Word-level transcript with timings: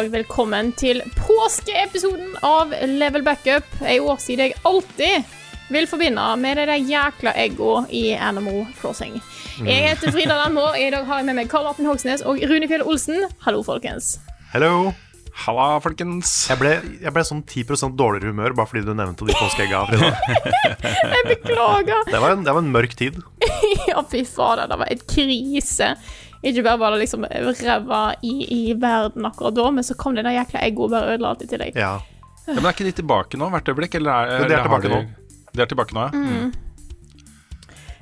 Og 0.00 0.06
velkommen 0.14 0.70
til 0.80 1.02
påskeepisoden 1.12 2.30
av 2.46 2.70
Level 2.88 3.20
Backup. 3.26 3.66
En 3.84 4.06
årsid 4.08 4.40
jeg 4.40 4.54
alltid 4.64 5.26
vil 5.74 5.88
forbinde 5.90 6.24
med 6.40 6.56
det 6.56 6.64
der 6.70 6.86
jækla 6.88 7.34
egga 7.42 7.82
i 7.92 8.14
Animal 8.16 8.62
Crossing. 8.78 9.18
Jeg 9.60 9.90
heter 9.90 10.14
Frida 10.14 10.38
Landmo. 10.38 10.70
I 10.72 10.88
dag 10.94 11.04
har 11.04 11.20
jeg 11.20 11.28
med 11.28 11.36
meg 11.42 11.50
Karl 11.52 11.68
Martin 11.68 11.90
Hogsnes 11.90 12.24
og 12.24 12.40
Rune 12.48 12.70
Fjell 12.70 12.86
Olsen. 12.88 13.26
Hallo, 13.44 13.60
folkens. 13.66 14.14
Hello. 14.54 14.94
Halla, 15.42 15.66
folkens. 15.84 16.32
Jeg 16.48 16.62
ble, 16.62 16.72
jeg 17.04 17.12
ble 17.16 17.26
sånn 17.28 17.44
10% 17.44 17.92
dårligere 18.00 18.32
humør 18.32 18.56
bare 18.56 18.72
fordi 18.72 18.86
du 18.88 18.94
nevnte 18.96 19.28
de 19.28 19.36
påskeegga. 19.36 19.84
Frida. 19.90 20.14
Jeg 21.12 21.28
beklager. 21.28 22.08
Det 22.08 22.24
var, 22.24 22.38
en, 22.38 22.48
det 22.48 22.56
var 22.56 22.64
en 22.64 22.72
mørk 22.72 22.96
tid. 22.96 23.20
Ja, 23.90 24.00
fy 24.08 24.24
fader, 24.24 24.64
det 24.70 24.80
var 24.80 24.88
et 24.92 25.04
krise. 25.10 25.92
Ikke 26.40 26.64
bare 26.64 26.80
var 26.80 26.94
det 26.94 27.02
liksom 27.02 27.26
ræva 27.28 28.14
i, 28.24 28.32
i 28.48 28.62
verden 28.80 29.26
akkurat 29.28 29.54
da, 29.58 29.66
men 29.76 29.84
så 29.84 29.96
kom 29.98 30.16
det 30.16 30.24
der 30.24 30.38
jækla 30.38 30.62
egget 30.64 30.86
og 30.86 30.94
bare 30.94 31.14
ødela 31.14 31.34
alt 31.34 31.44
i 31.44 31.50
tillegg. 31.50 31.76
Ja. 31.76 31.98
Ja, 32.46 32.56
men 32.56 32.64
Er 32.64 32.72
ikke 32.72 32.88
de 32.88 32.96
tilbake 32.96 33.38
nå 33.38 33.50
hvert 33.52 33.68
øyeblikk? 33.68 33.94
Eller 34.00 34.10
er, 34.10 34.40
Jo, 34.40 34.48
de 34.48 34.56
er 34.56 34.64
tilbake 34.64 34.88
de, 34.88 34.94
nå. 34.94 35.48
De 35.52 35.62
er 35.62 35.70
tilbake 35.70 35.96
nå, 35.96 36.08
ja. 36.08 36.50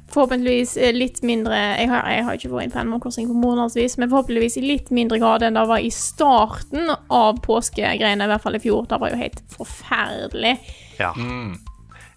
Forhåpentligvis 0.09 0.77
eh, 0.81 0.94
litt 0.97 1.19
mindre 1.27 1.53
Jeg 1.53 1.89
har, 1.91 2.06
jeg 2.09 2.25
har 2.25 2.39
ikke 2.39 2.50
vært 2.53 2.69
inn 2.69 2.72
på 2.72 2.81
Animal 2.81 3.03
Crossing 3.05 3.27
på 3.28 3.36
månedsvis, 3.36 3.98
men 4.00 4.09
forhåpentligvis 4.09 4.56
i 4.56 4.64
litt 4.64 4.92
mindre 4.94 5.19
grad 5.20 5.44
enn 5.44 5.59
det 5.59 5.66
var 5.69 5.84
i 5.84 5.91
starten 5.92 6.89
av 7.12 7.42
påskegreiene, 7.44 8.25
i 8.25 8.31
hvert 8.33 8.44
fall 8.47 8.56
i 8.56 8.62
fjor. 8.62 8.86
Det 8.89 9.00
var 9.03 9.12
jo 9.12 9.20
helt 9.20 9.42
forferdelig. 9.53 10.55
Ja. 11.03 11.12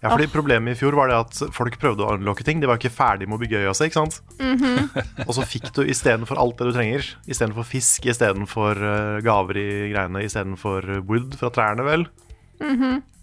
Ja, 0.02 0.10
fordi 0.10 0.26
Problemet 0.32 0.74
i 0.74 0.78
fjor 0.80 0.96
var 0.98 1.10
det 1.10 1.18
at 1.20 1.54
folk 1.54 1.76
prøvde 1.78 2.02
å 2.02 2.16
unlocke 2.16 2.42
ting. 2.42 2.58
De 2.58 2.66
var 2.66 2.80
ikke 2.80 2.90
ferdig 2.90 3.28
med 3.30 3.36
å 3.36 3.42
bygge 3.44 3.60
øya 3.62 3.74
si. 3.78 3.86
ikke 3.86 4.00
sant? 4.00 4.16
Og 5.28 5.30
så 5.36 5.44
fikk 5.46 5.68
du 5.76 5.84
istedenfor 5.86 6.40
alt 6.42 6.58
det 6.58 6.66
du 6.66 6.74
trenger, 6.74 7.06
istedenfor 7.30 7.68
fisk, 7.68 8.08
istedenfor 8.10 8.82
uh, 8.82 9.20
gaver 9.22 9.60
i 9.62 9.68
greiene, 9.92 10.24
istedenfor 10.26 10.88
uh, 10.90 10.98
wood 11.06 11.38
fra 11.38 11.52
trærne, 11.54 11.86
vel 11.86 12.08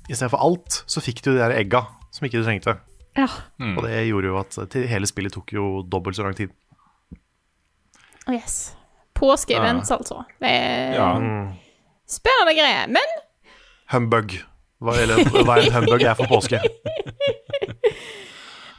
Istedenfor 0.10 0.40
alt, 0.42 0.80
så 0.90 1.04
fikk 1.04 1.20
du 1.26 1.34
de 1.34 1.42
der 1.42 1.54
egga 1.60 1.84
som 2.16 2.26
ikke 2.26 2.40
du 2.40 2.48
trengte. 2.48 2.80
Ja. 3.20 3.28
Og 3.76 3.84
det 3.84 4.00
gjorde 4.08 4.32
jo 4.32 4.40
at 4.40 4.80
hele 4.90 5.08
spillet 5.10 5.36
tok 5.36 5.52
jo 5.54 5.68
dobbelt 5.84 6.18
så 6.18 6.26
lang 6.26 6.38
tid. 6.38 6.56
Yes. 8.32 8.72
Påskeevents, 9.20 9.92
altså. 9.92 10.24
Det 10.40 10.50
er 10.50 10.96
ja. 10.96 11.10
spennende 12.08 12.56
greier. 12.56 12.88
Men 12.88 13.20
Humbug. 13.92 14.40
Hva, 14.80 14.96
eller 14.96 15.20
en 15.20 15.74
humbug 15.76 16.04
er 16.04 16.16
for 16.16 16.30
påske. 16.32 16.62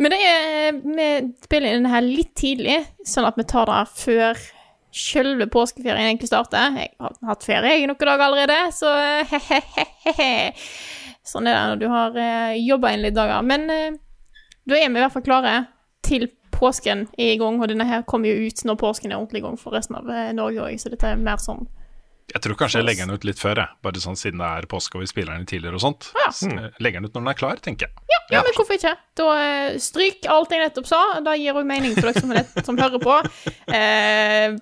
Men 0.01 0.15
det 0.15 0.21
er, 0.25 0.79
vi 0.81 1.09
spiller 1.45 1.69
inn 1.69 1.83
denne 1.83 1.93
her 1.93 2.07
litt 2.07 2.33
tidlig, 2.41 2.79
sånn 3.05 3.29
at 3.29 3.37
vi 3.37 3.45
tar 3.49 3.69
det 3.69 3.83
før 4.01 4.39
selve 4.97 5.47
påskeferien 5.53 6.09
egentlig 6.09 6.31
starter. 6.31 6.79
Jeg 6.81 6.95
har 6.99 7.19
hatt 7.29 7.45
ferie 7.47 7.83
i 7.83 7.89
noen 7.89 8.01
dager 8.01 8.25
allerede, 8.27 8.59
så 8.75 8.95
he-he-he-he. 9.29 10.55
Sånn 11.27 11.47
er 11.47 11.59
det 11.59 11.67
når 11.69 11.83
du 11.83 11.89
har 11.93 12.17
uh, 12.17 12.57
jobba 12.57 12.95
inn 12.95 13.05
litt 13.05 13.19
dager. 13.19 13.45
Men 13.45 13.69
eh, 13.71 13.99
da 14.65 14.79
er 14.79 14.89
vi 14.89 14.97
i 14.97 15.05
hvert 15.05 15.15
fall 15.15 15.27
klare 15.27 15.55
til 16.07 16.31
påsken 16.51 17.07
er 17.19 17.35
i 17.35 17.41
gang, 17.41 17.61
og 17.61 17.69
denne 17.71 17.87
her 17.89 18.07
kommer 18.09 18.33
jo 18.33 18.49
ut 18.49 18.65
når 18.67 18.81
påsken 18.81 19.13
er 19.13 19.21
ordentlig 19.21 19.43
i 19.43 19.47
gang 19.47 19.61
for 19.61 19.77
resten 19.77 20.01
av 20.01 20.09
eh, 20.11 20.33
Norge 20.37 20.65
òg, 20.65 20.81
så 20.81 20.93
dette 20.93 21.13
er 21.13 21.21
mer 21.21 21.41
sånn 21.41 21.69
Jeg 22.31 22.43
tror 22.45 22.57
kanskje 22.61 22.81
jeg 22.81 22.87
legger 22.87 23.07
den 23.09 23.19
ut 23.19 23.25
litt 23.27 23.41
før, 23.41 23.59
jeg. 23.63 23.77
Bare 23.83 24.01
sånn 24.03 24.19
siden 24.19 24.41
det 24.43 24.49
er 24.61 24.67
påske 24.71 24.99
og 24.99 25.03
vi 25.05 25.09
spiller 25.11 25.35
den 25.37 25.47
tidligere 25.51 25.79
og 25.79 25.83
sånt. 25.85 26.11
Ja. 26.19 26.29
Så, 26.35 26.49
eh, 26.51 26.71
Legger 26.83 27.01
den 27.03 27.11
ut 27.11 27.15
når 27.17 27.25
den 27.25 27.33
er 27.33 27.39
klar, 27.41 27.61
tenker 27.65 27.89
jeg. 27.89 28.07
Ja, 28.13 28.19
ja, 28.37 28.43
men 28.47 28.55
hvorfor 28.57 28.77
ikke? 28.79 28.95
Da 29.19 29.29
eh, 29.43 29.79
Stryk 29.83 30.29
alt 30.31 30.55
jeg 30.55 30.63
nettopp 30.63 30.87
sa. 30.91 31.01
da 31.27 31.35
gir 31.39 31.59
òg 31.59 31.67
mening 31.67 31.95
for 31.99 32.09
dere 32.11 32.23
som, 32.23 32.35
nett, 32.35 32.53
som 32.67 32.79
hører 32.81 33.03
på. 33.03 33.21
Eh, 33.81 34.57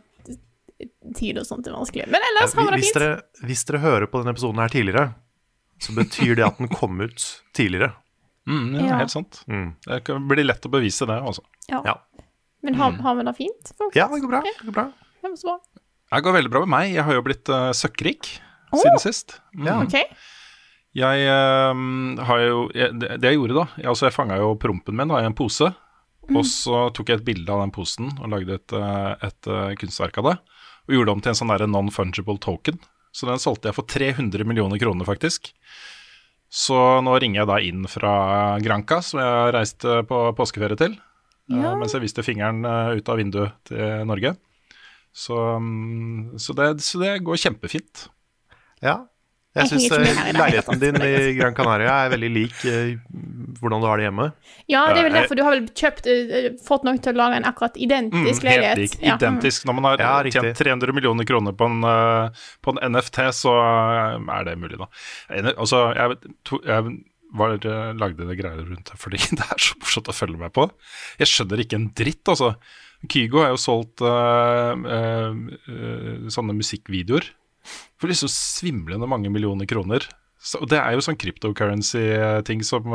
tid 1.17 1.39
og 1.41 1.47
sånt 1.49 1.67
er 1.67 1.75
vanskelig. 1.75 2.05
Men 2.13 2.23
ellers 2.31 2.53
har 2.55 2.69
vi 2.69 2.77
det 2.77 2.85
fint. 2.85 2.99
dere, 2.99 3.15
hvis 3.49 3.65
dere 3.67 3.81
hører 3.83 4.07
på 4.11 4.21
denne 4.21 4.35
episoden 4.37 4.61
her 4.63 4.71
tidligere, 4.73 5.07
så 5.83 5.95
betyr 5.97 6.37
det 6.39 6.45
at 6.47 6.61
den 6.61 6.71
kom 6.71 7.01
ut 7.03 7.25
tidligere. 7.57 7.93
Mm, 8.49 8.75
ja, 8.77 8.87
Ja. 8.87 8.99
Helt 9.03 9.11
sant. 9.15 9.43
Mm. 9.49 9.73
Det 9.85 10.03
blir 10.29 10.45
lett 10.47 10.65
å 10.67 10.71
bevise 10.73 11.07
det, 11.09 11.19
altså. 11.19 11.43
Ja. 11.69 11.83
Ja. 11.85 11.97
Men 12.63 12.75
har, 12.75 12.93
har 13.05 13.15
vi 13.19 13.27
det 13.27 13.35
fint? 13.37 13.73
folk? 13.79 13.97
Ja, 13.97 14.09
det 14.13 14.21
går 14.25 14.33
bra. 14.33 14.41
Det 14.47 14.67
går 14.67 14.75
bra. 14.75 14.87
Det 15.23 15.29
men 15.29 15.37
så 15.37 15.51
bra. 15.51 15.59
Det 16.09 16.25
går 16.25 16.37
veldig 16.39 16.53
bra 16.53 16.63
med 16.65 16.73
meg. 16.73 16.93
Jeg 16.97 17.05
har 17.05 17.19
jo 17.19 17.25
blitt 17.27 17.51
uh, 17.53 17.71
søkkrik 17.77 18.31
oh. 18.73 18.81
siden 18.81 19.03
sist. 19.03 19.39
Mm. 19.53 19.67
Ja. 19.69 19.79
Okay. 19.85 20.07
Jeg 20.97 21.27
eh, 21.29 21.81
har 22.27 22.39
jo 22.43 22.63
jeg, 22.75 22.95
Det 22.97 23.29
jeg 23.29 23.37
gjorde 23.37 23.59
da 23.59 23.65
jeg, 23.77 23.85
Altså 23.93 24.07
jeg 24.09 24.15
fanga 24.17 24.39
jo 24.41 24.55
prompen 24.59 24.97
min 24.97 25.11
da, 25.13 25.21
i 25.21 25.29
en 25.29 25.37
pose. 25.37 25.69
Og 26.29 26.45
så 26.49 26.89
tok 26.97 27.13
jeg 27.13 27.21
et 27.21 27.27
bilde 27.29 27.53
av 27.53 27.61
den 27.63 27.73
posen 27.73 28.09
og 28.19 28.33
lagde 28.33 28.57
et, 28.59 28.75
et, 28.75 29.29
et 29.29 29.49
eh, 29.53 29.75
kunstverk 29.81 30.19
av 30.21 30.31
det. 30.31 30.35
Og 30.89 30.97
gjorde 30.97 31.09
det 31.09 31.15
om 31.15 31.23
til 31.25 31.33
en 31.33 31.39
sånn 31.39 31.73
non-fungible 31.73 32.41
token. 32.45 32.81
Så 33.17 33.29
den 33.29 33.41
solgte 33.41 33.71
jeg 33.71 33.77
for 33.79 33.89
300 33.89 34.45
millioner 34.49 34.81
kroner, 34.81 35.09
faktisk. 35.09 35.53
Så 36.49 36.77
nå 37.05 37.17
ringer 37.21 37.43
jeg 37.43 37.51
da 37.51 37.59
inn 37.61 37.85
fra 37.89 38.13
Granca, 38.65 39.01
som 39.05 39.21
jeg 39.21 39.29
har 39.29 39.55
reist 39.57 39.85
eh, 39.85 40.03
på 40.09 40.21
påskeferie 40.37 40.81
til. 40.81 40.97
eh, 41.53 41.63
Ja. 41.65 41.75
Mens 41.77 41.95
jeg 41.97 42.05
viste 42.05 42.25
fingeren 42.25 42.65
eh, 42.65 42.99
ut 43.01 43.09
av 43.09 43.21
vinduet 43.21 43.57
til 43.69 44.05
Norge. 44.09 44.35
Så, 45.13 45.37
mm, 45.59 46.39
så, 46.39 46.55
det, 46.59 46.73
så 46.85 47.01
det 47.03 47.15
går 47.27 47.41
kjempefint. 47.49 48.09
Ja. 48.85 49.01
Jeg 49.59 49.71
syns 49.73 49.89
hele 49.91 50.35
leiligheten 50.37 50.79
din 50.79 50.99
i 51.03 51.33
Gran 51.35 51.55
Canaria 51.57 51.95
er 52.05 52.13
veldig 52.13 52.29
lik 52.31 52.59
eh, 52.69 52.93
hvordan 53.59 53.83
du 53.83 53.87
har 53.89 53.99
det 53.99 54.05
hjemme. 54.07 54.27
Ja, 54.71 54.85
det 54.93 55.01
er 55.01 55.07
vel 55.09 55.17
derfor 55.17 55.39
du 55.39 55.43
har 55.43 55.57
vel 55.57 55.67
kjøpt 55.81 56.07
eh, 56.13 56.49
fått 56.63 56.85
noen 56.87 57.01
til 57.03 57.17
å 57.17 57.19
lage 57.19 57.41
en 57.41 57.49
akkurat 57.49 57.79
identisk 57.81 58.45
Mm, 58.45 58.49
leilighet. 58.51 58.79
Helt 58.79 58.85
lik. 58.85 58.97
Ja. 59.03 59.17
Identisk. 59.17 59.67
Når 59.67 59.79
man 59.81 59.89
har 59.89 60.03
Ja, 60.05 60.13
tjent 60.31 60.61
300 60.61 60.95
millioner 60.95 61.27
kroner 61.27 61.57
på 61.59 61.67
en, 61.67 61.81
eh, 61.83 62.45
på 62.63 62.75
en 62.77 62.83
NFT, 62.93 63.23
så 63.41 63.55
eh, 63.59 64.35
er 64.37 64.45
det 64.47 64.59
mulig, 64.61 64.79
da. 64.79 64.91
Altså, 65.57 65.89
jeg, 65.97 66.35
to, 66.47 66.61
jeg 66.69 66.93
var, 67.41 67.57
eh, 67.59 67.89
lagde 67.99 68.29
det 68.29 68.39
greier 68.39 68.63
rundt 68.63 68.93
det 68.93 69.01
fordi 69.01 69.19
det 69.41 69.49
er 69.49 69.65
så 69.65 69.81
morsomt 69.81 70.13
å 70.13 70.17
følge 70.21 70.39
med 70.45 70.55
på. 70.55 70.69
Jeg 71.19 71.33
skjønner 71.33 71.65
ikke 71.65 71.81
en 71.81 71.91
dritt, 71.99 72.23
altså. 72.31 72.53
Kygo 73.07 73.45
har 73.45 73.53
jo 73.53 73.61
solgt 73.63 74.03
uh, 74.03 74.75
uh, 74.75 76.27
sånne 76.33 76.57
musikkvideoer 76.59 77.29
for 78.01 78.11
liksom 78.11 78.31
svimlende 78.33 79.07
mange 79.11 79.31
millioner 79.31 79.69
kroner. 79.71 80.07
Så, 80.43 80.63
og 80.63 80.71
det 80.73 80.81
er 80.81 80.95
jo 80.95 81.03
sånn 81.05 81.19
cryptocurrency-ting 81.19 82.63
som, 82.67 82.87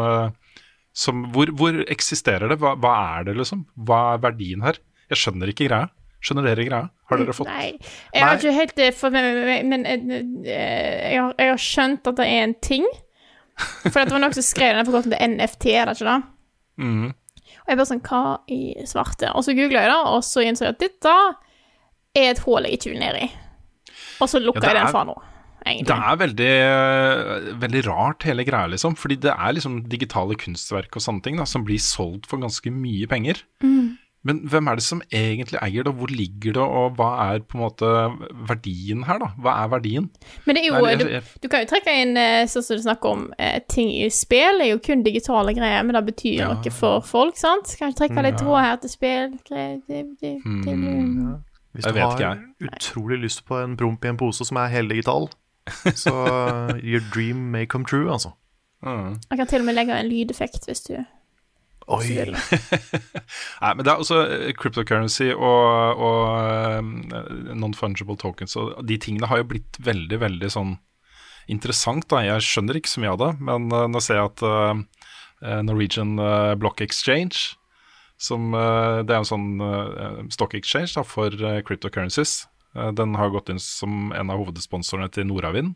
som 0.96 1.26
hvor, 1.36 1.52
hvor 1.60 1.78
eksisterer 1.92 2.50
det? 2.50 2.58
Hva, 2.64 2.72
hva 2.80 2.94
er 3.20 3.28
det, 3.28 3.36
liksom? 3.38 3.66
Hva 3.76 4.00
er 4.14 4.24
verdien 4.24 4.64
her? 4.66 4.80
Jeg 5.12 5.20
skjønner 5.20 5.52
ikke 5.52 5.68
greia. 5.68 5.92
Skjønner 6.24 6.48
dere 6.48 6.66
greia? 6.66 6.88
Har 7.12 7.20
dere 7.20 7.36
fått 7.36 7.50
Nei, 7.52 7.74
jeg 8.16 8.24
har 8.24 8.38
ikke 8.40 8.54
helt 8.56 8.78
for 8.96 9.14
meg, 9.14 9.66
men, 9.68 9.84
jeg, 10.48 11.18
har, 11.20 11.34
jeg 11.36 11.52
har 11.52 11.60
skjønt 11.62 12.08
at 12.10 12.20
det 12.22 12.28
er 12.32 12.46
en 12.46 12.56
ting. 12.64 12.88
For 13.84 14.00
det 14.00 14.16
var 14.16 14.24
noen 14.24 14.36
som 14.36 14.46
skrev 14.46 14.78
den 14.78 14.88
forkortelsen 14.88 15.14
det 15.14 15.28
NFT, 15.34 15.68
er 15.76 15.90
det 15.90 15.98
ikke 15.98 16.08
det? 16.10 16.22
Mhm. 16.82 17.12
Og 17.64 17.72
jeg 17.72 17.80
bare 17.80 17.90
sånn, 17.90 18.04
hva 18.04 18.22
i 18.52 18.62
svarte? 18.90 19.30
Og 19.34 19.46
så 19.46 19.56
googla 19.56 19.86
jeg 19.86 19.92
det, 19.94 20.00
og 20.12 20.24
så 20.28 20.44
innså 20.44 20.68
jeg 20.68 20.76
at 20.76 20.82
dette 20.84 21.14
er 22.14 22.34
et 22.34 22.42
hull 22.44 22.68
jeg 22.68 22.80
ikke 22.80 22.92
vil 22.92 23.00
ned 23.00 23.22
i. 23.24 23.30
Og 24.22 24.30
så 24.30 24.42
lukka 24.44 24.66
Ja, 24.66 24.74
jeg 24.74 24.80
den 24.82 24.92
fra 24.94 25.04
nå, 25.08 25.16
egentlig. 25.64 25.88
Det 25.90 25.98
er 26.12 26.20
veldig, 26.22 26.52
eh, 26.68 27.48
veldig 27.64 27.84
rart, 27.88 28.28
hele 28.28 28.46
greia, 28.48 28.68
liksom. 28.74 28.98
Fordi 29.00 29.18
det 29.24 29.32
er 29.34 29.56
liksom 29.56 29.80
digitale 29.90 30.36
kunstverk 30.40 31.00
og 31.00 31.06
sånne 31.06 31.24
ting 31.24 31.40
da, 31.40 31.48
som 31.50 31.64
blir 31.66 31.80
solgt 31.82 32.28
for 32.30 32.44
ganske 32.44 32.72
mye 32.72 33.08
penger. 33.08 33.42
Men 34.26 34.38
hvem 34.48 34.68
er 34.72 34.76
det 34.80 34.84
som 34.86 35.02
egentlig 35.12 35.60
eier 35.62 35.84
det, 35.84 35.92
og 35.92 35.96
hvor 36.00 36.08
ligger 36.08 36.54
det, 36.56 36.62
og 36.64 36.94
hva 36.96 37.08
er 37.34 37.40
på 37.44 37.58
en 37.58 37.64
måte 37.66 37.90
verdien 38.48 39.04
her, 39.04 39.18
da? 39.20 39.28
Hva 39.44 39.56
er 39.66 39.72
verdien? 39.74 40.06
Men 40.46 40.56
det 40.56 40.62
er 40.64 40.68
jo, 40.70 40.78
Nei, 40.80 40.92
jeg- 40.94 41.00
du, 41.00 41.10
jeg- 41.12 41.42
du 41.44 41.48
kan 41.52 41.60
jo 41.66 41.70
trekke 41.74 41.96
inn 42.02 42.16
eh, 42.18 42.46
sånn 42.48 42.64
som 42.64 42.78
du 42.78 42.84
snakker 42.84 43.10
om, 43.12 43.26
eh, 43.38 43.60
ting 43.68 43.90
i 43.92 44.08
spill 44.10 44.62
er 44.62 44.70
jo 44.72 44.80
kun 44.80 45.04
digitale 45.04 45.54
greier, 45.54 45.84
men 45.84 45.94
det 45.96 46.06
betyr 46.16 46.38
Ja. 46.40 46.54
noe 46.54 46.72
for 46.72 47.02
folk, 47.02 47.36
sant? 47.36 47.76
Kan 47.78 47.92
du 47.92 47.96
trekke 48.00 48.24
litt 48.24 48.40
Ja. 48.40 48.46
tråd 48.46 48.62
her 48.64 48.78
til 48.78 48.90
spill? 48.90 49.40
Greier, 49.50 49.82
det, 49.90 50.06
det, 50.22 50.38
det, 50.44 50.46
Mm. 50.46 51.44
Hvis 51.76 51.84
du 51.86 52.00
har 52.00 52.16
ikke, 52.18 52.40
utrolig 52.62 53.20
lyst 53.24 53.46
på 53.46 53.58
en 53.64 53.76
promp 53.76 54.06
i 54.06 54.08
en 54.08 54.18
pose 54.18 54.46
som 54.46 54.58
er 54.58 54.68
heldigital, 54.70 55.28
så 55.96 56.14
your 56.84 57.02
dream 57.14 57.52
may 57.52 57.66
come 57.66 57.84
true, 57.84 58.10
altså. 58.12 58.32
Mm. 58.86 59.20
Jeg 59.32 59.38
kan 59.38 59.48
til 59.48 59.60
og 59.60 59.66
med 59.66 59.76
legge 59.76 59.96
en 60.00 60.10
lydeffekt 60.10 60.66
hvis 60.68 60.82
du 60.88 60.96
Oi. 61.92 62.16
Nei, 63.64 63.72
men 63.76 63.84
det 63.84 63.92
er 63.92 64.00
også 64.00 64.20
eh, 64.24 64.52
cryptocurrency 64.56 65.32
og, 65.34 66.00
og 66.00 66.22
eh, 66.40 67.58
non-fungible 67.60 68.16
tokens, 68.20 68.56
og 68.60 68.78
de 68.88 68.98
tingene 69.02 69.28
har 69.28 69.42
jo 69.42 69.50
blitt 69.52 69.80
veldig, 69.84 70.22
veldig 70.24 70.52
sånn 70.54 70.78
interessant, 71.52 72.08
da. 72.12 72.22
Jeg 72.24 72.46
skjønner 72.48 72.80
ikke 72.80 72.94
så 72.94 73.04
mye 73.04 73.16
av 73.18 73.20
det, 73.20 73.32
men 73.50 73.68
eh, 73.68 73.90
nå 73.92 74.04
ser 74.04 74.22
jeg 74.22 74.32
at 74.32 74.46
uh, 74.48 75.60
Norwegian 75.68 76.16
Block 76.56 76.80
Exchange, 76.86 77.58
som 78.24 78.54
Det 78.54 79.12
er 79.12 79.18
en 79.18 79.28
sånn 79.28 80.30
stock 80.32 80.54
exchange 80.56 80.94
da, 80.96 81.02
for 81.04 81.34
cryptocurrencies. 81.68 82.46
Den 82.96 83.18
har 83.20 83.34
gått 83.34 83.50
inn 83.52 83.60
som 83.60 84.14
en 84.16 84.32
av 84.32 84.40
hovedsponsorene 84.40 85.10
til 85.12 85.28
Nordavind. 85.28 85.74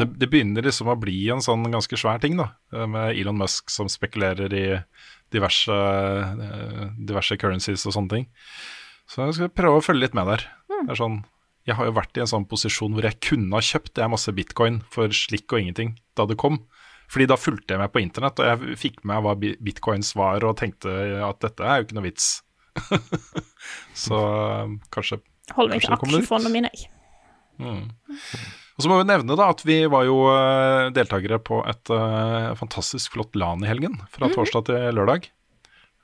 Det, 0.00 0.08
det 0.18 0.26
begynner 0.32 0.66
liksom 0.66 0.90
å 0.90 0.96
bli 0.98 1.20
en 1.30 1.44
sånn 1.44 1.62
ganske 1.70 2.00
svær 2.00 2.18
ting, 2.24 2.34
da, 2.40 2.48
med 2.90 3.14
Elon 3.14 3.38
Musk 3.38 3.70
som 3.70 3.86
spekulerer 3.92 4.56
i 4.58 4.64
diverse, 5.34 5.74
eh, 5.74 6.86
diverse 6.98 7.36
currencies 7.40 7.86
og 7.86 7.96
sånne 7.96 8.14
ting. 8.14 8.28
Så 9.10 9.26
jeg 9.26 9.36
skal 9.38 9.54
prøve 9.54 9.80
å 9.80 9.84
følge 9.84 10.06
litt 10.06 10.16
med 10.18 10.28
der. 10.30 10.46
Det 10.70 10.94
er 10.94 11.00
sånn, 11.00 11.22
jeg 11.66 11.76
har 11.78 11.88
jo 11.88 11.96
vært 11.96 12.16
i 12.16 12.22
en 12.24 12.30
sånn 12.30 12.46
posisjon 12.48 12.94
hvor 12.94 13.06
jeg 13.06 13.18
kunne 13.26 13.56
ha 13.56 13.62
kjøpt 13.64 13.98
jeg 14.00 14.12
masse 14.12 14.34
bitcoin 14.34 14.80
for 14.90 15.12
slikk 15.14 15.50
og 15.52 15.62
ingenting 15.62 15.96
da 16.18 16.26
det 16.30 16.38
kom. 16.40 16.62
Fordi 17.10 17.26
da 17.26 17.38
fulgte 17.40 17.74
jeg 17.74 17.82
med 17.82 17.90
på 17.90 18.02
internett, 18.04 18.38
og 18.38 18.46
jeg 18.46 18.78
fikk 18.78 19.00
med 19.08 19.24
hva 19.24 19.34
bitcoins 19.40 20.12
var, 20.14 20.44
og 20.46 20.54
tenkte 20.60 20.92
at 21.26 21.40
dette 21.42 21.66
er 21.66 21.80
jo 21.80 21.88
ikke 21.88 21.98
noe 21.98 22.06
vits. 22.06 22.28
Så 24.04 24.14
eh, 24.14 24.76
kanskje 24.94 25.18
holder 25.56 25.74
meg 25.74 25.82
til 25.82 25.96
aksjefondene 25.96 26.54
mine, 26.54 26.70
jeg. 26.70 26.90
Og 28.80 28.84
så 28.86 28.88
må 28.88 28.96
vi 29.02 29.10
nevne 29.10 29.36
da 29.36 29.50
at 29.52 29.60
vi 29.68 29.82
var 29.92 30.06
jo 30.08 30.22
eh, 30.32 30.86
deltakere 30.96 31.36
på 31.44 31.58
et 31.68 31.90
uh, 31.92 32.56
fantastisk 32.56 33.12
flott 33.12 33.36
LAN 33.36 33.60
i 33.60 33.68
helgen. 33.68 33.98
Fra 34.08 34.30
torsdag 34.32 34.70
til 34.70 34.96
lørdag. 34.96 35.26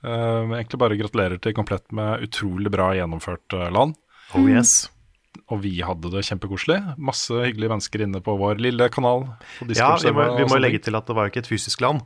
Uh, 0.04 0.52
egentlig 0.58 0.80
bare 0.82 0.98
gratulerer 1.00 1.40
til 1.40 1.54
komplett 1.56 1.88
med 1.96 2.26
utrolig 2.26 2.68
bra 2.74 2.90
gjennomført 2.98 3.56
uh, 3.56 3.70
LAN. 3.72 3.96
Oh 4.36 4.44
yes. 4.44 4.90
Og 5.48 5.64
vi 5.64 5.72
hadde 5.80 6.12
det 6.12 6.26
kjempekoselig. 6.28 6.76
Masse 7.00 7.32
hyggelige 7.32 7.72
mennesker 7.72 8.04
inne 8.04 8.20
på 8.20 8.36
vår 8.36 8.60
lille 8.60 8.90
kanal. 8.92 9.24
Ja, 9.72 9.94
vi 9.96 10.12
må, 10.12 10.28
vi 10.36 10.44
må 10.52 10.60
legge 10.60 10.84
til 10.84 11.00
at 11.00 11.08
det 11.08 11.16
var 11.16 11.32
ikke 11.32 11.46
et 11.46 11.48
fysisk 11.48 11.80
land. 11.80 12.04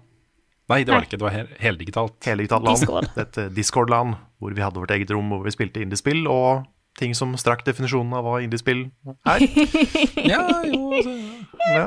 Nei, 0.70 0.84
det 0.86 0.94
var 0.94 1.02
ikke. 1.02 1.18
Det 1.18 1.26
var 1.26 1.34
he 1.34 1.46
heldigitalt. 1.58 2.20
Heldigitalt 2.30 2.70
land. 2.70 2.78
Discord. 2.78 3.10
Et 3.18 3.42
Discord-land 3.58 4.20
hvor 4.38 4.54
vi 4.54 4.62
hadde 4.62 4.78
vårt 4.78 4.94
eget 4.94 5.10
rom 5.10 5.34
hvor 5.34 5.42
vi 5.42 5.58
spilte 5.58 5.82
indiespill, 5.82 6.28
og 6.30 6.62
ting 7.00 7.14
som 7.16 7.32
strakk 7.40 7.64
definisjonen 7.66 8.12
av 8.18 8.26
hva 8.26 8.40
indiespill 8.44 8.86
er. 9.28 9.44
Ja, 10.32 10.44
jo, 10.68 10.90
altså, 10.94 11.14
Ja. 11.70 11.86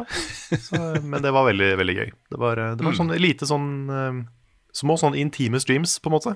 Så, 0.60 0.80
men 1.02 1.22
det 1.24 1.34
var 1.34 1.48
veldig, 1.48 1.70
veldig 1.80 1.96
gøy. 1.98 2.10
Det 2.34 2.40
var, 2.42 2.62
eh, 2.62 2.74
det 2.78 2.86
var 2.86 2.98
sånn 2.98 3.14
lite 3.22 3.50
sånn 3.50 3.70
eh, 3.90 4.24
Små 4.74 4.98
sånn 4.98 5.14
intime 5.14 5.60
streams, 5.62 6.00
på 6.02 6.10
en 6.10 6.16
måte. 6.16 6.32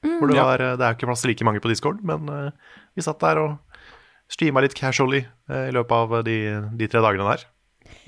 Hvor 0.00 0.30
det, 0.30 0.38
var, 0.38 0.62
ja. 0.64 0.76
det 0.80 0.84
er 0.86 0.94
jo 0.94 0.96
ikke 0.96 1.08
plass 1.10 1.22
til 1.22 1.30
like 1.30 1.44
mange 1.44 1.60
på 1.62 1.68
Discord, 1.68 1.98
men 2.08 2.24
uh, 2.32 2.78
vi 2.96 3.04
satt 3.04 3.20
der 3.20 3.38
og 3.38 3.82
streama 4.32 4.62
litt 4.64 4.72
casually 4.74 5.20
uh, 5.52 5.66
i 5.68 5.74
løpet 5.76 5.92
av 5.92 6.24
de, 6.24 6.38
de 6.80 6.88
tre 6.88 7.02
dagene 7.04 7.26
der. 7.28 7.44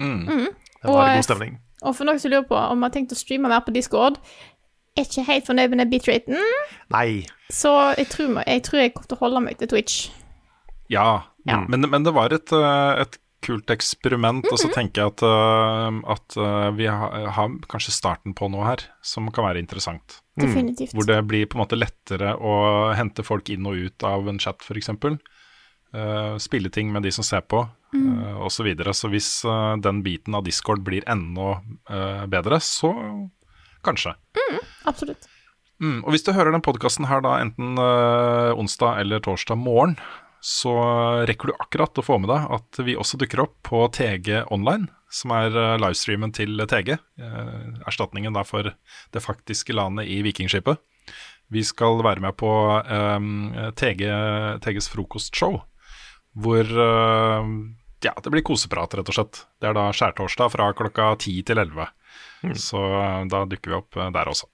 mm. 0.00 0.48
Det 0.80 0.88
var 0.88 1.10
og, 1.10 1.18
god 1.18 1.26
stemning. 1.28 1.54
Og 1.84 1.94
for 1.96 2.08
noen 2.08 2.20
som 2.20 2.32
lurer 2.32 2.48
på 2.48 2.56
om 2.56 2.80
man 2.80 2.88
har 2.88 2.96
tenkt 2.96 3.12
å 3.12 3.18
streame 3.18 3.52
mer 3.52 3.62
på 3.64 3.72
Discord, 3.76 4.16
er 5.02 5.08
ikke 5.08 5.26
helt 5.26 5.46
fornøyd 5.48 5.72
med 5.72 5.82
den 5.82 5.90
bitraten, 5.90 6.38
Nei. 6.94 7.24
så 7.50 7.94
jeg 7.98 8.08
tror, 8.12 8.38
jeg, 8.38 8.46
jeg 8.46 8.66
tror 8.68 8.80
jeg 8.80 8.94
kommer 8.94 9.10
til 9.10 9.18
å 9.18 9.24
holde 9.24 9.44
meg 9.48 9.58
til 9.58 9.72
Twitch. 9.74 10.08
Ja, 10.92 11.08
Ja. 11.44 11.60
Men, 11.68 11.84
men 11.92 12.04
det 12.06 12.14
var 12.16 12.32
et, 12.32 12.52
eh, 12.56 13.02
et 13.04 13.18
kult 13.44 13.68
eksperiment, 13.72 14.46
og 14.48 14.56
så 14.60 14.70
tenker 14.72 15.02
jeg 15.02 15.12
at, 15.12 15.24
eh, 15.28 15.98
at 16.14 16.36
eh, 16.40 16.68
vi 16.78 16.88
har, 16.88 17.28
har 17.36 17.58
kanskje 17.70 17.92
starten 17.92 18.32
på 18.36 18.48
noe 18.52 18.64
her 18.64 18.86
som 19.04 19.28
kan 19.34 19.44
være 19.44 19.60
interessant. 19.60 20.22
Definitivt. 20.40 20.94
Hvor 20.96 21.08
det 21.08 21.20
blir 21.28 21.46
på 21.46 21.58
en 21.58 21.64
måte 21.66 21.78
lettere 21.78 22.32
å 22.40 22.56
hente 22.96 23.26
folk 23.26 23.52
inn 23.52 23.68
og 23.68 23.76
ut 23.76 24.06
av 24.08 24.28
en 24.30 24.40
chat, 24.40 24.64
f.eks. 24.64 24.90
Uh, 25.94 26.34
spille 26.42 26.72
ting 26.74 26.88
med 26.90 27.04
de 27.06 27.12
som 27.14 27.22
ser 27.22 27.44
på, 27.46 27.60
uh, 27.62 28.38
osv. 28.42 28.56
Så, 28.56 28.64
videre. 28.66 28.94
så 28.98 29.06
hvis 29.12 29.28
uh, 29.46 29.76
den 29.78 30.00
biten 30.02 30.34
av 30.34 30.42
Discord 30.42 30.82
blir 30.82 31.06
enda 31.06 31.60
uh, 31.60 32.24
bedre, 32.26 32.58
så 32.58 32.90
kanskje. 33.86 34.14
Mm, 34.38 34.60
Absolutt. 34.90 35.30
Mm, 35.82 36.02
og 36.04 36.14
hvis 36.14 36.24
du 36.24 36.32
hører 36.34 36.54
den 36.54 36.64
podkasten 36.64 37.08
her 37.10 37.22
da 37.24 37.38
enten 37.42 37.78
eh, 37.80 38.52
onsdag 38.54 39.00
eller 39.02 39.22
torsdag 39.24 39.58
morgen, 39.58 39.96
så 40.44 40.74
rekker 41.24 41.50
du 41.50 41.56
akkurat 41.56 41.98
å 41.98 42.04
få 42.04 42.18
med 42.20 42.28
deg 42.30 42.50
at 42.52 42.80
vi 42.84 42.98
også 43.00 43.18
dukker 43.20 43.42
opp 43.46 43.56
på 43.66 43.80
TG 43.96 44.44
Online, 44.54 44.90
som 45.12 45.32
er 45.34 45.54
eh, 45.56 45.76
livestreamen 45.80 46.34
til 46.36 46.60
TG. 46.60 46.94
eh, 46.94 47.62
erstatningen 47.88 48.36
da 48.36 48.44
for 48.46 48.70
det 48.70 49.24
faktiske 49.24 49.76
landet 49.76 50.10
i 50.12 50.20
Vikingskipet. 50.26 50.80
Vi 51.52 51.64
skal 51.64 52.00
være 52.04 52.22
med 52.24 52.36
på 52.40 52.48
um, 52.48 53.52
TG, 53.76 54.06
TGs 54.64 54.88
frokostshow, 54.88 55.58
hvor 56.40 56.64
uh, 56.64 57.50
ja, 58.04 58.14
det 58.16 58.32
blir 58.32 58.44
koseprat, 58.46 58.96
rett 58.96 59.10
og 59.12 59.16
slett. 59.16 59.42
Det 59.60 59.68
er 59.68 59.76
da 59.76 59.90
skjærtorsdag 59.94 60.52
fra 60.54 60.70
klokka 60.76 61.10
10 61.18 61.44
til 61.50 61.60
11. 61.60 61.90
Så 62.52 62.80
eh, 63.00 63.20
da 63.32 63.44
dukker 63.48 63.72
vi 63.72 63.78
opp 63.78 63.96
eh, 63.96 64.10
der 64.14 64.30
også. 64.30 64.48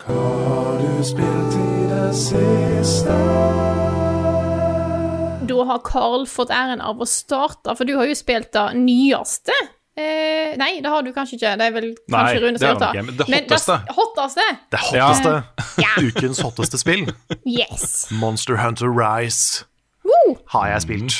Hva 0.00 0.16
har 0.46 0.78
du 0.80 1.02
spilt 1.04 1.56
i 1.60 1.82
det 1.90 2.06
siste? 2.16 3.16
Da 5.50 5.66
har 5.66 5.82
Carl 5.84 6.24
fått 6.30 6.52
æren 6.54 6.80
av 6.84 7.02
å 7.02 7.08
starte, 7.08 7.74
for 7.76 7.88
du 7.88 7.96
har 7.98 8.08
jo 8.08 8.16
spilt 8.18 8.52
det 8.54 8.66
nyeste. 8.78 9.54
Eh, 9.98 10.56
nei, 10.56 10.78
det 10.80 10.88
har 10.88 11.02
du 11.04 11.10
kanskje 11.12 11.36
ikke. 11.36 11.56
Det 11.58 11.66
er 11.66 11.74
vel 11.74 11.88
kanskje 11.90 12.14
Nei, 12.14 12.42
Rune 12.44 12.56
det 12.56 12.62
som 12.62 12.80
har 12.80 13.02
men 13.02 13.16
det 13.18 13.26
Men 13.28 13.48
det 13.50 13.58
hotteste. 13.96 14.46
Det 14.70 14.82
hotteste. 14.86 15.34
Ja. 15.82 15.92
Ukens 16.06 16.40
hotteste 16.46 16.80
spill. 16.80 17.10
Yes. 17.44 18.06
Monster 18.22 18.56
Hunter 18.62 18.88
Rise 18.88 19.66
Woo! 20.06 20.38
har 20.54 20.70
jeg 20.72 20.86
spilt. 20.86 21.18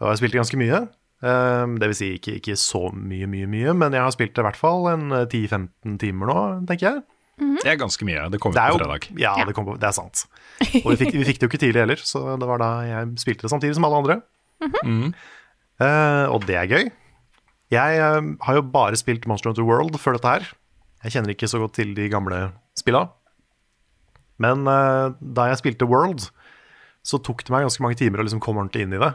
Og 0.00 0.06
jeg 0.06 0.12
har 0.12 0.20
spilt 0.22 0.38
ganske 0.38 0.60
mye. 0.60 0.84
Um, 1.20 1.74
det 1.80 1.90
vil 1.90 1.98
si 1.98 2.06
ikke, 2.16 2.38
ikke 2.40 2.56
så 2.56 2.86
mye, 2.96 3.26
mye, 3.28 3.48
mye, 3.50 3.74
men 3.76 3.92
jeg 3.92 4.04
har 4.06 4.12
spilt 4.14 4.32
det 4.36 4.40
i 4.40 4.46
hvert 4.46 4.56
fall 4.56 4.86
en 4.88 5.10
eh, 5.12 5.26
10-15 5.28 5.98
timer 6.00 6.30
nå, 6.30 6.36
tenker 6.70 6.86
jeg. 6.86 7.02
Det 7.60 7.68
er 7.72 7.76
ganske 7.80 8.04
mye. 8.08 8.26
Det 8.32 8.40
kommer 8.40 8.56
Det 8.56 8.62
er 8.62 8.72
på 8.72 8.80
fredag. 8.80 9.06
ja, 9.20 9.34
det, 9.48 9.54
på, 9.56 9.76
det 9.80 9.88
er 9.88 9.96
sant. 9.96 10.24
Og 10.84 10.88
vi 10.92 10.96
fikk, 11.00 11.14
vi 11.16 11.26
fikk 11.28 11.40
det 11.40 11.46
jo 11.46 11.50
ikke 11.52 11.60
tidlig 11.60 11.84
heller, 11.84 12.00
så 12.04 12.24
det 12.40 12.48
var 12.48 12.60
da 12.60 12.70
jeg 12.88 13.12
spilte 13.20 13.46
det 13.46 13.52
samtidig 13.52 13.76
som 13.76 13.88
alle 13.88 14.00
andre. 14.02 14.16
Eh, 15.80 16.26
og 16.28 16.44
det 16.44 16.56
er 16.60 16.68
gøy. 16.68 16.90
Jeg 17.72 18.02
uh, 18.02 18.34
har 18.44 18.58
jo 18.58 18.66
bare 18.66 18.98
spilt 18.98 19.28
Monster 19.30 19.48
Hunter 19.48 19.64
World 19.64 19.96
før 20.02 20.18
dette 20.18 20.34
her. 20.34 20.48
Jeg 21.04 21.14
kjenner 21.14 21.32
ikke 21.32 21.48
så 21.48 21.60
godt 21.62 21.78
til 21.78 21.94
de 21.96 22.08
gamle 22.12 22.50
spilla. 22.76 23.06
Men 24.42 24.66
uh, 24.68 25.14
da 25.20 25.46
jeg 25.48 25.60
spilte 25.62 25.88
World, 25.88 26.26
så 27.06 27.20
tok 27.22 27.44
det 27.46 27.54
meg 27.54 27.64
ganske 27.64 27.84
mange 27.84 27.96
timer 28.00 28.20
å 28.20 28.26
liksom 28.26 28.42
komme 28.42 28.64
ordentlig 28.64 28.84
inn 28.84 28.98
i 28.98 29.00
det. 29.00 29.14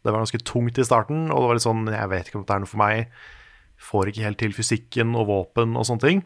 Det 0.00 0.12
var 0.12 0.22
ganske 0.22 0.40
tungt 0.48 0.78
i 0.80 0.86
starten, 0.86 1.28
og 1.28 1.42
det 1.42 1.48
var 1.50 1.58
litt 1.58 1.66
sånn 1.66 1.88
Jeg 1.92 2.10
vet 2.12 2.28
ikke 2.30 2.40
om 2.40 2.44
det 2.48 2.54
er 2.54 2.62
noe 2.62 2.70
for 2.70 2.80
meg. 2.80 3.10
Får 3.80 4.10
ikke 4.10 4.24
helt 4.26 4.40
til 4.40 4.54
fysikken 4.56 5.12
og 5.16 5.28
våpen 5.28 5.76
og 5.76 5.86
sånne 5.88 6.04
ting. 6.06 6.22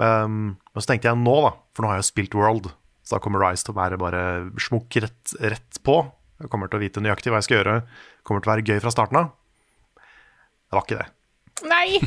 Um, 0.00 0.56
og 0.72 0.80
så 0.80 0.92
tenkte 0.92 1.10
jeg 1.10 1.20
nå, 1.20 1.34
da, 1.44 1.50
for 1.76 1.84
nå 1.84 1.90
har 1.90 1.98
jeg 1.98 2.06
jo 2.06 2.10
spilt 2.12 2.36
World, 2.38 2.70
så 3.04 3.16
da 3.16 3.22
kommer 3.22 3.42
Rise 3.42 3.66
til 3.66 3.74
å 3.74 3.80
være 3.80 3.98
bare 4.00 4.22
smukk 4.62 4.96
rett, 5.04 5.34
rett 5.42 5.80
på. 5.84 5.98
Jeg 6.40 6.52
kommer 6.52 6.70
til 6.70 6.80
å 6.80 6.84
vite 6.84 7.02
nøyaktig 7.04 7.32
hva 7.32 7.42
jeg 7.42 7.48
skal 7.50 7.58
gjøre. 7.58 7.74
Kommer 8.24 8.44
til 8.44 8.50
å 8.50 8.54
være 8.54 8.64
gøy 8.64 8.80
fra 8.80 8.94
starten 8.94 9.20
av. 9.20 9.32
Det 10.70 10.78
var 10.78 10.86
ikke 10.86 11.00
det. 11.02 11.08
Nei. 11.68 12.00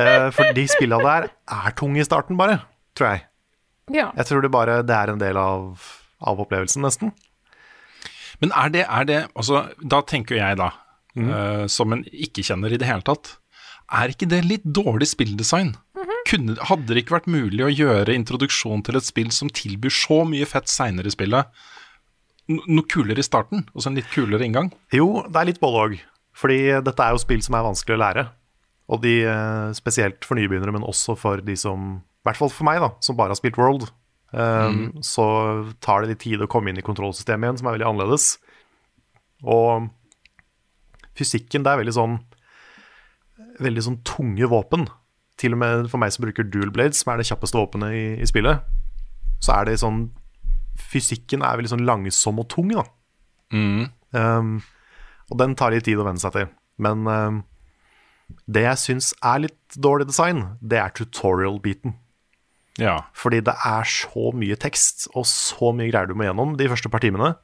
uh, 0.00 0.28
for 0.36 0.56
de 0.56 0.66
spilla 0.72 0.98
der 1.04 1.28
er 1.30 1.76
tunge 1.78 2.02
i 2.02 2.08
starten, 2.08 2.40
bare, 2.40 2.58
tror 2.98 3.12
jeg. 3.12 3.26
Ja. 3.94 4.08
Jeg 4.18 4.26
tror 4.26 4.42
det 4.42 4.50
bare 4.50 4.80
det 4.82 4.96
er 4.96 5.12
en 5.12 5.22
del 5.22 5.38
av, 5.38 5.86
av 6.18 6.42
opplevelsen, 6.42 6.82
nesten. 6.82 7.12
Men 8.40 8.52
er 8.52 8.68
det, 8.74 8.84
er 8.88 9.04
det 9.08 9.20
altså, 9.34 9.62
Da 9.88 10.02
tenker 10.02 10.36
jeg 10.36 10.58
da, 10.60 10.72
Mm. 11.16 11.30
uh, 11.32 11.66
som 11.66 11.94
en 11.94 12.02
ikke-kjenner 12.12 12.74
i 12.74 12.76
det 12.76 12.84
hele 12.84 13.00
tatt, 13.00 13.38
er 13.88 14.10
ikke 14.12 14.26
det 14.28 14.42
litt 14.44 14.64
dårlig 14.68 15.06
spilldesign? 15.08 15.70
Kunne, 16.28 16.58
hadde 16.60 16.90
det 16.92 17.04
ikke 17.06 17.14
vært 17.16 17.30
mulig 17.32 17.62
å 17.64 17.70
gjøre 17.72 18.12
introduksjon 18.12 18.82
til 18.84 18.98
et 18.98 19.06
spill 19.06 19.30
som 19.32 19.48
tilbyr 19.48 19.94
så 19.94 20.18
mye 20.28 20.44
fett 20.44 20.68
seinere 20.68 21.08
i 21.08 21.14
spillet, 21.14 21.48
no, 22.52 22.60
noe 22.68 22.84
kulere 22.92 23.22
i 23.22 23.24
starten, 23.24 23.64
og 23.72 23.80
så 23.80 23.88
en 23.88 23.96
litt 23.96 24.10
kulere 24.12 24.44
inngang? 24.44 24.68
Jo, 24.92 25.22
det 25.24 25.40
er 25.40 25.48
litt 25.54 25.62
både 25.62 25.84
òg. 25.86 25.96
Fordi 26.36 26.58
dette 26.84 27.00
er 27.06 27.14
jo 27.16 27.22
spill 27.24 27.40
som 27.46 27.56
er 27.56 27.64
vanskelig 27.64 27.96
å 27.96 28.02
lære. 28.04 28.26
Og 28.92 29.00
de, 29.02 29.14
eh, 29.24 29.72
spesielt 29.72 30.20
for 30.28 30.36
nybegynnere, 30.36 30.74
men 30.76 30.84
også 30.84 31.16
for 31.16 31.40
de 31.40 31.56
som 31.56 32.02
I 32.02 32.28
hvert 32.28 32.36
fall 32.42 32.50
for 32.52 32.64
meg, 32.68 32.80
da, 32.84 32.90
som 33.00 33.16
bare 33.16 33.32
har 33.32 33.40
spilt 33.40 33.56
World. 33.56 33.88
Um, 34.36 35.00
Så 35.00 35.24
tar 35.80 36.02
det 36.02 36.10
litt 36.10 36.24
tid 36.26 36.42
å 36.44 36.48
komme 36.50 36.68
inn 36.68 36.80
i 36.80 36.84
kontrollsystemet 36.84 37.46
igjen, 37.46 37.60
som 37.60 37.70
er 37.70 37.76
veldig 37.78 37.88
annerledes. 37.88 38.26
Og 39.48 39.88
fysikken, 41.16 41.64
det 41.64 41.72
er 41.72 41.82
veldig 41.84 41.96
sånn 41.96 42.18
Veldig 43.56 43.82
sånn 43.84 43.98
tunge 44.04 44.44
våpen. 44.52 44.82
Til 45.40 45.54
og 45.56 45.60
med 45.62 45.86
for 45.88 46.00
meg 46.00 46.12
som 46.12 46.26
bruker 46.26 46.44
dual 46.44 46.68
blades, 46.72 47.00
som 47.00 47.12
er 47.12 47.20
det 47.20 47.28
kjappeste 47.28 47.56
våpenet 47.56 47.94
i, 47.96 48.04
i 48.20 48.28
spillet, 48.28 48.64
så 49.40 49.54
er 49.56 49.68
det 49.68 49.78
sånn 49.80 50.10
Fysikken 50.76 51.40
er 51.40 51.56
veldig 51.56 51.72
sånn 51.72 51.86
langsom 51.88 52.40
og 52.42 52.50
tung, 52.52 52.68
da. 52.68 52.84
Um, 54.12 54.58
og 55.32 55.38
den 55.40 55.54
tar 55.56 55.72
litt 55.72 55.86
tid 55.88 55.96
å 56.00 56.04
venne 56.04 56.20
seg 56.20 56.34
til. 56.36 56.50
Men 56.84 57.08
um, 57.08 57.38
det 58.44 58.66
jeg 58.66 58.82
syns 58.82 59.14
er 59.24 59.46
litt 59.46 59.78
dårlig 59.80 60.10
design, 60.10 60.42
det 60.60 60.82
er 60.82 60.92
tutorial-biten. 60.92 61.96
Ja. 62.80 63.00
Fordi 63.16 63.40
det 63.44 63.54
er 63.66 63.88
så 63.88 64.30
mye 64.36 64.56
tekst 64.60 65.06
og 65.14 65.26
så 65.28 65.72
mye 65.76 65.88
greier 65.90 66.10
du 66.10 66.16
må 66.18 66.26
gjennom 66.28 66.56
de 66.58 66.68
første 66.70 66.92
par 66.92 67.04
timene. 67.04 67.34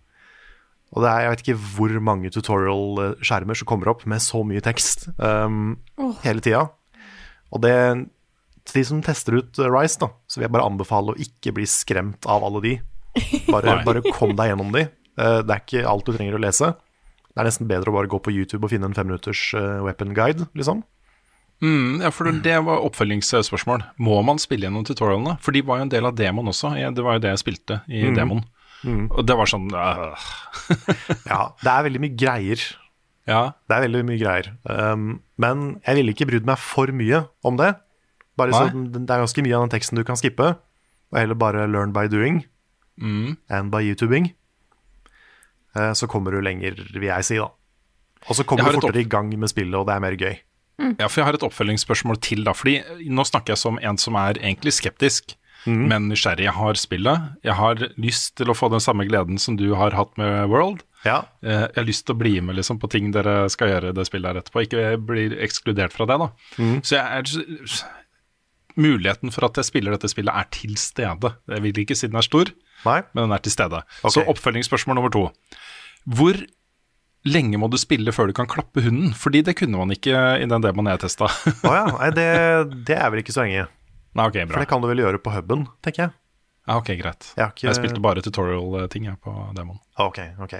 Og 0.92 1.00
det 1.04 1.08
er, 1.08 1.24
jeg 1.24 1.32
vet 1.32 1.44
ikke 1.46 1.60
hvor 1.72 1.94
mange 2.04 2.32
tutorial-skjermer 2.34 3.56
som 3.56 3.68
kommer 3.68 3.88
opp 3.94 4.04
med 4.08 4.20
så 4.20 4.42
mye 4.44 4.60
tekst 4.64 5.06
um, 5.16 5.78
hele 6.24 6.44
tida. 6.44 6.66
Og 7.52 7.64
det 7.64 7.76
til 8.68 8.78
de 8.78 8.84
som 8.86 9.00
tester 9.02 9.40
ut 9.40 9.58
Rise, 9.58 9.98
da, 9.98 10.12
så 10.28 10.38
vil 10.38 10.46
jeg 10.46 10.54
bare 10.54 10.68
anbefale 10.68 11.14
å 11.14 11.20
ikke 11.20 11.54
bli 11.56 11.64
skremt 11.66 12.28
av 12.30 12.44
alle 12.46 12.60
de. 12.62 12.74
Bare, 13.48 13.80
bare 13.86 14.04
kom 14.12 14.36
deg 14.38 14.52
gjennom 14.52 14.70
de. 14.76 14.86
Uh, 15.16 15.40
det 15.40 15.56
er 15.56 15.64
ikke 15.64 15.88
alt 15.88 16.06
du 16.06 16.12
trenger 16.14 16.36
å 16.36 16.42
lese. 16.44 16.74
Det 17.32 17.40
er 17.40 17.48
nesten 17.48 17.68
bedre 17.70 17.88
å 17.88 17.96
bare 17.96 18.10
gå 18.12 18.20
på 18.20 18.32
YouTube 18.34 18.66
og 18.66 18.74
finne 18.74 18.90
en 18.90 18.96
femminutters 18.96 19.48
uh, 19.56 19.80
weapon 19.86 20.12
guide, 20.16 20.46
liksom. 20.58 20.84
Mm, 21.62 22.00
ja, 22.02 22.10
for 22.10 22.26
det 22.42 22.56
var 22.66 22.82
oppfølgingsspørsmål. 22.88 23.84
Må 24.02 24.16
man 24.26 24.40
spille 24.42 24.66
gjennom 24.66 24.82
tutorialene? 24.88 25.36
For 25.44 25.54
de 25.54 25.60
var 25.62 25.78
jo 25.78 25.84
en 25.86 25.92
del 25.92 26.08
av 26.08 26.16
demoen 26.18 26.48
også. 26.50 26.72
Det 26.94 27.04
var 27.06 27.14
jo 27.18 27.22
det 27.22 27.30
jeg 27.36 27.42
spilte 27.44 27.76
i 27.88 28.02
demoen. 28.16 28.42
Og 29.14 29.20
det 29.28 29.36
var 29.38 29.46
sånn 29.46 29.68
øh, 29.70 30.24
Ja, 31.30 31.52
det 31.62 31.70
er 31.70 31.84
veldig 31.86 32.00
mye 32.02 32.16
greier 32.18 32.64
Ja. 33.30 33.52
Det 33.70 33.76
er 33.76 33.84
veldig 33.84 34.00
mye 34.08 34.18
greier. 34.18 34.48
Um, 34.66 35.20
men 35.38 35.62
jeg 35.86 36.00
ville 36.00 36.10
ikke 36.16 36.26
brydd 36.32 36.48
meg 36.50 36.58
for 36.58 36.90
mye 36.90 37.20
om 37.46 37.56
det. 37.60 37.76
Bare 38.40 38.50
så, 38.56 38.64
det 38.74 39.04
er 39.06 39.22
ganske 39.22 39.44
mye 39.46 39.54
av 39.54 39.62
den 39.68 39.74
teksten 39.76 40.00
du 40.00 40.02
kan 40.08 40.18
skippe, 40.18 40.48
og 41.12 41.18
heller 41.20 41.38
bare 41.38 41.68
learn 41.70 41.92
by 41.94 42.08
doing 42.10 42.42
Mm. 42.98 43.36
and 43.48 43.70
by 43.72 43.80
youtubing. 43.86 44.32
Uh, 45.76 45.92
så 45.96 46.06
kommer 46.10 46.34
du 46.34 46.40
lenger, 46.44 46.74
vil 46.92 47.06
jeg 47.08 47.24
si, 47.24 47.38
da. 47.38 47.46
Og 48.28 48.36
så 48.36 48.44
kommer 48.44 48.66
du 48.68 48.76
opp- 48.76 48.82
fortere 48.88 49.00
i 49.06 49.08
gang 49.08 49.30
med 49.38 49.48
spillet, 49.48 49.74
og 49.78 49.86
det 49.88 49.94
er 49.94 50.02
mer 50.04 50.16
gøy. 50.18 50.34
Ja, 50.98 51.08
for 51.08 51.20
jeg 51.22 51.26
har 51.28 51.34
et 51.38 51.44
oppfølgingsspørsmål 51.46 52.18
til, 52.24 52.44
da. 52.44 52.52
Fordi 52.56 52.78
nå 53.08 53.24
snakker 53.28 53.54
jeg 53.54 53.58
som 53.62 53.78
en 53.82 53.98
som 53.98 54.16
er 54.20 54.40
egentlig 54.40 54.72
skeptisk, 54.78 55.36
men 55.66 56.08
nysgjerrig. 56.10 56.42
Jeg 56.48 56.56
har 56.56 56.74
spillet. 56.74 57.26
Jeg 57.46 57.54
har 57.54 57.82
lyst 58.02 58.32
til 58.40 58.50
å 58.50 58.56
få 58.58 58.66
den 58.72 58.82
samme 58.82 59.04
gleden 59.06 59.38
som 59.38 59.54
du 59.56 59.68
har 59.78 59.94
hatt 59.94 60.16
med 60.18 60.48
World. 60.50 60.82
Ja, 61.06 61.24
Eh, 61.42 61.66
Jeg 61.70 61.76
har 61.76 61.84
lyst 61.86 62.06
til 62.06 62.14
å 62.14 62.18
bli 62.18 62.40
med 62.40 62.56
liksom, 62.56 62.78
på 62.82 62.88
ting 62.90 63.10
dere 63.14 63.48
skal 63.50 63.68
gjøre 63.70 63.92
det 63.94 64.04
spillet 64.06 64.26
her 64.32 64.40
etterpå. 64.42 64.62
Ikke 64.66 64.96
bli 65.02 65.28
ekskludert 65.42 65.92
fra 65.94 66.06
det, 66.06 66.18
da. 66.18 66.28
Så 66.82 66.94
jeg 66.98 67.02
er 67.02 67.86
Muligheten 68.78 69.28
for 69.34 69.44
at 69.44 69.58
jeg 69.60 69.68
spiller 69.68 69.92
dette 69.92 70.08
spillet, 70.08 70.32
er 70.32 70.46
til 70.54 70.76
stede. 70.80 71.34
Jeg 71.52 71.60
vil 71.66 71.80
ikke 71.82 71.96
si 71.98 72.08
den 72.08 72.16
er 72.16 72.24
stor, 72.24 72.48
nei? 72.86 73.02
men 73.12 73.26
den 73.26 73.34
er 73.36 73.42
til 73.44 73.52
stede. 73.52 73.82
Okay. 74.00 74.14
Så 74.14 74.22
oppfølgingsspørsmål 74.32 74.96
nummer 74.96 75.12
to. 75.12 75.26
Hvor 76.08 76.38
lenge 77.28 77.58
må 77.60 77.68
du 77.70 77.76
spille 77.78 78.12
før 78.14 78.30
du 78.30 78.34
kan 78.36 78.48
klappe 78.50 78.82
hunden? 78.84 79.12
Fordi 79.14 79.42
det 79.46 79.54
kunne 79.60 79.78
man 79.78 79.92
ikke 79.94 80.16
i 80.42 80.46
den 80.50 80.64
demoen 80.64 80.90
jeg 80.90 81.02
testa. 81.04 81.28
oh 81.62 81.74
ja. 81.76 81.84
Nei, 81.98 82.10
det, 82.16 82.26
det 82.88 82.96
er 82.98 83.10
vel 83.12 83.22
ikke 83.22 83.34
så 83.36 83.44
lenge. 83.46 83.68
Nei, 84.18 84.26
ok, 84.28 84.40
For 84.50 84.60
det 84.60 84.68
kan 84.68 84.82
du 84.82 84.88
vel 84.90 85.00
gjøre 85.04 85.20
på 85.22 85.32
huben, 85.32 85.66
tenker 85.84 86.06
jeg. 86.08 86.14
Ja, 86.68 86.76
ok, 86.78 86.92
greit. 87.00 87.32
Jeg 87.38 87.48
ikke- 87.54 87.66
Jeg 87.66 87.74
spilte 87.78 88.02
bare 88.04 88.22
tutorial-ting 88.22 89.08
på 89.22 89.32
demoen. 89.56 89.80
Ok, 89.98 90.18
ok. 90.42 90.54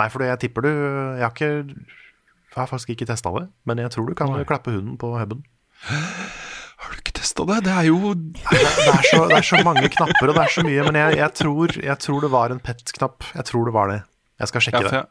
Nei, 0.00 0.08
for 0.10 0.24
jeg 0.26 0.40
tipper 0.42 0.64
du 0.66 0.70
Jeg 0.70 1.22
har 1.22 1.30
ikke 1.30 1.50
Jeg 1.70 2.56
har 2.58 2.66
faktisk 2.66 2.90
ikke 2.94 3.06
testa 3.06 3.30
det, 3.38 3.48
men 3.66 3.78
jeg 3.78 3.90
tror 3.94 4.06
du 4.08 4.14
kan 4.18 4.32
klappe 4.46 4.72
hunden 4.74 4.96
på 4.98 5.12
huben. 5.18 5.44
Har 5.86 6.90
du 6.92 6.96
ikke 6.98 7.14
testa 7.18 7.44
det? 7.48 7.60
Det 7.66 7.72
er 7.74 7.86
jo 7.88 8.14
Det 8.14 8.42
er, 8.50 9.02
så, 9.10 9.20
det 9.30 9.36
er 9.38 9.46
så 9.46 9.60
mange 9.66 9.88
knapper, 9.90 10.28
og 10.30 10.34
det 10.34 10.42
er 10.44 10.52
så 10.54 10.64
mye, 10.66 10.82
men 10.88 10.98
jeg, 10.98 11.16
jeg, 11.20 11.30
tror, 11.40 11.74
jeg 11.82 11.98
tror 12.02 12.20
det 12.26 12.30
var 12.34 12.54
en 12.54 12.60
pet-knapp. 12.62 13.24
Jeg 13.34 13.44
tror 13.50 13.64
det 13.70 13.74
var 13.76 13.92
det. 13.92 14.00
Jeg 14.42 14.50
skal 14.50 14.60
ja, 14.60 14.64
sjekke 14.68 14.82
for 14.88 14.96
det. 14.98 15.04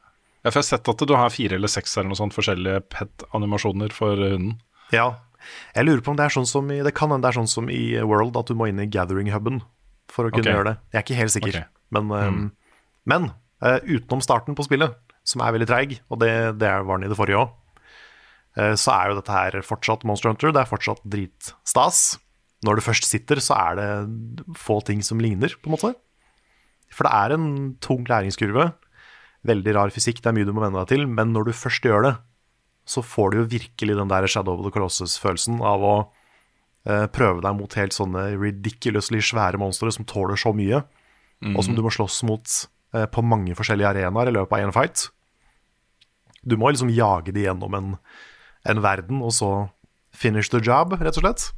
Ja, 0.44 0.52
for 0.52 0.60
jeg 0.60 0.66
har 0.66 0.70
sett 0.74 0.90
at 0.92 1.04
du 1.08 1.14
har 1.16 1.32
fire 1.32 1.56
eller 1.56 1.72
seks 1.72 1.96
eller 1.96 2.12
noe 2.12 2.20
sånt 2.20 2.36
forskjellige 2.36 2.84
pet-animasjoner 2.92 3.94
for 3.96 4.20
hunden. 4.20 4.58
Ja. 4.92 5.14
Jeg 5.76 5.88
lurer 5.88 6.04
på 6.04 6.12
om 6.12 6.20
det 6.20 6.26
er 6.28 6.36
sånn 6.36 6.48
som 6.48 6.70
i 6.72 6.78
Det 6.86 6.94
kan 6.96 7.12
hende 7.12 7.26
det 7.26 7.34
er 7.34 7.40
sånn 7.42 7.50
som 7.52 7.70
i 7.72 7.96
World, 8.04 8.36
at 8.40 8.52
du 8.52 8.56
må 8.60 8.68
inn 8.68 8.82
i 8.84 8.90
gathering-huben 8.92 9.62
for 10.12 10.28
å 10.28 10.34
kunne 10.34 10.44
okay. 10.44 10.56
gjøre 10.56 10.68
det. 10.70 10.76
Jeg 10.92 11.00
er 11.00 11.06
ikke 11.08 11.20
helt 11.20 11.36
sikker. 11.36 11.58
Okay. 11.64 11.88
Men, 11.96 12.12
um, 12.12 12.44
men 13.08 13.32
uh, 13.64 13.80
utenom 13.88 14.24
starten 14.24 14.56
på 14.60 14.68
spillet, 14.68 14.96
som 15.28 15.44
er 15.44 15.56
veldig 15.56 15.70
treig, 15.70 15.98
og 16.12 16.20
det, 16.24 16.34
det 16.60 16.72
var 16.84 17.00
den 17.00 17.08
i 17.08 17.12
det 17.12 17.20
forrige 17.20 17.40
òg, 17.40 17.60
så 18.54 18.92
er 18.94 19.10
jo 19.10 19.16
dette 19.18 19.34
her 19.34 19.56
fortsatt 19.66 20.04
Monster 20.06 20.30
Hunter. 20.30 20.52
Det 20.54 20.60
er 20.62 20.70
fortsatt 20.70 21.00
dritstas. 21.10 22.02
Når 22.68 22.78
du 22.78 22.82
først 22.86 23.08
sitter, 23.08 23.40
så 23.42 23.56
er 23.58 23.80
det 23.80 24.44
få 24.60 24.76
ting 24.86 25.02
som 25.02 25.18
ligner, 25.24 25.56
på 25.58 25.72
en 25.72 25.74
måte. 25.74 25.90
For 26.94 27.08
det 27.08 27.14
er 27.18 27.34
en 27.34 27.48
tung 27.82 28.06
læringskurve. 28.06 28.68
Veldig 29.44 29.74
rar 29.76 29.92
fysikk, 29.92 30.22
det 30.24 30.32
er 30.32 30.36
mye 30.38 30.48
du 30.48 30.54
må 30.56 30.64
venne 30.64 30.80
deg 30.80 30.94
til. 30.94 31.06
Men 31.08 31.34
når 31.36 31.50
du 31.50 31.54
først 31.58 31.84
gjør 31.84 32.06
det, 32.08 32.14
så 32.88 33.04
får 33.04 33.32
du 33.32 33.38
jo 33.42 33.50
virkelig 33.54 33.96
den 34.00 34.12
der 34.12 34.28
Shadow 34.28 34.58
of 34.58 34.66
the 34.66 34.72
Colossus-følelsen 34.76 35.62
av 35.64 35.84
å 35.88 35.96
eh, 36.88 37.06
prøve 37.12 37.44
deg 37.44 37.56
mot 37.60 37.78
helt 37.80 37.96
sånne 37.96 38.26
ridiculously 38.40 39.22
svære 39.24 39.60
monstre 39.62 39.92
som 39.96 40.08
tåler 40.08 40.40
så 40.40 40.52
mye, 40.56 40.84
og 41.56 41.64
som 41.64 41.76
du 41.76 41.82
må 41.84 41.92
slåss 41.92 42.24
mot 42.28 42.48
eh, 42.96 43.06
på 43.12 43.24
mange 43.24 43.56
forskjellige 43.56 43.90
arenaer 43.90 44.32
i 44.32 44.36
løpet 44.36 44.56
av 44.56 44.64
én 44.64 44.74
fight. 44.76 45.10
Du 46.44 46.56
må 46.60 46.72
liksom 46.72 46.92
jage 46.92 47.32
de 47.36 47.44
gjennom 47.46 47.74
en, 47.76 47.94
en 48.68 48.84
verden, 48.84 49.22
og 49.24 49.32
så 49.36 49.70
finish 50.16 50.52
the 50.52 50.60
job, 50.64 50.96
rett 51.00 51.18
og 51.20 51.24
slett. 51.24 51.50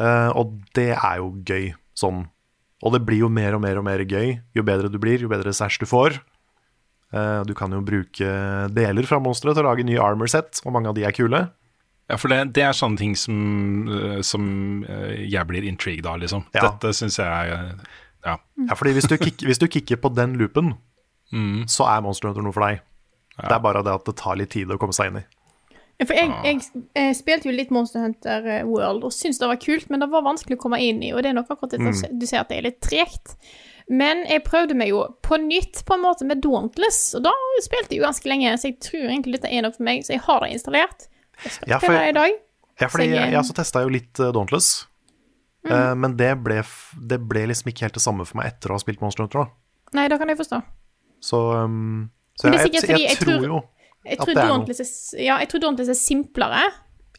Eh, 0.00 0.30
og 0.36 0.60
det 0.76 0.92
er 0.96 1.20
jo 1.20 1.32
gøy, 1.44 1.72
sånn. 1.96 2.26
Og 2.82 2.92
det 2.96 3.02
blir 3.06 3.22
jo 3.22 3.28
mer 3.30 3.54
og 3.54 3.62
mer 3.62 3.78
og 3.78 3.84
mer 3.86 4.02
gøy. 4.04 4.40
Jo 4.58 4.62
bedre 4.66 4.90
du 4.90 4.98
blir, 4.98 5.20
jo 5.22 5.28
bedre 5.30 5.52
sæsj 5.54 5.78
du 5.82 5.86
får. 5.86 6.16
Eh, 7.12 7.42
du 7.46 7.52
kan 7.54 7.70
jo 7.70 7.80
bruke 7.84 8.28
deler 8.74 9.06
fra 9.06 9.20
monsteret 9.22 9.54
til 9.58 9.62
å 9.64 9.68
lage 9.70 9.84
nye 9.86 10.00
armor 10.02 10.30
set, 10.32 10.58
og 10.66 10.72
mange 10.74 10.88
av 10.90 10.96
de 10.96 11.04
er 11.06 11.14
kule. 11.14 11.44
Ja, 12.10 12.16
for 12.18 12.28
det, 12.32 12.40
det 12.56 12.64
er 12.66 12.74
sånne 12.76 12.98
ting 12.98 13.14
som, 13.16 13.36
eh, 13.88 14.20
som 14.26 14.82
eh, 14.88 15.22
jeg 15.30 15.46
blir 15.48 15.64
intrigued 15.68 16.08
av, 16.10 16.18
liksom. 16.24 16.42
Ja. 16.56 16.66
Dette 16.70 16.90
syns 16.96 17.20
jeg 17.22 17.28
er 17.28 17.74
Ja. 18.22 18.36
Ja, 18.68 18.74
fordi 18.78 18.92
hvis 18.94 19.08
du, 19.10 19.16
kick, 19.18 19.40
hvis 19.42 19.58
du 19.58 19.66
kicker 19.66 19.96
på 20.02 20.12
den 20.14 20.36
loopen, 20.38 20.74
Mm. 21.32 21.62
så 21.64 21.86
er 21.88 22.02
Monster 22.04 22.28
Hunter 22.28 22.42
noe 22.44 22.52
for 22.52 22.60
deg. 22.66 22.82
Det 23.40 23.54
er 23.56 23.60
bare 23.64 23.80
det 23.82 23.88
at 23.94 24.04
det 24.04 24.12
tar 24.20 24.36
litt 24.36 24.50
tid 24.52 24.68
å 24.68 24.76
komme 24.76 24.92
seg 24.92 25.08
inn 25.08 25.22
i. 25.22 25.24
For 26.06 26.14
jeg, 26.14 26.30
jeg, 26.44 26.84
jeg, 26.96 27.16
spilte 27.16 27.48
jo 27.48 27.52
litt 27.56 27.70
Monster 27.74 28.00
Hunter 28.00 28.46
eh, 28.46 28.62
World 28.68 29.04
og 29.04 29.12
syntes 29.12 29.38
det 29.38 29.48
var 29.48 29.56
kult, 29.62 29.90
men 29.90 30.00
det 30.00 30.08
var 30.10 30.22
vanskelig 30.26 30.56
å 30.58 30.62
komme 30.62 30.80
inn 30.80 31.02
i, 31.02 31.12
og 31.12 31.22
det 31.22 31.30
er 31.32 31.36
nok 31.38 31.50
akkurat 31.50 31.70
det 31.76 31.80
Mm. 31.82 32.18
du 32.18 32.26
ser 32.26 32.40
at 32.40 32.48
det 32.48 32.58
er 32.58 32.62
litt 32.70 32.80
tregt. 32.80 33.36
Men 33.90 34.22
jeg 34.30 34.44
prøvde 34.46 34.74
meg 34.78 34.88
jo 34.92 35.02
på 35.22 35.36
nytt 35.42 35.82
på 35.84 35.94
en 35.94 36.02
måte 36.04 36.24
med 36.24 36.40
Dauntless, 36.40 37.14
og 37.18 37.24
da 37.26 37.32
spilte 37.64 37.90
jeg 37.94 37.98
jo 38.00 38.06
ganske 38.06 38.28
lenge, 38.30 38.54
så 38.58 38.70
jeg 38.70 38.78
tror 38.80 39.08
egentlig 39.10 39.40
dette 39.40 39.50
er 39.52 39.62
noe 39.66 39.72
for 39.74 39.82
meg, 39.84 40.04
så 40.06 40.14
jeg 40.14 40.20
har 40.28 40.40
det 40.40 40.52
installert. 40.54 41.08
Jeg 41.44 41.52
skal 41.56 41.68
Ja, 41.68 41.78
for 41.82 41.92
det 41.92 42.08
i 42.08 42.12
dag. 42.12 42.32
Ja, 42.80 42.88
for 42.88 42.98
jeg- 43.02 43.10
jeg, 43.12 43.34
også 43.38 43.54
testa 43.54 43.82
jo 43.82 43.88
litt 43.88 44.14
Dauntless, 44.14 44.86
uh, 45.68 45.94
men 45.94 46.16
det 46.16 46.30
ble, 46.42 46.62
det 47.08 47.18
ble 47.28 47.46
liksom 47.50 47.68
ikke 47.72 47.86
helt 47.86 47.94
det 47.94 48.02
samme 48.02 48.24
for 48.26 48.38
meg 48.38 48.46
etter 48.52 48.70
å 48.70 48.78
ha 48.78 48.78
spilt 48.78 49.00
Monster 49.02 49.24
Hunter. 49.26 49.44
da. 49.44 49.50
Nei, 49.98 50.08
det 50.08 50.18
kan 50.18 50.28
jeg 50.28 50.38
forstå. 50.38 50.62
Så, 51.20 51.38
um, 51.64 52.10
så 52.40 52.50
jeg, 52.52 52.72
jeg, 52.72 53.18
tror- 53.20 53.44
jo 53.44 53.62
Jeg 54.04 54.18
At 54.18 54.24
tror 54.26 54.34
det 54.34 54.42
er 54.42 54.48
noe. 54.48 54.56
Dauntless 54.58 54.80
er, 55.14 55.20
ja, 55.22 55.36
jeg 55.42 55.48
tror 55.52 55.60
Dauntless 55.66 55.92
er 55.92 55.98
simplere, 55.98 56.62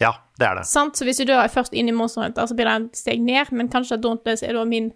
Ja, 0.02 0.10
det 0.40 0.48
er 0.50 0.56
det. 0.60 0.66
sant? 0.68 0.98
Så 1.00 1.06
hvis 1.08 1.18
du 1.22 1.25
da 1.30 1.44
er 1.46 1.52
først 1.54 1.74
inn 1.78 1.88
i 1.88 1.94
Monster 1.96 2.24
Hunter, 2.25 2.48
så 2.50 2.56
blir 2.58 2.68
det 2.68 2.74
et 2.90 2.98
steg 3.00 3.22
ned, 3.24 3.52
men 3.56 3.70
kanskje 3.72 4.00
Dauntless 4.04 4.44
er 4.44 4.54
da 4.58 4.66
min, 4.68 4.92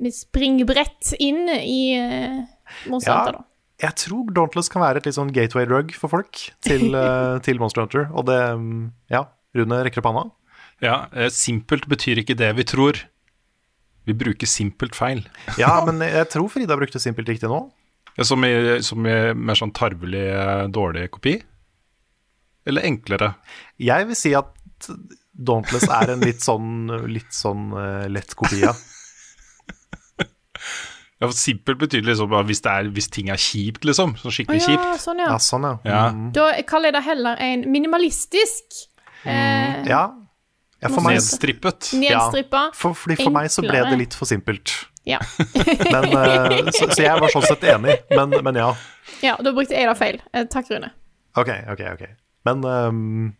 min 0.00 0.14
springbrett 0.14 1.12
inn 1.20 1.48
i 1.58 1.80
eh, 1.98 2.40
Monster 2.88 3.12
Ja. 3.12 3.18
Hunter, 3.18 3.38
da. 3.40 3.44
Jeg 3.78 3.94
tror 3.94 4.32
Dauntless 4.34 4.68
kan 4.72 4.82
være 4.82 4.98
et 4.98 5.06
litt 5.06 5.14
sånn 5.14 5.28
gateway 5.34 5.66
drug 5.70 5.92
for 5.94 6.10
folk 6.10 6.40
til, 6.66 6.88
uh, 6.96 7.36
til 7.46 7.60
Monster 7.60 7.84
Hunter. 7.84 8.08
Og 8.10 8.24
det 8.26 8.38
Ja, 9.12 9.26
Rune 9.54 9.82
rekker 9.86 10.00
opp 10.02 10.08
hånda. 10.10 10.24
ja 10.82 10.96
eh, 11.12 11.28
simpelt 11.30 11.86
betyr 11.90 12.18
ikke 12.24 12.34
det 12.38 12.54
vi 12.56 12.64
tror. 12.66 12.98
Vi 14.08 14.14
bruker 14.16 14.46
simpelt 14.48 14.96
feil. 14.96 15.22
Ja, 15.60 15.76
men 15.86 16.00
jeg 16.00 16.26
tror 16.32 16.48
Frida 16.48 16.74
brukte 16.78 16.98
simpelt 17.02 17.28
riktig 17.28 17.50
nå. 17.50 17.66
Som 18.26 18.44
i, 18.44 18.52
som 18.82 19.06
i 19.06 19.16
mer 19.38 19.58
sånn 19.58 19.70
tarvelig, 19.76 20.24
eh, 20.34 20.64
dårlig 20.74 21.06
kopi? 21.14 21.36
Eller 22.68 22.88
enklere? 22.88 23.32
Jeg 23.78 24.08
vil 24.08 24.18
si 24.18 24.32
at 24.36 24.54
Dauntless 25.38 25.86
er 25.86 26.14
en 26.16 26.22
litt 26.26 26.42
sånn, 26.42 26.88
litt 27.06 27.30
sånn 27.34 27.70
uh, 27.76 28.06
lett 28.10 28.34
kopi 28.38 28.64
av. 28.66 28.78
Ja, 31.18 31.26
for 31.26 31.34
Simpelt 31.34 31.80
betyr 31.80 32.04
liksom 32.06 32.30
hvis, 32.46 32.60
det 32.62 32.70
er, 32.70 32.88
hvis 32.94 33.08
ting 33.10 33.30
er 33.34 33.40
kjipt, 33.42 33.82
liksom. 33.88 34.12
Så 34.20 34.30
skikkelig 34.30 34.60
skikkelig 34.62 34.78
ja, 34.78 34.92
kjipt. 34.92 35.02
sånn, 35.02 35.22
ja. 35.22 35.30
Ja, 35.32 35.38
sånn, 35.42 35.66
ja. 35.66 35.72
Ja. 35.82 36.02
Mm. 36.14 36.28
Da 36.36 36.44
kaller 36.68 36.92
jeg 36.92 36.94
det 36.94 37.02
heller 37.08 37.42
en 37.42 37.64
minimalistisk 37.74 38.84
eh, 39.24 39.80
Ja, 39.88 40.04
Ja, 40.78 40.92
for, 40.92 41.02
meg, 41.02 41.16
Nedstrippet. 41.18 41.90
Nedstrippa. 41.98 42.68
for, 42.78 42.94
fordi 42.94 43.16
for 43.18 43.34
meg 43.34 43.50
så 43.50 43.64
ble 43.66 43.82
det 43.88 43.98
litt 43.98 44.14
for 44.14 44.30
simpelt. 44.30 44.76
Ja. 45.08 45.18
Men, 45.94 46.04
eh, 46.04 46.68
så, 46.76 46.90
så 46.92 47.02
jeg 47.02 47.16
var 47.16 47.32
sånn 47.32 47.46
sett 47.48 47.64
enig, 47.64 47.96
men, 48.12 48.34
men 48.44 48.58
ja. 48.60 48.68
ja, 49.24 49.38
da 49.40 49.52
brukte 49.56 49.72
jeg 49.72 49.88
da 49.88 49.94
feil. 49.96 50.18
Eh, 50.36 50.44
takk, 50.52 50.68
Rune. 50.68 50.90
Ok, 51.38 51.48
ok, 51.72 51.82
ok. 51.94 52.02
Men 52.48 52.64
um, 52.64 53.30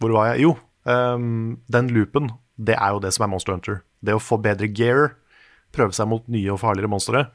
hvor 0.00 0.14
var 0.16 0.30
jeg? 0.30 0.46
Jo, 0.46 0.54
um, 0.88 1.58
den 1.72 1.90
loopen, 1.92 2.30
det 2.56 2.78
er 2.78 2.94
jo 2.94 3.02
det 3.04 3.12
som 3.16 3.26
er 3.26 3.32
Monster 3.32 3.56
Hunter. 3.56 3.82
Det 4.00 4.16
å 4.16 4.22
få 4.22 4.40
bedre 4.40 4.70
gear, 4.72 5.14
prøve 5.76 5.92
seg 5.96 6.08
mot 6.08 6.24
nye 6.32 6.54
og 6.54 6.62
farligere 6.62 6.90
monstre. 6.92 7.26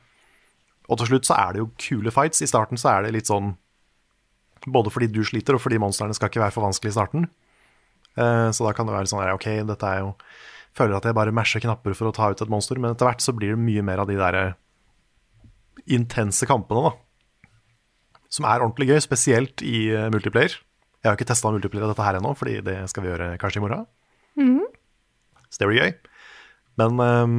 Og 0.89 0.99
til 1.01 1.13
slutt 1.13 1.29
så 1.29 1.37
er 1.37 1.53
det 1.53 1.61
jo 1.61 1.69
kule 1.81 2.13
fights. 2.13 2.41
I 2.41 2.49
starten 2.49 2.81
så 2.81 2.95
er 2.95 3.05
det 3.05 3.15
litt 3.19 3.31
sånn 3.31 3.55
Både 4.65 4.89
fordi 4.89 5.05
du 5.13 5.19
sliter, 5.21 5.53
og 5.53 5.61
fordi 5.61 5.77
monstrene 5.77 6.15
skal 6.17 6.31
ikke 6.31 6.41
være 6.41 6.53
for 6.55 6.65
vanskelig 6.65 6.89
i 6.89 6.93
starten. 6.95 7.27
Uh, 8.17 8.49
så 8.49 8.65
da 8.65 8.71
kan 8.73 8.87
det 8.87 8.95
være 8.95 9.09
sånn 9.11 9.21
her, 9.21 9.35
ok, 9.37 9.45
dette 9.67 9.89
er 9.91 9.99
jo 10.01 10.07
Føler 10.75 10.97
at 10.97 11.07
jeg 11.07 11.15
bare 11.15 11.33
masher 11.35 11.63
knapper 11.63 11.95
for 11.95 12.09
å 12.09 12.15
ta 12.15 12.29
ut 12.31 12.41
et 12.43 12.51
monster, 12.51 12.79
men 12.81 12.95
etter 12.95 13.07
hvert 13.07 13.23
så 13.23 13.33
blir 13.35 13.55
det 13.55 13.63
mye 13.63 13.83
mer 13.85 14.03
av 14.03 14.09
de 14.11 14.19
der 14.19 14.39
intense 15.91 16.47
kampene, 16.49 16.89
da 16.89 16.95
som 18.35 18.47
er 18.49 18.63
ordentlig 18.63 18.89
gøy, 18.91 19.01
spesielt 19.03 19.63
i 19.65 19.87
eh, 19.93 20.09
multiplayer. 20.13 20.57
Jeg 21.01 21.07
har 21.07 21.17
ikke 21.17 21.27
testa 21.29 21.51
multiplayer 21.53 21.85
av 21.85 21.93
dette 21.93 22.05
her 22.07 22.19
ennå, 22.19 22.33
fordi 22.37 22.57
det 22.65 22.79
skal 22.91 23.05
vi 23.05 23.11
gjøre 23.11 23.29
kanskje 23.41 23.61
i 23.61 23.63
morgen. 23.63 23.85
Så 25.53 25.61
det 25.61 25.69
blir 25.69 25.81
gøy. 25.83 25.93
Men, 26.81 26.99
ehm, 26.99 27.37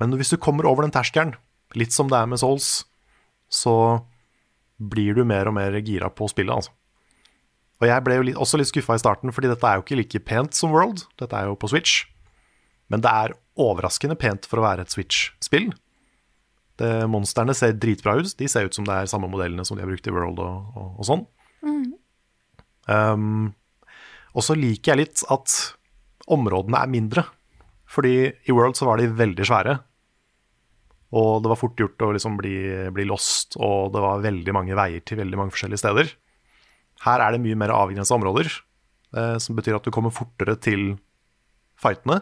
men 0.00 0.16
hvis 0.20 0.30
du 0.32 0.38
kommer 0.40 0.68
over 0.70 0.86
den 0.86 0.94
terskelen, 0.94 1.34
litt 1.76 1.92
som 1.92 2.08
det 2.08 2.20
er 2.20 2.30
med 2.30 2.40
Souls, 2.40 2.86
så 3.52 3.74
blir 4.78 5.18
du 5.18 5.24
mer 5.26 5.50
og 5.50 5.56
mer 5.58 5.74
gira 5.82 6.08
på 6.08 6.30
spillet, 6.30 6.54
altså. 6.54 6.72
Og 7.82 7.88
jeg 7.90 8.04
ble 8.06 8.16
jo 8.16 8.24
litt, 8.30 8.38
også 8.40 8.60
litt 8.60 8.70
skuffa 8.70 8.96
i 8.96 9.02
starten, 9.02 9.34
fordi 9.34 9.50
dette 9.50 9.66
er 9.66 9.76
jo 9.76 9.84
ikke 9.84 9.98
like 9.98 10.20
pent 10.24 10.56
som 10.56 10.72
World. 10.72 11.02
Dette 11.20 11.36
er 11.36 11.50
jo 11.50 11.58
på 11.58 11.68
Switch. 11.68 12.06
Men 12.92 13.04
det 13.04 13.10
er 13.10 13.36
overraskende 13.60 14.16
pent 14.18 14.48
for 14.50 14.60
å 14.60 14.66
være 14.66 14.84
et 14.84 14.92
Switch-spill. 14.94 15.70
Monstrene 17.08 17.54
ser 17.54 17.76
dritbra 17.78 18.16
ut. 18.18 18.32
De 18.38 18.48
ser 18.50 18.66
ut 18.66 18.74
som 18.76 18.86
det 18.86 18.96
er 18.96 19.10
samme 19.10 19.30
modellene 19.30 19.64
som 19.66 19.78
de 19.78 19.84
har 19.84 19.90
brukt 19.90 20.08
i 20.10 20.14
World 20.14 20.42
og, 20.42 20.74
og, 20.74 20.88
og 20.98 21.08
sånn. 21.08 21.22
Um, 22.90 23.54
og 24.34 24.44
så 24.44 24.56
liker 24.58 24.92
jeg 24.92 25.04
litt 25.04 25.24
at 25.32 25.54
områdene 26.34 26.82
er 26.82 26.90
mindre. 26.90 27.24
Fordi 27.90 28.16
i 28.26 28.54
World 28.54 28.78
så 28.78 28.88
var 28.88 29.00
de 29.00 29.12
veldig 29.14 29.46
svære. 29.46 29.78
Og 31.14 31.44
det 31.44 31.50
var 31.52 31.60
fort 31.60 31.78
gjort 31.78 32.02
å 32.02 32.12
liksom 32.16 32.38
bli, 32.40 32.56
bli 32.94 33.06
lost, 33.06 33.54
og 33.62 33.92
det 33.94 34.02
var 34.02 34.24
veldig 34.24 34.54
mange 34.56 34.74
veier 34.74 35.04
til 35.06 35.20
veldig 35.20 35.38
mange 35.38 35.54
forskjellige 35.54 35.82
steder. 35.84 36.10
Her 37.04 37.22
er 37.22 37.34
det 37.34 37.42
mye 37.44 37.58
mer 37.60 37.74
avgrensa 37.74 38.16
områder, 38.16 38.50
eh, 39.14 39.36
som 39.42 39.54
betyr 39.54 39.78
at 39.78 39.86
du 39.86 39.92
kommer 39.94 40.14
fortere 40.14 40.56
til 40.58 40.96
fightene. 41.78 42.18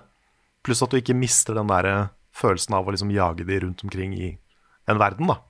Pluss 0.62 0.83
at 0.85 0.92
du 0.92 0.99
ikke 1.00 1.16
mister 1.19 1.57
den 1.59 1.71
der 1.71 1.88
eh, 1.90 2.11
følelsen 2.38 2.76
av 2.78 2.87
å 2.87 2.95
liksom 2.95 3.11
jage 3.14 3.47
de 3.49 3.59
rundt 3.64 3.83
omkring 3.85 4.14
i 4.14 4.35
en 4.90 5.00
verden, 5.00 5.28
da. 5.31 5.40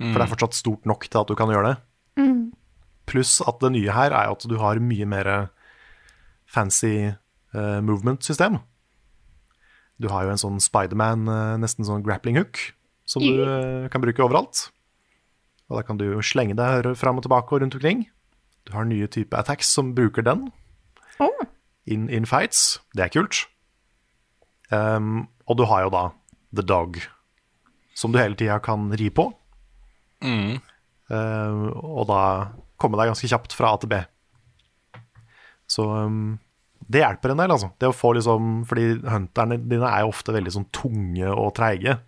For 0.00 0.18
det 0.18 0.24
er 0.24 0.30
fortsatt 0.32 0.56
stort 0.58 0.86
nok 0.88 1.04
til 1.06 1.20
at 1.20 1.28
du 1.30 1.36
kan 1.38 1.52
gjøre 1.52 1.70
det. 1.70 1.76
Pluss 3.06 3.36
at 3.46 3.60
det 3.62 3.70
nye 3.76 3.92
her 3.94 4.10
er 4.16 4.32
at 4.32 4.42
du 4.50 4.56
har 4.58 4.80
mye 4.82 5.06
mer 5.06 5.28
fancy 6.50 7.12
uh, 7.54 7.80
movement-system. 7.84 8.58
Du 10.02 10.08
har 10.10 10.26
jo 10.26 10.32
en 10.34 10.40
sånn 10.40 10.58
Spiderman, 10.62 11.28
uh, 11.30 11.54
nesten 11.62 11.86
sånn 11.86 12.02
grappling 12.04 12.40
hook, 12.40 12.58
som 13.06 13.22
du 13.22 13.38
uh, 13.44 13.86
kan 13.92 14.02
bruke 14.02 14.24
overalt. 14.24 14.66
Og 15.70 15.78
da 15.78 15.84
kan 15.86 16.00
du 16.00 16.08
slenge 16.26 16.56
deg 16.58 16.90
fram 16.98 17.20
og 17.20 17.24
tilbake 17.28 17.54
og 17.54 17.62
rundt 17.62 17.78
omkring. 17.78 18.04
Du 18.66 18.74
har 18.74 18.88
nye 18.88 19.06
typer 19.08 19.40
attacks 19.44 19.70
som 19.72 19.94
bruker 19.96 20.26
den 20.26 20.48
Oh. 21.22 21.44
in, 21.86 22.08
in 22.10 22.26
fights. 22.26 22.80
Det 22.96 23.04
er 23.06 23.12
kult. 23.14 23.44
Um, 24.72 25.26
og 25.48 25.58
du 25.60 25.66
har 25.68 25.84
jo 25.84 25.92
da 25.92 26.04
The 26.54 26.64
Dog, 26.64 26.98
som 27.94 28.12
du 28.12 28.18
hele 28.20 28.38
tida 28.38 28.58
kan 28.64 28.88
ri 28.96 29.10
på. 29.12 29.28
Um, 31.12 31.68
og 31.74 32.06
da 32.08 32.20
komme 32.80 32.98
deg 33.00 33.12
ganske 33.12 33.28
kjapt 33.28 33.54
fra 33.56 33.74
A 33.74 33.80
til 33.80 33.92
B. 33.92 34.00
Så 35.70 35.84
um, 35.84 36.36
det 36.88 37.00
hjelper 37.00 37.32
en 37.32 37.40
del, 37.40 37.52
altså. 37.54 37.70
Det 37.80 37.88
å 37.88 37.96
få 37.96 38.10
liksom 38.16 38.64
Fordi 38.68 38.98
hunterne 39.08 39.56
dine 39.62 39.88
er 39.88 40.04
jo 40.04 40.10
ofte 40.12 40.34
veldig 40.36 40.52
sånn 40.52 40.66
tunge 40.74 41.30
og 41.32 41.54
treige. 41.56 41.98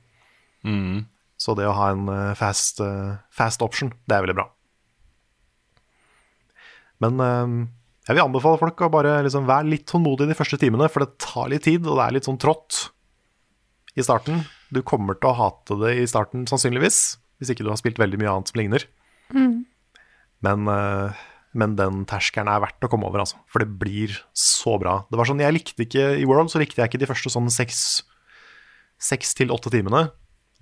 Så 1.40 1.54
det 1.56 1.68
å 1.68 1.76
ha 1.76 1.90
en 1.92 2.06
eh, 2.08 2.34
fast, 2.36 2.80
eh, 2.80 3.16
fast 3.32 3.60
option, 3.64 3.92
det 4.08 4.16
er 4.16 4.25
veldig 4.25 4.36
bra. 4.38 4.46
Men 7.04 7.21
jeg 8.06 8.14
vil 8.14 8.23
anbefale 8.23 8.58
folk 8.60 8.82
å 8.86 8.90
bare 8.92 9.16
liksom 9.26 9.49
være 9.49 9.66
litt 9.73 9.86
tålmodig 9.90 10.28
de 10.30 10.36
første 10.38 10.58
timene, 10.62 10.86
for 10.92 11.02
det 11.02 11.19
tar 11.23 11.49
litt 11.50 11.64
tid, 11.66 11.86
og 11.86 11.99
det 11.99 12.04
er 12.04 12.14
litt 12.14 12.28
sånn 12.28 12.38
trått 12.38 12.84
i 13.99 14.04
starten. 14.06 14.45
Du 14.71 14.82
kommer 14.86 15.19
til 15.19 15.32
å 15.32 15.38
hate 15.38 15.78
det 15.80 15.95
i 15.99 16.06
starten, 16.10 16.45
sannsynligvis, 16.47 17.00
hvis 17.40 17.50
ikke 17.50 17.66
du 17.66 17.73
har 17.73 17.80
spilt 17.80 17.99
veldig 17.99 18.21
mye 18.23 18.30
annet 18.30 18.52
som 18.52 18.60
ligner. 18.60 18.86
Men, 20.47 20.69
eh, 20.71 21.25
men 21.56 21.75
den 21.75 22.04
terskelen 22.06 22.50
er 22.52 22.62
verdt 22.62 22.86
å 22.86 22.90
komme 22.92 23.08
over, 23.08 23.25
altså. 23.25 23.40
For 23.50 23.64
det 23.64 23.78
blir 23.80 24.14
så 24.36 24.78
bra. 24.78 25.00
Det 25.10 25.19
var 25.19 25.26
sånn, 25.26 25.40
Jeg 25.40 25.56
likte 25.56 25.82
ikke 25.86 26.21
I 26.21 26.26
World 26.28 26.52
så 26.52 26.60
likte 26.62 26.82
jeg 26.82 26.92
ikke 26.92 27.02
de 27.02 27.10
første 27.10 27.32
sånn 27.32 27.50
seks 27.50 29.34
til 29.34 29.49
åtte 29.50 29.73
timene. 29.73 30.12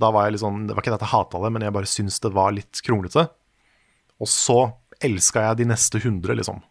Da 0.01 0.11
var 0.11 0.25
jeg 0.25 0.33
litt 0.33 0.45
sånn, 0.47 0.67
Det 0.67 0.75
var 0.75 0.83
ikke 0.83 0.97
det 0.97 1.03
at 1.03 1.09
jeg 1.09 1.17
hata 1.19 1.43
det, 1.45 1.53
men 1.53 1.63
jeg 1.63 1.73
bare 1.77 1.93
syntes 1.93 2.21
det 2.21 2.33
var 2.33 2.53
litt 2.53 2.81
kronglete. 2.81 3.29
Og 4.21 4.29
så 4.31 4.73
elska 5.03 5.51
jeg 5.51 5.59
de 5.59 5.65
neste 5.75 6.01
hundre, 6.01 6.35
liksom. 6.39 6.63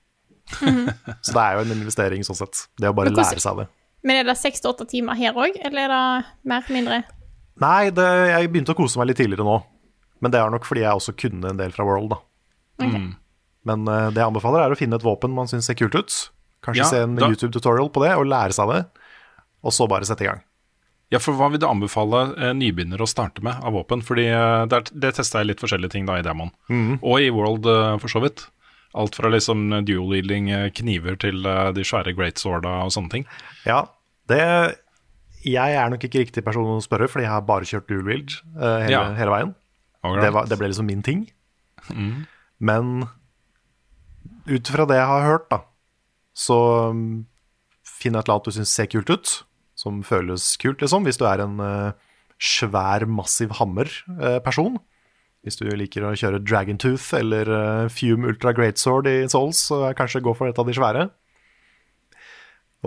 så 1.26 1.34
det 1.34 1.42
er 1.44 1.58
jo 1.58 1.64
en 1.66 1.72
investering 1.78 2.24
sånn 2.28 2.38
sett. 2.42 2.68
Det 2.80 2.90
å 2.90 2.96
bare 2.96 3.12
hvordan- 3.12 3.32
lære 3.34 3.44
seg 3.44 3.58
det. 3.64 3.68
Men 4.04 4.18
er 4.20 4.24
det 4.28 4.36
seks 4.38 4.60
til 4.60 4.74
åtte 4.74 4.86
timer 4.92 5.16
her 5.16 5.32
òg, 5.40 5.56
eller 5.64 5.86
er 5.86 5.92
det 5.94 6.26
mer 6.52 6.64
eller 6.66 6.76
mindre? 6.76 6.98
Nei, 7.64 7.90
det, 7.96 8.08
jeg 8.34 8.50
begynte 8.52 8.74
å 8.74 8.76
kose 8.76 9.00
meg 9.00 9.08
litt 9.12 9.18
tidligere 9.22 9.46
nå. 9.48 9.62
Men 10.20 10.32
det 10.34 10.40
er 10.42 10.50
nok 10.52 10.66
fordi 10.68 10.82
jeg 10.84 10.92
også 11.00 11.14
kunne 11.16 11.50
en 11.54 11.60
del 11.60 11.72
fra 11.72 11.86
World, 11.88 12.10
da. 12.12 12.20
Men 13.64 13.86
uh, 13.88 14.10
det 14.12 14.20
jeg 14.20 14.28
anbefaler, 14.28 14.66
er 14.66 14.74
å 14.76 14.80
finne 14.80 14.98
et 15.00 15.06
våpen 15.06 15.32
man 15.32 15.48
syns 15.48 15.70
ser 15.70 15.78
kult 15.80 15.96
ut. 15.96 16.16
Kanskje 16.64 16.82
Ja, 16.84 16.88
se 16.90 17.02
en 17.06 17.16
da- 17.16 17.30
YouTube-tutorial 17.32 17.90
på 17.96 18.04
det, 18.04 18.12
og 18.20 18.28
lære 18.28 18.56
seg 18.56 18.72
det. 18.74 18.82
Og 19.64 19.72
så 19.72 19.88
bare 19.88 20.04
sette 20.08 20.26
i 20.26 20.28
gang. 20.28 20.42
Ja, 21.14 21.20
for 21.22 21.38
hva 21.38 21.48
vil 21.54 21.62
du 21.62 21.68
anbefale 21.70 22.24
eh, 22.42 22.52
nybegynnere 22.58 23.06
å 23.06 23.08
starte 23.08 23.44
med 23.46 23.60
av 23.64 23.76
våpen? 23.78 24.02
Fordi 24.04 24.26
eh, 24.34 24.66
Det, 24.72 24.80
det 24.98 25.14
testa 25.16 25.40
jeg 25.44 25.52
litt 25.54 25.62
forskjellige 25.64 25.94
ting 25.94 26.08
da 26.10 26.18
i 26.20 26.24
Demon. 26.26 26.52
Og 27.00 27.22
i 27.22 27.30
World, 27.32 27.68
eh, 27.70 27.96
for 28.02 28.12
så 28.12 28.20
vidt. 28.24 28.48
Alt 28.94 29.16
fra 29.18 29.30
liksom 29.34 29.72
dual-wielding 29.88 30.52
eh, 30.54 30.68
kniver 30.78 31.16
til 31.18 31.46
eh, 31.50 31.72
de 31.74 31.86
svære 31.88 32.14
great 32.18 32.38
sworda 32.42 32.76
og 32.86 32.92
sånne 32.94 33.10
ting. 33.10 33.24
Ja, 33.66 33.80
det 34.30 34.42
Jeg 35.44 35.76
er 35.76 35.90
nok 35.92 36.04
ikke 36.08 36.22
riktig 36.24 36.44
person 36.46 36.78
å 36.78 36.82
spørre, 36.84 37.10
fordi 37.12 37.26
jeg 37.26 37.34
har 37.34 37.42
bare 37.48 37.68
kjørt 37.68 37.90
dual 37.90 38.06
wield 38.08 38.36
uh, 38.56 38.78
hele, 38.86 38.92
Ja. 38.94 39.02
hele 39.18 39.34
veien. 39.34 39.50
Det, 40.04 40.30
var, 40.36 40.46
det 40.48 40.58
ble 40.60 40.70
liksom 40.72 40.88
min 40.88 41.02
ting. 41.04 41.26
Men 42.64 43.08
ut 44.48 44.72
fra 44.72 44.86
det 44.88 44.98
jeg 45.00 45.10
har 45.10 45.26
hørt, 45.28 45.50
da, 45.52 45.60
så 46.36 46.58
um, 46.92 47.26
finn 47.88 48.16
et 48.16 48.24
eller 48.24 48.38
annet 48.38 48.48
du 48.48 48.56
syns 48.56 48.72
ser 48.76 48.88
kult 48.92 49.12
ut, 49.12 49.34
som 49.80 50.00
føles 50.08 50.46
kult, 50.62 50.80
liksom. 50.84 51.04
Hvis 51.08 51.20
du 51.20 51.26
er 51.28 51.44
en 51.44 51.60
uh, 51.60 51.92
svær, 52.40 53.04
massiv 53.08 53.52
hammer-person. 53.60 54.80
Hvis 55.44 55.60
du 55.60 55.66
liker 55.68 56.06
å 56.08 56.14
kjøre 56.16 56.40
Dragon 56.40 56.78
Tooth 56.80 57.10
eller 57.18 57.50
eh, 57.52 57.90
Fume 57.92 58.30
Ultra 58.32 58.54
Greatsword 58.56 59.10
i 59.12 59.16
Souls, 59.32 59.60
så 59.68 59.90
kanskje 59.98 60.24
gå 60.24 60.32
for 60.38 60.48
et 60.48 60.60
av 60.60 60.70
de 60.70 60.76
svære. 60.78 61.10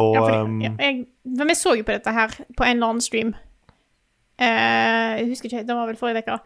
Og 0.00 0.14
Ja, 0.16 0.22
fordi, 0.22 0.64
ja, 0.64 0.70
jeg, 0.80 1.04
men 1.24 1.50
vi 1.52 1.56
så 1.56 1.74
jo 1.76 1.84
på 1.84 1.92
dette 1.92 2.12
her 2.12 2.32
på 2.56 2.64
en 2.64 2.78
eller 2.78 2.94
annen 2.94 3.04
stream. 3.04 3.34
Uh, 4.36 5.16
jeg 5.16 5.28
husker 5.30 5.48
ikke, 5.48 5.62
det 5.68 5.76
var 5.76 5.88
vel 5.88 6.00
forrige 6.00 6.24
uke. 6.24 6.40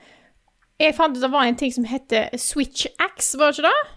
Jeg 0.80 0.94
fant 0.94 1.16
ut 1.16 1.22
det 1.22 1.32
var 1.32 1.46
en 1.46 1.58
ting 1.58 1.72
som 1.74 1.86
heter 1.86 2.30
Switch 2.38 2.86
Axe, 3.02 3.38
var 3.38 3.50
det 3.50 3.58
ikke 3.58 3.70
det? 3.70 3.96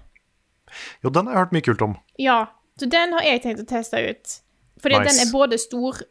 jo, 1.03 1.09
den 1.09 1.27
har 1.27 1.35
jeg 1.35 1.43
hørt 1.43 1.53
mye 1.53 1.65
kult 1.65 1.83
om. 1.85 1.93
Ja, 2.21 2.39
så 2.81 2.89
den 2.89 3.13
har 3.13 3.25
jeg 3.27 3.43
tenkt 3.43 3.61
å 3.61 3.67
teste 3.69 4.01
ut. 4.01 4.39
Fordi 4.81 4.99
Nice. 4.99 5.09
den 5.09 5.21
er 5.21 5.31
både 5.31 5.59
stor 5.61 6.01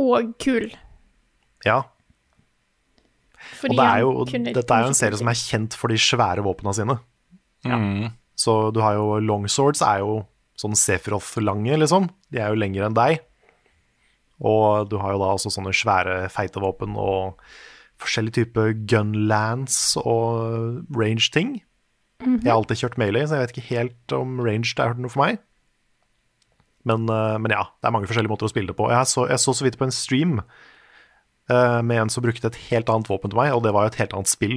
og 0.00 0.34
kul. 0.42 0.70
Ja, 1.64 1.82
Fordi 3.58 3.74
Og 3.74 3.80
det 3.80 3.86
er 3.86 4.02
jo, 4.04 4.10
dette 4.54 4.76
er 4.76 4.84
jo 4.84 4.90
en 4.92 4.98
serie 4.98 5.18
som 5.20 5.30
er 5.30 5.38
kjent 5.38 5.76
for 5.78 5.92
de 5.92 5.98
svære 6.00 6.44
våpnene 6.46 6.76
sine. 6.76 6.96
Mm. 7.66 8.12
Så 8.38 8.54
du 8.72 8.80
har 8.84 8.96
jo 8.96 9.18
longswords 9.24 9.82
er 9.84 10.04
jo 10.04 10.22
sånn 10.60 10.76
Sephiroth-lange, 10.76 11.76
liksom. 11.80 12.08
De 12.32 12.40
er 12.40 12.52
jo 12.52 12.60
lengre 12.60 12.88
enn 12.88 12.96
deg. 12.96 13.20
Og 14.40 14.88
du 14.88 14.96
har 15.00 15.14
jo 15.14 15.20
da 15.20 15.34
også 15.34 15.52
sånne 15.52 15.72
svære, 15.76 16.22
feite 16.32 16.62
våpen 16.62 16.96
og 17.00 17.40
forskjellige 18.00 18.40
typer 18.40 18.72
gunlands 18.88 19.76
og 20.00 20.86
range-ting. 20.96 21.58
Jeg 22.20 22.48
har 22.48 22.56
alltid 22.58 22.82
kjørt 22.82 22.98
melee, 23.00 23.26
så 23.28 23.36
jeg 23.36 23.46
vet 23.46 23.54
ikke 23.54 23.70
helt 23.70 24.14
om 24.16 24.40
range 24.44 24.72
det 24.76 24.84
er 24.84 24.98
noe 25.00 25.12
for 25.12 25.24
meg. 25.24 25.40
Men, 26.88 27.04
eh, 27.12 27.36
men 27.40 27.52
ja, 27.52 27.66
det 27.80 27.88
er 27.88 27.92
mange 27.92 28.08
forskjellige 28.08 28.32
måter 28.32 28.48
å 28.48 28.52
spille 28.52 28.72
det 28.72 28.76
på. 28.78 28.88
Jeg 28.92 29.08
så, 29.08 29.26
jeg 29.28 29.40
så 29.42 29.54
så 29.56 29.66
vidt 29.66 29.76
på 29.80 29.88
en 29.88 29.94
stream 29.94 30.38
med 31.50 32.02
en 32.04 32.10
som 32.12 32.24
brukte 32.24 32.46
et 32.50 32.58
helt 32.70 32.90
annet 32.92 33.08
våpen 33.10 33.32
til 33.32 33.38
meg, 33.40 33.52
og 33.56 33.64
det 33.64 33.72
var 33.74 33.86
jo 33.86 33.92
et 33.92 34.00
helt 34.02 34.16
annet 34.16 34.30
spill. 34.30 34.56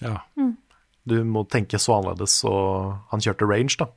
Ja. 0.00 0.16
Du 1.08 1.16
må 1.28 1.44
tenke 1.50 1.80
så 1.80 1.96
annerledes, 1.98 2.38
og 2.48 2.96
han 3.12 3.24
kjørte 3.24 3.48
range, 3.48 3.76
da. 3.80 3.88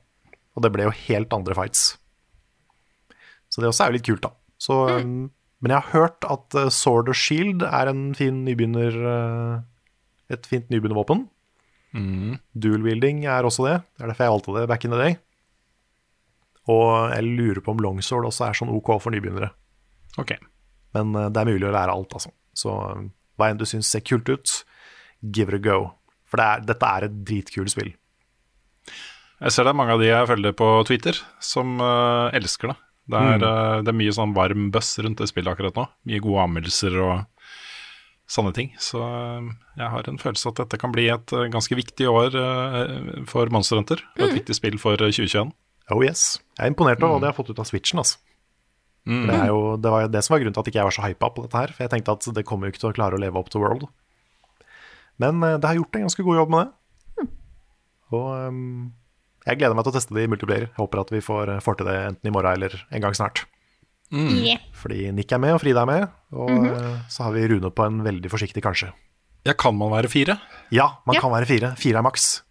Og 0.54 0.64
det 0.64 0.70
ble 0.74 0.86
jo 0.86 0.94
helt 1.06 1.34
andre 1.36 1.56
fights. 1.56 1.84
Så 3.52 3.62
det 3.62 3.70
også 3.70 3.84
er 3.84 3.92
jo 3.92 3.98
litt 3.98 4.06
kult, 4.08 4.24
da. 4.24 4.32
Så, 4.60 4.78
mm. 5.00 5.20
men 5.62 5.74
jeg 5.74 5.80
har 5.80 5.92
hørt 5.92 6.26
at 6.30 6.56
uh, 6.58 6.70
Sword 6.72 7.10
of 7.12 7.18
Shield 7.18 7.64
er 7.66 7.90
en 7.90 8.06
fin 8.18 8.44
nybegynner 8.46 8.98
uh, 9.04 9.54
et 10.32 10.48
fint 10.48 10.68
nybegynnervåpen. 10.72 11.26
Dual 12.58 12.82
wielding 12.82 13.22
er 13.30 13.46
også 13.46 13.68
det. 13.68 13.76
Det 13.94 14.02
er 14.02 14.10
derfor 14.10 14.26
jeg 14.26 14.34
valgte 14.34 14.56
det 14.56 14.68
back 14.70 14.86
in 14.86 14.94
the 14.94 14.98
day. 14.98 15.18
Og 16.72 17.12
jeg 17.12 17.28
lurer 17.28 17.60
på 17.62 17.74
om 17.74 17.82
longsword 17.84 18.26
også 18.30 18.48
er 18.48 18.58
sånn 18.58 18.72
OK 18.72 18.96
for 18.96 19.14
nybegynnere. 19.14 19.52
Ok. 20.18 20.32
Men 20.96 21.12
uh, 21.16 21.28
det 21.32 21.42
er 21.42 21.50
mulig 21.50 21.68
å 21.68 21.74
lære 21.74 21.94
alt, 21.94 22.16
altså. 22.16 22.32
Så 22.54 22.72
hva 23.34 23.50
enn 23.50 23.58
du 23.58 23.66
syns 23.66 23.90
ser 23.90 24.04
kult 24.06 24.30
ut, 24.30 24.54
give 25.34 25.50
it 25.50 25.58
a 25.58 25.62
go. 25.62 25.78
For 26.30 26.40
det 26.40 26.46
er, 26.46 26.64
dette 26.70 26.90
er 26.96 27.08
et 27.08 27.20
dritkult 27.26 27.72
spill. 27.72 27.92
Jeg 29.42 29.52
ser 29.52 29.66
det 29.66 29.74
er 29.74 29.76
mange 29.76 29.96
av 29.96 30.00
de 30.00 30.08
jeg 30.08 30.30
følger 30.30 30.54
på 30.56 30.68
Twitter, 30.88 31.18
som 31.42 31.76
uh, 31.82 32.30
elsker 32.36 32.72
det. 32.72 32.78
Det 33.04 33.20
er, 33.20 33.42
eh, 33.44 33.82
det 33.84 33.90
er 33.92 33.96
mye 33.98 34.12
sånn 34.16 34.30
varm 34.32 34.70
buzz 34.72 34.94
rundt 35.04 35.18
det 35.20 35.26
spillet 35.28 35.50
akkurat 35.50 35.76
nå. 35.76 35.82
Mye 36.08 36.22
gode 36.24 36.46
anmeldelser 36.46 36.94
og 37.04 37.50
sånne 38.24 38.54
ting. 38.56 38.70
Så 38.80 39.02
uh, 39.02 39.50
jeg 39.76 39.90
har 39.90 40.08
en 40.08 40.20
følelse 40.20 40.52
at 40.52 40.62
dette 40.62 40.78
kan 40.80 40.94
bli 40.94 41.08
et 41.12 41.34
eh, 41.34 41.48
ganske 41.52 41.76
viktig 41.78 42.06
år 42.10 42.36
eh, 42.38 43.24
for 43.30 43.50
Monster 43.54 43.80
Hunter. 43.80 44.04
Og 44.16 44.28
et 44.28 44.38
viktig 44.38 44.56
spill 44.56 44.78
for 44.80 44.96
eh, 45.00 45.12
2021. 45.14 45.50
Oh 45.92 46.04
yes. 46.04 46.38
Jeg 46.56 46.68
er 46.68 46.72
imponert 46.72 47.02
over 47.02 47.18
hva 47.18 47.24
de 47.24 47.30
har 47.32 47.36
fått 47.36 47.50
ut 47.52 47.60
av 47.60 47.68
Switchen, 47.68 48.00
altså. 48.00 48.20
For 49.04 49.28
Det, 49.28 49.36
er 49.36 49.50
jo, 49.52 49.76
det 49.76 49.90
var 49.92 50.00
jo 50.06 50.08
det 50.08 50.24
som 50.24 50.32
var 50.34 50.40
grunnen 50.40 50.54
til 50.56 50.64
at 50.64 50.68
ikke 50.70 50.80
jeg 50.80 50.88
var 50.88 50.96
så 50.96 51.04
hypa 51.04 51.28
på 51.34 51.44
dette 51.44 51.60
her. 51.60 51.72
For 51.76 51.84
jeg 51.84 51.92
tenkte 51.92 52.12
at 52.16 52.28
det 52.38 52.44
kommer 52.48 52.66
jo 52.66 52.72
ikke 52.72 52.80
til 52.80 52.92
å 52.92 52.96
klare 52.96 53.18
å 53.18 53.20
leve 53.20 53.40
opp 53.40 53.50
til 53.52 53.60
World. 53.60 53.86
Men 55.20 55.42
eh, 55.44 55.58
det 55.60 55.68
har 55.68 55.76
gjort 55.78 55.98
en 55.98 56.06
ganske 56.08 56.26
god 56.26 56.40
jobb 56.40 56.54
med 56.54 56.64
det. 56.64 57.28
Og 58.14 58.28
um, 58.48 58.92
jeg 59.44 59.58
gleder 59.60 59.76
meg 59.76 59.84
til 59.84 59.92
å 59.92 59.96
teste 59.96 60.16
det 60.16 60.24
i 60.24 60.30
multiplier. 60.30 60.68
Jeg 60.70 60.78
håper 60.78 61.02
at 61.02 61.12
vi 61.12 61.20
får, 61.24 61.52
eh, 61.56 61.62
får 61.64 61.80
til 61.80 61.90
det 61.90 61.96
enten 62.00 62.30
i 62.30 62.32
morgen 62.32 62.56
eller 62.56 62.78
en 62.88 63.04
gang 63.04 63.16
snart. 63.16 63.44
Yeah. 64.14 64.60
Fordi 64.78 65.08
Nick 65.12 65.32
er 65.32 65.40
med, 65.42 65.56
og 65.56 65.62
Frida 65.64 65.82
er 65.82 65.90
med. 65.90 66.08
Og 66.32 66.50
-hmm. 66.50 66.98
så 67.08 67.24
har 67.24 67.32
vi 67.32 67.48
Rune 67.48 67.70
på 67.70 67.84
en 67.84 68.04
veldig 68.04 68.30
forsiktig 68.30 68.62
kanskje. 68.62 68.92
Ja, 69.44 69.52
kan 69.52 69.76
man 69.76 69.90
være 69.90 70.08
fire? 70.08 70.38
Ja, 70.70 70.98
man 71.06 71.14
Ja. 71.14 71.20
kan 71.20 71.30
være 71.30 71.46
fire. 71.46 71.74
Fire 71.76 71.98
er 71.98 72.02
maks. 72.02 72.42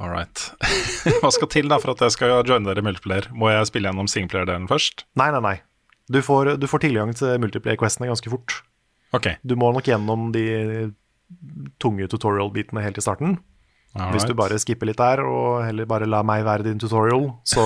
All 0.00 0.08
right. 0.08 0.46
Hva 1.20 1.28
skal 1.34 1.50
til 1.52 1.68
da 1.68 1.76
for 1.82 1.92
at 1.92 2.06
jeg 2.06 2.16
skal 2.16 2.38
joine 2.48 2.64
dere 2.64 2.80
i 2.80 2.86
multiplayer? 2.86 3.28
Må 3.36 3.50
jeg 3.52 3.68
spille 3.68 3.90
gjennom 3.90 4.08
singleplayer-delen 4.08 4.68
først? 4.70 5.04
Nei, 5.20 5.28
nei, 5.34 5.42
nei. 5.44 5.56
Du 6.10 6.22
får, 6.24 6.54
du 6.58 6.64
får 6.70 6.86
tilgang 6.86 7.12
til 7.14 7.36
multiplayer-questene 7.42 8.08
ganske 8.08 8.32
fort. 8.32 8.62
Ok. 9.14 9.28
Du 9.44 9.58
må 9.60 9.68
nok 9.76 9.86
gjennom 9.86 10.30
de 10.34 10.46
tunge 11.82 12.08
tutorial-bitene 12.10 12.82
helt 12.82 12.98
i 12.98 13.04
starten. 13.04 13.36
Alright. 13.92 14.14
Hvis 14.14 14.26
du 14.30 14.36
bare 14.38 14.58
skipper 14.62 14.88
litt 14.88 15.00
der, 15.00 15.20
og 15.26 15.64
heller 15.66 15.88
bare 15.90 16.08
la 16.08 16.22
meg 16.26 16.44
være 16.46 16.68
din 16.68 16.80
tutorial, 16.80 17.26
så, 17.46 17.64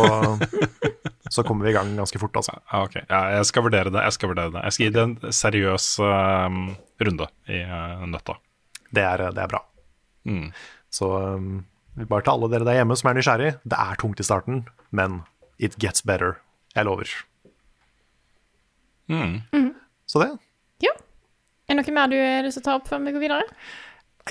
så 1.34 1.44
kommer 1.46 1.68
vi 1.68 1.74
i 1.74 1.76
gang 1.76 1.92
ganske 2.00 2.20
fort, 2.20 2.34
altså. 2.40 2.56
Ok. 2.80 2.96
Ja, 3.02 3.20
jeg 3.36 3.46
skal 3.50 3.66
vurdere 3.68 3.92
det. 3.92 4.02
Jeg 4.08 4.16
skal 4.16 4.32
vurdere 4.32 4.54
det. 4.56 4.64
Jeg 4.64 4.76
skal 4.76 4.86
gi 4.88 4.94
det 4.96 5.04
en 5.04 5.36
seriøs 5.38 5.90
um, 6.00 6.64
runde 7.06 7.28
i 7.52 7.60
uh, 7.68 8.08
nøtta. 8.08 8.40
Det 8.90 9.04
er, 9.04 9.28
det 9.36 9.44
er 9.44 9.52
bra. 9.52 9.62
Mm. 10.26 10.48
Så 10.92 11.10
um, 11.38 11.62
bare 11.94 12.24
til 12.26 12.34
alle 12.34 12.50
dere 12.52 12.66
der 12.66 12.80
hjemme 12.80 12.96
som 12.98 13.10
er 13.10 13.18
nysgjerrig, 13.18 13.52
det 13.62 13.78
er 13.78 14.00
tungt 14.00 14.20
i 14.20 14.26
starten, 14.26 14.64
men 14.90 15.22
it 15.62 15.76
gets 15.82 16.02
better. 16.02 16.38
Jeg 16.74 16.88
lover. 16.88 17.10
Mm. 19.08 19.74
Så 20.10 20.22
det. 20.22 20.30
Ja. 20.82 20.94
Er 21.68 21.76
det 21.76 21.80
noe 21.80 21.96
mer 21.96 22.10
du 22.10 22.16
har 22.18 22.44
lyst 22.46 22.58
til 22.58 22.64
å 22.64 22.68
ta 22.68 22.78
opp 22.80 22.88
før 22.90 23.04
vi 23.04 23.14
går 23.14 23.24
videre? 23.24 23.44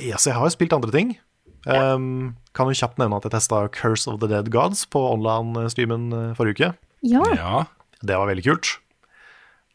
Ja, 0.02 0.18
så 0.18 0.32
jeg 0.32 0.40
har 0.40 0.50
jo 0.50 0.56
spilt 0.56 0.76
andre 0.76 0.94
ting. 0.94 1.16
Um, 1.64 2.36
kan 2.52 2.68
jo 2.68 2.76
kjapt 2.76 3.00
nevne 3.00 3.18
at 3.18 3.28
jeg 3.28 3.38
testa 3.38 3.62
Curse 3.72 4.10
of 4.12 4.20
the 4.20 4.28
Dead 4.28 4.50
Gods 4.52 4.84
på 4.92 5.00
online-streamen 5.14 6.10
eh, 6.12 6.32
forrige 6.36 6.58
uke. 6.58 6.72
Ja. 7.08 7.24
Ja. 7.38 7.62
Det 8.04 8.18
var 8.20 8.28
veldig 8.28 8.44
kult. 8.44 8.74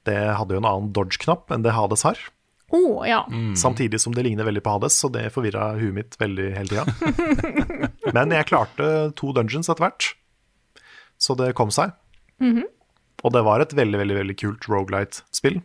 Det 0.09 0.19
hadde 0.37 0.57
jo 0.57 0.61
en 0.61 0.69
annen 0.69 0.91
dodge-knapp 0.97 1.53
enn 1.55 1.65
det 1.65 1.73
Hades 1.77 2.05
har. 2.05 2.21
Å, 2.69 2.81
ja. 3.09 3.23
Samtidig 3.57 4.01
som 4.03 4.13
det 4.13 4.27
ligner 4.27 4.45
veldig 4.45 4.61
på 4.65 4.75
Hades, 4.75 4.97
så 5.01 5.09
det 5.13 5.31
forvirra 5.33 5.71
huet 5.79 5.95
mitt 5.97 6.19
veldig 6.21 6.49
hele 6.53 6.69
tida. 6.69 6.85
Men 8.17 8.35
jeg 8.37 8.49
klarte 8.51 8.89
to 9.17 9.33
dungeons 9.37 9.71
etter 9.73 9.87
hvert, 9.87 10.11
så 11.17 11.37
det 11.39 11.55
kom 11.57 11.73
seg. 11.73 11.95
Og 13.25 13.33
det 13.35 13.43
var 13.47 13.65
et 13.65 13.73
veldig, 13.75 13.99
veldig 14.03 14.19
veldig 14.21 14.37
kult 14.39 14.69
Rogalight-spill. 14.69 15.63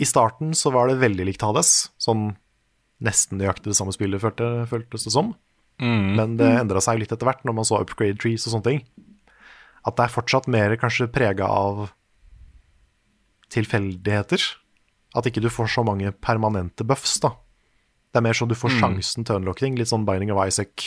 I 0.00 0.08
starten 0.08 0.54
så 0.56 0.72
var 0.72 0.88
det 0.88 1.02
veldig 1.02 1.28
likt 1.28 1.44
Hades, 1.44 1.90
sånn 2.00 2.30
nesten 3.02 3.38
nøyaktig 3.42 3.72
det 3.72 3.76
samme 3.76 3.92
spillet 3.94 4.22
følte, 4.22 4.48
føltes 4.70 5.04
det 5.04 5.12
som. 5.14 5.34
Men 6.16 6.36
det 6.40 6.48
endra 6.62 6.80
seg 6.84 7.00
litt 7.02 7.12
etter 7.12 7.26
hvert 7.28 7.44
når 7.44 7.56
man 7.60 7.66
så 7.68 7.80
upgrade 7.82 8.16
trees 8.22 8.46
og 8.46 8.54
sånne 8.56 8.68
ting. 8.70 8.82
At 9.84 9.98
det 9.98 10.04
er 10.06 10.14
fortsatt 10.14 10.48
mer 10.50 10.74
kanskje 10.80 11.08
prega 11.12 11.44
av 11.50 11.88
tilfeldigheter. 13.52 14.40
At 15.18 15.28
ikke 15.28 15.42
du 15.44 15.50
får 15.52 15.70
så 15.74 15.84
mange 15.84 16.12
permanente 16.24 16.86
buffs, 16.88 17.18
da. 17.20 17.34
Det 18.12 18.20
er 18.20 18.26
mer 18.26 18.36
sånn 18.36 18.50
du 18.50 18.56
får 18.56 18.74
sjansen 18.76 19.24
til 19.24 19.36
å 19.36 19.40
unlocke 19.40 19.64
ting. 19.64 19.76
Litt 19.78 19.90
sånn 19.90 20.06
Binding 20.08 20.32
of 20.34 20.40
Isaac, 20.44 20.86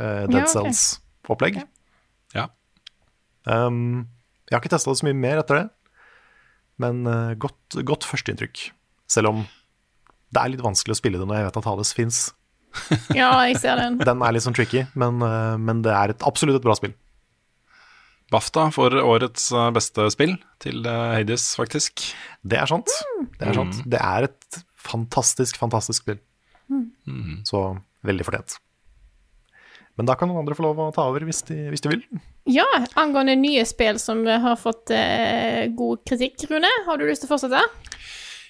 uh, 0.00 0.26
Dead 0.26 0.40
Ja, 0.40 0.42
okay. 0.42 0.52
Cells-opplegg. 0.54 1.60
ja. 2.34 2.48
Um, 3.44 4.08
jeg 4.48 4.56
har 4.56 4.62
ikke 4.62 4.72
testa 4.72 4.92
det 4.92 5.00
så 5.00 5.06
mye 5.08 5.16
mer 5.18 5.42
etter 5.42 5.58
det, 5.58 5.66
men 6.80 7.04
uh, 7.08 7.34
godt, 7.40 7.76
godt 7.86 8.06
førsteinntrykk. 8.08 8.70
Selv 9.10 9.30
om 9.30 9.44
det 10.34 10.40
er 10.40 10.50
litt 10.54 10.64
vanskelig 10.64 10.96
å 10.96 10.98
spille 10.98 11.20
det 11.20 11.28
når 11.28 11.38
jeg 11.38 11.48
vet 11.48 11.58
at 11.60 11.68
Hades 11.68 11.92
fins. 11.96 12.20
ja, 13.14 13.30
jeg 13.46 13.60
ser 13.62 13.78
den. 13.78 14.00
Den 14.08 14.22
er 14.26 14.34
litt 14.34 14.46
sånn 14.46 14.56
tricky, 14.56 14.86
men, 14.98 15.22
uh, 15.22 15.54
men 15.60 15.82
det 15.86 15.92
er 15.94 16.14
et, 16.14 16.24
absolutt 16.26 16.58
et 16.58 16.66
bra 16.66 16.74
spill. 16.78 16.94
BAFTA 18.34 18.66
for 18.74 18.98
årets 19.00 19.48
uh, 19.54 19.70
beste 19.74 20.08
spill 20.14 20.36
til 20.62 20.82
uh, 20.84 21.14
Hades, 21.14 21.52
faktisk. 21.58 22.04
Det 22.42 22.60
er 22.60 22.70
sant. 22.70 22.90
Det 23.38 23.48
er 23.48 23.56
sant. 23.56 23.80
Det 23.88 24.02
er 24.02 24.28
et 24.28 24.60
fantastisk, 24.84 25.58
fantastisk 25.62 26.04
spill. 26.04 26.20
Så 27.46 27.64
veldig 28.04 28.26
fortjent. 28.26 28.58
Men 29.94 30.08
da 30.08 30.16
kan 30.18 30.30
noen 30.30 30.42
andre 30.42 30.56
få 30.58 30.64
lov 30.66 30.80
å 30.82 30.92
ta 30.94 31.06
over 31.06 31.24
hvis 31.26 31.44
de, 31.48 31.56
hvis 31.70 31.84
de 31.84 31.92
vil. 31.92 32.02
Ja, 32.50 32.66
angående 33.00 33.36
nye 33.38 33.62
spill 33.68 34.00
som 34.02 34.24
har 34.26 34.58
fått 34.60 34.90
eh, 34.92 35.70
god 35.76 36.02
kritikk, 36.08 36.48
Rune. 36.50 36.70
Har 36.88 36.98
du 36.98 37.06
lyst 37.06 37.24
til 37.24 37.30
å 37.30 37.36
fortsette? 37.36 37.62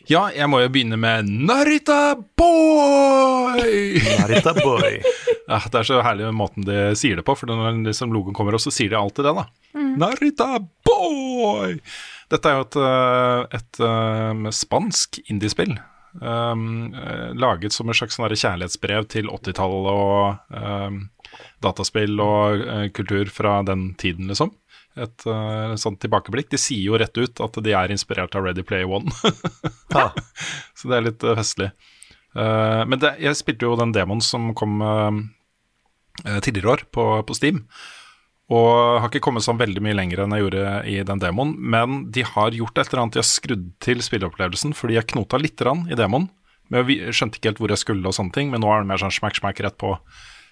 Ja, 0.08 0.26
jeg 0.34 0.48
må 0.52 0.58
jo 0.60 0.68
begynne 0.72 0.98
med 1.00 1.28
Narita 1.28 2.16
Boy! 2.36 4.00
Narita 4.20 4.52
boy. 4.58 4.98
Ja, 5.50 5.60
det 5.60 5.80
er 5.80 5.88
så 5.88 6.00
herlig 6.04 6.28
med 6.30 6.38
måten 6.38 6.64
de 6.64 6.78
sier 6.96 7.18
det 7.20 7.26
på, 7.26 7.34
for 7.36 7.50
når 7.50 7.82
liksom 7.84 8.14
logoen 8.14 8.36
kommer 8.36 8.56
opp, 8.56 8.64
så 8.64 8.72
sier 8.72 8.92
de 8.92 8.96
alltid 8.96 9.26
det, 9.28 9.34
da. 9.36 9.46
Narita 10.00 10.48
Boy! 10.86 11.78
Dette 12.32 12.48
er 12.50 12.56
jo 12.56 12.64
et, 12.64 12.78
et, 12.80 13.58
et 13.60 13.82
eh, 13.84 14.54
spansk 14.56 15.20
indiespill. 15.28 15.76
Um, 16.22 16.94
eh, 16.94 17.34
laget 17.34 17.74
som 17.74 17.90
et 17.90 17.98
slags 17.98 18.16
sånn 18.16 18.30
kjærlighetsbrev 18.30 19.08
til 19.10 19.28
80-tallet 19.28 19.88
og 19.90 20.54
um, 20.54 21.00
dataspill 21.64 22.20
og 22.22 22.62
uh, 22.62 22.84
kultur 22.94 23.30
fra 23.34 23.58
den 23.66 23.90
tiden, 23.98 24.30
liksom. 24.30 24.52
Et 24.94 25.26
uh, 25.26 25.74
sånt 25.80 25.98
tilbakeblikk. 26.04 26.52
De 26.52 26.60
sier 26.60 26.86
jo 26.86 26.98
rett 27.00 27.18
ut 27.18 27.42
at 27.42 27.58
de 27.66 27.74
er 27.74 27.90
inspirert 27.90 28.36
av 28.38 28.46
Ready 28.46 28.62
Play 28.66 28.86
One. 28.86 29.10
Ja. 29.94 30.08
Så 30.74 30.90
det 30.90 30.96
er 30.96 31.04
litt 31.06 31.22
eh, 31.22 31.36
festlig. 31.38 31.68
Eh, 32.34 32.82
men 32.90 33.00
det, 33.02 33.14
jeg 33.22 33.38
spilte 33.38 33.68
jo 33.68 33.76
den 33.78 33.94
demoen 33.94 34.22
som 34.24 34.52
kom 34.58 34.82
eh, 34.84 36.40
tidligere 36.40 36.74
år 36.76 36.86
på, 36.94 37.06
på 37.26 37.36
Steam. 37.38 37.64
Og 38.52 39.00
har 39.00 39.08
ikke 39.08 39.22
kommet 39.24 39.46
sånn 39.46 39.60
veldig 39.60 39.80
mye 39.84 39.96
lenger 39.96 40.24
enn 40.24 40.34
jeg 40.36 40.44
gjorde 40.44 40.72
i 40.90 40.98
den 41.08 41.22
demoen. 41.22 41.54
Men 41.56 42.02
de 42.12 42.26
har 42.28 42.56
gjort 42.56 42.78
et 42.78 42.90
eller 42.90 43.04
annet, 43.04 43.16
de 43.16 43.22
har 43.22 43.28
skrudd 43.28 43.70
til 43.84 44.04
spilleopplevelsen, 44.04 44.76
fordi 44.76 44.98
jeg 44.98 45.08
knota 45.14 45.40
litt 45.40 45.64
i 45.64 45.96
demoen. 45.98 46.28
Men 46.68 46.84
jeg 46.88 47.14
skjønte 47.16 47.40
ikke 47.40 47.52
helt 47.52 47.62
hvor 47.62 47.72
jeg 47.72 47.80
skulle 47.80 48.08
og 48.08 48.16
sånne 48.16 48.36
ting, 48.36 48.52
men 48.52 48.60
nå 48.64 48.70
er 48.72 48.82
det 48.82 48.90
mer 48.90 49.00
sånn 49.00 49.14
smack, 49.14 49.38
smack 49.40 49.60
rett 49.64 49.78
på. 49.80 49.96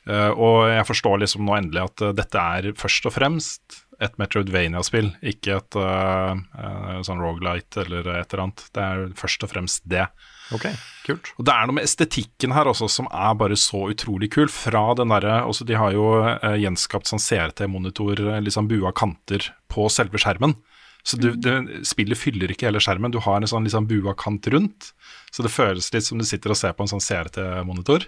Uh, 0.08 0.32
og 0.34 0.56
jeg 0.66 0.86
forstår 0.88 1.20
liksom 1.22 1.44
nå 1.46 1.54
endelig 1.54 1.84
at 1.84 2.02
dette 2.18 2.40
er 2.56 2.72
først 2.74 3.04
og 3.06 3.14
fremst 3.14 3.76
et 4.02 4.16
Metroidvania-spill, 4.18 5.12
ikke 5.30 5.60
et 5.60 5.78
uh, 5.78 6.32
uh, 6.34 6.96
sånn 7.06 7.22
Rogalight 7.22 7.76
eller 7.84 8.08
et 8.16 8.32
eller 8.32 8.46
annet. 8.48 8.64
Det 8.74 8.86
er 8.88 9.04
først 9.20 9.46
og 9.46 9.52
fremst 9.52 9.84
det. 9.88 10.08
Ok, 10.52 10.66
kult. 11.06 11.30
Og 11.38 11.46
det 11.46 11.54
er 11.54 11.68
noe 11.68 11.78
med 11.78 11.86
estetikken 11.86 12.54
her 12.56 12.68
også 12.68 12.88
som 12.90 13.08
er 13.08 13.36
bare 13.38 13.56
så 13.60 13.86
utrolig 13.92 14.32
kul. 14.34 14.50
Fra 14.52 14.88
den 14.98 15.14
derre 15.14 15.42
også 15.48 15.66
De 15.68 15.78
har 15.78 15.94
jo 15.96 16.08
eh, 16.26 16.58
gjenskapt 16.64 17.10
sånn 17.10 17.22
CRT-monitor, 17.22 18.20
eh, 18.34 18.42
liksom 18.44 18.68
bua 18.70 18.92
kanter 18.96 19.52
på 19.72 19.88
selve 19.92 20.20
skjermen. 20.20 20.56
Så 21.02 21.18
du, 21.18 21.32
det, 21.34 21.84
spillet 21.88 22.18
fyller 22.18 22.52
ikke 22.52 22.68
hele 22.68 22.82
skjermen. 22.82 23.10
Du 23.14 23.20
har 23.24 23.40
en 23.40 23.50
sånn 23.50 23.64
liksom 23.66 23.88
bua 23.90 24.14
kant 24.18 24.46
rundt. 24.54 24.92
Så 25.34 25.42
det 25.42 25.50
føles 25.54 25.90
litt 25.94 26.06
som 26.06 26.20
du 26.20 26.26
sitter 26.26 26.54
og 26.54 26.58
ser 26.60 26.76
på 26.76 26.84
en 26.84 26.92
sånn 26.92 27.02
CRT-monitor. 27.02 28.06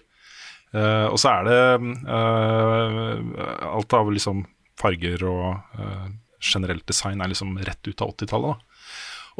Eh, 0.75 1.07
og 1.07 1.19
så 1.23 1.37
er 1.39 1.49
det 1.49 1.59
eh, 2.11 3.49
alt 3.71 3.95
av 3.95 4.11
liksom 4.11 4.45
farger 4.81 5.23
og 5.29 5.79
eh, 5.79 6.07
generelt 6.45 6.87
design 6.87 7.23
er 7.23 7.31
liksom 7.31 7.55
rett 7.63 7.91
ut 7.91 8.03
av 8.03 8.15
80-tallet. 8.15 8.65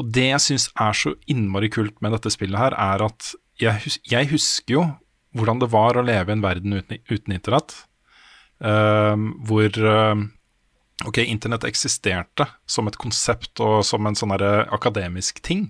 Og 0.01 0.11
det 0.15 0.29
jeg 0.31 0.43
syns 0.43 0.69
er 0.81 0.97
så 0.99 1.15
innmari 1.31 1.71
kult 1.73 2.01
med 2.03 2.15
dette 2.17 2.33
spillet 2.35 2.59
her, 2.59 2.77
er 2.77 3.05
at 3.07 3.35
jeg, 3.61 3.79
hus 3.85 3.99
jeg 4.11 4.31
husker 4.33 4.75
jo 4.75 4.87
hvordan 5.35 5.61
det 5.63 5.71
var 5.73 5.99
å 5.99 6.07
leve 6.07 6.31
i 6.31 6.37
en 6.37 6.45
verden 6.45 6.79
uten, 6.79 7.03
uten 7.11 7.35
internett. 7.35 7.75
uh, 8.63 9.15
hvor 9.47 9.79
uh, 9.83 10.25
Ok, 11.05 11.19
internett 11.19 11.67
eksisterte 11.67 12.47
som 12.71 12.87
et 12.87 12.97
konsept 12.97 13.59
og 13.61 13.83
som 13.85 14.07
en 14.07 14.15
sånn 14.15 14.31
akademisk 14.31 15.41
ting, 15.43 15.67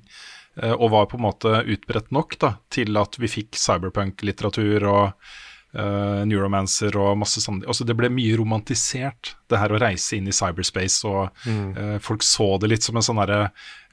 uh, 0.60 0.74
og 0.76 0.92
var 0.92 1.08
på 1.08 1.16
en 1.16 1.24
måte 1.24 1.62
utbredt 1.64 2.12
nok 2.12 2.37
da, 2.38 2.50
til 2.68 2.96
at 3.00 3.16
vi 3.18 3.30
fikk 3.32 3.56
cyberpunk-litteratur 3.56 4.84
og 4.84 5.32
uh, 5.76 6.22
neuromancer 6.28 6.94
og 7.00 7.18
masse 7.20 7.42
sånn 7.42 7.62
Altså 7.66 7.87
det 7.87 7.96
ble 7.98 8.10
mye 8.12 8.37
romantisert, 8.38 9.34
det 9.50 9.60
her 9.60 9.74
å 9.74 9.80
reise 9.82 10.16
inn 10.18 10.28
i 10.30 10.34
cyberspace, 10.34 11.02
og 11.08 11.46
eh, 11.50 11.96
folk 12.02 12.24
så 12.26 12.54
det 12.62 12.70
litt 12.70 12.87
som 12.87 12.96
en 12.98 13.04
sånn 13.04 13.22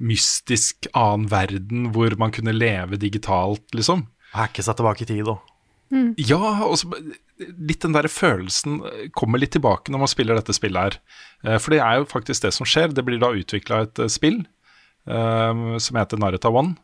mystisk 0.01 0.87
annen 0.97 1.27
verden 1.31 1.89
hvor 1.95 2.15
man 2.19 2.33
kunne 2.33 2.55
leve 2.55 2.99
digitalt, 3.01 3.65
liksom. 3.75 4.05
Hacke 4.33 4.63
seg 4.63 4.79
tilbake 4.79 5.05
i 5.05 5.09
tid, 5.09 5.25
da. 5.27 5.37
Ja, 6.17 6.39
og 6.63 6.77
så 6.79 6.87
litt 7.41 7.83
den 7.83 7.95
der 7.95 8.07
følelsen 8.11 8.79
kommer 9.17 9.41
litt 9.41 9.53
tilbake 9.55 9.91
når 9.91 10.03
man 10.05 10.11
spiller 10.11 10.37
dette 10.39 10.55
spillet 10.55 10.81
her. 10.81 10.97
Eh, 11.43 11.57
For 11.59 11.73
det 11.75 11.81
er 11.83 11.99
jo 11.99 12.09
faktisk 12.09 12.45
det 12.45 12.53
som 12.55 12.67
skjer. 12.69 12.93
Det 12.95 13.03
blir 13.07 13.19
da 13.21 13.33
utvikla 13.35 13.83
et 13.87 14.03
spill 14.13 14.41
eh, 14.41 15.77
som 15.83 15.99
heter 15.99 16.21
Narita 16.21 16.51
One. 16.53 16.77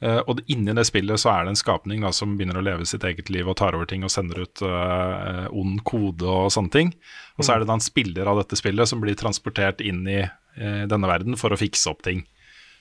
Eh, 0.00 0.20
og 0.24 0.40
inni 0.48 0.72
det 0.76 0.86
spillet 0.88 1.20
så 1.20 1.28
er 1.34 1.44
det 1.44 1.52
en 1.52 1.60
skapning 1.60 2.04
da, 2.04 2.12
som 2.16 2.32
begynner 2.36 2.56
å 2.56 2.64
leve 2.64 2.86
sitt 2.88 3.04
eget 3.04 3.28
liv 3.32 3.48
og 3.48 3.58
tar 3.60 3.76
over 3.76 3.88
ting 3.88 4.06
og 4.06 4.12
sender 4.12 4.46
ut 4.46 4.62
uh, 4.64 5.44
ond 5.52 5.82
kode 5.84 6.24
og 6.24 6.48
sånne 6.54 6.72
ting. 6.72 6.92
Og 7.36 7.44
så 7.44 7.54
er 7.54 7.60
det 7.60 7.68
da 7.68 7.76
en 7.76 7.84
spiller 7.84 8.30
av 8.30 8.40
dette 8.40 8.56
spillet 8.56 8.88
som 8.88 9.02
blir 9.02 9.18
transportert 9.20 9.82
inn 9.84 10.06
i 10.08 10.22
uh, 10.24 10.84
denne 10.88 11.10
verden 11.10 11.36
for 11.40 11.52
å 11.52 11.60
fikse 11.60 11.92
opp 11.92 12.00
ting. 12.06 12.24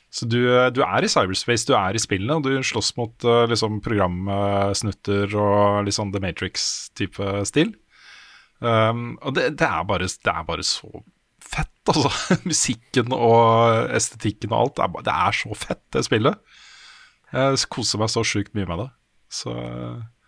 Så 0.09 0.25
du, 0.25 0.39
du 0.73 0.79
er 0.81 1.05
i 1.05 1.11
cyberspace, 1.11 1.67
du 1.69 1.75
er 1.77 1.93
i 1.93 2.01
spillene, 2.01 2.39
og 2.39 2.47
du 2.47 2.63
slåss 2.65 2.95
mot 2.97 3.25
liksom 3.51 3.75
programsnutter 3.85 5.35
og 5.37 5.83
litt 5.85 5.93
sånn 5.93 6.09
The 6.15 6.21
Matrix-type 6.23 7.43
stil. 7.45 7.75
Um, 8.57 9.19
og 9.21 9.35
det, 9.37 9.51
det, 9.59 9.67
er 9.67 9.85
bare, 9.85 10.07
det 10.09 10.33
er 10.33 10.47
bare 10.47 10.65
så 10.65 10.89
fett, 11.37 11.77
altså. 11.85 12.09
Musikken 12.49 13.13
og 13.13 13.93
estetikken 13.99 14.49
og 14.49 14.63
alt. 14.63 14.79
Det 14.79 14.87
er, 14.87 15.05
det 15.11 15.19
er 15.27 15.37
så 15.43 15.59
fett, 15.67 15.83
det 15.93 16.07
spillet. 16.09 16.57
Jeg 17.33 17.63
koser 17.71 18.01
meg 18.01 18.11
så 18.11 18.23
sjukt 18.25 18.55
mye 18.57 18.67
med 18.69 18.83
det. 18.83 18.89
Så 19.29 19.53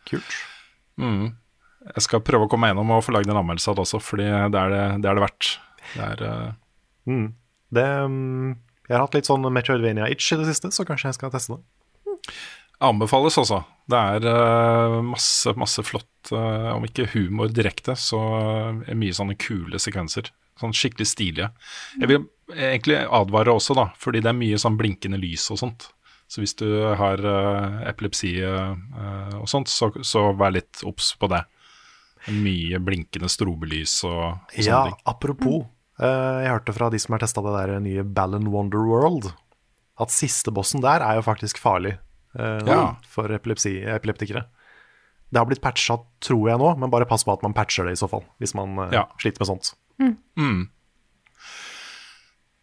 Kult. 0.10 0.36
mm. 1.02 1.32
Jeg 1.96 2.06
skal 2.06 2.22
prøve 2.22 2.46
å 2.46 2.50
komme 2.50 2.68
meg 2.68 2.76
gjennom 2.76 2.94
og 2.94 3.06
få 3.06 3.16
lagd 3.16 3.30
en 3.32 3.40
anmeldelse 3.42 3.72
av 3.72 3.78
det 3.80 3.86
også, 3.88 4.00
fordi 4.06 4.28
det 4.30 4.60
er 4.60 4.74
det, 4.74 4.82
det, 5.02 5.10
er 5.10 5.18
det 5.18 5.24
verdt. 5.24 5.48
Det 5.96 6.08
er 6.08 6.26
uh... 6.28 6.52
Mm. 7.10 7.28
Det, 7.74 7.86
um, 8.06 8.52
jeg 8.86 8.94
har 8.94 9.06
hatt 9.06 9.16
litt 9.18 9.30
sånn 9.30 9.48
Metroidvania-itch 9.56 10.34
i 10.36 10.42
det 10.42 10.50
siste, 10.52 10.70
så 10.76 10.86
kanskje 10.86 11.10
jeg 11.10 11.18
skal 11.18 11.32
teste 11.34 11.58
det. 11.58 12.36
Anbefales 12.82 13.38
også. 13.42 13.62
Det 13.90 13.98
er 13.98 14.28
uh, 14.28 15.00
masse, 15.06 15.54
masse 15.58 15.82
flott, 15.86 16.34
uh, 16.34 16.76
om 16.76 16.86
ikke 16.86 17.10
humor 17.16 17.50
direkte, 17.54 17.96
så 17.98 18.20
er 18.86 19.00
mye 19.00 19.16
sånne 19.18 19.38
kule 19.42 19.82
sekvenser. 19.82 20.30
Sånn 20.62 20.76
skikkelig 20.78 21.10
stilige. 21.10 21.50
Jeg 21.98 22.12
vil 22.12 22.28
egentlig 22.52 23.00
advare 23.08 23.54
også, 23.56 23.78
da, 23.78 23.90
fordi 23.98 24.22
det 24.22 24.30
er 24.34 24.38
mye 24.38 24.60
sånn 24.62 24.78
blinkende 24.78 25.18
lys 25.22 25.48
og 25.54 25.62
sånt. 25.64 25.90
Så 26.32 26.40
hvis 26.40 26.54
du 26.56 26.68
har 26.96 27.20
eh, 27.28 27.82
epilepsi 27.92 28.30
eh, 28.40 29.34
og 29.36 29.50
sånt, 29.52 29.68
så, 29.68 29.90
så 30.08 30.30
vær 30.40 30.54
litt 30.56 30.80
obs 30.88 31.10
på 31.20 31.28
det. 31.32 31.42
Mye 32.32 32.80
blinkende 32.80 33.28
strobelys 33.34 33.98
og, 34.08 34.38
og 34.38 34.54
sånne 34.54 34.68
Ja, 34.70 34.84
ting. 34.88 34.96
apropos. 35.12 35.66
eh, 36.00 36.38
jeg 36.46 36.54
hørte 36.54 36.76
fra 36.78 36.88
de 36.94 37.02
som 37.04 37.18
har 37.18 37.24
testa 37.26 37.44
det 37.44 37.56
der 37.58 37.74
nye 37.84 38.06
Ballon 38.08 38.48
Wonder 38.54 38.86
World, 38.88 39.32
at 40.00 40.14
siste 40.16 40.54
bossen 40.56 40.80
der 40.86 41.04
er 41.04 41.20
jo 41.20 41.26
faktisk 41.28 41.60
farlig 41.62 41.98
uh, 42.40 42.64
Ja. 42.70 42.80
for 43.12 43.28
epilepsi, 43.36 43.82
epileptikere. 43.92 44.46
Det 45.32 45.38
har 45.42 45.46
blitt 45.50 45.62
patcha, 45.62 45.98
tror 46.24 46.48
jeg 46.50 46.58
nå, 46.62 46.72
men 46.80 46.90
bare 46.94 47.06
pass 47.10 47.26
på 47.28 47.34
at 47.36 47.44
man 47.44 47.54
patcher 47.58 47.86
det 47.90 47.98
i 47.98 48.00
så 48.00 48.08
fall, 48.10 48.24
hvis 48.40 48.56
man 48.58 48.80
uh, 48.80 48.88
Ja. 48.96 49.04
sliter 49.22 49.44
med 49.44 49.52
sånt. 49.52 49.74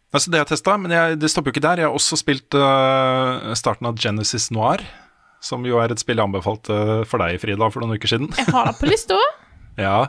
Altså 0.09 0.31
det 0.33 0.39
jeg 0.41 0.49
testa, 0.51 0.75
men 0.81 0.93
jeg, 0.93 1.19
det 1.21 1.29
stopper 1.29 1.51
jo 1.51 1.57
ikke 1.57 1.65
der. 1.67 1.83
Jeg 1.83 1.89
har 1.89 1.97
også 1.97 2.17
spilt 2.17 2.55
uh, 2.57 3.51
starten 3.57 3.89
av 3.89 3.99
Genesis 4.01 4.49
Noir, 4.55 4.81
som 5.43 5.65
jo 5.67 5.77
er 5.81 5.93
et 5.93 6.01
spill 6.01 6.17
jeg 6.17 6.25
anbefalte 6.25 7.03
for 7.09 7.21
deg, 7.21 7.37
Frida, 7.41 7.69
for 7.69 7.85
noen 7.85 7.99
uker 7.99 8.09
siden. 8.09 8.31
Jeg 8.39 8.49
har 8.49 8.71
det 8.71 8.79
på 8.79 8.89
lista. 8.89 9.19
ja. 9.85 10.07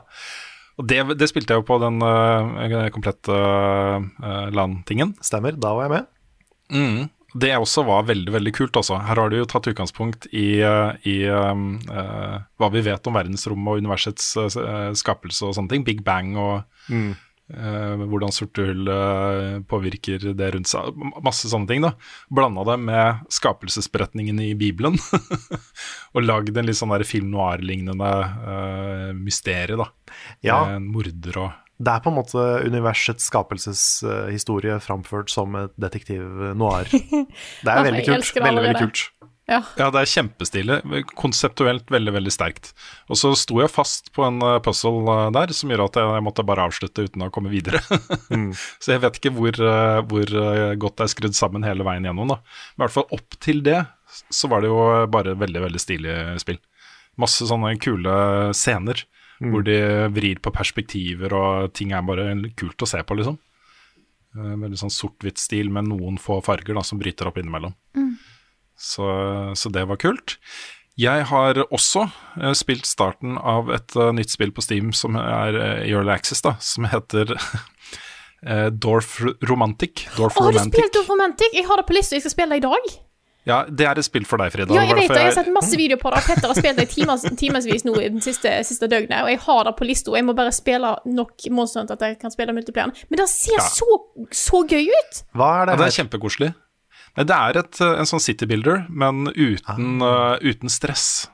Og 0.80 0.88
det, 0.88 1.02
det 1.20 1.28
spilte 1.28 1.52
jeg 1.52 1.60
jo 1.60 1.68
på 1.68 1.76
den 1.82 2.00
uh, 2.00 2.88
komplette 2.94 3.36
uh, 3.36 4.48
LAN-tingen. 4.56 5.12
Stemmer, 5.24 5.60
da 5.60 5.74
var 5.76 5.88
jeg 5.88 5.96
med. 5.98 6.10
Mm. 6.70 7.00
Det 7.30 7.52
også 7.54 7.84
var 7.86 8.08
veldig 8.08 8.32
veldig 8.34 8.52
kult. 8.56 8.76
Også. 8.76 8.98
Her 9.06 9.20
har 9.22 9.30
du 9.30 9.38
jo 9.38 9.48
tatt 9.48 9.68
utgangspunkt 9.70 10.26
i, 10.32 10.60
eh, 10.66 10.92
i 11.06 11.16
um, 11.30 11.76
uh, 11.90 12.42
hva 12.58 12.70
vi 12.74 12.82
vet 12.82 13.06
om 13.06 13.14
verdensrommet 13.14 13.70
og 13.70 13.82
universets 13.84 14.32
uh, 14.40 14.90
skapelse 14.98 15.46
og 15.46 15.54
sånne 15.54 15.70
ting. 15.70 15.86
Big 15.86 16.02
Bang 16.06 16.34
og 16.34 16.64
eh, 16.90 17.12
hvordan 17.50 18.34
sorte 18.34 18.64
hull 18.68 18.90
eh, 18.90 19.56
påvirker 19.70 20.30
det 20.36 20.50
rundt 20.54 20.70
seg. 20.70 20.96
Masse 21.24 21.50
sånne 21.50 21.70
ting. 21.70 21.84
da 21.84 21.92
Blanda 22.32 22.64
det 22.68 22.76
med 22.82 23.24
skapelsesberetningen 23.32 24.40
i 24.44 24.52
Bibelen. 24.58 24.98
og 26.14 26.26
lagd 26.26 26.56
en 26.56 26.68
litt 26.68 26.78
sånn 26.78 26.94
der 26.94 27.06
film 27.08 27.30
noir-lignende 27.34 28.10
uh, 28.10 29.10
mysterie. 29.16 29.78
da 29.80 29.90
Ja. 30.46 30.62
Med 30.66 30.80
En 30.80 30.88
morder 30.94 31.40
og 31.40 31.50
Det 31.80 31.94
er 31.94 32.02
på 32.04 32.12
en 32.12 32.18
måte 32.18 32.46
universets 32.66 33.30
skapelseshistorie 33.30 34.78
framført 34.84 35.32
som 35.32 35.56
et 35.58 35.72
detektiv 35.80 36.52
noir. 36.58 36.90
Det 37.64 37.72
er 37.72 37.86
veldig 37.88 38.04
kult. 38.12 38.36
Veldig, 38.36 38.66
veldig 38.66 38.84
kult. 38.84 39.08
Ja. 39.50 39.58
Ja, 39.80 39.88
det 39.90 40.04
er 40.04 40.10
kjempestilig. 40.12 40.76
Konseptuelt 41.18 41.88
veldig, 41.90 42.12
veldig 42.14 42.32
sterkt. 42.32 42.70
Og 43.10 43.18
så 43.18 43.32
sto 43.38 43.58
jeg 43.58 43.72
fast 43.72 44.12
på 44.14 44.22
en 44.28 44.38
eh, 44.46 44.60
puzzle 44.62 45.02
eh, 45.10 45.30
der 45.34 45.52
som 45.56 45.72
gjør 45.72 45.84
at 45.88 45.98
jeg 45.98 46.24
måtte 46.26 46.44
bare 46.46 46.68
avslutte 46.70 47.08
uten 47.08 47.26
å 47.26 47.30
komme 47.34 47.50
videre. 47.52 47.82
Så 48.82 48.94
jeg 48.94 49.02
vet 49.02 49.18
ikke 49.18 49.34
hvor, 49.34 49.58
eh, 49.58 50.00
hvor 50.06 50.34
godt 50.80 51.00
det 51.00 51.06
er 51.08 51.12
skrudd 51.16 51.36
sammen 51.38 51.66
hele 51.66 51.86
veien 51.86 52.06
gjennom, 52.06 52.30
da. 52.30 52.38
Men 52.76 52.84
i 52.84 52.86
hvert 52.86 52.96
fall 53.00 53.10
opp 53.18 53.38
til 53.42 53.64
det 53.66 53.80
så 54.30 54.48
var 54.50 54.62
det 54.62 54.70
jo 54.70 54.78
bare 55.10 55.36
veldig, 55.38 55.64
veldig 55.66 55.82
stilig 55.82 56.14
spill. 56.42 56.58
Masse 57.20 57.46
sånne 57.50 57.74
kule 57.82 58.14
scener 58.56 59.02
hvor 59.40 59.62
de 59.64 59.76
vrir 60.12 60.36
på 60.44 60.50
perspektiver, 60.52 61.32
og 61.32 61.70
ting 61.72 61.94
er 61.96 62.02
bare 62.04 62.26
kult 62.60 62.82
å 62.84 62.88
se 62.90 63.00
på, 63.06 63.16
liksom. 63.16 63.38
Eh, 64.36 64.50
Veldig 64.60 64.78
sånn 64.78 64.92
sort-hvitt 64.92 65.40
stil 65.40 65.70
med 65.72 65.88
noen 65.88 66.18
få 66.20 66.38
farger 66.44 66.76
da, 66.76 66.84
som 66.86 67.00
bryter 67.00 67.30
opp 67.30 67.40
innimellom. 67.40 67.72
Så, 68.80 69.04
så 69.60 69.68
det 69.72 69.82
var 69.90 69.98
kult. 70.00 70.38
Jeg 71.00 71.24
har 71.30 71.58
også 71.70 72.06
eh, 72.40 72.52
spilt 72.56 72.88
starten 72.88 73.36
av 73.38 73.70
et 73.72 73.94
eh, 73.96 74.10
nytt 74.16 74.32
spill 74.32 74.50
på 74.56 74.64
Steam 74.64 74.90
som 74.96 75.16
er 75.20 75.56
eh, 75.56 75.84
i 75.88 75.92
Early 75.94 76.12
Access, 76.12 76.42
da, 76.44 76.56
som 76.64 76.88
heter 76.90 77.36
Dorf 78.80 79.18
Romantic. 79.48 80.06
Dorf 80.16 80.38
Å, 80.40 80.46
har 80.48 80.56
du 80.56 80.62
spilt 80.64 80.96
Dorf 80.96 81.08
Romantic? 81.12 81.52
Jeg 81.56 81.68
har 81.68 81.80
det 81.80 81.86
på 81.88 81.96
lista, 81.96 82.16
jeg 82.16 82.24
skal 82.24 82.32
spille 82.34 82.56
det 82.56 82.62
i 82.62 82.68
dag. 82.68 82.92
Ja, 83.48 83.62
det 83.64 83.86
er 83.88 83.96
et 84.00 84.04
spill 84.04 84.26
for 84.28 84.40
deg, 84.40 84.52
Frida. 84.52 84.74
Ja, 84.76 84.82
jeg 84.84 84.96
vet 84.98 85.12
det. 85.12 85.16
Jeg 85.16 85.30
har 85.30 85.36
sett 85.38 85.52
masse 85.52 85.76
videoer 85.76 86.00
på 86.00 86.10
det. 86.12 86.20
Petter 86.26 86.50
har 86.52 86.58
spilt 86.58 86.80
det 86.80 86.88
times, 86.96 87.24
timevis 87.40 87.84
nå 87.88 87.94
i 88.00 88.08
den 88.12 88.24
siste, 88.24 88.52
siste 88.68 88.88
døgnet, 88.92 89.16
og 89.24 89.30
jeg 89.32 89.40
har 89.46 89.62
det 89.68 89.74
på 89.78 89.88
lista. 89.88 90.12
Jeg 90.16 90.26
må 90.28 90.34
bare 90.36 90.52
spille 90.56 90.92
nok 91.08 91.46
Monster 91.56 91.82
Hunter 91.84 91.96
at 91.96 92.04
jeg 92.04 92.18
kan 92.20 92.32
spille 92.34 92.56
multiplieren. 92.56 92.92
Men 93.08 93.22
det 93.22 93.28
ser 93.32 93.56
Ja. 93.56 93.64
så, 93.64 93.88
så 94.28 94.60
gøy 94.68 94.88
ut! 94.92 95.22
Hva 95.36 95.54
er 95.62 95.70
det, 95.70 95.76
Ja, 95.78 95.80
det 95.80 95.88
er 95.88 95.96
kjempekoselig. 96.02 96.50
Det 97.26 97.36
er 97.36 97.58
et, 97.60 97.80
eh, 97.80 97.98
en 98.00 98.08
sånn 98.08 98.22
city 98.22 98.46
builder, 98.46 98.86
men 98.88 99.26
uten, 99.34 100.00
Ah. 100.02 100.34
eh, 100.34 100.50
uten 100.52 100.68
stress. 100.68 101.28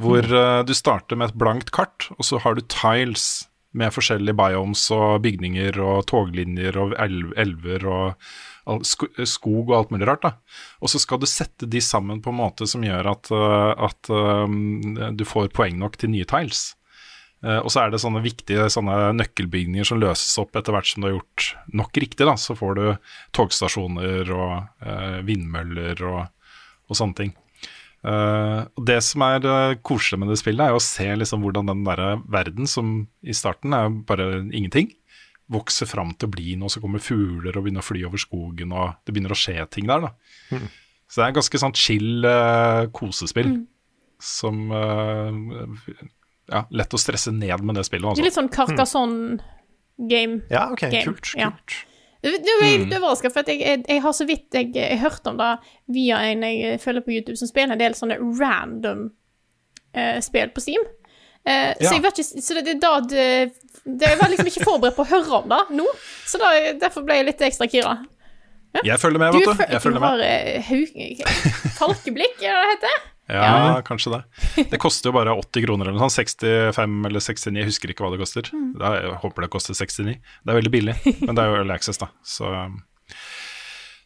Hvor 0.00 0.24
uh, 0.24 0.62
du 0.64 0.72
starter 0.72 1.14
med 1.16 1.28
et 1.28 1.36
blankt 1.36 1.70
kart, 1.76 2.06
og 2.16 2.24
så 2.24 2.38
har 2.40 2.54
du 2.56 2.62
tiles 2.62 3.46
med 3.76 3.92
forskjellige 3.92 4.34
biomes 4.34 4.90
og 4.96 5.20
bygninger 5.22 5.76
og 5.78 6.06
toglinjer 6.08 6.78
og 6.80 6.94
elv, 6.98 7.34
elver 7.36 7.84
og 7.86 8.86
skog 9.28 9.68
og 9.68 9.76
alt 9.76 9.90
mulig 9.92 10.08
rart. 10.08 10.22
da. 10.22 10.32
Og 10.80 10.88
så 10.88 10.98
skal 10.98 11.20
du 11.20 11.26
sette 11.26 11.68
de 11.68 11.82
sammen 11.84 12.22
på 12.22 12.32
en 12.32 12.40
måte 12.40 12.66
som 12.66 12.80
gjør 12.82 13.10
at, 13.12 13.30
at 13.90 14.10
um, 14.10 14.96
du 15.14 15.24
får 15.28 15.52
poeng 15.52 15.76
nok 15.78 15.98
til 16.00 16.10
nye 16.10 16.24
tiles. 16.24 16.74
Eh, 17.44 17.58
og 17.58 17.70
så 17.72 17.84
er 17.84 17.92
det 17.92 18.02
sånne 18.02 18.22
viktige 18.24 18.66
sånne 18.72 19.12
nøkkelbygninger 19.16 19.86
som 19.88 20.00
løses 20.02 20.36
opp 20.42 20.56
etter 20.58 20.76
hvert 20.76 20.90
som 20.90 21.02
du 21.02 21.08
har 21.08 21.16
gjort 21.16 21.50
nok 21.80 22.00
riktig. 22.04 22.26
da, 22.28 22.36
Så 22.36 22.56
får 22.58 22.76
du 22.76 22.84
togstasjoner 23.36 24.32
og 24.36 24.84
eh, 24.84 25.20
vindmøller 25.28 26.04
og, 26.10 26.20
og 26.90 27.00
sånne 27.00 27.20
ting. 27.22 27.34
Eh, 28.00 28.60
og 28.64 28.86
det 28.88 29.00
som 29.04 29.24
er 29.26 29.44
eh, 29.44 29.78
koselig 29.84 30.20
med 30.20 30.32
det 30.32 30.40
spillet, 30.40 30.66
er 30.66 30.74
jo 30.74 30.80
å 30.80 30.84
se 30.84 31.08
liksom 31.16 31.44
hvordan 31.44 31.72
den 31.72 31.84
der 31.88 32.04
verden, 32.28 32.68
som 32.70 32.94
i 33.20 33.36
starten 33.36 33.76
er 33.76 33.92
bare 34.08 34.30
ingenting, 34.48 34.92
vokser 35.50 35.88
fram 35.90 36.12
til 36.14 36.28
å 36.28 36.34
bli 36.36 36.54
noe, 36.60 36.70
så 36.70 36.80
kommer 36.82 37.02
fugler 37.02 37.56
og 37.56 37.64
begynner 37.64 37.82
å 37.82 37.88
fly 37.88 38.04
over 38.06 38.20
skogen, 38.22 38.70
og 38.76 38.94
det 39.02 39.14
begynner 39.16 39.34
å 39.34 39.38
skje 39.38 39.58
ting 39.74 39.88
der. 39.90 40.06
da. 40.06 40.60
Så 41.10 41.18
det 41.18 41.26
er 41.26 41.36
ganske 41.40 41.58
sånn 41.58 41.74
chill 41.74 42.26
eh, 42.28 42.84
kosespill 42.94 43.56
som 44.22 44.70
eh, 44.76 46.04
ja, 46.50 46.64
lett 46.70 46.94
å 46.94 47.00
stresse 47.00 47.32
ned 47.34 47.62
med 47.64 47.78
det 47.78 47.86
spillet. 47.86 48.02
Det 48.02 48.10
er 48.10 48.16
Altså. 48.18 48.26
litt 48.26 48.38
sånn 48.38 48.50
Carcassonne-game. 48.56 50.42
Ja, 50.50 50.66
ok, 50.72 50.84
Game, 50.90 51.04
kult. 51.06 51.32
ja. 51.38 51.50
kult. 51.54 51.86
Du, 52.20 52.28
du 52.28 52.50
er 52.60 52.82
litt 52.82 52.92
overrasket, 52.92 53.32
for 53.32 53.40
at 53.40 53.48
jeg, 53.48 53.62
jeg, 53.64 53.80
jeg 53.88 54.00
har 54.04 54.12
så 54.12 54.26
vidt 54.28 54.52
jeg, 54.52 54.74
jeg 54.76 54.98
hørt 55.00 55.24
om 55.30 55.38
det 55.40 55.54
via 55.88 56.18
en 56.28 56.42
jeg 56.44 56.80
følger 56.82 57.04
på 57.06 57.14
YouTube 57.14 57.38
som 57.40 57.48
spiller 57.48 57.72
en 57.72 57.80
del 57.80 57.96
sånne 57.96 58.18
random 58.36 59.06
uh, 59.96 60.18
spill 60.20 60.52
på 60.52 60.60
Steam. 60.66 60.84
Uh, 61.48 61.72
Ja. 61.80 61.88
Så, 61.88 61.94
jeg 61.94 62.02
vet 62.04 62.18
ikke, 62.20 62.42
så 62.44 62.56
det, 62.58 62.62
det, 62.66 62.74
da 62.82 62.90
det, 63.00 63.26
det 63.88 64.10
Jeg 64.10 64.18
var 64.20 64.28
liksom 64.28 64.50
ikke 64.50 64.66
forberedt 64.68 64.96
på 64.98 65.06
å 65.06 65.08
høre 65.08 65.38
om 65.38 65.46
det 65.48 65.60
nå, 65.78 65.86
så 66.28 66.36
da, 66.42 66.50
derfor 66.82 67.06
ble 67.08 67.16
jeg 67.16 67.30
litt 67.30 67.40
ekstra 67.48 67.70
kira. 67.72 67.94
Jeg 68.84 69.00
følger 69.00 69.18
med, 69.18 69.32
vet 69.34 69.48
du. 69.48 69.62
Jeg 69.64 69.80
du 69.80 69.84
følger 69.86 70.04
med. 70.04 70.20
har 70.20 70.20
uh, 70.60 71.72
falkeblikk, 71.80 72.36
er 72.44 72.52
det 72.52 72.60
det 72.60 72.74
heter? 72.74 73.00
Ja, 73.32 73.80
kanskje 73.86 74.12
det. 74.16 74.20
Det 74.72 74.78
koster 74.82 75.10
jo 75.10 75.16
bare 75.16 75.34
80 75.38 75.64
kroner 75.66 75.86
eller 75.90 75.98
noe 76.00 76.08
sånt. 76.10 76.30
65 76.40 77.06
eller 77.06 77.20
69, 77.20 77.56
jeg 77.60 77.68
husker 77.70 77.92
ikke 77.94 78.04
hva 78.06 78.10
det 78.14 78.20
koster. 78.22 78.50
Mm. 78.54 78.72
Da, 78.80 78.94
jeg 79.00 79.18
håper 79.22 79.46
det 79.46 79.50
koster 79.52 79.74
69. 79.78 80.16
Det 80.18 80.50
er 80.54 80.58
veldig 80.60 80.72
billig, 80.74 80.96
men 81.20 81.34
det 81.36 81.44
er 81.44 81.52
jo 81.52 81.60
early 81.62 81.74
access, 81.76 82.00
da. 82.02 82.08
Så, 82.26 82.50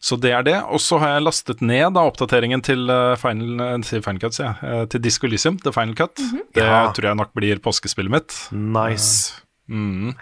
så 0.05 0.19
det 0.21 0.33
er 0.37 0.43
det. 0.45 0.57
Og 0.69 0.83
så 0.85 0.99
har 1.01 1.15
jeg 1.15 1.25
lastet 1.25 1.63
ned 1.65 1.95
da, 1.97 2.03
oppdateringen 2.11 2.61
til 2.67 2.85
uh, 2.93 3.15
Final, 3.21 3.55
eh, 3.65 3.79
til 3.89 4.03
Final 4.05 4.21
Cut, 4.21 4.37
sier 4.37 4.51
jeg. 4.51 4.73
Eh, 4.75 4.85
til 4.93 5.05
Disco 5.07 5.29
Elysium, 5.31 5.57
The 5.65 5.73
Final 5.73 5.97
Cut. 5.97 6.21
Mhm. 6.21 6.43
Det 6.55 6.67
Ja. 6.67 6.83
tror 6.93 7.09
jeg 7.11 7.17
nok 7.23 7.33
blir 7.39 7.63
påskespillet 7.65 8.13
mitt. 8.13 8.37
Nice. 8.53 9.41
Mm. 9.71 10.13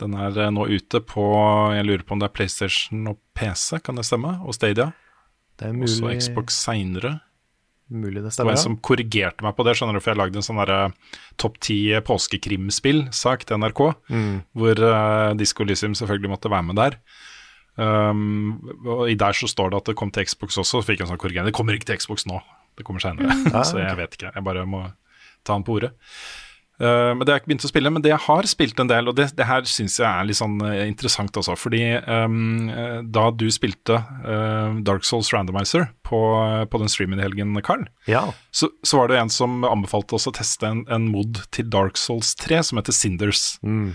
Den 0.00 0.14
er 0.16 0.38
eh, 0.46 0.48
nå 0.56 0.64
ute 0.72 1.02
på 1.04 1.22
Jeg 1.76 1.84
lurer 1.84 2.02
på 2.08 2.14
om 2.16 2.20
det 2.22 2.30
er 2.30 2.32
PlayStation 2.38 3.02
og 3.12 3.18
PC, 3.36 3.82
kan 3.84 4.00
det 4.00 4.06
stemme? 4.08 4.38
Og 4.48 4.56
Stadia. 4.56 4.92
Det 5.60 5.68
er 5.68 5.76
Også 5.84 6.08
Xbox 6.16 6.56
seinere. 6.64 7.18
Mulig 7.90 8.22
det 8.22 8.32
Det 8.36 8.46
var 8.46 8.54
en 8.54 8.62
som 8.62 8.76
korrigerte 8.78 9.42
meg 9.44 9.56
på 9.58 9.64
det, 9.66 9.74
skjønner 9.78 9.98
du, 9.98 10.00
for 10.02 10.12
jeg 10.12 10.20
lagde 10.20 10.40
en 10.40 10.46
sånn 10.46 10.94
topp 11.40 11.58
ti 11.60 11.78
påskekrimspill-sak 12.06 13.44
til 13.48 13.58
NRK, 13.60 13.82
Mm. 14.10 14.42
hvor 14.54 14.78
uh, 14.78 15.34
Disco 15.36 15.64
Lysium 15.64 15.94
selvfølgelig 15.98 16.30
måtte 16.30 16.50
være 16.50 16.66
med 16.70 16.76
der. 16.76 16.98
Um, 17.80 18.60
og 18.84 19.08
I 19.10 19.14
der 19.14 19.32
så 19.32 19.48
står 19.48 19.70
det 19.70 19.80
at 19.80 19.90
det 19.90 19.96
kom 19.96 20.10
til 20.10 20.26
Xbox 20.26 20.58
også, 20.58 20.80
så 20.80 20.84
fikk 20.84 21.00
jeg 21.00 21.06
en 21.08 21.12
sånn 21.14 21.22
korrigering. 21.22 21.48
Det 21.48 21.56
kommer 21.56 21.74
ikke 21.76 21.88
til 21.92 22.00
Xbox 22.02 22.26
nå, 22.28 22.40
det 22.76 22.84
kommer 22.84 23.00
seinere. 23.00 23.32
Ah, 23.54 23.64
så 23.68 23.80
jeg 23.80 23.96
vet 23.96 24.16
ikke, 24.18 24.32
jeg 24.34 24.44
bare 24.44 24.66
må 24.68 24.84
ta 25.46 25.56
han 25.56 25.64
på 25.64 25.78
ordet. 25.78 25.94
Uh, 26.80 27.12
men 27.12 27.20
Det 27.20 27.28
har 27.28 27.36
jeg 27.36 27.42
ikke 27.42 27.50
begynt 27.52 27.66
å 27.66 27.70
spille, 27.70 27.90
men 27.92 28.04
det 28.04 28.12
jeg 28.14 28.24
har 28.24 28.46
spilt 28.48 28.78
en 28.80 28.88
del, 28.88 29.10
og 29.10 29.16
det, 29.18 29.26
det 29.36 29.46
her 29.48 29.66
syns 29.68 29.98
jeg 30.00 30.08
er 30.08 30.24
litt 30.28 30.38
sånn 30.38 30.56
eh, 30.64 30.86
interessant 30.88 31.36
også. 31.36 31.56
Fordi 31.60 31.82
um, 32.08 32.70
da 33.12 33.26
du 33.36 33.46
spilte 33.52 33.98
uh, 34.00 34.78
Dark 34.86 35.04
Souls 35.04 35.28
Randomizer 35.34 35.90
på, 36.08 36.20
på 36.72 36.80
den 36.80 36.92
streamen 36.92 37.20
i 37.20 37.26
helgen, 37.26 37.52
Carl, 37.66 37.84
Ja. 38.08 38.24
så, 38.50 38.70
så 38.82 39.02
var 39.02 39.12
det 39.12 39.20
en 39.20 39.32
som 39.32 39.60
anbefalte 39.68 40.16
oss 40.16 40.28
å 40.30 40.34
teste 40.34 40.70
en, 40.70 40.86
en 40.88 41.10
mod 41.12 41.42
til 41.54 41.68
Dark 41.70 42.00
Souls 42.00 42.32
3 42.40 42.62
som 42.70 42.80
heter 42.80 42.96
Cinders. 42.96 43.58
Mm. 43.60 43.92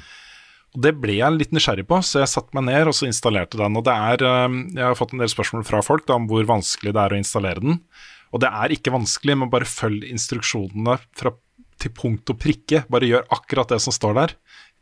Og 0.75 0.81
Det 0.83 0.91
ble 0.99 1.17
jeg 1.21 1.39
litt 1.39 1.53
nysgjerrig 1.55 1.87
på, 1.89 2.01
så 2.03 2.21
jeg 2.21 2.31
satte 2.33 2.53
meg 2.57 2.67
ned 2.67 2.91
og 2.91 2.97
så 2.97 3.07
installerte 3.07 3.57
den. 3.61 3.77
Og 3.79 3.85
det 3.87 3.95
er, 3.95 4.25
um, 4.45 4.59
Jeg 4.75 4.83
har 4.85 4.99
fått 4.99 5.15
en 5.15 5.23
del 5.23 5.31
spørsmål 5.31 5.65
fra 5.67 5.81
folk 5.85 6.05
da, 6.05 6.19
om 6.19 6.27
hvor 6.29 6.45
vanskelig 6.49 6.93
det 6.93 7.01
er 7.01 7.15
å 7.15 7.19
installere 7.23 7.63
den. 7.63 7.79
Og 8.35 8.41
det 8.43 8.49
er 8.51 8.73
ikke 8.75 8.91
vanskelig, 8.91 9.37
men 9.39 9.51
bare 9.53 9.67
følg 9.69 10.03
instruksjonene 10.11 10.97
fra, 11.15 11.31
til 11.81 11.93
punkt 11.95 12.29
og 12.33 12.39
prikke. 12.41 12.83
Bare 12.91 13.09
gjør 13.09 13.27
akkurat 13.35 13.73
det 13.73 13.81
som 13.83 13.95
står 13.95 14.17
der. 14.19 14.35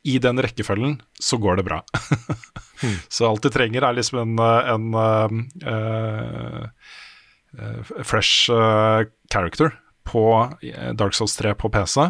I 0.03 0.17
den 0.19 0.41
rekkefølgen 0.43 0.97
så 1.15 1.39
går 1.39 1.61
det 1.61 1.67
bra. 1.69 1.81
Så 3.07 3.29
alt 3.29 3.45
du 3.45 3.47
trenger 3.47 3.85
er 3.87 3.95
liksom 3.95 4.19
en, 4.19 4.33
uh, 4.35 4.73
en 4.73 4.89
uh, 5.63 6.65
uh, 7.55 7.93
fresh 8.03 8.51
uh, 8.51 9.07
character 9.31 9.71
på 10.03 10.23
Dark 10.99 11.15
Souls 11.15 11.37
3 11.39 11.53
på 11.55 11.71
PC. 11.71 12.09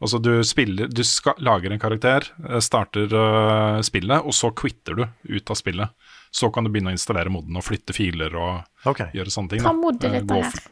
Altså 0.00 0.18
du 0.18 0.32
spiller, 0.48 0.88
du 0.88 1.02
skal, 1.04 1.36
lager 1.44 1.74
en 1.74 1.80
karakter, 1.80 2.24
eh, 2.48 2.60
starter 2.64 3.12
uh, 3.12 3.80
spillet, 3.84 4.24
og 4.24 4.32
så 4.32 4.48
quitter 4.56 4.96
du 4.96 5.04
ut 5.04 5.52
av 5.52 5.58
spillet. 5.60 5.92
Så 6.32 6.48
kan 6.54 6.64
du 6.64 6.70
begynne 6.72 6.94
å 6.94 6.96
installere 6.96 7.32
moden 7.32 7.58
og 7.58 7.66
flytte 7.66 7.92
filer 7.92 8.32
og 8.38 8.88
okay. 8.88 9.10
gjøre 9.16 9.34
sånne 9.34 9.52
ting. 9.52 9.64
Hva 9.64 9.74
da. 9.74 9.80
mod 9.82 10.06
er 10.06 10.16
Eh, 10.16 10.22
dette 10.22 10.38
her? 10.46 10.68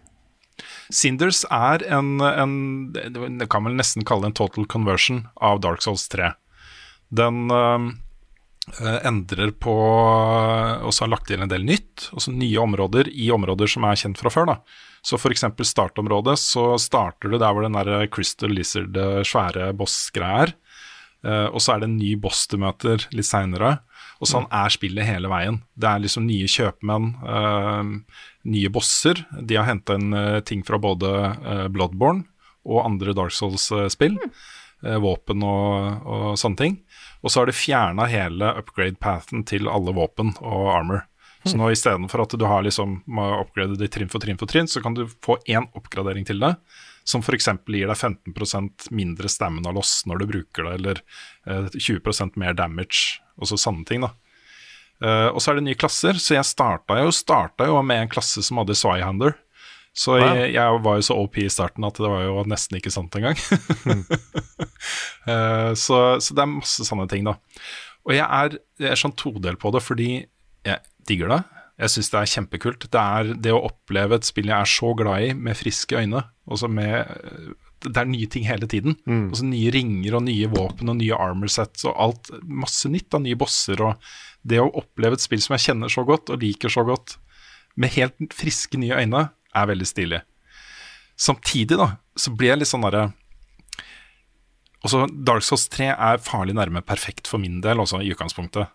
Cinders 0.94 1.44
er 1.52 1.84
en, 1.92 2.20
en 2.20 2.52
Det 2.92 3.48
kan 3.52 3.66
vel 3.66 3.76
nesten 3.76 4.06
kalle 4.08 4.30
en 4.30 4.36
total 4.36 4.66
conversion 4.66 5.26
av 5.36 5.60
Dark 5.64 5.84
Souls 5.84 6.06
3. 6.08 6.32
Den 7.08 7.50
eh, 7.52 7.88
eh, 8.80 8.98
endrer 9.08 9.52
på 9.56 9.74
Og 9.74 10.92
så 10.94 11.04
har 11.04 11.12
lagt 11.12 11.32
inn 11.32 11.44
en 11.44 11.52
del 11.52 11.66
nytt. 11.68 12.08
også 12.12 12.32
nye 12.32 12.62
områder 12.62 13.10
i 13.12 13.30
områder 13.34 13.70
som 13.70 13.84
er 13.88 14.00
kjent 14.00 14.20
fra 14.20 14.32
før. 14.32 14.52
da 14.52 14.56
Så 15.02 15.20
f.eks. 15.20 15.44
startområdet, 15.72 16.38
så 16.40 16.70
starter 16.80 17.28
du 17.28 17.38
der 17.38 17.52
hvor 17.52 17.66
den 17.66 17.76
der 17.76 18.08
Crystal 18.08 18.52
Lizard, 18.52 18.96
eh, 18.96 19.22
svære 19.24 19.72
boss-greia 19.76 20.48
er. 20.48 20.56
Eh, 21.26 21.46
og 21.50 21.60
så 21.62 21.74
er 21.74 21.82
det 21.82 21.90
en 21.90 21.98
ny 21.98 22.14
boss 22.20 22.46
du 22.50 22.58
møter 22.62 23.08
litt 23.12 23.28
seinere. 23.28 23.78
Og 24.18 24.26
sånn 24.26 24.48
er 24.50 24.72
spillet 24.74 25.06
hele 25.06 25.30
veien. 25.30 25.60
Det 25.78 25.86
er 25.86 26.00
liksom 26.02 26.24
nye 26.26 26.48
kjøpmenn, 26.50 27.10
eh, 27.22 27.90
nye 28.50 28.70
bosser. 28.74 29.20
De 29.38 29.54
har 29.58 29.68
henta 29.68 29.94
inn 29.94 30.12
eh, 30.12 30.40
ting 30.40 30.64
fra 30.66 30.80
både 30.82 31.12
eh, 31.38 31.66
Bloodborne 31.70 32.24
og 32.66 32.84
andre 32.84 33.14
Dark 33.14 33.32
Souls-spill. 33.36 34.18
eh, 34.84 34.98
våpen 35.02 35.42
og, 35.46 36.02
og 36.06 36.26
sånne 36.38 36.56
ting. 36.58 36.80
Og 37.22 37.30
så 37.30 37.40
har 37.40 37.50
de 37.50 37.56
fjerna 37.56 38.06
hele 38.10 38.50
upgrade-pathen 38.60 39.44
til 39.48 39.70
alle 39.70 39.94
våpen 39.96 40.34
og 40.38 40.68
armor. 40.74 41.06
Så 41.46 41.56
nå 41.56 41.70
istedenfor 41.72 42.24
at 42.24 42.34
du 42.34 42.44
har 42.44 42.64
liksom 42.66 42.98
må 43.06 43.24
upgrade 43.40 43.78
det 43.78 43.92
trinn 43.94 44.10
for 44.10 44.20
trinn 44.22 44.38
for 44.40 44.50
trinn, 44.50 44.68
så 44.68 44.82
kan 44.84 44.96
du 44.98 45.04
få 45.24 45.38
én 45.46 45.68
oppgradering 45.78 46.26
til 46.26 46.42
det, 46.42 46.50
som 47.08 47.22
f.eks. 47.22 47.48
gir 47.70 47.88
deg 47.88 47.96
15% 47.96 48.90
mindre 48.92 49.30
stamina 49.32 49.72
loss 49.72 50.02
når 50.10 50.18
du 50.20 50.26
bruker 50.32 50.66
det, 50.66 50.74
eller 50.80 51.00
eh, 51.46 51.70
20% 51.72 52.36
mer 52.42 52.58
damage, 52.58 53.22
og 53.38 53.50
så 53.50 53.58
ting, 53.86 54.02
da. 54.04 54.12
Uh, 54.98 55.30
og 55.30 55.38
så 55.40 55.52
er 55.52 55.58
det 55.58 55.68
nye 55.68 55.78
klasser, 55.78 56.18
så 56.18 56.34
jeg 56.34 56.46
starta 56.46 56.98
jo, 56.98 57.12
starta 57.14 57.68
jo 57.70 57.78
med 57.86 58.02
en 58.02 58.10
klasse 58.10 58.42
som 58.42 58.58
hadde 58.58 58.74
Swyhander. 58.78 59.36
Så 59.98 60.14
Wow. 60.14 60.22
jeg, 60.22 60.52
jeg 60.54 60.80
var 60.84 60.98
jo 60.98 61.04
så 61.06 61.16
OP 61.18 61.38
i 61.42 61.48
starten 61.50 61.86
at 61.86 61.96
det 61.98 62.06
var 62.10 62.22
jo 62.22 62.42
nesten 62.46 62.78
ikke 62.78 62.92
sant 62.94 63.14
engang. 63.18 63.38
uh, 65.26 65.74
så, 65.84 66.18
så 66.22 66.34
det 66.34 66.42
er 66.44 66.50
masse 66.50 66.86
sanne 66.86 67.08
ting, 67.10 67.26
da. 67.26 67.38
Og 68.06 68.14
jeg 68.14 68.24
er, 68.24 68.58
jeg 68.78 68.92
er 68.94 69.00
sånn 69.00 69.16
todel 69.18 69.58
på 69.60 69.72
det, 69.74 69.82
fordi 69.84 70.10
jeg 70.66 70.78
digger 71.08 71.32
det. 71.34 71.40
Jeg 71.78 71.94
syns 71.94 72.10
det 72.10 72.20
er 72.20 72.30
kjempekult. 72.34 72.86
Det 72.90 73.02
er 73.02 73.32
det 73.38 73.54
å 73.54 73.62
oppleve 73.68 74.18
et 74.18 74.26
spill 74.26 74.50
jeg 74.50 74.58
er 74.58 74.70
så 74.70 74.92
glad 74.98 75.26
i, 75.28 75.34
med 75.36 75.58
friske 75.58 75.98
øyne. 75.98 76.24
Også 76.50 76.70
med, 76.72 77.10
det 77.86 78.00
er 78.00 78.08
nye 78.10 78.28
ting 78.30 78.46
hele 78.48 78.68
tiden. 78.70 78.96
Også 79.32 79.46
nye 79.46 79.70
ringer 79.74 80.18
og 80.18 80.24
nye 80.26 80.50
våpen 80.50 80.90
og 80.90 80.98
nye 81.00 81.16
armor 81.16 81.52
sets 81.52 81.86
og 81.88 81.94
alt. 81.94 82.30
Masse 82.42 82.90
nytt 82.90 83.14
av 83.14 83.22
nye 83.24 83.38
bosser. 83.38 83.82
Og 83.84 84.10
det 84.42 84.60
å 84.62 84.70
oppleve 84.80 85.18
et 85.18 85.24
spill 85.24 85.42
som 85.44 85.56
jeg 85.56 85.68
kjenner 85.68 85.92
så 85.92 86.04
godt 86.08 86.32
og 86.34 86.42
liker 86.42 86.72
så 86.72 86.84
godt, 86.88 87.18
med 87.78 87.94
helt 87.94 88.34
friske 88.34 88.78
nye 88.80 88.96
øyne, 88.98 89.28
er 89.54 89.70
veldig 89.70 89.86
stilig. 89.86 90.20
Samtidig 91.18 91.78
da, 91.78 91.92
så 92.18 92.32
blir 92.34 92.52
jeg 92.52 92.62
litt 92.62 92.70
sånn 92.70 92.86
derre 92.86 93.08
også 94.86 95.08
Dark 95.26 95.42
Souls 95.42 95.66
3 95.74 95.88
er 95.90 96.20
farlig 96.22 96.54
nærme 96.54 96.84
perfekt 96.86 97.26
for 97.26 97.42
min 97.42 97.58
del, 97.64 97.80
også 97.82 97.98
i 98.04 98.12
utgangspunktet. 98.14 98.70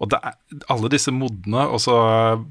Og 0.00 0.08
det 0.08 0.18
er, 0.24 0.36
alle 0.72 0.88
disse 0.92 1.12
modene, 1.12 1.66
også 1.76 1.94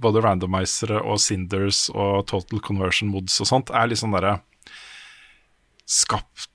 både 0.01 0.21
randomizere 0.25 0.99
og 1.01 1.21
Cinders 1.21 1.87
og 1.93 2.27
total 2.29 2.61
conversion 2.65 3.09
mods 3.09 3.39
og 3.41 3.49
sånt, 3.49 3.73
er 3.73 3.89
litt 3.89 4.01
sånn 4.01 4.13
derre 4.13 4.39
Skapt 5.87 6.49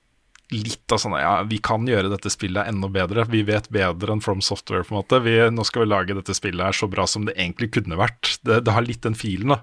litt 0.53 0.91
av 0.93 0.99
sånn 1.01 1.15
Ja, 1.17 1.33
vi 1.49 1.57
kan 1.63 1.87
gjøre 1.87 2.11
dette 2.11 2.31
spillet 2.31 2.69
enda 2.69 2.89
bedre. 2.91 3.25
Vi 3.31 3.41
vet 3.47 3.69
bedre 3.73 4.13
enn 4.13 4.21
From 4.23 4.41
Software, 4.45 4.85
på 4.85 4.93
en 4.93 4.99
måte. 5.01 5.19
Vi, 5.25 5.35
nå 5.53 5.65
skal 5.67 5.85
vi 5.85 5.89
lage 5.89 6.17
dette 6.17 6.35
spillet 6.37 6.67
her 6.67 6.77
så 6.77 6.89
bra 6.91 7.07
som 7.09 7.25
det 7.27 7.35
egentlig 7.37 7.71
kunne 7.73 7.97
vært. 7.99 8.35
Det, 8.45 8.61
det 8.67 8.75
har 8.75 8.85
litt 8.85 9.03
den 9.05 9.17
filen, 9.17 9.55
da. 9.55 9.61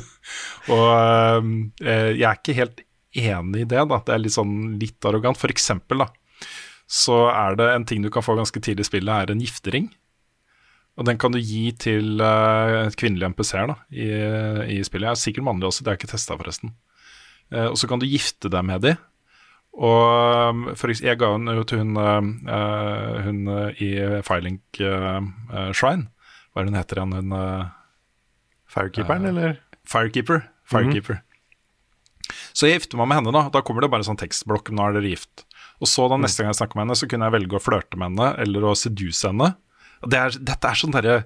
og 0.74 1.52
eh, 1.84 2.10
jeg 2.16 2.26
er 2.26 2.40
ikke 2.40 2.58
helt 2.58 2.82
enig 3.20 3.64
i 3.64 3.70
det, 3.70 3.86
da. 3.92 4.02
Det 4.06 4.16
er 4.16 4.24
litt 4.24 4.36
sånn 4.36 4.58
litt 4.80 5.08
arrogant. 5.08 5.38
For 5.38 5.52
eksempel, 5.52 6.04
da, 6.04 6.10
så 6.90 7.22
er 7.30 7.58
det 7.60 7.70
en 7.74 7.88
ting 7.88 8.02
du 8.02 8.10
kan 8.12 8.26
få 8.26 8.38
ganske 8.38 8.62
tidlig 8.62 8.88
i 8.88 8.92
spillet, 8.92 9.14
er 9.14 9.34
en 9.34 9.42
giftering. 9.42 9.90
Og 10.98 11.06
den 11.06 11.20
kan 11.22 11.32
du 11.32 11.38
gi 11.38 11.70
til 11.80 12.18
uh, 12.20 12.90
kvinnelige 12.98 13.30
MPC-er 13.30 13.70
i, 13.94 14.08
i 14.74 14.80
spillet. 14.84 15.12
Er 15.12 15.20
sikkert 15.20 15.46
mannlig 15.46 15.70
også, 15.70 15.84
det 15.84 15.92
har 15.92 15.96
jeg 15.96 16.02
ikke 16.02 16.16
testa 16.16 16.36
forresten. 16.36 16.74
Eh, 17.52 17.68
og 17.70 17.78
så 17.80 17.88
kan 17.90 18.02
du 18.02 18.08
gifte 18.08 18.50
deg 18.52 18.66
med 18.66 18.84
de. 18.86 18.94
Og 19.80 20.50
um, 20.50 20.64
for, 20.74 20.90
eksempel 20.90 21.12
jeg 21.12 21.20
ga 21.20 21.28
den 21.36 21.50
jo 21.54 21.64
til 21.68 21.82
hun, 21.84 21.94
eh, 21.96 23.18
hun 23.26 23.42
eh, 23.54 23.82
i 23.84 23.90
Firelink 24.26 24.80
eh, 24.82 25.20
eh, 25.20 25.70
Shrine. 25.76 26.10
Hva 26.50 26.62
er 26.62 26.70
hun 26.70 26.78
heter 26.78 27.00
igjen? 27.00 27.14
Hun 27.20 27.36
eh, 27.38 27.68
Firekeeperen, 28.70 29.28
eller? 29.30 29.60
Firekeeper. 29.88 30.44
Firekeeper. 30.70 31.22
Så 32.54 32.68
jeg 32.68 32.78
gifter 32.78 32.98
meg 33.00 33.08
med 33.10 33.20
henne, 33.20 33.34
da. 33.34 33.46
Da 33.50 33.62
kommer 33.66 33.82
det 33.82 33.90
bare 33.90 34.04
en 34.04 34.12
sånn 34.12 34.20
tekstblokk. 34.20 34.70
Nå 34.74 34.84
er 34.86 34.98
dere 34.98 35.10
gift. 35.10 35.44
Og 35.80 35.88
så 35.90 36.06
da 36.10 36.18
neste 36.20 36.42
gang 36.42 36.52
jeg 36.52 36.60
snakker 36.60 36.78
med 36.78 36.86
henne, 36.86 36.98
så 37.00 37.08
kunne 37.10 37.26
jeg 37.26 37.36
velge 37.38 37.58
å 37.58 37.62
flørte 37.62 37.98
med 37.98 38.12
henne 38.12 38.30
eller 38.44 38.68
å 38.68 38.76
seduse 38.78 39.30
henne. 39.30 39.54
Det 40.00 40.16
er, 40.16 40.36
dette 40.48 40.68
er 40.68 40.78
sånn 40.80 40.94
derre 40.94 41.16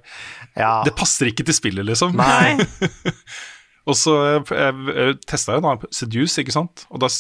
Ja. 0.58 0.80
Det 0.86 0.94
passer 0.98 1.30
ikke 1.30 1.44
til 1.46 1.54
spillet, 1.56 1.86
liksom. 1.86 2.16
Nei. 2.18 2.56
Og 3.84 3.96
så 4.00 4.14
uh, 4.40 5.02
testa 5.28 5.56
jeg 5.56 5.64
da 5.64 5.74
Seduce, 5.92 6.40
ikke 6.40 6.54
sant. 6.54 6.86
Og 6.90 7.02
da 7.02 7.10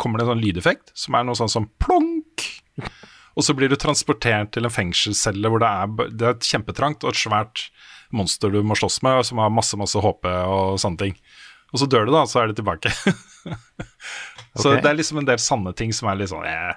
kommer 0.00 0.20
det 0.20 0.26
en 0.26 0.34
sånn 0.34 0.44
lydeffekt 0.44 0.92
som 0.98 1.16
er 1.16 1.24
noe 1.26 1.38
sånn 1.38 1.52
som 1.52 1.68
plonk. 1.80 2.46
Og 3.38 3.46
så 3.46 3.54
blir 3.56 3.70
du 3.70 3.78
transportert 3.80 4.52
til 4.54 4.66
en 4.66 4.74
fengselscelle 4.74 5.48
hvor 5.48 5.62
det 5.62 5.70
er, 5.70 6.10
det 6.10 6.26
er 6.26 6.34
et 6.36 6.48
kjempetrangt 6.50 7.06
og 7.06 7.14
et 7.14 7.20
svært 7.22 7.68
monster 8.12 8.50
du 8.52 8.58
må 8.66 8.76
slåss 8.76 9.00
med, 9.06 9.22
som 9.28 9.40
har 9.40 9.52
masse 9.54 9.78
masse 9.78 10.00
HP 10.02 10.26
og 10.28 10.80
sånne 10.82 11.04
ting. 11.04 11.14
Og 11.70 11.80
så 11.80 11.86
dør 11.86 12.08
du, 12.08 12.14
da, 12.14 12.24
så 12.26 12.42
er 12.42 12.50
det 12.50 12.58
tilbake. 12.58 12.90
så 14.58 14.72
okay. 14.72 14.80
det 14.82 14.90
er 14.90 14.98
liksom 14.98 15.22
en 15.22 15.28
del 15.28 15.40
sanne 15.40 15.72
ting 15.78 15.94
som 15.94 16.10
er 16.10 16.18
litt 16.18 16.32
sånn 16.32 16.48
eh. 16.50 16.74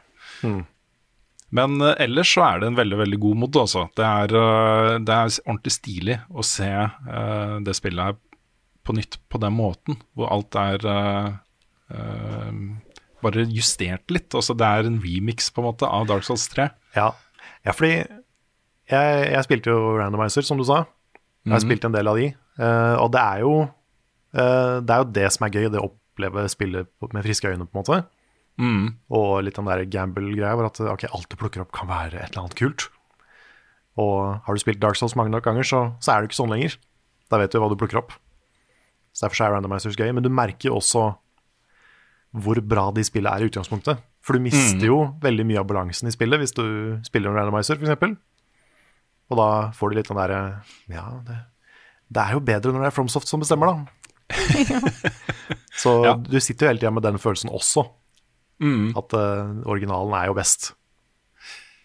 Men 1.54 1.78
uh, 1.82 1.94
ellers 2.02 2.32
så 2.34 2.46
er 2.46 2.62
det 2.62 2.70
en 2.70 2.78
veldig 2.78 3.00
veldig 3.02 3.20
god 3.26 3.42
mod. 3.44 3.58
Altså. 3.64 3.88
Det, 3.98 4.06
er, 4.06 4.36
uh, 4.38 5.00
det 5.02 5.18
er 5.18 5.40
ordentlig 5.46 5.74
stilig 5.76 6.20
å 6.30 6.46
se 6.46 6.70
uh, 6.70 7.58
det 7.66 7.76
spillet 7.78 8.12
her 8.12 8.22
på 8.84 8.96
nytt 8.98 9.20
på 9.32 9.40
den 9.42 9.56
måten, 9.56 10.00
hvor 10.18 10.32
alt 10.34 10.56
er 10.60 10.84
uh, 10.88 11.30
bare 13.24 13.46
justert 13.52 14.12
litt. 14.14 14.34
Også 14.36 14.56
det 14.58 14.68
er 14.68 14.90
en 14.90 15.00
remix 15.04 15.50
på 15.54 15.64
en 15.64 15.70
måte 15.72 15.88
av 15.88 16.08
Dark 16.10 16.26
Souls 16.28 16.46
3. 16.52 16.68
Ja, 16.98 17.12
ja 17.66 17.76
fordi 17.76 17.96
jeg, 18.92 19.20
jeg 19.32 19.46
spilte 19.48 19.74
jo 19.74 19.96
Randomizer, 20.00 20.46
som 20.46 20.60
du 20.60 20.66
sa. 20.68 20.84
Jeg 21.44 21.56
har 21.56 21.64
spilt 21.64 21.86
en 21.88 21.96
del 21.96 22.08
av 22.08 22.20
de. 22.20 22.32
Uh, 22.60 22.96
og 23.02 23.10
det 23.16 23.22
er 23.22 23.40
jo 23.42 23.54
uh, 23.66 24.76
Det 24.86 24.94
er 24.94 25.00
jo 25.02 25.08
det 25.16 25.30
som 25.34 25.48
er 25.48 25.56
gøy, 25.56 25.70
det 25.74 25.82
å 25.82 25.88
oppleve 25.90 26.46
spillet 26.52 27.10
med 27.10 27.26
friske 27.26 27.50
øyne, 27.50 27.66
på 27.66 27.74
en 27.74 27.82
måte. 27.82 28.02
Mm. 28.62 28.84
Og 29.18 29.30
litt 29.48 29.58
den 29.58 29.70
der 29.70 29.82
gamble-greia 29.90 30.54
hvor 30.54 30.70
at 30.70 30.82
okay, 30.86 31.10
alt 31.10 31.32
du 31.32 31.40
plukker 31.40 31.64
opp 31.64 31.74
kan 31.74 31.90
være 31.90 32.20
et 32.20 32.34
eller 32.34 32.46
annet 32.46 32.60
kult. 32.60 32.90
Og 34.02 34.42
har 34.46 34.56
du 34.56 34.62
spilt 34.62 34.82
Dark 34.82 34.98
Souls 34.98 35.18
mange 35.18 35.34
nok 35.34 35.46
ganger, 35.46 35.66
så, 35.68 35.86
så 36.02 36.14
er 36.14 36.22
det 36.22 36.32
ikke 36.32 36.42
sånn 36.42 36.54
lenger. 36.54 36.78
Da 37.34 37.40
vet 37.42 37.54
du 37.54 37.60
hva 37.62 37.70
du 37.72 37.78
plukker 37.80 38.02
opp. 38.02 38.14
Så 39.14 39.28
Derfor 39.28 39.46
er 39.46 39.54
randomizers 39.56 39.98
gøy. 40.00 40.10
Men 40.14 40.26
du 40.26 40.30
merker 40.34 40.72
jo 40.72 40.80
også 40.80 41.12
hvor 42.34 42.58
bra 42.66 42.88
de 42.96 43.04
spillene 43.06 43.36
er 43.38 43.46
i 43.46 43.50
utgangspunktet. 43.52 44.00
For 44.26 44.34
du 44.34 44.42
mister 44.42 44.88
jo 44.88 45.00
veldig 45.22 45.46
mye 45.46 45.60
av 45.62 45.68
balansen 45.70 46.10
i 46.10 46.14
spillet 46.16 46.42
hvis 46.42 46.56
du 46.58 46.64
spiller 47.06 47.30
en 47.30 47.38
randomizer, 47.38 47.78
f.eks. 47.78 48.16
Og 49.30 49.38
da 49.40 49.50
får 49.78 49.92
du 49.92 49.98
litt 50.00 50.10
den 50.10 50.18
derre 50.20 50.40
Ja, 50.92 51.04
det, 51.28 51.38
det 52.14 52.24
er 52.24 52.38
jo 52.38 52.42
bedre 52.46 52.74
når 52.74 52.86
det 52.86 52.90
er 52.90 52.96
Fromsoft 52.96 53.30
som 53.30 53.44
bestemmer, 53.44 53.70
da. 53.70 54.00
så 55.84 55.94
Ja. 56.06 56.14
du 56.18 56.40
sitter 56.42 56.66
jo 56.66 56.72
hele 56.72 56.82
tida 56.82 56.92
med 56.96 57.06
den 57.06 57.20
følelsen 57.22 57.52
også. 57.54 57.86
Mm. 58.64 58.94
At 58.98 59.14
uh, 59.14 59.62
originalen 59.70 60.14
er 60.18 60.30
jo 60.32 60.38
best. 60.38 60.72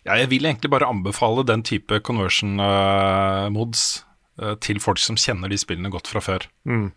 Ja, 0.07 0.15
jeg 0.17 0.31
vil 0.31 0.47
egentlig 0.47 0.71
bare 0.73 0.89
anbefale 0.89 1.45
den 1.45 1.63
type 1.67 2.01
conversion 2.07 2.57
uh, 2.63 3.49
mods 3.53 4.05
uh, 4.41 4.55
til 4.63 4.81
folk 4.81 5.01
som 5.03 5.19
kjenner 5.21 5.51
de 5.53 5.59
spillene 5.61 5.91
godt 5.93 6.09
fra 6.09 6.23
før. 6.25 6.47
Mm. 6.65 6.93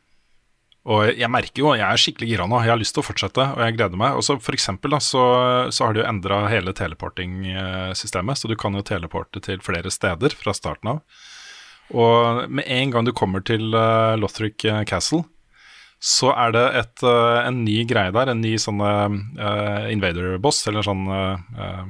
Og 0.90 1.12
jeg 1.14 1.30
merker 1.30 1.62
jo, 1.62 1.74
jeg 1.78 1.86
er 1.86 2.00
skikkelig 2.02 2.28
gira 2.32 2.48
nå, 2.50 2.58
jeg 2.64 2.74
har 2.74 2.80
lyst 2.82 2.96
til 2.96 3.04
å 3.04 3.06
fortsette, 3.06 3.44
og 3.54 3.60
jeg 3.62 3.76
gleder 3.78 4.00
meg. 4.02 4.16
Og 4.18 4.26
så 4.26 4.38
for 4.42 4.58
eksempel 4.58 4.96
da, 4.96 4.98
så, 5.04 5.26
så 5.70 5.86
har 5.86 5.94
de 5.94 6.02
jo 6.02 6.08
endra 6.10 6.40
hele 6.50 6.74
teleporting-systemet, 6.78 8.40
så 8.40 8.50
du 8.50 8.56
kan 8.58 8.74
jo 8.74 8.82
teleporte 8.86 9.44
til 9.46 9.62
flere 9.62 9.94
steder 9.94 10.34
fra 10.40 10.56
starten 10.58 10.96
av. 10.96 11.04
Og 11.94 12.50
med 12.50 12.66
en 12.72 12.96
gang 12.96 13.06
du 13.06 13.14
kommer 13.14 13.44
til 13.46 13.76
uh, 13.76 14.18
Lothric 14.18 14.64
eh, 14.66 14.82
Castle, 14.88 15.26
så 16.02 16.32
er 16.34 16.54
det 16.56 16.64
et, 16.80 17.04
uh, 17.06 17.44
en 17.44 17.60
ny 17.66 17.82
greie 17.86 18.14
der, 18.16 18.32
en 18.32 18.42
ny 18.42 18.56
sånn 18.62 18.82
uh, 18.82 19.86
invader-boss, 19.92 20.64
eller 20.72 20.88
sånn 20.88 21.04
uh, 21.12 21.84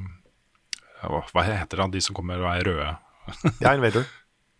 Hva 1.31 1.45
heter 1.47 1.85
det, 1.85 1.91
de 1.95 2.03
som 2.03 2.17
kommer 2.17 2.41
og 2.43 2.49
er 2.51 2.67
røde? 2.67 2.89
Ja, 3.61 3.71
Invader. 3.77 4.09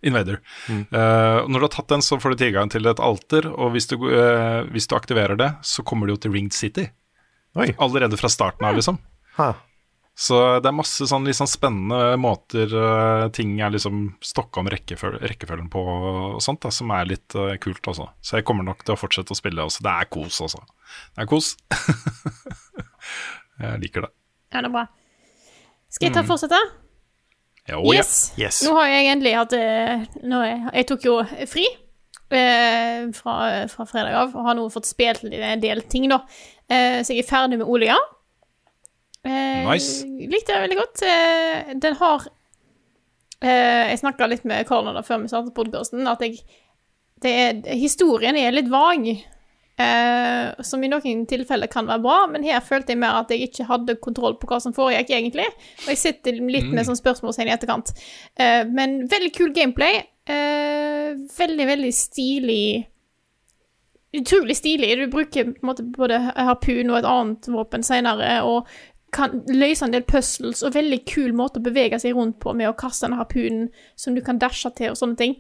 Invader. 0.02 0.40
Mm. 0.70 0.86
Uh, 0.90 1.48
når 1.48 1.60
du 1.60 1.66
har 1.68 1.74
tatt 1.76 1.92
den, 1.94 2.04
så 2.06 2.18
får 2.22 2.34
du 2.34 2.42
tilgang 2.42 2.72
til 2.74 2.88
et 2.90 3.02
alter, 3.02 3.48
og 3.52 3.76
hvis 3.76 3.90
du, 3.92 4.00
uh, 4.02 4.64
hvis 4.74 4.90
du 4.90 4.96
aktiverer 4.98 5.38
det, 5.38 5.52
så 5.66 5.86
kommer 5.86 6.08
du 6.08 6.16
jo 6.16 6.22
til 6.24 6.34
Ringed 6.34 6.58
City. 6.58 6.88
Oi. 7.60 7.72
Allerede 7.84 8.18
fra 8.18 8.32
starten 8.32 8.66
av, 8.66 8.78
liksom. 8.78 8.98
Ha. 9.38 9.54
Så 10.18 10.38
det 10.62 10.68
er 10.68 10.76
masse 10.76 11.06
sånn 11.08 11.30
sånn 11.34 11.50
spennende 11.50 12.18
måter 12.20 12.74
uh, 12.76 13.30
ting 13.34 13.54
er 13.64 13.72
liksom 13.74 14.04
stokka 14.26 14.60
om 14.62 14.70
rekkeføl 14.72 15.22
rekkefølgen 15.22 15.70
på 15.72 15.86
og 15.86 16.42
sånt, 16.44 16.64
da, 16.66 16.74
som 16.74 16.92
er 16.98 17.14
litt 17.14 17.38
kult, 17.64 17.86
altså. 17.86 18.10
Så 18.26 18.40
jeg 18.40 18.48
kommer 18.50 18.68
nok 18.68 18.86
til 18.86 18.98
å 18.98 19.00
fortsette 19.00 19.36
å 19.36 19.40
spille 19.40 19.70
også. 19.70 19.86
Det 19.86 19.94
er 19.94 20.10
kos, 20.12 20.42
altså. 20.48 20.66
Det 21.14 21.24
er 21.24 21.30
kos. 21.30 21.54
jeg 23.62 23.86
liker 23.86 24.08
det. 24.08 24.14
Ja, 24.52 24.60
det 24.64 24.68
er 24.68 24.74
bra. 24.74 24.88
Skal 25.92 26.10
jeg 26.10 26.18
ta 26.18 26.26
fortsette? 26.26 26.60
Jo, 27.70 27.84
Yes. 27.94 28.34
Yes. 28.42 28.64
Nå 28.66 28.74
har 28.80 28.88
jeg 28.90 29.12
endelig 29.12 29.36
hatt 29.38 29.54
eh, 29.54 30.06
nå 30.26 30.40
jeg, 30.44 30.62
jeg 30.80 30.88
tok 30.90 31.06
jo 31.06 31.18
fri 31.48 31.66
eh, 32.34 33.04
fra, 33.14 33.36
fra 33.70 33.86
fredag 33.90 34.18
av 34.18 34.34
og 34.36 34.48
har 34.48 34.58
nå 34.58 34.66
fått 34.74 34.90
spilt 34.90 35.24
en 35.30 35.62
del 35.62 35.84
ting, 35.92 36.08
da. 36.12 36.24
Eh, 36.72 37.00
så 37.06 37.14
jeg 37.14 37.24
er 37.26 37.30
ferdig 37.30 37.60
med 37.62 37.70
Olia. 37.70 37.98
Eh, 39.22 39.62
Nice. 39.68 40.08
Likte 40.08 40.56
det 40.56 40.64
veldig 40.66 40.80
godt. 40.80 41.04
Eh, 41.06 41.76
den 41.84 41.96
har 42.00 42.26
eh, 43.44 43.92
Jeg 43.92 44.02
snakka 44.02 44.28
litt 44.32 44.48
med 44.50 44.66
Karl 44.70 44.90
før 45.06 45.22
vi 45.22 45.30
startet 45.30 45.54
podkasten, 45.58 46.08
at 46.10 46.26
jeg 46.26 46.42
det 47.22 47.32
er, 47.38 47.60
Historien 47.78 48.34
er 48.42 48.50
litt 48.56 48.72
vag. 48.74 49.06
Eh, 49.82 50.64
som 50.68 50.84
i 50.84 50.90
noen 50.92 51.26
tilfeller 51.30 51.70
kan 51.72 51.88
være 51.90 52.04
bra, 52.04 52.20
men 52.32 52.46
her 52.46 52.62
følte 52.66 52.94
jeg 52.94 53.02
mer 53.02 53.22
at 53.22 53.32
jeg 53.34 53.48
ikke 53.48 53.68
hadde 53.70 53.98
kontroll 54.04 54.38
på 54.40 54.50
hva 54.50 54.60
som 54.64 54.76
foregikk, 54.76 55.14
egentlig. 55.18 55.48
Og 55.84 55.92
jeg 55.94 56.02
sitter 56.02 56.40
litt 56.42 56.70
med 56.70 56.88
sånn 56.88 57.00
spørsmålstegn 57.00 57.52
i 57.52 57.56
etterkant. 57.56 57.94
Eh, 58.36 58.64
men 58.70 59.02
veldig 59.12 59.34
kul 59.38 59.52
gameplay. 59.56 60.02
Eh, 60.30 61.14
veldig, 61.38 61.68
veldig 61.76 61.94
stilig 61.96 62.64
Utrolig 64.12 64.58
stilig. 64.60 64.90
Du 65.00 65.06
bruker 65.08 65.46
på 65.54 65.62
en 65.62 65.68
måte 65.70 65.86
både 65.88 66.18
harpun 66.36 66.90
og 66.92 66.98
et 66.98 67.06
annet 67.08 67.48
våpen 67.48 67.86
senere, 67.88 68.42
og 68.44 68.68
kan 69.16 69.38
løse 69.48 69.86
en 69.86 69.94
del 69.96 70.04
puzzles, 70.08 70.64
og 70.68 70.76
veldig 70.76 71.00
kul 71.08 71.32
måte 71.36 71.62
å 71.62 71.64
bevege 71.64 72.00
seg 72.00 72.18
rundt 72.18 72.36
på 72.44 72.52
med 72.56 72.68
å 72.68 72.76
kaste 72.76 73.08
den 73.08 73.16
harpunen 73.20 73.70
som 74.00 74.16
du 74.16 74.20
kan 74.26 74.40
dashe 74.40 74.72
til 74.76 74.92
og 74.92 75.00
sånne 75.00 75.20
ting. 75.20 75.38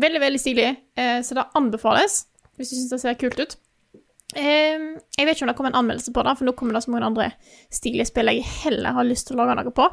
Veldig, 0.00 0.22
veldig 0.24 0.40
stilig, 0.40 0.70
eh, 0.96 1.20
så 1.20 1.36
det 1.36 1.44
anbefales 1.60 2.22
hvis 2.56 2.72
du 2.72 2.76
syns 2.78 2.92
det 2.94 3.00
ser 3.02 3.20
kult 3.20 3.40
ut. 3.40 3.56
Eh, 4.36 4.86
jeg 5.16 5.26
vet 5.26 5.34
ikke 5.36 5.46
om 5.46 5.50
det 5.50 5.56
kommer 5.58 5.72
en 5.72 5.80
anmeldelse 5.82 6.12
på 6.12 6.22
det, 6.26 6.36
for 6.38 6.44
nå 6.48 6.52
kommer 6.58 6.76
det 6.76 6.82
så 6.84 6.92
mange 6.92 7.08
andre 7.08 7.28
stilige 7.72 8.06
spill 8.10 8.28
jeg 8.32 8.44
heller 8.64 8.92
har 8.96 9.06
lyst 9.08 9.28
til 9.30 9.36
å 9.38 9.44
lage 9.44 9.56
noe 9.62 9.72
på. 9.76 9.86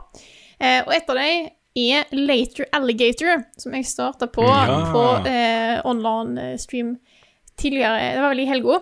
Eh, 0.60 0.82
og 0.86 0.92
et 0.96 1.10
av 1.10 1.20
dem 1.20 1.50
er 1.84 2.12
Later 2.14 2.68
Alligator, 2.78 3.46
som 3.58 3.74
jeg 3.74 3.88
starta 3.90 4.28
på 4.30 4.44
Ja. 4.46 4.80
på 4.94 5.04
eh, 5.30 5.80
online 5.90 6.38
eh, 6.38 6.58
stream 6.62 6.98
tidligere 7.58 8.14
Det 8.16 8.22
var 8.22 8.30
vel 8.34 8.44
i 8.44 8.50
helga. 8.50 8.80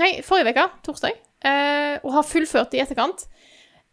Nei, 0.00 0.10
forrige 0.26 0.50
uke, 0.54 0.64
torsdag. 0.86 1.20
Eh, 1.44 1.98
og 2.02 2.12
har 2.16 2.26
fullført 2.26 2.74
i 2.74 2.80
etterkant. 2.82 3.26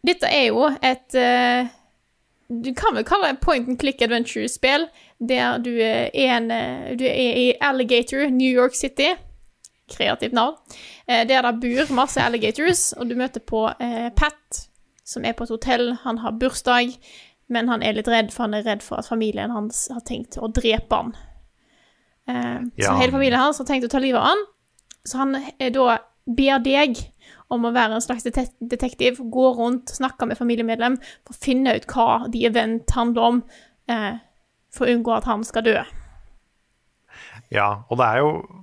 Dette 0.02 0.26
er 0.26 0.48
jo 0.48 0.64
et 0.82 1.14
eh, 1.14 1.68
Du 2.50 2.72
kan 2.74 2.94
vel 2.96 3.04
kalle 3.06 3.30
det 3.30 3.40
point 3.40 3.68
and 3.68 3.78
click 3.80 4.02
adventure-spill, 4.02 4.88
der 5.20 5.58
du 5.62 5.70
er, 5.80 6.10
en, 6.12 6.50
eh, 6.50 6.96
du 6.98 7.04
er 7.06 7.38
i 7.38 7.46
Alligator, 7.60 8.26
New 8.30 8.50
York 8.50 8.74
City. 8.74 9.12
Kreativt 9.90 10.32
navn. 10.32 10.56
Eh, 11.08 11.26
der 11.28 11.42
det 11.42 11.60
bor 11.60 11.94
masse 11.94 12.22
alligators, 12.22 12.92
og 12.92 13.08
du 13.10 13.16
møter 13.18 13.40
på 13.40 13.66
eh, 13.80 14.10
Pat, 14.16 14.68
som 15.04 15.24
er 15.24 15.32
på 15.32 15.44
et 15.44 15.50
hotell. 15.50 15.96
Han 16.04 16.18
har 16.18 16.38
bursdag, 16.38 16.94
men 17.48 17.68
han 17.68 17.82
er 17.82 17.92
litt 17.98 18.08
redd, 18.08 18.30
for 18.32 18.46
han 18.46 18.54
er 18.54 18.64
redd 18.66 18.82
for 18.82 19.02
at 19.02 19.08
familien 19.08 19.50
hans 19.50 19.88
har 19.92 20.00
tenkt 20.08 20.38
å 20.38 20.48
drepe 20.48 20.94
han. 20.96 21.12
Eh, 22.28 22.60
Så 22.78 22.94
hele 23.00 23.12
familien 23.12 23.40
hans 23.40 23.58
har 23.58 23.66
tenkt 23.66 23.84
å 23.84 23.92
ta 23.92 23.98
livet 23.98 24.20
av 24.20 24.30
han. 24.32 24.44
Så 25.04 25.18
han 25.18 25.36
er 25.58 25.70
da 25.74 25.98
ber 26.26 26.60
deg 26.62 27.00
om 27.50 27.66
å 27.66 27.72
være 27.74 27.98
en 27.98 28.04
slags 28.04 28.22
detektiv, 28.24 29.18
gå 29.18 29.48
rundt, 29.58 29.90
snakke 29.90 30.28
med 30.30 30.38
familiemedlem 30.38 30.96
for 31.26 31.34
å 31.34 31.40
finne 31.42 31.74
ut 31.76 31.86
hva 31.90 32.30
de 32.30 32.46
Event 32.46 32.90
handler 32.94 33.22
om, 33.22 33.42
eh, 33.88 34.14
for 34.70 34.86
å 34.86 34.94
unngå 34.94 35.16
at 35.16 35.24
han 35.24 35.44
skal 35.44 35.62
dø. 35.66 35.82
Ja, 37.50 37.82
og 37.90 37.98
det 37.98 38.06
er 38.06 38.18
jo 38.22 38.61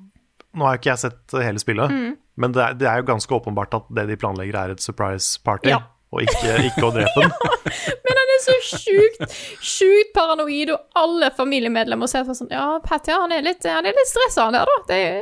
Nå 0.58 0.66
har 0.66 0.76
jo 0.76 0.80
ikke 0.82 0.90
jeg 0.96 1.02
sett 1.04 1.38
hele 1.46 1.60
spillet, 1.62 1.92
Mm. 1.94 2.18
men 2.38 2.52
det 2.56 2.62
er, 2.64 2.74
det 2.74 2.88
er 2.90 2.98
jo 3.04 3.08
ganske 3.12 3.36
åpenbart 3.38 3.74
at 3.78 3.84
det 3.96 4.08
de 4.10 4.16
planlegger, 4.18 4.56
er 4.58 4.72
et 4.72 4.82
surprise 4.82 5.38
party, 5.46 5.70
Ja. 5.70 5.78
og 6.12 6.24
ikke, 6.24 6.56
ikke 6.72 6.88
å 6.88 6.92
drepe 6.96 7.22
den. 7.22 7.30
ja, 7.30 7.50
Men 8.08 8.18
han 8.18 8.32
er 8.34 8.42
så 8.48 8.56
sjukt, 8.66 9.36
sjukt 9.62 10.14
paranoid, 10.16 10.72
og 10.74 10.80
alle 10.98 11.30
familiemedlemmer 11.38 12.10
ser 12.10 12.24
sånn 12.34 12.50
Ja, 12.50 12.80
Patty, 12.84 13.12
han 13.14 13.32
er 13.36 13.44
litt, 13.46 13.64
han 13.70 13.86
er 13.86 13.94
litt 13.94 14.10
stressa, 14.10 14.48
han 14.48 14.58
der, 14.58 14.66
da. 14.66 14.80
Det 14.90 15.22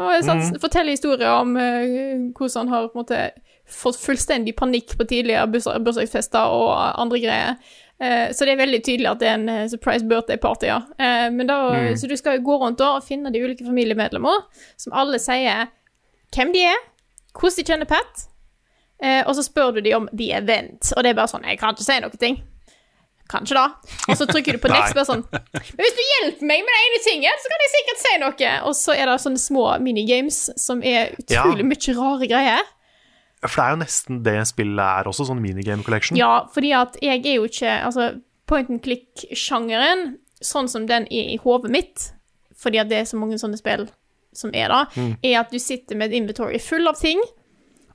og 0.00 0.12
jeg 0.14 0.24
satt, 0.24 0.60
forteller 0.62 0.94
historier 0.94 1.34
om 1.34 1.56
uh, 1.56 2.30
hvordan 2.38 2.56
han 2.62 2.68
har 2.76 2.86
på 2.88 2.94
en 2.98 3.02
måte 3.02 3.24
fått 3.70 3.98
fullstendig 4.02 4.54
panikk 4.58 4.94
på 4.98 5.04
tidligere 5.06 5.46
bursdag- 5.50 5.82
bursdagsfester 5.84 6.54
og 6.54 6.70
andre 6.98 7.20
greier. 7.22 7.56
Eh, 8.00 8.30
så 8.32 8.46
det 8.48 8.54
er 8.54 8.62
veldig 8.62 8.80
tydelig 8.86 9.10
at 9.10 9.20
det 9.20 9.28
er 9.28 9.34
en 9.36 9.48
eh, 9.52 9.66
surprise 9.68 10.06
birthday 10.08 10.36
party, 10.40 10.66
ja. 10.70 10.78
Eh, 10.98 11.28
men 11.34 11.46
da, 11.50 11.58
Så 12.00 12.08
du 12.08 12.16
skal 12.16 12.40
gå 12.40 12.56
rundt 12.62 12.78
da 12.80 12.94
og 12.96 13.04
finne 13.04 13.32
de 13.32 13.42
ulike 13.44 13.66
familiemedlemmer, 13.66 14.46
som 14.80 14.92
alle 14.96 15.18
sier 15.20 15.68
hvem 16.34 16.52
de 16.54 16.64
er, 16.70 16.78
hvordan 17.34 17.56
de 17.60 17.64
kjenner 17.72 17.90
Pat, 17.90 18.26
Eh, 19.00 19.22
og 19.24 19.32
så 19.32 19.40
spør 19.40 19.70
du 19.72 19.80
de 19.80 19.94
om 19.96 20.10
the 20.12 20.26
event, 20.36 20.90
og 20.92 21.00
det 21.02 21.08
er 21.08 21.14
bare 21.16 21.30
sånn 21.30 21.46
Jeg 21.48 21.56
kan 21.56 21.72
ikke 21.72 21.86
si 21.86 21.94
noen 22.04 22.18
ting. 22.20 22.34
Kanskje 23.32 23.54
da. 23.56 23.62
Og 24.10 24.18
så 24.18 24.26
trykker 24.28 24.52
du 24.52 24.60
på 24.60 24.68
next, 24.74 24.92
bare 24.92 25.06
sånn 25.08 25.22
Men 25.30 25.80
hvis 25.80 25.94
du 25.96 26.02
hjelper 26.04 26.44
meg 26.50 26.60
med 26.66 26.74
den 26.74 26.82
ene 26.90 26.98
tingen, 27.06 27.38
så 27.40 27.48
kan 27.48 27.64
jeg 27.64 27.70
sikkert 27.76 28.02
si 28.02 28.12
noe. 28.20 28.50
Og 28.68 28.74
så 28.76 28.92
er 28.98 29.08
det 29.08 29.14
sånne 29.22 29.40
små 29.40 29.64
minigames 29.80 30.42
som 30.60 30.82
er 30.84 31.14
utrolig 31.16 31.64
Ja. 31.64 31.70
mye 31.70 31.96
rare 31.96 32.28
greier. 32.34 32.68
For 33.46 33.56
det 33.56 33.64
er 33.64 33.74
jo 33.74 33.80
nesten 33.80 34.18
det 34.26 34.36
spillet 34.50 34.82
er 34.84 35.08
også, 35.08 35.24
sånn 35.30 35.40
minigame 35.40 35.84
collection. 35.86 36.18
Ja, 36.20 36.46
fordi 36.52 36.74
at 36.76 36.98
jeg 37.00 37.22
er 37.24 37.38
jo 37.38 37.46
ikke 37.48 37.72
Altså, 37.86 38.10
point 38.50 38.68
and 38.72 38.82
click-sjangeren, 38.84 40.18
sånn 40.44 40.68
som 40.68 40.86
den 40.88 41.06
er 41.08 41.32
i 41.32 41.38
hodet 41.40 41.70
mitt, 41.72 42.10
fordi 42.60 42.80
at 42.82 42.90
det 42.90 42.98
er 43.00 43.08
så 43.08 43.20
mange 43.20 43.38
sånne 43.40 43.60
spill 43.60 43.86
som 44.36 44.52
er 44.54 44.70
da, 44.70 44.84
er 45.26 45.40
at 45.40 45.50
du 45.50 45.58
sitter 45.58 45.98
med 45.98 46.10
et 46.10 46.20
inventory 46.20 46.60
full 46.62 46.86
av 46.86 46.98
ting, 47.00 47.18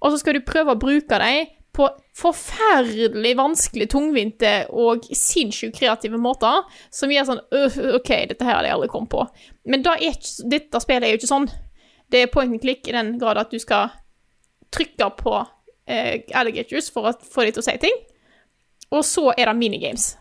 og 0.02 0.12
så 0.12 0.20
skal 0.20 0.36
du 0.36 0.46
prøve 0.46 0.74
å 0.74 0.80
bruke 0.80 1.20
dem 1.22 1.52
på 1.76 1.88
forferdelig 2.16 3.34
vanskelig, 3.36 3.90
tungvinte 3.92 4.52
og 4.72 5.08
sinnssykt 5.12 5.76
kreative 5.76 6.20
måter, 6.22 6.64
som 6.94 7.12
gjør 7.12 7.28
sånn 7.28 7.42
«Øh, 7.52 7.78
OK, 7.98 8.12
dette 8.32 8.48
her 8.48 8.56
hadde 8.56 8.70
jeg 8.70 8.78
aldri 8.78 8.92
kommet 8.94 9.12
på. 9.12 9.26
Men 9.68 9.84
ikke, 9.84 10.48
dette 10.52 10.82
spillet 10.84 11.08
er 11.08 11.16
jo 11.16 11.20
ikke 11.20 11.32
sånn. 11.34 11.50
Det 12.12 12.22
er 12.22 12.32
point 12.32 12.54
and 12.54 12.64
click 12.64 12.88
i 12.88 12.96
den 12.96 13.18
grad 13.20 13.42
at 13.42 13.52
du 13.52 13.60
skal 13.60 13.92
trykke 14.76 15.10
på 15.20 15.38
eh, 15.88 16.22
alligators 16.38 16.92
for 16.94 17.10
å 17.10 17.16
få 17.16 17.48
dem 17.48 17.56
til 17.56 17.64
å 17.64 17.68
si 17.68 17.76
ting, 17.82 18.00
og 18.94 19.04
så 19.08 19.32
er 19.34 19.50
det 19.50 19.58
minigames. 19.60 20.14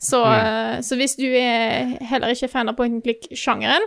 Så, 0.00 0.22
mm. 0.24 0.80
så 0.86 0.96
hvis 0.96 1.18
du 1.18 1.26
er 1.28 1.98
heller 2.08 2.32
ikke 2.32 2.48
fan 2.48 2.70
av 2.72 2.76
point 2.78 2.94
and 2.96 3.04
click-sjangeren, 3.04 3.84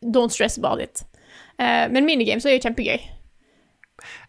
don't 0.00 0.32
stress 0.32 0.56
about 0.56 0.80
it. 0.80 1.02
Eh, 1.60 1.86
men 1.92 2.06
minigames 2.08 2.46
er 2.48 2.56
jo 2.56 2.62
kjempegøy. 2.64 3.02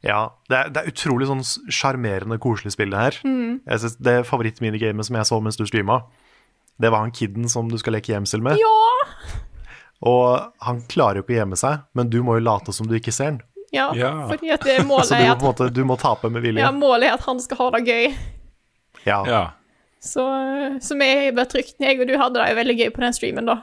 Ja, 0.04 0.34
det 0.52 0.58
er, 0.58 0.72
det 0.74 0.82
er 0.82 0.92
utrolig 0.92 1.30
sånn 1.30 1.46
sjarmerende, 1.72 2.40
koselig 2.42 2.74
spill, 2.76 2.92
det 2.92 3.06
her. 3.06 3.20
Jeg 3.24 3.84
synes 3.84 3.96
det 4.04 4.18
favorittminigamet 4.28 5.08
som 5.08 5.16
jeg 5.16 5.30
så 5.30 5.40
mens 5.44 5.60
du 5.60 5.64
streama, 5.70 6.02
det 6.82 6.92
var 6.92 7.06
han 7.06 7.16
kiden 7.16 7.48
som 7.52 7.70
du 7.72 7.78
skal 7.80 7.96
leke 7.96 8.12
gjemsel 8.12 8.44
med. 8.44 8.60
Ja! 8.60 9.40
Og 10.10 10.52
han 10.66 10.82
klarer 10.90 11.20
jo 11.20 11.24
ikke 11.24 11.36
å 11.36 11.40
gjemme 11.44 11.60
seg, 11.60 11.86
men 11.96 12.10
du 12.12 12.20
må 12.26 12.36
jo 12.40 12.44
late 12.44 12.74
som 12.76 12.90
du 12.90 12.98
ikke 12.98 13.14
ser 13.16 13.36
han. 13.36 13.42
Ja, 13.72 13.90
Ja. 13.96 14.28
fordi 14.28 14.52
at 14.52 14.64
det 14.68 14.80
målet 14.86 15.12
er 15.16 15.32
at, 15.32 15.40
Så 15.40 15.40
du, 15.40 15.46
måte, 15.46 15.70
du 15.74 15.84
må 15.88 15.96
tape 16.00 16.30
med 16.30 16.44
vilje. 16.44 16.60
ja, 16.60 16.72
målet 16.76 17.08
er 17.08 17.14
at 17.14 17.22
han 17.28 17.40
skal 17.40 17.58
ha 17.58 17.70
det 17.78 17.86
gøy. 17.88 18.16
Ja. 19.06 19.22
Ja. 19.28 19.44
Så, 20.02 20.26
så 20.82 20.98
vi 20.98 21.32
ble 21.32 21.46
trygt. 21.46 21.76
Jeg 21.80 22.00
og 22.02 22.08
du 22.10 22.18
hadde 22.18 22.40
det 22.42 22.50
jo 22.52 22.58
veldig 22.58 22.76
gøy 22.80 22.90
på 22.96 23.04
den 23.06 23.14
streamen, 23.14 23.46
da. 23.48 23.62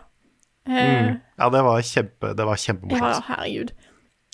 Mm. 0.69 1.21
ja, 1.39 1.49
det 1.49 1.61
var, 1.65 1.81
kjempe, 1.81 2.35
det 2.37 2.45
var 2.45 2.59
Ja, 2.61 3.21
herregud. 3.29 3.71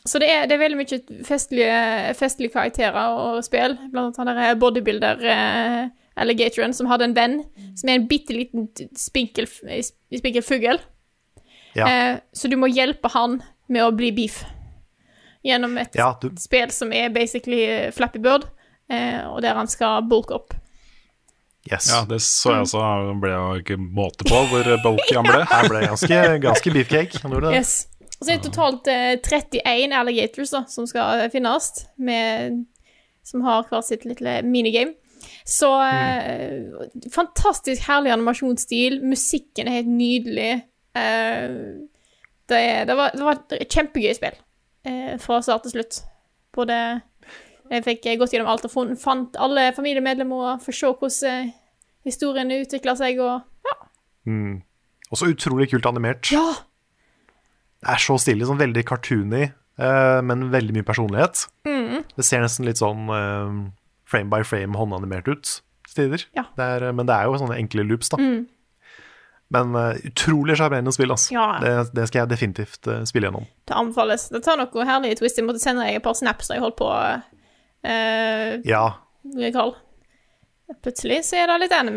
Så 0.04 0.18
det 0.20 0.28
er, 0.28 0.46
det 0.46 0.56
er 0.56 0.60
veldig 0.60 0.76
mye 0.82 1.24
festlige, 1.24 1.76
festlige 2.18 2.52
karakterer 2.52 3.14
og 3.16 3.38
spill. 3.46 3.76
Blant 3.92 4.18
annet 4.20 4.36
han 4.36 4.42
der 4.50 4.58
bodybuilder 4.60 5.22
eh, 5.24 5.84
alligatoren 6.20 6.74
som 6.76 6.86
hadde 6.90 7.04
en 7.08 7.14
venn 7.16 7.38
som 7.78 7.88
er 7.88 7.94
en 8.00 8.08
bitte 8.10 8.34
liten 8.36 8.66
spinkel, 9.00 9.46
spinkel 9.48 10.44
fugl. 10.44 10.78
Ja. 11.74 11.86
Eh, 11.88 12.18
så 12.36 12.50
du 12.52 12.58
må 12.60 12.68
hjelpe 12.68 13.08
han 13.14 13.40
med 13.72 13.82
å 13.86 13.94
bli 13.96 14.10
beef. 14.12 14.42
Gjennom 15.44 15.78
et 15.78 15.96
Ja, 15.98 16.12
du, 16.20 16.30
spill 16.40 16.70
som 16.72 16.92
er 16.96 17.10
basically 17.12 17.62
eh, 17.68 17.88
Flappy 17.92 18.20
Bird, 18.24 18.46
eh, 18.88 19.20
og 19.28 19.42
der 19.44 19.58
han 19.58 19.68
skal 19.68 20.06
bulke 20.08 20.38
opp. 20.38 20.54
yes. 21.70 21.90
ja, 21.92 22.04
det 22.08 22.20
så 22.24 22.54
jeg 22.54 22.66
også. 22.66 22.84
Det 23.10 23.16
ble 23.20 23.32
jo 23.34 23.50
ikke 23.60 23.76
måte 23.80 24.24
på 24.28 24.40
hvor 24.50 24.70
bulky 24.84 25.18
han 25.18 25.28
ble. 25.28 25.42
Han 25.52 25.68
ble 25.68 25.82
ganske, 25.86 26.20
ganske 26.44 26.72
beefcake. 26.72 27.20
Han 27.22 27.36
gjorde 27.36 27.52
det. 27.52 27.60
Yes. 27.60 27.74
Og 28.20 28.26
så 28.26 28.32
er 28.32 28.38
det 28.38 28.48
totalt 28.48 28.88
eh, 28.88 29.14
31 29.20 29.96
alligators 30.00 30.52
da, 30.54 30.62
som 30.70 30.86
skal 30.88 31.24
eh, 31.26 31.30
finnes, 31.32 31.70
med, 31.98 32.62
som 33.26 33.44
har 33.44 33.66
hvert 33.68 33.88
sitt 33.88 34.04
lille 34.08 34.38
minigame. 34.48 34.96
Så 35.44 35.68
eh, 35.84 36.72
fantastisk 37.12 37.84
herlig 37.88 38.12
animasjonsstil. 38.14 39.02
Musikken 39.04 39.68
er 39.68 39.80
helt 39.82 39.92
nydelig. 39.92 40.50
Eh, 40.96 41.58
det, 42.48 42.64
det, 42.88 42.96
var, 42.96 43.12
det 43.12 43.24
var 43.24 43.40
et 43.56 43.68
kjempegøy 43.72 44.12
spill 44.16 44.40
eh, 44.84 45.16
fra 45.22 45.40
start 45.42 45.66
til 45.66 45.76
slutt. 45.76 46.02
Både 46.54 46.76
Jeg 47.70 47.84
fikk 47.86 48.06
gått 48.20 48.34
gjennom 48.34 48.50
alt 48.52 48.66
og 48.68 48.72
fant 49.00 49.36
alle 49.40 49.70
familiemedlemmer 49.72 50.52
og 50.52 50.62
få 50.62 50.72
se 50.76 50.90
hvordan 50.90 51.30
eh, 51.30 51.52
historien 52.04 52.52
utvikla 52.52 52.94
seg, 52.98 53.18
og 53.24 53.40
ja. 53.64 53.76
Mm. 54.28 54.62
Også 55.10 55.30
utrolig 55.32 55.70
kult 55.72 55.86
animert. 55.88 56.30
ja. 56.32 56.44
Det 57.84 57.92
er 57.92 58.00
så 58.00 58.14
stilig, 58.16 58.46
sånn 58.48 58.56
veldig 58.56 58.80
cartoony, 58.88 59.42
eh, 59.44 60.20
men 60.24 60.46
veldig 60.52 60.72
mye 60.72 60.86
personlighet. 60.88 61.42
Mm. 61.68 62.06
Det 62.16 62.24
ser 62.24 62.40
nesten 62.40 62.64
litt 62.64 62.80
sånn 62.80 63.10
eh, 63.12 63.58
frame 64.08 64.32
by 64.32 64.40
frame 64.48 64.78
håndanimert 64.78 65.28
ut 65.28 65.50
til 65.90 65.98
tider. 65.98 66.24
Ja. 66.32 66.46
Men 66.56 67.04
det 67.04 67.12
er 67.12 67.28
jo 67.28 67.36
sånne 67.42 67.58
enkle 67.60 67.84
loops, 67.84 68.08
da. 68.14 68.20
Men 69.54 69.74
uh, 69.78 69.94
utrolig 70.10 70.56
sjarmerende 70.58 70.92
spill, 70.94 71.14
altså. 71.14 71.34
Ja. 71.36 71.46
Det, 71.62 71.72
det 71.94 72.08
skal 72.10 72.24
jeg 72.24 72.32
definitivt 72.34 72.90
uh, 72.90 73.00
spille 73.08 73.30
gjennom. 73.30 73.46
Det 73.68 73.78
anbefales. 73.78 74.28
Det 74.34 74.42
tar 74.46 74.58
noe 74.60 74.86
herlig 74.88 75.14
twist. 75.20 75.38
Jeg 75.38 75.46
måtte 75.46 75.62
sende 75.62 75.86
deg 75.86 76.00
et 76.00 76.04
par 76.06 76.18
snaps 76.18 76.50
da 76.50 76.58
jeg 76.58 76.64
holdt 76.66 76.78
på 76.80 76.90
uh, 76.90 78.54
Ja, 78.66 78.84
Karl. 79.54 79.76
Plutselig 80.84 81.22
så 81.28 81.38
er 81.42 81.50
det 81.52 81.62
litt 81.66 81.76
enig 81.76 81.94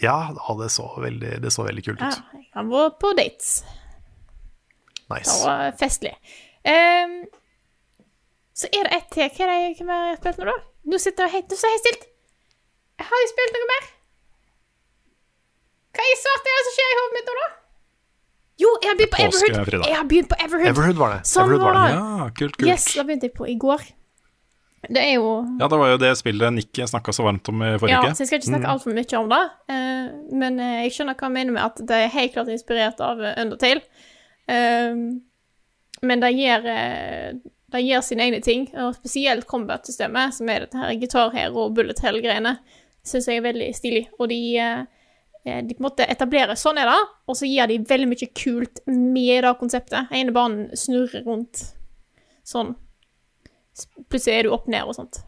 ja 0.00 0.16
ja, 0.36 0.54
det, 0.60 0.68
så 0.68 1.00
veldig, 1.00 1.38
det 1.42 1.50
så 1.50 1.64
veldig 1.64 1.84
kult 1.84 2.00
Ja, 2.00 2.08
ut. 2.12 2.34
jeg 2.36 2.50
kan 2.52 2.68
gå 2.68 2.82
på 3.00 3.12
dates. 3.16 3.64
Det 5.06 5.14
Nice. 5.14 5.36
var 5.46 5.72
festlig. 5.78 6.12
Um, 6.66 7.20
så 8.56 8.68
er 8.74 8.88
det 8.88 8.96
ett 8.96 9.10
til. 9.14 9.28
Hva 9.30 9.46
er 9.46 9.52
det 9.52 9.58
jeg 9.62 9.86
har 9.88 10.18
spilt 10.18 10.40
nå, 10.42 10.48
da? 10.50 10.56
Nå 10.90 10.98
sitter 10.98 11.26
jeg 11.28 11.36
helt, 11.36 11.54
helt 11.54 11.84
stilt. 11.84 12.06
Har 13.06 13.22
jeg 13.22 13.30
spilt 13.32 13.56
noe 13.56 13.68
mer. 13.70 13.86
Hva 15.96 16.06
i 16.12 16.16
svart 16.20 16.48
er 16.50 16.56
det 16.58 16.64
som 16.68 16.74
skjer 16.76 16.90
i 16.92 16.98
hodet 17.00 17.14
mitt 17.18 17.30
nå, 17.30 17.36
da? 17.40 17.46
Jo, 18.56 18.70
jeg 18.82 18.88
har 18.88 18.96
begynt 18.96 19.12
på 19.12 19.24
Påske, 19.26 19.48
Everhood. 19.52 19.86
Jeg 19.90 19.96
har 19.98 20.06
begynt 20.08 20.28
på 20.32 20.36
Everhood. 20.40 20.68
Everhood 20.70 20.98
var 21.00 21.10
det. 21.12 21.20
Sånn 21.28 21.44
Everhood 21.44 21.64
var 21.66 21.76
det. 21.76 21.88
Ja, 21.92 22.28
kult, 22.38 22.54
kult. 22.56 22.68
Yes, 22.70 22.86
da 22.96 23.04
begynte 23.04 23.28
jeg 23.28 23.34
på 23.36 23.48
i 23.52 23.56
går. 23.60 23.84
Det 24.86 25.02
er 25.02 25.14
jo 25.16 25.30
Ja, 25.58 25.66
det 25.72 25.78
var 25.80 25.88
jo 25.90 25.96
det 25.98 26.12
spillet 26.20 26.52
Nikki 26.54 26.84
snakka 26.86 27.12
så 27.16 27.24
varmt 27.26 27.48
om 27.50 27.62
i 27.66 27.72
forrige 27.80 27.96
Ja, 27.96 28.00
uke. 28.06 28.14
så 28.14 28.22
jeg 28.22 28.28
skal 28.30 28.38
ikke 28.40 28.48
snakke 28.52 28.70
altfor 28.70 28.94
mye 28.94 29.18
om 29.18 29.28
det. 29.32 29.40
eh, 29.74 30.06
men 30.42 30.60
eh, 30.62 30.74
jeg 30.84 30.92
skjønner 30.94 31.16
hva 31.18 31.26
han 31.26 31.34
mener 31.34 31.56
med 31.56 31.64
at 31.64 31.80
det 31.90 31.98
er 32.04 32.12
helt 32.14 32.32
klart 32.36 32.52
inspirert 32.54 33.00
av 33.02 33.20
eh, 33.24 33.34
Undertale. 33.42 33.82
Eh, 34.46 35.00
men 36.06 36.20
det 36.22 36.30
gjør, 36.36 36.68
det 37.72 37.82
gjør 37.82 38.04
sine 38.04 38.26
egne 38.28 38.40
ting, 38.44 38.66
og 38.78 38.94
spesielt 38.98 39.46
combat-systemet, 39.48 40.34
som 40.36 40.48
er 40.52 40.66
dette 40.66 40.78
her 40.78 40.94
Guitar 41.00 41.32
Hero 41.34 41.64
og 41.66 41.74
Bullet 41.74 41.98
Hell-greiene, 42.04 42.58
syns 43.06 43.26
jeg 43.32 43.40
er 43.40 43.46
veldig 43.48 43.70
stilig. 43.74 44.04
Og 44.20 44.28
de, 44.30 44.38
de 45.46 45.76
på 45.76 45.78
en 45.78 45.86
måte 45.86 46.06
etablerer 46.10 46.58
sånn 46.58 46.80
er 46.82 46.88
det, 46.90 46.98
og 47.30 47.38
så 47.38 47.46
gir 47.46 47.70
de 47.70 47.78
veldig 47.86 48.08
mye 48.10 48.28
kult 48.34 48.80
med 48.90 49.44
det 49.46 49.52
konseptet. 49.60 50.08
Den 50.10 50.24
ene 50.24 50.34
banen 50.34 50.72
snurrer 50.74 51.22
rundt 51.26 51.62
sånn. 52.46 52.74
Plutselig 54.10 54.34
er 54.34 54.46
du 54.46 54.54
opp 54.56 54.66
ned 54.72 54.88
og 54.88 54.96
sånt. 54.96 55.20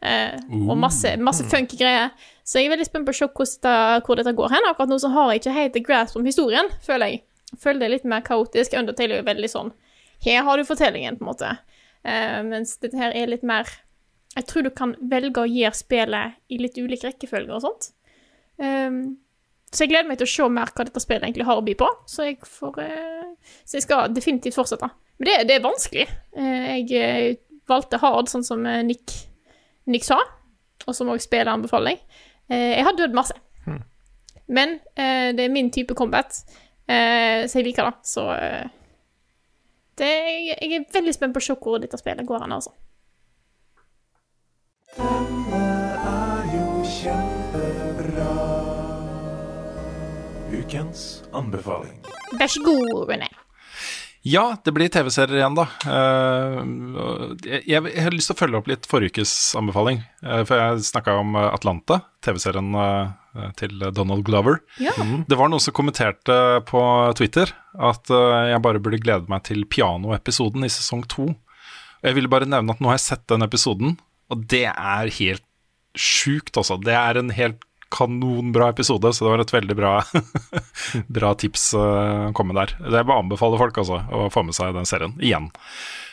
Eh, 0.00 0.38
og 0.64 0.78
masse, 0.80 1.12
masse 1.20 1.44
funky 1.50 1.76
greier. 1.76 2.14
Så 2.44 2.60
jeg 2.60 2.70
er 2.70 2.74
veldig 2.74 2.88
spent 2.88 3.08
på 3.08 3.12
å 3.12 3.18
se 3.18 3.28
hvordan 3.28 4.06
hvor 4.06 4.20
dette 4.20 4.34
går 4.36 4.54
hen. 4.54 4.68
Akkurat 4.70 4.92
nå 4.92 5.00
så 5.02 5.12
har 5.12 5.32
jeg 5.32 5.42
ikke 5.42 5.56
helt 5.58 5.78
grasp 5.86 6.16
om 6.16 6.26
historien, 6.28 6.70
føler 6.84 7.14
jeg. 7.14 7.22
Føler 7.60 7.84
det 7.84 7.92
litt 7.96 8.08
mer 8.08 8.24
kaotisk. 8.24 8.76
Undertale 8.78 9.18
er 9.18 9.22
jo 9.22 9.28
veldig 9.28 9.50
sånn 9.50 9.72
Her 10.24 10.44
har 10.46 10.56
du 10.56 10.64
fortellingen, 10.68 11.18
på 11.18 11.24
en 11.24 11.30
måte. 11.32 11.54
Eh, 12.04 12.40
mens 12.46 12.76
dette 12.80 12.96
her 12.96 13.12
er 13.16 13.28
litt 13.28 13.42
mer 13.44 13.68
Jeg 14.36 14.46
tror 14.48 14.64
du 14.64 14.70
kan 14.72 14.94
velge 15.10 15.42
å 15.42 15.48
gjøre 15.50 15.76
spillet 15.76 16.38
i 16.48 16.60
litt 16.60 16.78
ulik 16.78 17.02
rekkefølge 17.04 17.56
og 17.56 17.64
sånt. 17.64 17.90
Um, 18.60 19.18
så 19.70 19.84
jeg 19.84 19.92
gleder 19.92 20.08
meg 20.08 20.18
til 20.18 20.26
å 20.26 20.32
se 20.32 20.48
mer 20.50 20.72
hva 20.74 20.86
dette 20.86 21.02
spillet 21.02 21.28
egentlig 21.28 21.46
har 21.46 21.60
å 21.60 21.66
by 21.66 21.76
på. 21.78 21.88
Så 22.10 22.26
jeg, 22.26 22.40
får, 22.58 22.80
eh, 22.82 23.52
så 23.62 23.78
jeg 23.78 23.86
skal 23.86 24.10
definitivt 24.14 24.58
fortsette. 24.58 24.90
Men 25.20 25.28
det, 25.28 25.36
det 25.50 25.56
er 25.58 25.66
vanskelig. 25.66 26.08
Eh, 26.34 26.72
jeg 26.80 26.98
eh, 26.98 27.38
valgte 27.70 28.00
hard, 28.02 28.30
sånn 28.32 28.46
som 28.46 28.66
Nick, 28.86 29.14
Nick 29.90 30.08
sa, 30.08 30.18
og 30.86 30.96
som 30.96 31.12
også 31.12 31.28
spillet 31.28 31.52
anbefaler 31.52 31.94
jeg. 31.94 32.02
Eh, 32.50 32.72
jeg 32.80 32.88
har 32.88 32.98
dødd 32.98 33.14
masse. 33.14 33.38
Men 34.50 34.68
eh, 34.98 35.30
det 35.36 35.44
er 35.44 35.48
min 35.48 35.70
type 35.70 35.94
combat, 35.94 36.44
eh, 36.88 37.46
så 37.46 37.58
jeg 37.58 37.64
liker 37.64 37.84
det. 37.86 37.94
Så 38.02 38.32
eh, 38.34 38.66
det, 39.98 40.10
jeg, 40.60 40.72
er 40.72 40.88
veldig 40.92 41.14
spent 41.14 41.34
på 41.36 41.42
å 41.42 41.46
se 41.46 41.54
hvor 41.54 41.78
dette 41.78 42.00
spillet 42.00 42.26
går 42.26 42.46
hen, 42.46 42.56
altså. 42.58 42.74
Ukens 50.50 51.22
anbefaling. 51.32 52.00
Vær 52.38 52.50
så 52.50 52.62
god, 52.64 53.06
René. 53.10 53.28
Ja, 54.26 54.56
det 54.64 54.72
blir 54.76 54.90
TV-serier 54.92 55.38
igjen, 55.38 55.54
da. 55.56 55.64
Eh, 55.88 57.60
jeg, 57.70 57.80
har 57.80 58.12
lyst 58.12 58.28
til 58.28 58.36
å 58.36 58.40
følge 58.42 58.58
opp 58.58 58.68
litt 58.68 58.88
forrige 58.90 59.14
ukes 59.14 59.32
anbefaling. 59.56 60.02
eh, 60.26 60.42
for 60.44 60.60
jeg 60.60 60.84
snakka 60.90 61.14
om 61.22 61.38
eh, 61.38 61.46
Atlanta, 61.54 62.02
TV-serien 62.20 62.74
til 63.56 63.78
Donald 63.94 64.26
Glover. 64.26 64.58
Ja. 64.82 64.92
Det 64.98 65.38
var 65.38 65.48
noen 65.48 65.62
som 65.62 65.72
kommenterte 65.72 66.34
på 66.66 66.82
Twitter 67.16 67.52
at 67.78 68.10
jeg 68.10 68.58
bare 68.64 68.82
burde 68.82 68.98
glede 68.98 69.30
meg 69.30 69.44
til 69.46 69.62
pianoepisoden 69.70 70.66
i 70.66 70.72
sesong 70.72 71.04
to. 71.06 71.28
Og 71.30 72.08
Jeg 72.10 72.18
ville 72.18 72.32
bare 72.32 72.48
nevne 72.50 72.74
at 72.74 72.82
nå 72.82 72.90
har 72.90 72.98
jeg 72.98 73.06
sett 73.06 73.24
den 73.30 73.46
episoden, 73.46 73.94
og 74.34 74.44
det 74.50 74.66
er 74.72 75.14
helt 75.20 75.46
sjukt, 75.94 76.58
altså. 76.58 76.76
Det 76.82 76.96
er 76.98 77.22
en 77.22 77.30
helt 77.38 77.62
kanonbra 77.90 78.70
episode, 78.70 79.12
så 79.12 79.24
det 79.24 79.32
var 79.32 79.42
et 79.42 79.54
veldig 79.54 79.76
bra, 79.78 79.94
bra 81.18 81.32
tips 81.38 81.72
eh, 81.74 82.28
å 82.28 82.34
komme 82.36 82.56
der. 82.58 82.76
Jeg 82.80 83.08
bare 83.08 83.24
anbefaler 83.24 83.60
folk 83.60 83.82
altså, 83.82 84.00
å 84.10 84.28
få 84.32 84.44
med 84.46 84.56
seg 84.56 84.76
den 84.76 84.88
serien 84.88 85.16
igjen. 85.18 85.50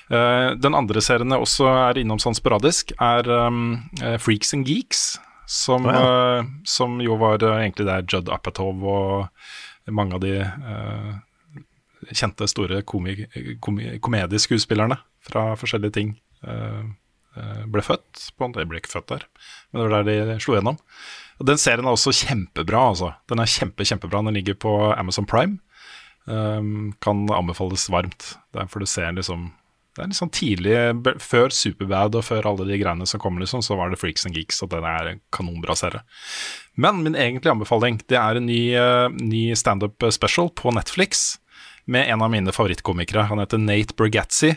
Eh, 0.09 0.49
den 0.57 0.77
andre 0.77 1.03
serien 1.03 1.33
jeg 1.35 1.45
også 1.45 1.69
er 1.71 2.01
innom 2.01 2.21
sånn 2.23 2.37
sporadisk, 2.37 2.95
er 3.03 3.29
um, 3.29 3.77
eh, 4.01 4.17
Freaks 4.21 4.55
and 4.57 4.69
Geeks. 4.69 5.07
Som, 5.47 5.85
Å, 5.87 5.91
ja. 5.95 6.41
som 6.67 6.97
jo 6.99 7.15
var 7.21 7.39
egentlig 7.39 7.85
der 7.87 8.01
Judd 8.03 8.27
Apatow 8.27 8.81
og 8.83 9.93
mange 9.95 10.17
av 10.17 10.19
de 10.19 10.33
kjente, 12.11 12.49
store 12.51 12.81
komi, 12.83 13.13
komi, 13.63 13.93
komedieskuespillerne 14.03 14.97
fra 15.23 15.53
forskjellige 15.59 15.95
ting 15.95 16.11
eh, 16.43 17.63
ble 17.71 17.83
født. 17.85 18.25
På, 18.35 18.49
de 18.55 18.65
ble 18.67 18.81
ikke 18.81 18.97
født 18.97 19.13
der, 19.13 19.25
men 19.71 19.79
det 19.79 19.87
var 19.87 20.07
der 20.09 20.29
de 20.33 20.37
slo 20.43 20.57
gjennom. 20.57 20.81
Og 21.37 21.45
Den 21.45 21.59
serien 21.61 21.85
er 21.85 21.93
også 21.93 22.15
kjempebra. 22.15 22.89
altså. 22.89 23.13
Den 23.29 23.39
er 23.39 23.45
kjempe, 23.51 23.85
kjempebra. 23.85 24.23
Den 24.25 24.33
ligger 24.33 24.57
på 24.57 24.73
Amazon 24.97 25.25
Prime. 25.25 25.59
Um, 26.25 26.93
kan 26.99 27.27
anbefales 27.31 27.87
varmt. 27.89 28.37
Derfor 28.53 28.79
du 28.79 28.85
ser 28.85 29.13
liksom 29.15 29.53
Det 29.95 30.03
er 30.03 30.09
litt 30.11 30.19
sånn 30.19 30.29
tidlig, 30.29 30.73
før 31.25 31.49
Superbad 31.49 32.13
og 32.19 32.21
før 32.27 32.45
alle 32.45 32.67
de 32.69 32.75
greiene 32.77 33.07
som 33.09 33.17
kommer, 33.17 33.41
liksom, 33.41 33.63
så 33.65 33.73
var 33.73 33.89
det 33.89 33.97
Freaks 33.97 34.27
and 34.27 34.35
Geeks, 34.37 34.59
og 34.61 34.69
den 34.69 34.85
er 34.85 35.07
en 35.09 35.21
kanonbra 35.33 35.73
serie. 35.73 36.03
Men 36.77 36.99
min 37.01 37.17
egentlige 37.17 37.55
anbefaling 37.55 37.97
det 38.05 38.19
er 38.19 38.37
en 38.37 38.45
ny, 38.45 38.59
uh, 38.77 39.09
ny 39.09 39.55
standup 39.57 40.05
special 40.13 40.51
på 40.53 40.69
Netflix 40.69 41.39
med 41.89 42.11
en 42.13 42.21
av 42.21 42.29
mine 42.29 42.53
favorittkomikere. 42.53 43.25
Han 43.31 43.41
heter 43.41 43.57
Nate 43.57 43.97
Bergatzi. 43.97 44.53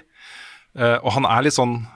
uh, 0.76 0.98
og 1.00 1.08
han 1.16 1.24
er 1.24 1.48
litt 1.48 1.56
sånn 1.56 1.86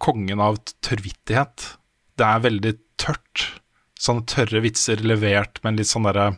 kongen 0.00 0.40
av 0.40 0.56
tørrvittighet. 0.80 1.76
Det 2.16 2.24
er 2.24 2.40
veldig 2.48 2.74
tørt. 2.96 3.50
Sånne 4.00 4.26
tørre 4.26 4.62
vitser 4.64 5.02
levert 5.06 5.60
med 5.62 5.72
en 5.74 5.80
litt 5.80 5.90
sånn 5.90 6.08
derre 6.08 6.32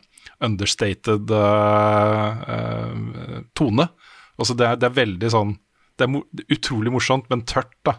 understated 0.44 1.30
uh, 1.32 2.42
uh, 2.44 3.38
tone. 3.56 3.88
Altså 4.36 4.56
det 4.58 4.66
er, 4.68 4.80
det 4.80 4.88
er 4.90 4.98
veldig 4.98 5.30
sånn 5.32 5.54
Det 5.96 6.04
er 6.04 6.10
mo 6.12 6.20
utrolig 6.52 6.92
morsomt, 6.92 7.30
men 7.32 7.46
tørt, 7.48 7.72
da. 7.86 7.94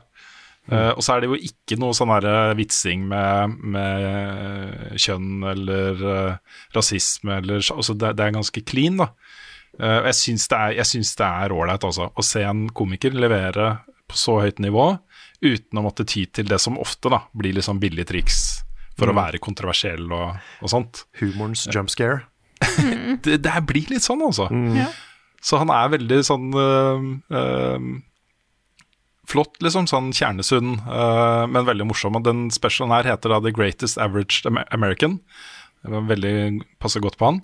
Eh, 0.67 0.91
og 0.91 0.99
så 1.01 1.15
er 1.15 1.23
det 1.23 1.29
jo 1.31 1.37
ikke 1.47 1.77
noe 1.81 1.95
sånn 1.97 2.11
her 2.11 2.51
vitsing 2.59 3.07
med, 3.09 3.55
med 3.73 4.99
kjønn 4.99 5.47
eller 5.49 6.03
rasisme 6.75 7.39
eller 7.39 7.63
altså 7.63 7.95
det, 7.97 8.11
det 8.19 8.27
er 8.27 8.35
ganske 8.35 8.61
clean, 8.69 8.99
da. 9.01 9.07
Jeg 9.79 10.13
syns 10.19 10.45
det 11.17 11.25
er- 11.25 11.55
ålreit, 11.55 11.89
altså. 11.89 12.11
Å 12.13 12.25
se 12.25 12.45
en 12.45 12.67
komiker 12.69 13.17
levere 13.17 13.79
på 14.05 14.19
så 14.19 14.37
høyt 14.43 14.61
nivå 14.61 14.91
uten 15.41 15.81
å 15.81 15.87
måtte 15.87 16.05
ty 16.05 16.27
til 16.29 16.53
det 16.53 16.61
som 16.61 16.77
ofte 16.77 17.09
da 17.09 17.23
blir 17.33 17.57
liksom 17.57 17.77
sånn 17.77 17.81
billig 17.81 18.05
triks 18.13 18.56
for 18.97 19.11
å 19.11 19.15
være 19.17 19.41
kontroversiell 19.43 20.09
og, 20.09 20.37
og 20.63 20.71
sånt. 20.73 21.05
Humorens 21.21 21.67
jump 21.73 21.93
scare. 21.93 22.25
Det, 23.23 23.37
det 23.45 23.51
her 23.53 23.61
blir 23.65 23.85
litt 23.91 24.05
sånn, 24.05 24.21
altså. 24.25 24.47
Ja. 24.73 24.87
Så 25.45 25.59
han 25.61 25.69
er 25.73 25.91
veldig 25.93 26.17
sånn 26.25 26.49
øh, 26.57 27.05
øh, 27.37 27.87
flott, 29.29 29.57
liksom. 29.63 29.87
Sånn 29.89 30.11
kjernesunn, 30.15 30.75
øh, 30.81 31.43
men 31.53 31.67
veldig 31.67 31.87
morsom. 31.89 32.17
Og 32.17 32.25
den 32.25 32.47
specialen 32.53 32.95
her 32.95 33.09
heter 33.13 33.33
da 33.33 33.41
The 33.43 33.53
Greatest 33.55 34.01
Average 34.01 34.49
American. 34.73 35.19
Det 35.83 35.93
var 35.93 36.07
veldig 36.09 36.35
passer 36.81 37.03
godt 37.03 37.19
på 37.19 37.31
han. 37.31 37.43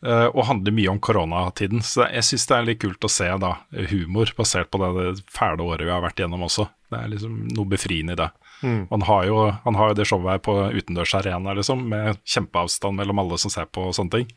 Uh, 0.00 0.32
og 0.32 0.46
handler 0.48 0.72
mye 0.72 0.88
om 0.94 1.00
koronatiden. 1.02 1.82
Så 1.84 2.06
jeg 2.08 2.24
syns 2.24 2.46
det 2.48 2.54
er 2.56 2.68
litt 2.70 2.80
kult 2.80 3.04
å 3.04 3.10
se 3.12 3.26
da 3.42 3.50
humor 3.90 4.30
basert 4.38 4.70
på 4.72 4.80
det, 4.80 4.88
det 4.96 5.24
fæle 5.28 5.66
året 5.66 5.84
vi 5.84 5.92
har 5.92 6.00
vært 6.00 6.22
gjennom 6.22 6.46
også. 6.46 6.70
Det 6.88 7.02
er 7.02 7.10
liksom 7.12 7.34
noe 7.52 7.68
befriende 7.68 8.16
i 8.16 8.20
det. 8.22 8.30
Og 8.62 8.92
Han, 8.92 9.06
har 9.08 9.24
jo, 9.28 9.38
han 9.64 9.78
har 9.78 9.90
jo 9.90 9.96
det 9.98 10.06
showet 10.10 10.34
her 10.34 10.42
på 10.44 10.56
utendørsarena, 10.76 11.54
liksom, 11.56 11.86
med 11.88 12.20
kjempeavstand 12.28 13.00
mellom 13.00 13.22
alle 13.22 13.40
som 13.40 13.52
ser 13.52 13.70
på 13.72 13.88
og 13.88 13.96
sånne 13.96 14.20
ting. 14.20 14.30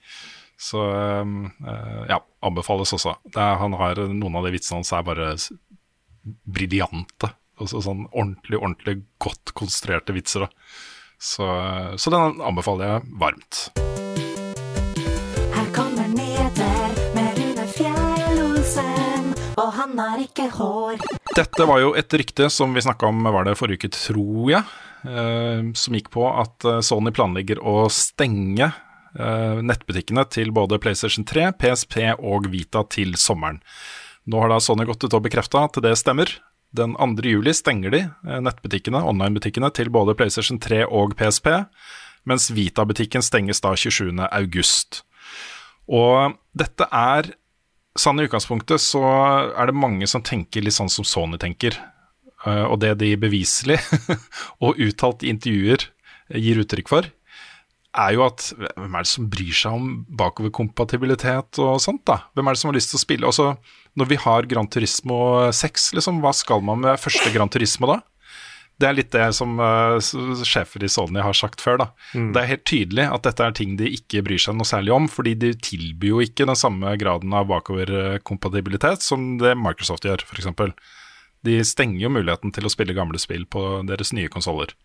Så 0.59 0.79
øh, 0.79 2.03
ja, 2.09 2.21
anbefales 2.45 2.93
også. 2.95 3.17
Er, 3.35 3.55
han 3.59 3.75
har 3.79 4.03
Noen 4.07 4.39
av 4.39 4.47
de 4.47 4.53
vitsene 4.55 4.79
hans 4.79 4.93
er 4.95 5.07
bare 5.07 5.33
briljante. 6.43 7.33
Altså 7.59 7.83
sånn 7.83 8.05
ordentlig, 8.11 8.59
ordentlig 8.59 9.01
godt 9.21 9.53
konstruerte 9.57 10.15
vitser. 10.15 10.47
Da. 10.47 10.69
Så, 11.19 11.49
så 11.97 12.13
den 12.13 12.39
anbefaler 12.43 12.95
jeg 12.95 13.17
varmt. 13.21 13.92
Han 19.93 20.13
har 20.13 20.21
ikke 20.23 20.47
hår. 20.57 21.03
Dette 21.37 21.67
var 21.69 21.81
jo 21.81 21.93
et 21.97 22.13
rykte 22.17 22.49
som 22.53 22.73
vi 22.73 22.83
snakka 22.83 23.09
om 23.09 23.21
var 23.33 23.45
det 23.47 23.57
forrige 23.59 23.83
uke, 23.83 23.93
tror 23.93 24.49
jeg. 24.53 24.63
eh, 25.05 25.61
som 25.77 25.97
gikk 25.97 26.09
på 26.13 26.25
at 26.29 26.65
eh, 26.65 26.81
Sony 26.85 27.11
planlegger 27.13 27.59
å 27.59 27.85
stenge 27.93 28.69
eh, 28.69 29.59
nettbutikkene 29.61 30.25
til 30.31 30.53
både 30.55 30.79
PlayStation 30.81 31.27
3, 31.27 31.51
PSP 31.59 31.99
og 32.17 32.49
Vita 32.53 32.85
til 32.89 33.13
sommeren. 33.19 33.61
Nå 34.25 34.39
har 34.39 34.53
da 34.53 34.61
Sony 34.63 34.87
gått 34.87 35.03
ut 35.03 35.13
og 35.13 35.25
bekrefta 35.25 35.65
at 35.67 35.77
det 35.83 35.93
stemmer. 35.99 36.31
Den 36.73 36.95
2. 36.97 37.27
juli 37.29 37.53
stenger 37.53 37.93
de 37.93 37.99
nettbutikkene, 38.23 39.03
online-butikkene, 39.05 39.69
til 39.75 39.91
både 39.93 40.15
PlayStation 40.17 40.57
3 40.57 40.87
og 40.87 41.13
PSP, 41.19 41.51
mens 42.25 42.47
Vita-butikken 42.55 43.21
stenges 43.21 43.61
da 43.61 43.75
27. 43.77 44.15
august. 44.31 45.03
Og 45.91 46.39
dette 46.57 46.87
er 46.87 47.33
Sånn 47.99 48.19
i 48.19 48.25
utgangspunktet 48.25 48.81
så 48.81 49.01
er 49.53 49.69
det 49.69 49.77
mange 49.77 50.07
som 50.09 50.23
tenker 50.25 50.65
litt 50.65 50.75
sånn 50.75 50.89
som 50.89 51.05
Sony 51.05 51.37
tenker. 51.41 51.77
Eh, 52.47 52.63
og 52.65 52.79
det 52.81 52.95
de 53.01 53.13
beviselig 53.19 53.77
og 54.63 54.79
uttalt 54.81 55.23
i 55.23 55.33
intervjuer 55.33 55.85
gir 56.33 56.63
uttrykk 56.63 56.89
for, 56.89 57.09
er 57.93 58.15
jo 58.15 58.23
at 58.25 58.47
hvem 58.57 58.95
er 58.97 59.05
det 59.05 59.11
som 59.11 59.27
bryr 59.29 59.53
seg 59.53 59.75
om 59.77 59.89
bakoverkompatibilitet 60.17 61.59
og 61.61 61.77
sånt, 61.83 62.01
da? 62.09 62.23
Hvem 62.33 62.49
er 62.49 62.55
det 62.55 62.61
som 62.63 62.71
har 62.71 62.77
lyst 62.79 62.89
til 62.89 62.97
å 62.97 63.03
spille? 63.03 63.29
Også 63.29 63.51
når 63.99 64.09
vi 64.09 64.17
har 64.23 64.49
Gran 64.49 64.69
Turismo 64.73 65.19
6, 65.53 65.91
liksom, 65.99 66.23
hva 66.23 66.33
skal 66.33 66.63
man 66.65 66.81
med 66.81 67.01
første 67.01 67.29
Gran 67.35 67.51
Turismo 67.53 67.91
da? 67.91 67.99
Det 68.83 68.89
er 68.89 68.97
litt 68.97 69.13
det 69.15 69.29
som 69.31 69.55
uh, 69.63 69.95
sjefer 70.43 70.83
i 70.83 70.89
Sony 70.91 71.21
har 71.23 71.35
sagt 71.37 71.63
før. 71.63 71.79
da. 71.79 71.85
Det 72.11 72.41
er 72.41 72.49
helt 72.49 72.65
tydelig 72.67 73.05
at 73.07 73.23
dette 73.29 73.45
er 73.45 73.55
ting 73.55 73.77
de 73.79 73.87
ikke 73.95 74.25
bryr 74.27 74.41
seg 74.43 74.57
noe 74.59 74.67
særlig 74.67 74.91
om, 74.91 75.07
fordi 75.07 75.37
de 75.39 75.53
tilbyr 75.55 76.11
jo 76.11 76.19
ikke 76.25 76.49
den 76.49 76.59
samme 76.59 76.91
graden 76.99 77.31
av 77.31 77.47
bakoverkompatibilitet 77.47 79.05
som 79.05 79.37
det 79.39 79.55
Microsoft 79.55 80.03
gjør, 80.09 80.25
f.eks. 80.27 80.51
De 81.47 81.57
stenger 81.67 82.05
jo 82.05 82.11
muligheten 82.11 82.51
til 82.55 82.67
å 82.67 82.71
spille 82.71 82.95
gamle 82.97 83.19
spill 83.23 83.47
på 83.47 83.63
deres 83.87 84.11
nye 84.15 84.31
konsoller. 84.31 84.75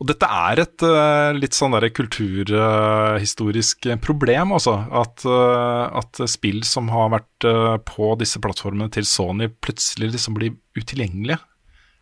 Og 0.00 0.08
dette 0.08 0.24
er 0.32 0.62
et 0.62 0.86
uh, 0.88 1.36
litt 1.36 1.52
sånn 1.52 1.76
der 1.76 1.90
kulturhistorisk 1.92 3.90
problem, 4.00 4.56
altså. 4.56 4.78
At, 5.02 5.20
uh, 5.28 5.92
at 6.00 6.24
spill 6.32 6.64
som 6.64 6.88
har 6.88 7.12
vært 7.12 7.48
på 7.92 8.14
disse 8.20 8.40
plattformene 8.40 8.88
til 8.96 9.04
Sony, 9.04 9.52
plutselig 9.60 10.14
liksom 10.16 10.40
blir 10.40 10.56
utilgjengelige. 10.80 11.42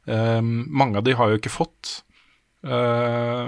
Eh, 0.09 0.43
mange 0.43 1.01
av 1.01 1.07
de 1.07 1.17
har 1.19 1.31
jo 1.31 1.39
ikke 1.39 1.53
fått 1.53 1.95
eh, 2.65 3.47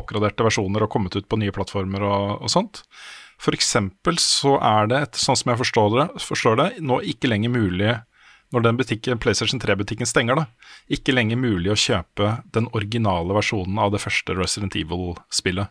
oppgraderte 0.00 0.46
versjoner 0.46 0.86
og 0.86 0.92
kommet 0.92 1.16
ut 1.18 1.28
på 1.28 1.40
nye 1.40 1.54
plattformer 1.54 2.06
og, 2.06 2.28
og 2.46 2.52
sånt. 2.52 2.84
For 3.40 3.56
eksempel 3.56 4.20
så 4.20 4.58
er 4.60 4.90
det, 4.90 5.00
et, 5.00 5.20
sånn 5.20 5.38
som 5.38 5.52
jeg 5.52 5.60
forstår 5.62 5.90
det, 5.96 6.06
forstår 6.24 6.60
det, 6.60 6.70
nå 6.84 7.00
ikke 7.12 7.30
lenger 7.30 7.52
mulig 7.54 7.96
når 8.50 8.64
den 8.66 8.78
butikken, 8.80 9.20
PlayStation 9.22 9.60
3-butikken 9.62 10.08
stenger, 10.08 10.40
da, 10.40 10.72
ikke 10.90 11.14
lenger 11.14 11.38
mulig 11.38 11.70
å 11.70 11.78
kjøpe 11.78 12.32
den 12.54 12.66
originale 12.74 13.36
versjonen 13.36 13.78
av 13.78 13.92
det 13.94 14.00
første 14.02 14.34
Resident 14.34 14.74
Evil-spillet. 14.78 15.70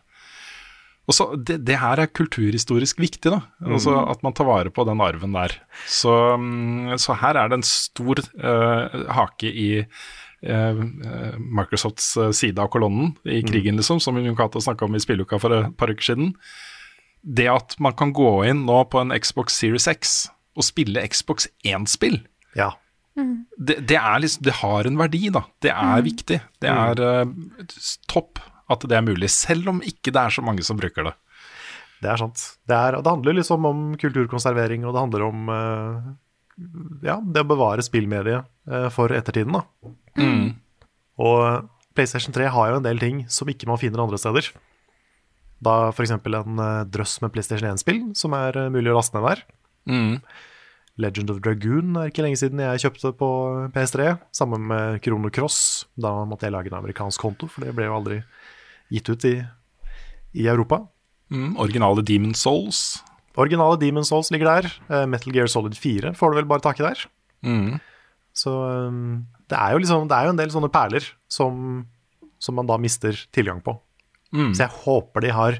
Og 1.10 1.16
så, 1.16 1.26
det, 1.34 1.56
det 1.66 1.80
her 1.80 1.98
er 1.98 2.12
kulturhistorisk 2.14 3.00
viktig, 3.02 3.32
da. 3.32 3.40
Altså 3.66 3.96
At 4.06 4.22
man 4.22 4.34
tar 4.36 4.46
vare 4.46 4.70
på 4.70 4.84
den 4.86 5.02
arven 5.02 5.34
der. 5.34 5.56
Så, 5.90 6.12
mm, 6.38 6.94
så 7.02 7.16
her 7.18 7.40
er 7.40 7.50
det 7.50 7.58
en 7.58 7.66
stor 7.66 8.20
uh, 8.38 9.00
hake 9.16 9.50
i 9.50 9.70
eh, 9.80 10.82
Microsofts 11.40 12.12
side 12.38 12.62
av 12.62 12.70
kolonnen 12.72 13.16
i 13.26 13.40
krigen, 13.42 13.80
liksom, 13.80 13.98
som 14.00 14.20
Junkato 14.22 14.62
snakka 14.62 14.86
om 14.86 14.94
i 14.94 15.02
spilluka 15.02 15.40
for 15.42 15.56
et 15.56 15.74
par 15.80 15.90
uker 15.90 16.12
siden. 16.12 16.30
Det 17.20 17.48
at 17.50 17.74
man 17.82 17.96
kan 17.98 18.14
gå 18.16 18.30
inn 18.48 18.62
nå 18.68 18.84
på 18.92 19.02
en 19.02 19.12
Xbox 19.18 19.58
Series 19.58 19.88
X 19.90 20.14
og 20.56 20.66
spille 20.66 21.02
Xbox 21.10 21.50
1-spill, 21.66 22.20
Ja. 22.58 22.70
det, 23.58 23.80
det, 23.88 23.98
er 23.98 24.22
liksom, 24.22 24.46
det 24.46 24.54
har 24.62 24.86
en 24.86 24.96
verdi, 24.98 25.26
da. 25.34 25.42
Det 25.62 25.74
er 25.74 26.06
viktig. 26.06 26.40
Det 26.62 26.70
er 26.70 27.02
uh, 27.02 27.66
topp 28.10 28.40
at 28.70 28.86
det 28.86 28.96
er 28.96 29.04
mulig, 29.06 29.30
selv 29.34 29.72
om 29.72 29.82
ikke 29.82 30.12
det 30.14 30.22
er 30.22 30.34
så 30.34 30.44
mange 30.46 30.64
som 30.66 30.78
bruker 30.78 31.10
det. 31.10 31.14
Det 32.00 32.08
er 32.08 32.20
sant. 32.22 32.42
Det, 32.64 32.76
er, 32.76 32.96
det 32.96 33.12
handler 33.12 33.36
liksom 33.36 33.66
om 33.68 33.82
kulturkonservering, 34.00 34.86
og 34.86 34.94
det 34.94 35.02
handler 35.04 35.26
om 35.26 35.52
eh, 35.52 36.08
ja, 37.10 37.18
det 37.20 37.44
å 37.44 37.50
bevare 37.50 37.84
spillmediet 37.84 38.48
eh, 38.70 38.88
for 38.94 39.12
ettertiden. 39.12 39.58
Da. 39.58 39.64
Og 41.20 41.68
PlayStation 41.96 42.34
3 42.36 42.48
har 42.54 42.70
jo 42.70 42.80
en 42.80 42.86
del 42.86 43.02
ting 43.02 43.24
som 43.28 43.50
ikke 43.52 43.68
man 43.68 43.80
finner 43.80 44.04
andre 44.06 44.20
steder. 44.20 44.48
Da 45.60 45.90
f.eks. 45.90 46.14
en 46.16 46.62
eh, 46.64 46.86
drøss 46.88 47.18
med 47.24 47.34
PlayStation 47.34 47.68
1-spill 47.74 48.06
som 48.16 48.36
er 48.38 48.62
mulig 48.72 48.94
å 48.94 48.96
laste 48.96 49.18
ned 49.18 49.28
der. 49.28 49.44
Legend 51.00 51.32
of 51.32 51.40
Dragoon 51.44 51.96
er 51.96 52.10
ikke 52.10 52.24
lenge 52.24 52.40
siden 52.40 52.60
jeg 52.60 52.82
kjøpte 52.82 53.12
på 53.16 53.28
PS3, 53.74 54.14
sammen 54.36 54.66
med 54.68 55.00
Krono 55.04 55.30
Cross. 55.32 55.86
Da 56.00 56.12
måtte 56.28 56.48
jeg 56.48 56.54
lage 56.56 56.72
en 56.72 56.80
amerikansk 56.80 57.22
konto, 57.22 57.48
for 57.48 57.64
det 57.64 57.74
ble 57.76 57.88
jo 57.88 57.96
aldri 57.96 58.18
gitt 58.90 59.08
ut 59.10 59.24
i, 59.28 59.36
i 60.36 60.46
Europa. 60.50 60.82
Mm, 61.30 61.54
originale 61.62 62.02
Demon 62.06 62.34
Souls. 62.34 63.00
Originale 63.38 63.78
Demon 63.80 64.04
Souls 64.06 64.30
ligger 64.34 64.50
der. 64.50 64.70
Eh, 64.90 65.06
Metal 65.06 65.34
Gear 65.34 65.50
Solid 65.50 65.76
4 65.78 66.14
får 66.18 66.32
du 66.32 66.40
vel 66.40 66.50
bare 66.50 66.64
tak 66.64 66.80
i 66.80 66.86
der. 66.86 67.04
Så 68.36 68.52
um, 68.52 69.26
det 69.50 69.58
er 69.58 69.72
jo 69.74 69.80
liksom 69.82 70.04
Det 70.06 70.14
er 70.14 70.28
jo 70.28 70.32
en 70.34 70.38
del 70.38 70.50
sånne 70.52 70.68
perler 70.70 71.06
som, 71.26 71.80
som 72.38 72.54
man 72.58 72.68
da 72.68 72.76
mister 72.78 73.16
tilgang 73.34 73.62
på. 73.64 73.74
Så 74.54 74.62
jeg 74.62 74.74
håper 74.84 75.24
de 75.24 75.32
har 75.34 75.56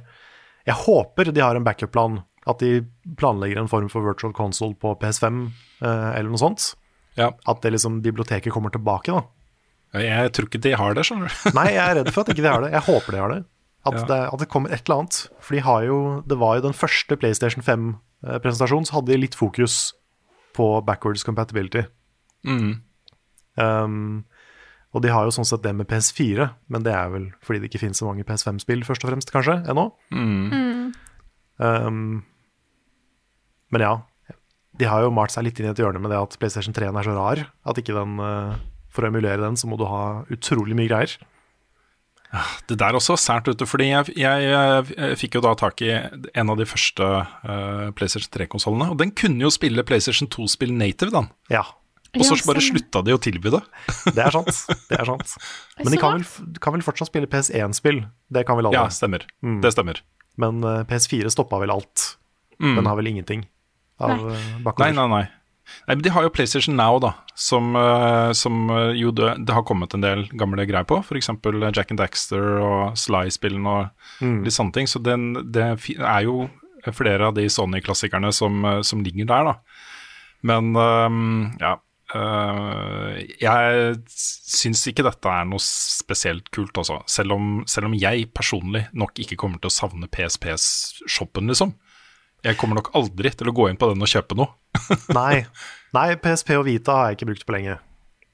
Jeg 0.68 0.76
håper 0.84 1.32
de 1.34 1.42
har 1.42 1.56
en 1.58 1.64
backup-plan 1.66 2.20
At 2.46 2.60
de 2.62 2.84
planlegger 3.18 3.58
en 3.58 3.70
form 3.72 3.88
for 3.90 4.06
virtual 4.06 4.32
console 4.36 4.76
på 4.78 4.94
PS5 5.00 5.40
eh, 5.82 6.10
eller 6.14 6.30
noe 6.30 6.40
sånt. 6.40 6.74
Ja. 7.18 7.32
At 7.50 7.62
det 7.62 7.74
liksom 7.74 8.00
biblioteket 8.04 8.52
kommer 8.54 8.70
tilbake, 8.70 9.12
da. 9.12 9.24
Jeg 9.94 10.32
tror 10.36 10.46
ikke 10.46 10.60
de 10.62 10.72
har 10.78 10.94
det, 10.94 11.02
skjønner 11.08 11.30
du. 11.32 11.50
Nei, 11.56 11.66
jeg 11.74 11.82
er 11.82 11.96
redd 11.98 12.10
for 12.14 12.22
at 12.22 12.30
ikke 12.34 12.44
de 12.44 12.50
har 12.52 12.62
det. 12.62 12.70
Jeg 12.76 12.84
håper 12.86 13.16
de 13.16 13.22
har 13.22 13.32
det. 13.34 13.40
At, 13.88 13.96
Ja. 13.96 14.04
det, 14.06 14.18
at 14.34 14.42
det 14.44 14.48
kommer 14.52 14.70
et 14.70 14.84
eller 14.84 15.00
annet. 15.00 15.16
For 15.40 15.56
de 15.56 15.62
har 15.64 15.82
jo 15.88 15.96
Det 16.28 16.36
var 16.38 16.58
jo 16.58 16.66
den 16.68 16.76
første 16.76 17.16
PlayStation 17.16 17.64
5-presentasjonen, 17.64 18.86
så 18.86 18.98
hadde 18.98 19.10
de 19.14 19.16
litt 19.24 19.34
fokus 19.34 19.94
på 20.54 20.68
backwards 20.86 21.24
compatibility. 21.24 21.86
Mm. 22.46 22.82
Um, 23.56 24.24
og 24.94 25.02
de 25.02 25.10
har 25.12 25.24
jo 25.26 25.30
sånn 25.34 25.46
sett 25.48 25.62
det 25.62 25.72
med 25.74 25.88
PS4, 25.90 26.50
men 26.68 26.82
det 26.86 26.92
er 26.94 27.10
vel 27.12 27.26
fordi 27.42 27.60
det 27.62 27.70
ikke 27.70 27.82
finnes 27.84 27.98
så 28.02 28.06
mange 28.08 28.24
PS5-spill, 28.26 28.82
først 28.86 29.04
og 29.06 29.10
fremst, 29.12 29.30
kanskje, 29.34 29.58
ennå. 29.70 29.88
Mm. 30.14 30.92
Um, 31.60 32.22
men 33.70 33.84
ja, 33.84 33.92
de 34.80 34.88
har 34.88 35.04
jo 35.04 35.12
malt 35.14 35.30
seg 35.34 35.46
litt 35.46 35.60
inn 35.60 35.68
i 35.68 35.72
et 35.72 35.78
hjørne 35.82 36.00
med 36.02 36.10
det 36.12 36.18
at 36.18 36.36
PlayStation 36.40 36.74
3 36.74 36.88
er 36.90 37.06
så 37.06 37.14
rar 37.14 37.42
at 37.68 37.78
ikke 37.80 37.94
den 37.94 38.16
eh, 38.24 38.54
For 38.90 39.06
å 39.06 39.10
emulere 39.12 39.40
den, 39.42 39.56
så 39.60 39.68
må 39.70 39.78
du 39.78 39.84
ha 39.86 40.24
utrolig 40.34 40.74
mye 40.78 40.90
greier. 40.90 41.12
Det 42.70 42.76
der 42.78 42.94
også 42.94 43.16
er 43.16 43.20
sært 43.24 43.48
ute, 43.50 43.66
fordi 43.66 43.88
jeg, 43.88 44.12
jeg, 44.18 44.50
jeg 44.94 45.16
fikk 45.18 45.38
jo 45.38 45.42
da 45.42 45.50
tak 45.58 45.80
i 45.82 45.88
en 45.90 46.52
av 46.52 46.58
de 46.60 46.66
første 46.68 47.02
uh, 47.02 47.88
PlayStation 47.98 48.30
3-konsollene, 48.36 48.86
og 48.92 49.00
den 49.00 49.10
kunne 49.18 49.42
jo 49.42 49.50
spille 49.50 49.82
PlayStation 49.86 50.30
2-spill 50.30 50.70
native, 50.78 51.10
da. 51.14 51.24
Ja, 51.50 51.64
Og 52.14 52.22
så 52.26 52.38
Ja, 52.38 52.46
bare 52.46 52.62
slutta 52.62 53.02
de 53.06 53.16
å 53.16 53.18
tilby 53.22 53.50
det. 53.54 53.62
det 54.16 54.22
er 54.28 54.34
sant. 54.34 54.62
Det 54.90 55.00
er 55.00 55.10
sant. 55.10 55.34
Men 55.82 55.94
de 55.94 55.98
kan 56.02 56.18
vel, 56.20 56.54
kan 56.62 56.76
vel 56.78 56.86
fortsatt 56.86 57.10
spille 57.10 57.30
PS1-spill. 57.30 58.04
Det 58.30 58.46
kan 58.46 58.58
vel 58.60 58.70
alle. 58.70 58.78
Ja, 58.78 58.94
stemmer. 58.94 59.26
Det 59.62 59.74
stemmer. 59.74 59.98
Men 60.38 60.62
uh, 60.62 60.84
PS4 60.86 61.30
stoppa 61.34 61.58
vel 61.62 61.74
alt. 61.74 62.12
Mm. 62.62 62.76
Den 62.78 62.86
har 62.92 62.98
vel 62.98 63.10
ingenting 63.10 63.46
av 64.00 64.14
Nei. 64.22 64.38
eh, 64.38 64.72
Nei, 64.80 64.90
nei, 64.96 65.06
nei. 65.12 65.24
Nei, 65.86 65.96
men 65.96 66.04
De 66.04 66.12
har 66.14 66.26
jo 66.26 66.32
PlayStation 66.34 66.76
Now, 66.78 66.98
da, 67.02 67.12
som, 67.34 67.74
eh, 67.76 68.30
som 68.36 68.70
eh, 68.70 68.94
jo 69.00 69.12
det, 69.16 69.34
det 69.46 69.56
har 69.56 69.66
kommet 69.68 69.94
en 69.96 70.04
del 70.04 70.26
gamle 70.38 70.66
greier 70.68 70.88
på. 70.88 71.00
F.eks. 71.02 71.30
Jack 71.76 71.92
and 71.92 72.00
Daxter 72.00 72.60
og 72.62 72.98
Sly-spillene 73.00 73.76
og 73.76 74.24
litt 74.44 74.56
sånne 74.56 74.76
ting. 74.76 74.90
Så 74.90 75.02
den, 75.04 75.32
det 75.52 75.66
er 75.98 76.24
jo 76.26 76.48
flere 76.88 77.28
av 77.28 77.36
de 77.36 77.48
Sony-klassikerne 77.50 78.32
som, 78.32 78.64
eh, 78.64 78.80
som 78.86 79.04
ligger 79.04 79.28
der, 79.30 79.52
da. 79.52 79.86
Men 80.42 80.74
um, 80.76 81.22
ja. 81.60 81.76
Uh, 82.10 83.20
jeg 83.38 83.92
syns 84.10 84.80
ikke 84.90 85.04
dette 85.06 85.30
er 85.30 85.44
noe 85.46 85.62
spesielt 85.62 86.48
kult, 86.50 86.74
altså. 86.80 86.96
Selv 87.06 87.36
om, 87.36 87.52
selv 87.70 87.86
om 87.86 87.94
jeg 87.94 88.26
personlig 88.34 88.88
nok 88.98 89.20
ikke 89.22 89.38
kommer 89.38 89.62
til 89.62 89.70
å 89.70 89.76
savne 89.76 90.08
PSPs-shoppen, 90.10 91.52
liksom. 91.52 91.76
Jeg 92.46 92.56
kommer 92.60 92.78
nok 92.80 92.90
aldri 92.96 93.30
til 93.36 93.50
å 93.50 93.54
gå 93.56 93.66
inn 93.70 93.78
på 93.80 93.90
den 93.90 94.00
og 94.00 94.08
kjøpe 94.10 94.36
noe. 94.38 94.48
Nei. 95.18 95.44
nei, 95.96 96.08
PSP 96.22 96.54
og 96.56 96.64
Vita 96.68 96.94
har 96.96 97.10
jeg 97.10 97.18
ikke 97.18 97.28
brukt 97.32 97.46
på 97.48 97.54
lenge. 97.56 97.76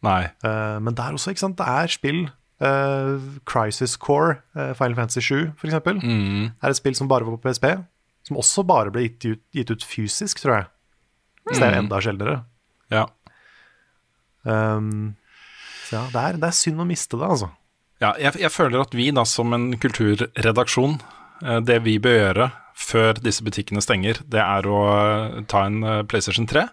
Nei. 0.06 0.20
Uh, 0.44 0.76
men 0.84 0.94
der 0.94 1.16
også, 1.16 1.32
ikke 1.32 1.42
sant, 1.42 1.58
det 1.58 1.66
er 1.66 1.90
spill. 1.90 2.20
Uh, 2.62 3.18
Crisis 3.48 3.96
Core, 4.00 4.38
uh, 4.56 4.70
Final 4.78 4.94
Fantasy 4.96 5.20
7 5.20 5.50
for 5.58 5.68
eksempel, 5.68 5.98
Mm. 6.00 6.52
er 6.62 6.70
et 6.72 6.78
spill 6.78 6.94
som 6.96 7.08
bare 7.10 7.26
var 7.26 7.36
på 7.36 7.48
PSP. 7.48 7.66
Som 8.28 8.38
også 8.40 8.64
bare 8.66 8.92
ble 8.94 9.08
gitt 9.08 9.26
ut, 9.26 9.42
gitt 9.54 9.70
ut 9.74 9.84
fysisk, 9.86 10.40
tror 10.42 10.54
jeg. 10.60 10.66
Så 11.52 11.60
det 11.60 11.66
er 11.68 11.78
enda 11.82 12.00
sjeldnere. 12.02 12.36
Ja. 12.90 13.04
Um, 14.46 15.16
så 15.86 15.98
ja, 15.98 16.04
det 16.14 16.22
er, 16.22 16.38
det 16.42 16.48
er 16.52 16.56
synd 16.58 16.82
å 16.82 16.86
miste 16.86 17.18
det, 17.18 17.26
altså. 17.26 17.48
ja 18.02 18.12
jeg, 18.20 18.38
jeg 18.42 18.50
føler 18.54 18.82
at 18.82 18.94
vi 18.94 19.08
da 19.14 19.22
som 19.26 19.54
en 19.54 19.68
kulturredaksjon, 19.82 20.96
det 21.66 21.76
vi 21.84 21.96
bør 22.02 22.16
gjøre 22.16 22.46
før 22.76 23.16
disse 23.24 23.44
butikkene 23.44 23.82
stenger, 23.84 24.20
det 24.28 24.42
er 24.42 24.68
å 24.68 24.82
eh, 24.92 25.42
ta 25.50 25.64
en 25.68 25.82
eh, 25.82 26.04
PlayStation 26.08 26.46
3, 26.48 26.66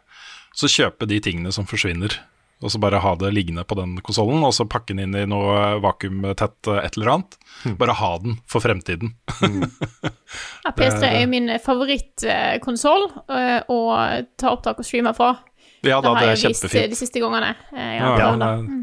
så 0.54 0.70
kjøpe 0.70 1.08
de 1.10 1.22
tingene 1.24 1.54
som 1.56 1.68
forsvinner. 1.70 2.20
Og 2.64 2.72
så 2.72 2.80
bare 2.80 3.02
ha 3.04 3.10
det 3.20 3.34
liggende 3.36 3.66
på 3.68 3.76
den 3.76 3.98
konsollen, 4.06 4.44
og 4.46 4.54
så 4.56 4.64
pakke 4.70 4.94
den 4.94 5.02
inn 5.04 5.18
i 5.20 5.24
noe 5.28 5.82
vakuumtett 5.84 6.70
eh, 6.72 6.84
et 6.84 7.00
eller 7.00 7.16
annet. 7.16 7.40
Bare 7.80 7.96
ha 8.00 8.12
den 8.24 8.38
for 8.48 8.64
fremtiden. 8.64 9.16
Ja, 10.64 10.72
PS3 10.72 11.10
er 11.10 11.20
jo 11.26 11.28
min 11.30 11.52
favorittkonsoll 11.62 13.04
å 13.70 13.80
ta 14.40 14.54
opptak 14.54 14.80
og 14.80 14.88
streame 14.88 15.12
fra. 15.18 15.36
Ja 15.84 16.00
da, 16.00 16.14
det 16.16 16.24
har 16.24 16.32
er 16.32 16.40
jeg 16.40 16.54
vist 16.54 16.72
de 16.72 16.98
siste 16.98 17.20
gangene. 17.20 17.52
Ja, 17.76 18.14
har 18.16 18.22
ja, 18.22 18.30
det. 18.40 18.52
det 18.64 18.78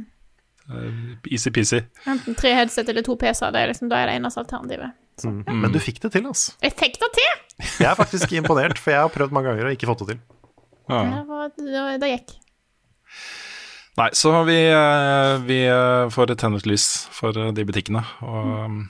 eh, 0.76 1.32
Easy-peasy. 1.32 1.80
Enten 2.10 2.36
tre 2.38 2.52
headset 2.58 2.92
eller 2.92 3.04
to 3.06 3.16
PC-er, 3.16 3.54
det 3.54 3.62
er 3.62 3.72
liksom, 3.72 3.88
da 3.92 4.02
er 4.02 4.12
det 4.12 4.18
eneste 4.20 4.44
alternativet. 4.44 4.99
Så. 5.20 5.32
Men 5.46 5.72
du 5.74 5.80
fikk 5.82 6.00
det 6.04 6.12
til, 6.16 6.26
altså. 6.30 6.54
Jeg 6.64 6.76
fikk 6.78 7.00
det 7.02 7.10
til! 7.16 7.32
Jeg 7.80 7.88
er 7.90 7.98
faktisk 7.98 8.32
imponert, 8.38 8.80
for 8.80 8.94
jeg 8.94 9.04
har 9.04 9.12
prøvd 9.12 9.34
mange 9.36 9.52
ganger 9.52 9.68
og 9.68 9.76
ikke 9.76 9.88
fått 9.90 10.04
det 10.04 10.14
til. 10.14 10.22
Ja. 10.90 11.02
Det, 11.04 11.24
var, 11.28 11.50
det, 11.56 11.84
det 12.02 12.14
gikk. 12.14 12.34
Nei, 13.98 14.08
så 14.16 14.32
vi, 14.46 14.58
eh, 14.70 15.34
vi 15.44 15.60
eh, 15.68 16.08
får 16.12 16.34
tenne 16.38 16.60
et 16.60 16.68
lys 16.68 16.86
for 17.12 17.36
eh, 17.36 17.52
de 17.56 17.66
butikkene 17.68 18.02
og 18.24 18.50
mm. 18.78 18.82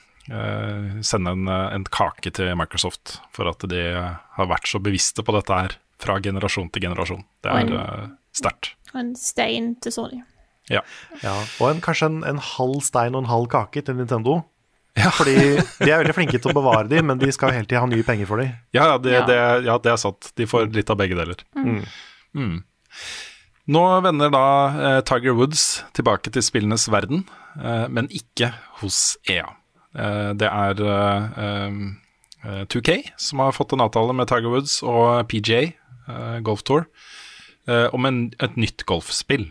sende 1.03 1.33
en, 1.35 1.49
en 1.51 1.85
kake 1.91 2.31
til 2.37 2.53
Microsoft 2.59 3.17
for 3.35 3.51
at 3.51 3.65
de 3.73 3.81
har 3.91 4.51
vært 4.51 4.69
så 4.71 4.79
bevisste 4.83 5.25
på 5.27 5.35
dette 5.35 5.57
her 5.57 5.75
fra 6.01 6.21
generasjon 6.23 6.69
til 6.71 6.85
generasjon. 6.85 7.25
Det 7.43 7.51
er 7.51 7.73
uh, 7.75 8.05
sterkt. 8.37 8.71
Og 8.93 9.01
en 9.03 9.11
stein 9.19 9.73
til 9.83 9.93
Sony. 9.97 10.21
Ja. 10.71 10.85
Ja, 11.25 11.35
og 11.59 11.67
en, 11.73 11.83
kanskje 11.83 12.13
en, 12.13 12.21
en 12.29 12.39
halv 12.39 12.79
stein 12.87 13.17
og 13.17 13.25
en 13.25 13.33
halv 13.33 13.51
kake 13.51 13.83
til 13.85 13.99
Nintendo. 13.99 14.39
Ja. 14.99 15.11
Fordi 15.19 15.35
de 15.37 15.91
er 15.91 16.01
veldig 16.03 16.15
flinke 16.17 16.41
til 16.43 16.51
å 16.51 16.57
bevare 16.57 16.89
de, 16.91 16.99
men 17.07 17.21
de 17.21 17.31
skal 17.33 17.53
jo 17.53 17.61
hele 17.61 17.69
tida 17.71 17.83
ha 17.85 17.89
nye 17.91 18.07
penger 18.07 18.27
for 18.31 18.43
de. 18.43 18.49
Ja, 18.77 18.89
ja, 18.95 18.97
det, 18.99 19.13
Ja. 19.15 19.23
Det, 19.29 19.39
ja, 19.69 19.77
det 19.85 19.93
er 19.93 20.01
sant. 20.03 20.33
De 20.37 20.49
får 20.51 20.71
litt 20.75 20.91
av 20.91 20.99
begge 21.01 21.19
deler. 21.19 21.45
Mm. 22.35 22.59
Nå 23.71 23.83
vender 24.03 24.33
da 24.35 24.45
eh, 24.89 25.01
Tiger 25.07 25.37
Woods 25.39 25.85
tilbake 25.95 26.33
til 26.35 26.43
spillenes 26.43 26.89
verden, 26.91 27.23
eh, 27.61 27.87
men 27.93 28.09
ikke 28.11 28.51
hos 28.81 29.15
EA. 29.31 29.47
Eh, 29.95 30.31
det 30.41 30.49
er 30.51 30.83
eh, 30.83 31.39
eh, 31.45 32.65
2K 32.73 32.97
som 33.21 33.45
har 33.45 33.55
fått 33.55 33.77
en 33.77 33.85
avtale 33.85 34.17
med 34.17 34.31
Tiger 34.31 34.51
Woods 34.51 34.81
og 34.83 35.23
PGA, 35.31 35.63
eh, 36.11 36.37
Golf 36.47 36.65
Tour, 36.67 36.89
eh, 37.69 37.87
om 37.95 38.09
en, 38.11 38.25
et 38.43 38.59
nytt 38.59 38.87
golfspill. 38.91 39.51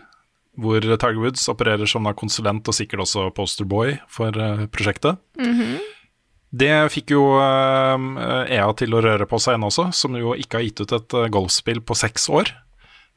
Hvor 0.60 0.84
Tiger 0.84 1.22
Woods 1.22 1.47
opererer 1.51 1.89
som 1.89 2.07
konsulent 2.18 2.68
og 2.68 2.76
sikkert 2.76 3.05
også 3.05 3.30
posterboy 3.36 3.95
for 4.12 4.36
eh, 4.36 4.66
prosjektet. 4.74 5.20
Det 6.49 6.74
fikk 6.93 7.14
jo 7.14 7.24
eh, 7.38 8.55
EA 8.57 8.70
til 8.78 8.95
å 8.97 9.03
røre 9.05 9.28
på 9.30 9.39
seg 9.41 9.57
ennå 9.57 9.70
også, 9.70 9.89
som 9.95 10.18
jo 10.18 10.34
ikke 10.34 10.60
har 10.60 10.66
gitt 10.66 10.82
ut 10.82 10.95
et 10.97 11.18
eh, 11.20 11.30
golfspill 11.32 11.84
på 11.86 11.97
seks 11.97 12.30
år. 12.34 12.51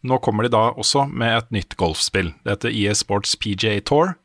Nå 0.07 0.19
kommer 0.23 0.45
de 0.47 0.53
da 0.53 0.69
også 0.75 1.07
med 1.09 1.39
et 1.39 1.55
nytt 1.55 1.79
golfspill. 1.81 2.33
Det 2.43 2.57
heter 2.57 2.75
EA 2.75 2.95
Sports 2.99 3.37
PGA 3.39 3.77
Tour, 3.87 4.17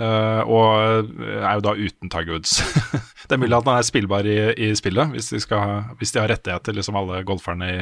og 0.00 1.10
er 1.20 1.58
jo 1.58 1.64
da 1.66 1.74
uten 1.76 2.08
Tiger 2.08 2.32
Woods. 2.32 2.54
det 3.28 3.36
er 3.36 3.42
mulig 3.42 3.58
at 3.58 3.66
den 3.66 3.76
er 3.76 3.84
spillbar 3.84 4.24
i, 4.24 4.38
i 4.56 4.70
spillet, 4.72 5.12
hvis 5.12 5.28
de, 5.34 5.42
skal, 5.44 5.92
hvis 6.00 6.14
de 6.16 6.22
har 6.22 6.32
rettigheter, 6.32 6.72
liksom 6.78 6.96
alle 6.96 7.20
golferne 7.28 7.68
i 7.68 7.76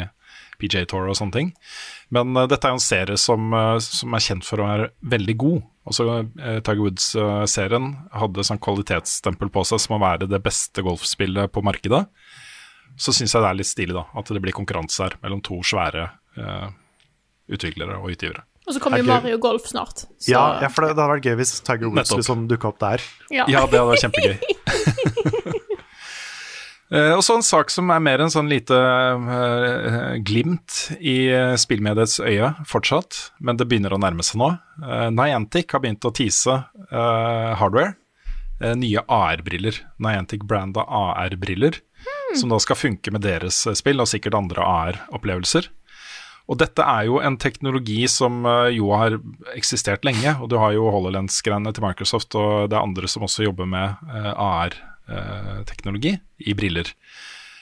PGA 0.60 0.84
Tour 0.88 1.08
og 1.10 1.16
sånne 1.18 1.36
ting. 1.36 1.52
Men 2.14 2.34
uh, 2.36 2.46
dette 2.50 2.66
er 2.68 2.74
jo 2.74 2.80
en 2.80 2.84
serie 2.84 3.18
som, 3.20 3.50
uh, 3.54 3.78
som 3.82 4.16
er 4.16 4.24
kjent 4.24 4.46
for 4.46 4.62
å 4.62 4.68
være 4.68 4.90
veldig 5.14 5.36
god. 5.40 5.62
Også 5.90 6.06
uh, 6.10 6.20
Tiger 6.60 6.82
Woods-serien 6.84 7.88
hadde 8.16 8.46
sånn 8.46 8.62
kvalitetsstempel 8.62 9.52
på 9.52 9.64
seg 9.68 9.82
som 9.82 9.96
å 9.96 10.02
være 10.02 10.28
det 10.30 10.42
beste 10.44 10.84
golfspillet 10.86 11.52
på 11.54 11.64
markedet. 11.66 12.04
Så 13.00 13.14
syns 13.16 13.32
jeg 13.34 13.42
det 13.42 13.50
er 13.50 13.58
litt 13.58 13.70
stilig 13.70 13.96
da, 13.96 14.04
at 14.18 14.30
det 14.30 14.42
blir 14.44 14.56
konkurranse 14.56 15.06
her 15.06 15.16
mellom 15.24 15.40
to 15.46 15.60
svære 15.64 16.10
utviklere 17.50 17.96
og 17.98 18.12
utgivere. 18.12 18.44
Og 18.68 18.74
så 18.76 18.82
kommer 18.82 19.00
jo. 19.00 19.06
Mario 19.08 19.38
Golf 19.42 19.66
snart. 19.66 20.04
Så, 20.04 20.30
Ja, 20.30 20.60
ja, 20.62 20.68
for 20.68 20.84
det, 20.84 20.94
det 20.94 21.02
hadde 21.02 21.14
vært 21.16 21.26
gøy 21.26 21.38
hvis 21.40 21.56
Tiger 21.66 21.90
Woods 21.90 22.12
liksom 22.14 22.44
dukka 22.50 22.70
opp 22.70 22.78
der. 22.82 23.02
ja. 23.32 23.48
Ja, 23.50 23.64
det 23.66 23.80
hadde 23.80 23.88
vært 23.90 24.04
kjempegøy. 24.04 25.56
Eh, 26.90 27.12
og 27.14 27.22
så 27.22 27.36
en 27.38 27.46
sak 27.46 27.70
som 27.70 27.90
er 27.94 28.02
mer 28.02 28.22
en 28.22 28.32
sånn 28.32 28.50
lite 28.50 28.74
eh, 28.74 30.16
glimt 30.26 30.88
i 30.98 31.30
eh, 31.30 31.54
spillmediets 31.60 32.18
øye 32.24 32.50
fortsatt, 32.66 33.18
men 33.38 33.60
det 33.60 33.68
begynner 33.70 33.94
å 33.94 34.00
nærme 34.02 34.26
seg 34.26 34.40
nå. 34.42 34.50
Niantic 35.14 35.70
har 35.74 35.84
begynt 35.84 36.06
å 36.08 36.14
tease 36.16 36.54
hardware. 36.90 37.94
Nye 38.76 39.02
AR-briller. 39.08 39.76
Niantic 40.00 40.42
branda 40.48 40.82
AR-briller, 40.84 41.76
som 42.36 42.52
da 42.52 42.58
skal 42.60 42.78
funke 42.80 43.12
med 43.12 43.24
deres 43.24 43.62
spill, 43.76 44.00
og 44.00 44.08
sikkert 44.08 44.38
andre 44.38 44.64
AR-opplevelser. 44.64 45.68
Og 46.50 46.58
dette 46.60 46.82
er 46.82 47.06
jo 47.10 47.20
en 47.22 47.36
teknologi 47.40 48.02
som 48.10 48.40
jo 48.72 48.88
har 48.96 49.18
eksistert 49.52 50.04
lenge, 50.08 50.32
og 50.40 50.48
du 50.52 50.56
har 50.60 50.72
jo 50.74 50.88
HoloLens-greiene 50.92 51.72
til 51.76 51.84
Microsoft, 51.84 52.34
og 52.40 52.72
det 52.72 52.78
er 52.78 52.88
andre 52.88 53.12
som 53.12 53.28
også 53.28 53.44
jobber 53.46 53.68
med 53.68 54.00
eh, 54.08 54.32
AR-teknologi 55.10 56.14
i 56.46 56.56
briller. 56.56 56.90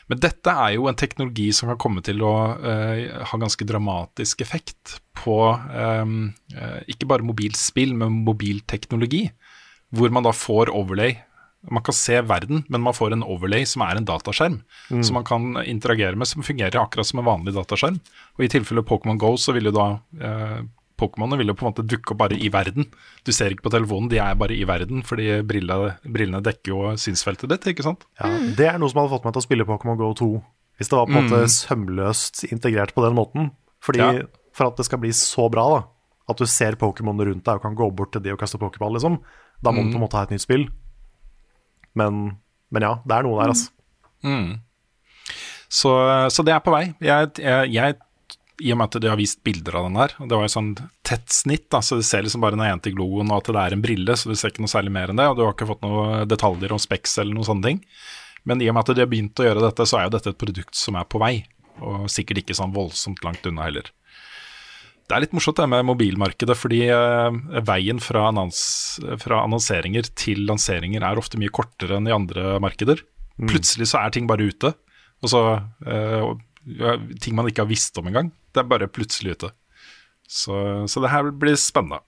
Men 0.09 0.20
dette 0.24 0.53
er 0.53 0.74
jo 0.78 0.88
en 0.88 0.96
teknologi 0.96 1.51
som 1.53 1.68
kan 1.68 1.80
komme 1.80 2.03
til 2.05 2.22
å 2.24 2.34
uh, 2.57 3.24
ha 3.28 3.40
ganske 3.40 3.66
dramatisk 3.68 4.40
effekt 4.40 4.96
på 5.18 5.36
um, 5.53 6.30
uh, 6.57 6.78
ikke 6.88 7.09
bare 7.11 7.26
mobilspill, 7.28 7.92
men 7.99 8.22
mobilteknologi. 8.24 9.26
Hvor 9.92 10.12
man 10.12 10.24
da 10.26 10.34
får 10.36 10.68
overlay 10.76 11.14
Man 11.72 11.82
kan 11.82 11.94
se 11.96 12.20
verden, 12.22 12.61
men 12.68 12.82
man 12.84 12.94
får 12.94 13.12
en 13.16 13.24
overlay 13.26 13.64
som 13.66 13.82
er 13.82 13.99
en 13.99 14.05
dataskjerm. 14.07 14.61
Som 15.03 15.16
man 15.18 15.24
kan 15.26 15.57
interagere 15.64 16.14
med, 16.14 16.28
som 16.30 16.44
fungerer 16.46 16.78
akkurat 16.78 17.09
som 17.09 17.18
en 17.18 17.26
vanlig 17.26 17.53
dataskjerm. 17.57 17.96
Og 18.38 18.44
i 18.44 18.51
tilfelle 18.53 18.84
Pokémon 18.86 19.18
Go, 19.18 19.32
så 19.36 19.53
vil 19.57 19.66
jo 19.66 19.72
da 19.74 19.88
eh, 20.22 20.61
Pokémonene 20.99 21.38
vil 21.40 21.53
jo 21.53 21.57
på 21.59 21.64
en 21.64 21.70
måte 21.70 21.84
dukke 21.86 22.12
opp 22.14 22.20
bare 22.24 22.36
i 22.38 22.51
verden. 22.53 22.88
Du 23.24 23.30
ser 23.34 23.55
ikke 23.55 23.68
på 23.68 23.72
telefonen, 23.74 24.11
de 24.12 24.18
er 24.22 24.34
bare 24.38 24.57
i 24.57 24.64
verden, 24.68 25.05
fordi 25.07 25.28
brillene, 25.46 25.94
brillene 26.05 26.42
dekker 26.44 26.72
jo 26.72 26.92
synsfeltet 27.01 27.51
ditt, 27.53 27.68
ikke 27.72 27.86
sant? 27.86 28.05
Ja, 28.20 28.30
det 28.59 28.66
er 28.72 28.80
noe 28.82 28.90
som 28.90 29.01
hadde 29.03 29.12
fått 29.14 29.28
meg 29.28 29.36
til 29.36 29.44
å 29.44 29.46
spille 29.46 29.68
Pokémon 29.68 29.99
Go 30.01 30.11
2. 30.18 30.28
Hvis 30.78 30.90
det 30.90 30.99
var 30.99 31.09
på 31.11 31.14
en 31.18 31.24
måte 31.26 31.40
sømløst 31.55 32.44
integrert 32.53 32.94
på 32.94 33.03
den 33.07 33.16
måten. 33.18 33.51
Fordi 33.82 34.03
Ja. 34.03 34.26
For 34.59 34.72
at 34.72 34.76
det 34.80 34.88
skal 34.88 34.99
bli 34.99 35.12
så 35.14 35.44
bra, 35.55 35.64
da, 35.70 35.80
at 36.32 36.40
du 36.40 36.46
ser 36.51 36.74
Pokémon 36.80 37.18
rundt 37.22 37.44
deg 37.46 37.61
og 37.61 37.62
kan 37.62 37.76
gå 37.78 37.86
bort 37.94 38.11
til 38.12 38.22
de 38.24 38.32
og 38.34 38.40
kaste 38.40 38.59
Pokéball, 38.59 38.96
liksom, 38.96 39.20
da 39.62 39.70
må 39.70 39.84
du 39.84 39.92
på 39.92 40.01
en 40.01 40.03
måte 40.03 40.18
ha 40.18 40.24
et 40.26 40.32
nytt 40.34 40.42
spill. 40.42 40.64
Men, 41.94 42.24
men 42.74 42.82
ja, 42.82 42.96
det 43.07 43.14
er 43.20 43.22
noe 43.26 43.38
der, 43.38 43.53
altså. 43.55 43.70
Så, 45.68 45.92
så 46.32 46.42
det 46.42 46.55
er 46.57 46.62
på 46.64 46.72
vei. 46.74 46.88
Jeg, 47.05 47.30
jeg, 47.38 47.70
jeg, 47.76 47.96
I 48.59 48.73
og 48.75 48.79
med 48.81 48.89
at 48.89 49.03
de 49.03 49.11
har 49.11 49.19
vist 49.21 49.43
bilder 49.47 49.77
av 49.79 49.85
den 49.87 49.99
her, 50.01 50.15
og 50.19 50.31
det 50.31 50.39
var 50.39 50.47
jo 50.49 50.55
sånn 50.55 50.71
tett 51.07 51.31
snitt, 51.31 51.69
da, 51.71 51.79
så 51.85 51.99
du 51.99 52.05
ser 52.07 52.25
liksom 52.27 52.43
bare 52.43 52.59
Niantic-logoen 52.59 53.31
og 53.31 53.43
at 53.43 53.51
det 53.55 53.61
er 53.63 53.77
en 53.77 53.85
brille, 53.85 54.17
så 54.19 54.31
du 54.31 54.39
ser 54.39 54.51
ikke 54.51 54.65
noe 54.65 54.73
særlig 54.73 54.95
mer 54.95 55.13
enn 55.13 55.21
det, 55.21 55.29
og 55.31 55.39
du 55.39 55.45
har 55.45 55.55
ikke 55.55 55.69
fått 55.69 55.85
noen 55.87 56.25
detaljer 56.31 56.75
om 56.75 56.81
speks 56.83 57.21
eller 57.23 57.37
noen 57.37 57.47
sånne 57.47 57.69
ting. 57.69 57.85
Men 58.49 58.63
i 58.63 58.71
og 58.71 58.75
med 58.75 58.83
at 58.83 58.97
de 58.97 59.05
har 59.05 59.11
begynt 59.11 59.39
å 59.39 59.47
gjøre 59.47 59.63
dette, 59.63 59.87
så 59.87 60.01
er 60.01 60.09
jo 60.09 60.15
dette 60.17 60.33
et 60.35 60.41
produkt 60.41 60.79
som 60.79 60.99
er 60.99 61.07
på 61.07 61.21
vei, 61.23 61.33
og 61.79 62.09
sikkert 62.11 62.43
ikke 62.43 62.59
sånn 62.59 62.75
voldsomt 62.75 63.23
langt 63.27 63.47
unna 63.47 63.69
heller. 63.69 63.93
Det 65.09 65.17
er 65.17 65.25
litt 65.25 65.37
morsomt 65.37 65.57
det 65.57 65.69
med 65.73 65.87
mobilmarkedet, 65.89 66.57
fordi 66.59 66.83
eh, 66.93 67.39
veien 67.65 68.03
fra, 68.03 68.27
annons, 68.29 68.61
fra 69.23 69.45
annonseringer 69.47 70.11
til 70.19 70.43
lanseringer 70.51 71.07
er 71.07 71.21
ofte 71.21 71.41
mye 71.41 71.55
kortere 71.55 71.97
enn 71.97 72.11
i 72.11 72.17
andre 72.17 72.59
markeder. 72.61 73.01
Plutselig 73.39 73.87
så 73.93 74.03
er 74.03 74.13
ting 74.13 74.27
bare 74.29 74.51
ute, 74.51 74.75
og 75.23 75.31
så 75.31 75.41
ja, 75.87 76.35
ting 77.23 77.37
man 77.39 77.49
ikke 77.49 77.64
har 77.64 77.71
visst 77.71 77.97
om 78.01 78.11
engang. 78.11 78.33
Det 78.53 78.62
er 78.62 78.71
bare 78.71 78.91
plutselig 78.91 79.39
ute. 79.39 79.53
Så, 80.29 80.55
så 80.89 81.01
det 81.01 81.12
her 81.12 81.31
blir 81.33 81.57
spennende. 81.61 82.03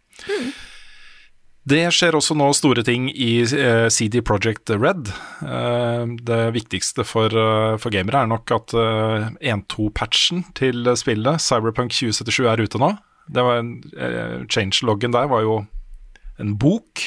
Det 1.71 1.83
skjer 1.93 2.17
også 2.17 2.35
nå 2.39 2.47
store 2.57 2.83
ting 2.87 3.11
i 3.13 3.43
eh, 3.45 3.87
CD 3.93 4.23
Project 4.27 4.73
Red. 4.73 5.11
Eh, 5.45 6.05
det 6.27 6.41
viktigste 6.57 7.05
for, 7.05 7.29
eh, 7.31 7.77
for 7.81 7.93
gamere 7.93 8.25
er 8.25 8.31
nok 8.31 8.55
at 8.57 8.75
eh, 8.75 9.29
1.2-patchen 9.53 10.47
til 10.57 10.89
spillet, 10.97 11.43
Cyberpunk 11.45 11.93
2077, 11.93 12.49
er 12.49 12.65
ute 12.65 12.81
nå. 12.81 12.95
Det 13.31 13.45
var 13.45 13.61
en, 13.61 13.75
der 15.15 15.29
var 15.31 15.45
jo 15.45 15.61
en 16.41 16.57
bok. 16.59 17.05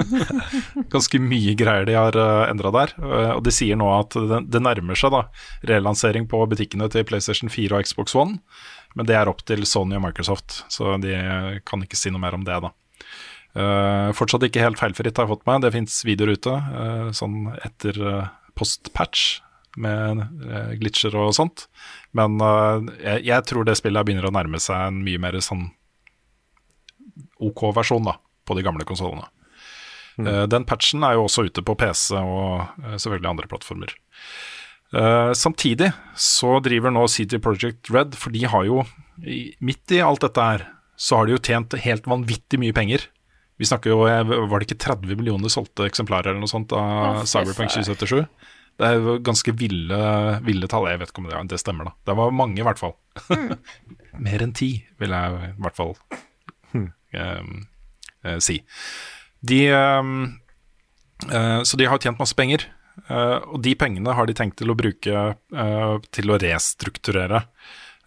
Ganske 0.94 1.20
mye 1.22 1.54
greier 1.58 1.86
de 1.88 1.96
har 1.98 2.16
uh, 2.16 2.48
endra 2.48 2.72
der. 2.74 2.94
Eh, 2.98 3.32
og 3.34 3.42
de 3.46 3.54
sier 3.54 3.78
nå 3.78 3.88
at 3.92 4.16
det, 4.16 4.62
nærmer 4.62 4.98
seg 4.98 5.12
da 5.14 5.24
relansering 5.68 6.28
på 6.30 6.42
butikkene 6.50 6.88
til 6.92 7.06
PlayStation 7.08 7.52
4 7.52 7.76
og 7.76 7.88
Xbox 7.88 8.16
One. 8.18 8.40
Men 8.98 9.06
det 9.06 9.18
er 9.18 9.30
opp 9.30 9.44
til 9.46 9.62
Sony 9.68 9.98
og 9.98 10.04
Microsoft, 10.06 10.64
så 10.72 10.96
de 10.98 11.14
kan 11.68 11.84
ikke 11.84 11.98
si 11.98 12.10
noe 12.10 12.22
mer 12.22 12.34
om 12.34 12.46
det, 12.46 12.56
da. 12.64 12.72
Uh, 13.50 14.10
fortsatt 14.14 14.44
ikke 14.46 14.62
helt 14.62 14.78
feilfritt 14.78 15.18
har 15.18 15.26
jeg 15.26 15.34
fått 15.36 15.46
med. 15.46 15.62
Det 15.66 15.74
fins 15.74 16.00
videoer 16.06 16.34
ute 16.38 16.56
uh, 16.56 17.12
sånn 17.14 17.52
etter 17.62 18.02
uh, 18.02 18.26
post-patch 18.58 19.40
med 19.78 20.22
uh, 20.22 20.72
glitcher 20.78 21.14
og 21.18 21.34
sånt. 21.36 21.66
Men 22.16 22.40
eh, 22.42 22.88
jeg, 23.04 23.26
jeg 23.30 23.46
tror 23.46 23.66
det 23.66 23.76
spillet 23.78 24.06
begynner 24.06 24.26
å 24.28 24.34
nærme 24.34 24.58
seg 24.62 24.88
en 24.88 25.02
mye 25.06 25.20
mer 25.22 25.38
sånn 25.44 25.68
OK 27.40 27.68
versjon 27.76 28.04
da, 28.04 28.16
på 28.46 28.56
de 28.58 28.64
gamle 28.66 28.86
konsollene. 28.88 29.28
Eh, 30.18 30.46
den 30.50 30.66
patchen 30.68 31.04
er 31.06 31.16
jo 31.16 31.26
også 31.26 31.46
ute 31.48 31.62
på 31.64 31.76
PC 31.78 32.16
og 32.18 32.66
eh, 32.82 32.96
selvfølgelig 32.96 33.30
andre 33.30 33.50
plattformer. 33.50 33.94
Uh, 34.90 35.30
samtidig 35.38 35.92
så 36.18 36.56
driver 36.64 36.90
nå 36.90 37.04
CD 37.06 37.36
Project 37.38 37.92
Red, 37.94 38.16
for 38.18 38.34
de 38.34 38.40
har 38.50 38.64
jo 38.66 38.82
Midt 39.62 39.92
i 39.94 40.00
alt 40.02 40.24
dette 40.24 40.42
her, 40.42 40.62
så 40.98 41.18
har 41.18 41.28
de 41.28 41.34
jo 41.36 41.42
tjent 41.44 41.74
helt 41.84 42.06
vanvittig 42.08 42.58
mye 42.58 42.72
penger. 42.72 43.04
Vi 43.60 43.68
snakker 43.68 43.92
jo, 43.92 43.98
Var 44.08 44.54
det 44.62 44.66
ikke 44.66 44.78
30 44.80 45.18
millioner 45.20 45.52
solgte 45.52 45.84
eksemplarer 45.84 46.32
eller 46.32 46.40
noe 46.40 46.50
sånt 46.50 46.72
av 46.72 47.20
Cyberpunk 47.28 47.68
2077? 47.74 48.24
Det 48.80 48.88
er 48.88 48.96
jo 48.96 49.18
ganske 49.20 49.52
ville, 49.60 50.00
ville 50.46 50.70
tall. 50.72 50.88
Jeg 50.88 51.02
vet 51.02 51.12
ikke 51.12 51.20
om 51.20 51.28
det, 51.28 51.42
det 51.52 51.60
stemmer, 51.60 51.90
da. 51.90 51.92
Det 52.08 52.16
var 52.16 52.32
mange, 52.32 52.56
i 52.56 52.64
hvert 52.64 52.80
fall. 52.80 52.96
Mer 54.26 54.46
enn 54.46 54.56
ti, 54.56 54.70
vil 55.02 55.12
jeg 55.12 55.50
i 55.50 55.52
hvert 55.60 55.76
fall 55.76 55.92
um, 56.72 57.66
uh, 58.24 58.38
si. 58.40 58.60
De 59.40 59.68
eh, 59.68 60.02
eh, 61.32 61.62
Så 61.62 61.76
de 61.76 61.88
har 61.88 61.98
tjent 61.98 62.20
masse 62.20 62.36
penger. 62.36 62.66
eh, 63.08 63.38
og 63.48 63.62
de 63.64 63.74
pengene 63.74 64.14
har 64.16 64.28
de 64.28 64.36
tenkt 64.36 64.58
til 64.60 64.72
å 64.72 64.78
bruke 64.78 65.22
til 66.12 66.30
å 66.30 66.40
restrukturere. 66.40 67.44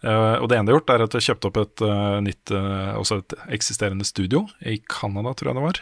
Og 0.04 0.50
det 0.50 0.58
ene 0.58 0.68
de 0.68 0.72
har 0.74 0.76
gjort, 0.76 0.90
er 0.92 1.02
at 1.02 1.12
de 1.14 1.16
har 1.16 1.24
kjøpt 1.24 1.46
opp 1.48 1.58
et 1.62 1.82
nytt, 2.20 2.50
også 2.52 3.22
et 3.22 3.34
eksisterende 3.56 4.04
studio 4.04 4.42
i 4.60 4.74
Canada, 4.84 5.32
tror 5.32 5.48
jeg 5.48 5.56
det 5.56 5.62
var. 5.64 5.78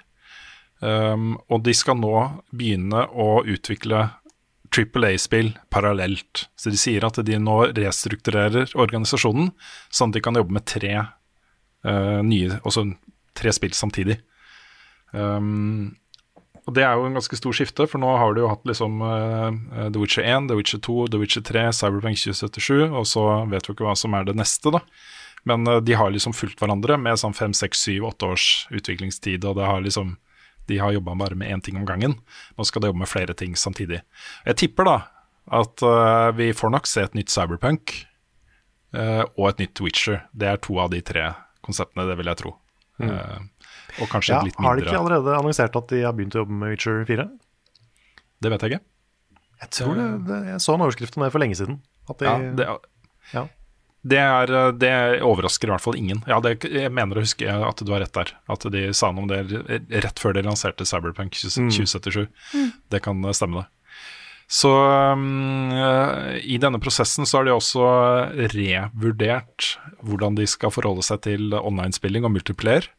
Um, 0.78 1.24
og 1.50 1.64
de 1.66 1.74
skal 1.74 1.98
nå 1.98 2.12
begynne 2.55 3.03
å 3.11 3.42
utvikle 3.42 4.05
Triple 4.70 5.11
A-spill 5.11 5.50
parallelt. 5.74 6.44
Så 6.55 6.70
de 6.70 6.78
sier 6.78 7.03
at 7.03 7.18
de 7.18 7.40
nå 7.42 7.59
restrukturerer 7.74 8.70
organisasjonen, 8.78 9.50
sånn 9.90 10.14
at 10.14 10.20
de 10.20 10.22
kan 10.22 10.38
jobbe 10.38 10.55
med 10.55 10.70
tre 10.70 10.94
nye, 12.22 12.62
tre 13.34 13.57
spill 13.59 13.74
samtidig. 13.74 14.20
Um, 15.12 15.92
og 16.62 16.76
det 16.76 16.84
er 16.86 16.94
jo 16.94 17.08
en 17.08 17.16
ganske 17.16 17.36
stor 17.38 17.54
skifte, 17.56 17.86
for 17.90 18.00
nå 18.00 18.10
har 18.20 18.34
du 18.34 18.44
jo 18.44 18.50
hatt 18.52 18.62
liksom 18.68 19.00
uh, 19.02 19.50
The 19.90 19.98
Witcher 19.98 20.22
1, 20.22 20.46
The 20.50 20.58
Witcher 20.58 20.78
2, 20.84 21.08
The 21.10 21.18
Witcher 21.18 21.42
3, 21.46 21.64
Cyberpunk 21.74 22.20
2077, 22.20 22.92
og 22.92 23.08
så 23.10 23.24
vet 23.50 23.66
du 23.66 23.72
ikke 23.74 23.86
hva 23.88 23.96
som 23.98 24.14
er 24.14 24.28
det 24.28 24.36
neste, 24.38 24.70
da. 24.74 24.82
Men 25.48 25.66
uh, 25.66 25.80
de 25.82 25.96
har 25.98 26.12
liksom 26.14 26.36
fulgt 26.36 26.62
hverandre 26.62 27.00
med 27.02 27.18
sånn 27.18 27.34
fem, 27.34 27.54
seks, 27.56 27.82
syv, 27.88 28.06
åtte 28.12 28.30
års 28.30 28.46
utviklingstid, 28.70 29.42
og 29.48 29.58
det 29.58 29.66
har 29.66 29.82
liksom 29.82 30.16
de 30.70 30.76
har 30.78 30.94
jobba 30.94 31.16
bare 31.18 31.34
med 31.34 31.50
én 31.50 31.60
ting 31.60 31.74
om 31.80 31.84
gangen. 31.84 32.14
Nå 32.54 32.64
skal 32.64 32.84
de 32.84 32.92
jobbe 32.92 33.02
med 33.02 33.10
flere 33.10 33.34
ting 33.34 33.56
samtidig. 33.58 33.98
Jeg 34.46 34.60
tipper 34.60 34.86
da 34.86 34.96
at 35.58 35.82
uh, 35.82 36.30
vi 36.38 36.52
får 36.54 36.70
nok 36.70 36.86
se 36.86 37.02
et 37.02 37.18
nytt 37.18 37.34
Cyberpunk 37.34 37.98
og 38.92 39.46
et 39.48 39.60
nytt 39.62 39.80
Witcher. 39.80 40.18
Det 40.36 40.50
er 40.50 40.58
to 40.60 40.74
av 40.76 40.90
de 40.92 40.98
tre 41.00 41.22
konseptene, 41.64 42.04
det 42.04 42.18
vil 42.18 42.28
jeg 42.28 42.38
tro. 42.42 42.50
Eh, 43.00 43.38
og 44.01 44.09
kanskje 44.12 44.34
Ja, 44.36 44.43
litt 44.47 44.57
mindre 44.59 44.68
har 44.70 44.78
de 44.78 44.86
ikke 44.86 45.01
allerede 45.01 45.34
annonsert 45.38 45.76
at 45.78 45.90
de 45.93 46.03
har 46.07 46.14
begynt 46.16 46.36
å 46.36 46.43
jobbe 46.45 46.59
med 46.62 46.72
Witcher 46.74 47.03
4? 47.09 47.26
Det 48.43 48.53
vet 48.53 48.64
jeg 48.64 48.74
ikke. 48.74 48.84
Jeg 49.62 49.74
tror 49.78 49.99
det, 49.99 50.07
det 50.26 50.38
Jeg 50.51 50.62
så 50.64 50.74
en 50.74 50.86
overskrift 50.86 51.18
om 51.18 51.26
det 51.26 51.32
for 51.34 51.43
lenge 51.45 51.59
siden. 51.59 51.82
At 52.11 52.18
de, 52.18 52.26
Ja, 52.26 52.38
det, 52.59 52.68
ja. 53.32 53.43
det, 54.03 54.22
er, 54.22 54.55
det 54.74 54.95
overrasker 55.22 55.70
i 55.70 55.74
hvert 55.74 55.84
fall 55.84 55.99
ingen. 56.01 56.24
Ja, 56.26 56.40
det, 56.43 56.57
jeg 56.66 56.90
mener 56.90 57.20
å 57.20 57.22
huske 57.22 57.47
at 57.47 57.84
du 57.84 57.93
har 57.95 58.03
rett 58.03 58.16
der. 58.16 58.32
At 58.51 58.66
de 58.74 58.88
sa 58.97 59.12
noe 59.12 59.22
om 59.26 59.30
det 59.30 59.45
rett 60.03 60.18
før 60.18 60.34
de 60.34 60.43
lanserte 60.49 60.88
Cyberpunk 60.88 61.38
20- 61.38 61.70
2077. 61.70 62.26
Det 62.90 63.03
kan 63.05 63.22
stemme, 63.36 63.62
det. 63.62 63.70
Så 64.53 64.68
um, 65.14 65.70
i 66.43 66.59
denne 66.61 66.76
prosessen 66.82 67.24
så 67.24 67.38
har 67.38 67.47
de 67.47 67.55
også 67.55 67.86
revurdert 68.53 69.70
hvordan 70.05 70.36
de 70.36 70.45
skal 70.51 70.74
forholde 70.74 71.05
seg 71.07 71.22
til 71.24 71.55
online-spilling 71.57 72.26
og 72.28 72.34
multiplayer. 72.34 72.90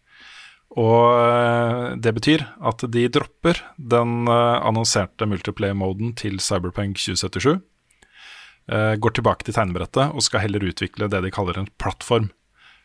Og 0.79 1.03
eh, 1.13 1.91
det 2.01 2.15
betyr 2.17 2.45
at 2.65 2.81
de 2.95 3.05
dropper 3.13 3.61
den 3.77 4.25
eh, 4.25 4.57
annonserte 4.65 5.27
multiplayer-moden 5.29 6.15
til 6.17 6.39
Cyberpunk 6.41 6.97
2077 6.97 7.51
eh, 7.53 8.95
går 8.97 9.15
tilbake 9.19 9.45
til 9.45 9.57
tegnebrettet 9.57 10.15
og 10.15 10.25
skal 10.25 10.45
heller 10.47 10.65
utvikle 10.65 11.11
det 11.11 11.21
de 11.25 11.33
kaller 11.33 11.61
en 11.61 11.69
plattform 11.77 12.31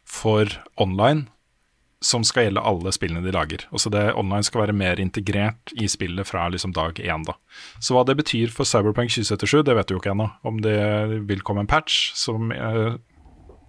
for 0.09 0.53
online, 0.81 1.27
som 2.05 2.23
skal 2.25 2.47
gjelde 2.47 2.65
alle 2.69 2.93
spillene 2.95 3.25
de 3.25 3.33
lager. 3.35 3.65
Også 3.75 3.91
det 3.93 4.05
Online 4.17 4.47
skal 4.47 4.67
være 4.67 4.77
mer 4.77 5.01
integrert 5.03 5.73
i 5.77 5.89
spillet 5.91 6.29
fra 6.29 6.47
liksom 6.53 6.73
dag 6.77 7.01
én. 7.01 7.25
Da. 7.29 7.35
Så 7.81 7.97
hva 7.97 8.05
det 8.09 8.17
betyr 8.21 8.53
for 8.53 8.69
Cyberpunk 8.69 9.13
2077, 9.17 9.65
det 9.67 9.77
vet 9.77 9.89
du 9.89 9.97
jo 9.97 10.01
ikke 10.01 10.13
ennå. 10.15 10.29
Om 10.49 10.61
det 10.65 10.79
vil 11.29 11.45
komme 11.45 11.65
en 11.65 11.69
patch 11.69 12.15
som 12.17 12.53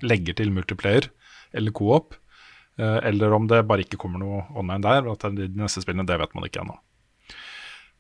legger 0.06 0.38
til 0.38 0.54
multiplayer 0.56 1.10
eller 1.52 1.76
co-op, 1.76 2.19
eller 2.80 3.34
om 3.36 3.48
det 3.50 3.66
bare 3.68 3.84
ikke 3.84 4.00
kommer 4.00 4.22
noe 4.22 4.46
online 4.56 4.84
der. 4.86 5.10
At 5.12 5.26
det 5.26 5.48
er 5.48 5.52
de 5.52 5.64
neste 5.64 5.84
spillene, 5.84 6.08
det 6.08 6.20
vet 6.22 6.36
man 6.38 6.48
ikke 6.48 6.64
ennå. 6.64 6.78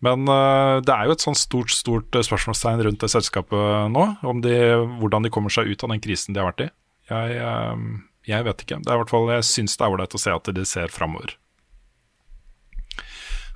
Men 0.05 0.27
eh, 0.31 0.77
det 0.85 0.95
er 0.95 1.07
jo 1.07 1.15
et 1.15 1.23
sånn 1.23 1.37
stort 1.37 1.73
stort 1.75 2.15
eh, 2.15 2.23
spørsmålstegn 2.23 2.83
rundt 2.87 3.03
det 3.03 3.11
selskapet 3.11 3.91
nå, 3.91 4.05
om 4.23 4.43
de, 4.43 4.55
hvordan 5.01 5.27
de 5.27 5.31
kommer 5.33 5.51
seg 5.53 5.67
ut 5.67 5.83
av 5.83 5.91
den 5.93 6.03
krisen 6.03 6.35
de 6.35 6.41
har 6.41 6.51
vært 6.53 6.69
i. 6.69 6.69
Jeg, 7.11 7.41
eh, 7.43 7.83
jeg 8.29 8.47
vet 8.47 8.63
ikke. 8.63 8.79
Det 8.85 8.91
er 8.91 8.95
i 8.95 9.03
hvert 9.03 9.11
fall, 9.11 9.29
Jeg 9.35 9.47
syns 9.49 9.75
det 9.75 9.85
er 9.85 9.97
ålreit 9.97 10.15
å 10.15 10.23
se 10.23 10.33
at 10.35 10.49
de 10.55 10.65
ser 10.67 10.93
framover. 10.93 11.35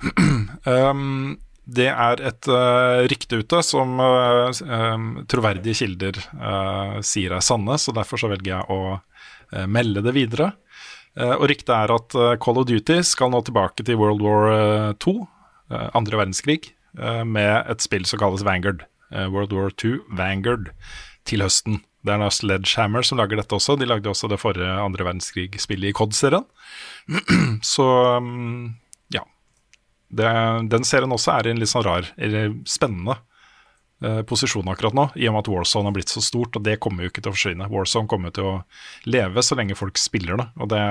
um, 0.68 1.38
det 1.64 1.88
er 1.88 2.20
et 2.28 2.48
uh, 2.52 3.06
rykte 3.08 3.38
ute 3.40 3.62
som 3.64 3.94
uh, 4.04 4.50
um, 4.68 5.06
troverdige 5.32 5.78
kilder 5.80 6.18
uh, 6.36 6.98
sier 7.06 7.38
er 7.38 7.46
sanne, 7.46 7.78
så 7.80 7.94
derfor 7.96 8.20
så 8.20 8.28
velger 8.34 8.58
jeg 8.58 8.68
å 8.68 8.98
eh, 8.98 9.68
melde 9.72 10.04
det 10.04 10.12
videre. 10.18 10.50
Eh, 11.20 11.36
og 11.36 11.48
ryktet 11.52 11.74
er 11.76 11.94
at 11.94 12.16
eh, 12.18 12.36
Call 12.42 12.60
of 12.62 12.68
Duty 12.70 13.02
skal 13.06 13.34
nå 13.34 13.44
tilbake 13.46 13.86
til 13.86 14.00
World 14.02 14.24
War 14.26 14.50
eh, 14.54 14.94
2. 15.04 15.14
eh, 15.74 15.90
andre 15.94 16.24
verdenskrig 16.24 16.74
med 16.94 17.72
et 17.74 17.82
spill 17.82 18.04
som 18.06 18.20
kalles 18.22 18.44
Vanguard. 18.46 18.84
World 19.34 19.50
War 19.58 19.72
II 19.74 19.96
Vanguard 20.14 20.68
til 21.26 21.42
høsten. 21.42 21.80
Det 22.06 22.14
er 22.14 22.20
da 22.22 22.28
Sledgehammer 22.30 23.02
som 23.02 23.18
lager 23.18 23.40
dette 23.40 23.58
også. 23.58 23.80
De 23.82 23.88
lagde 23.90 24.12
også 24.12 24.30
det 24.30 24.38
forrige 24.38 24.68
andre 24.78 25.08
verdenskrig-spillet 25.08 25.90
i 25.90 25.96
COD-serien. 25.98 26.46
Så 27.74 27.88
mm, 28.22 28.76
ja. 29.16 29.24
Det, 30.14 30.30
den 30.70 30.86
serien 30.86 31.18
også 31.18 31.34
er 31.34 31.50
en 31.50 31.64
litt 31.64 31.74
sånn 31.74 31.88
rar, 31.88 32.14
eller 32.14 32.54
spennende 32.70 33.18
posisjon 34.28 34.68
akkurat 34.72 34.96
nå, 34.98 35.08
i 35.16 35.30
og 35.30 35.36
med 35.36 35.46
at 35.46 35.50
Warzone 35.54 35.90
har 35.90 35.96
blitt 35.96 36.12
så 36.12 36.24
stort, 36.24 36.58
og 36.58 36.66
det 36.66 36.80
kommer 36.84 37.06
jo 37.06 37.14
ikke 37.14 37.24
til 37.24 37.32
å 37.32 37.36
forsvinne. 37.38 37.70
Warzone 37.72 38.12
kommer 38.12 38.34
til 38.36 38.50
å 38.50 38.54
leve 39.08 39.44
så 39.46 39.58
lenge 39.60 39.78
folk 39.80 40.02
spiller 40.02 40.42
det, 40.42 40.48
og 40.60 40.72
det, 40.74 40.84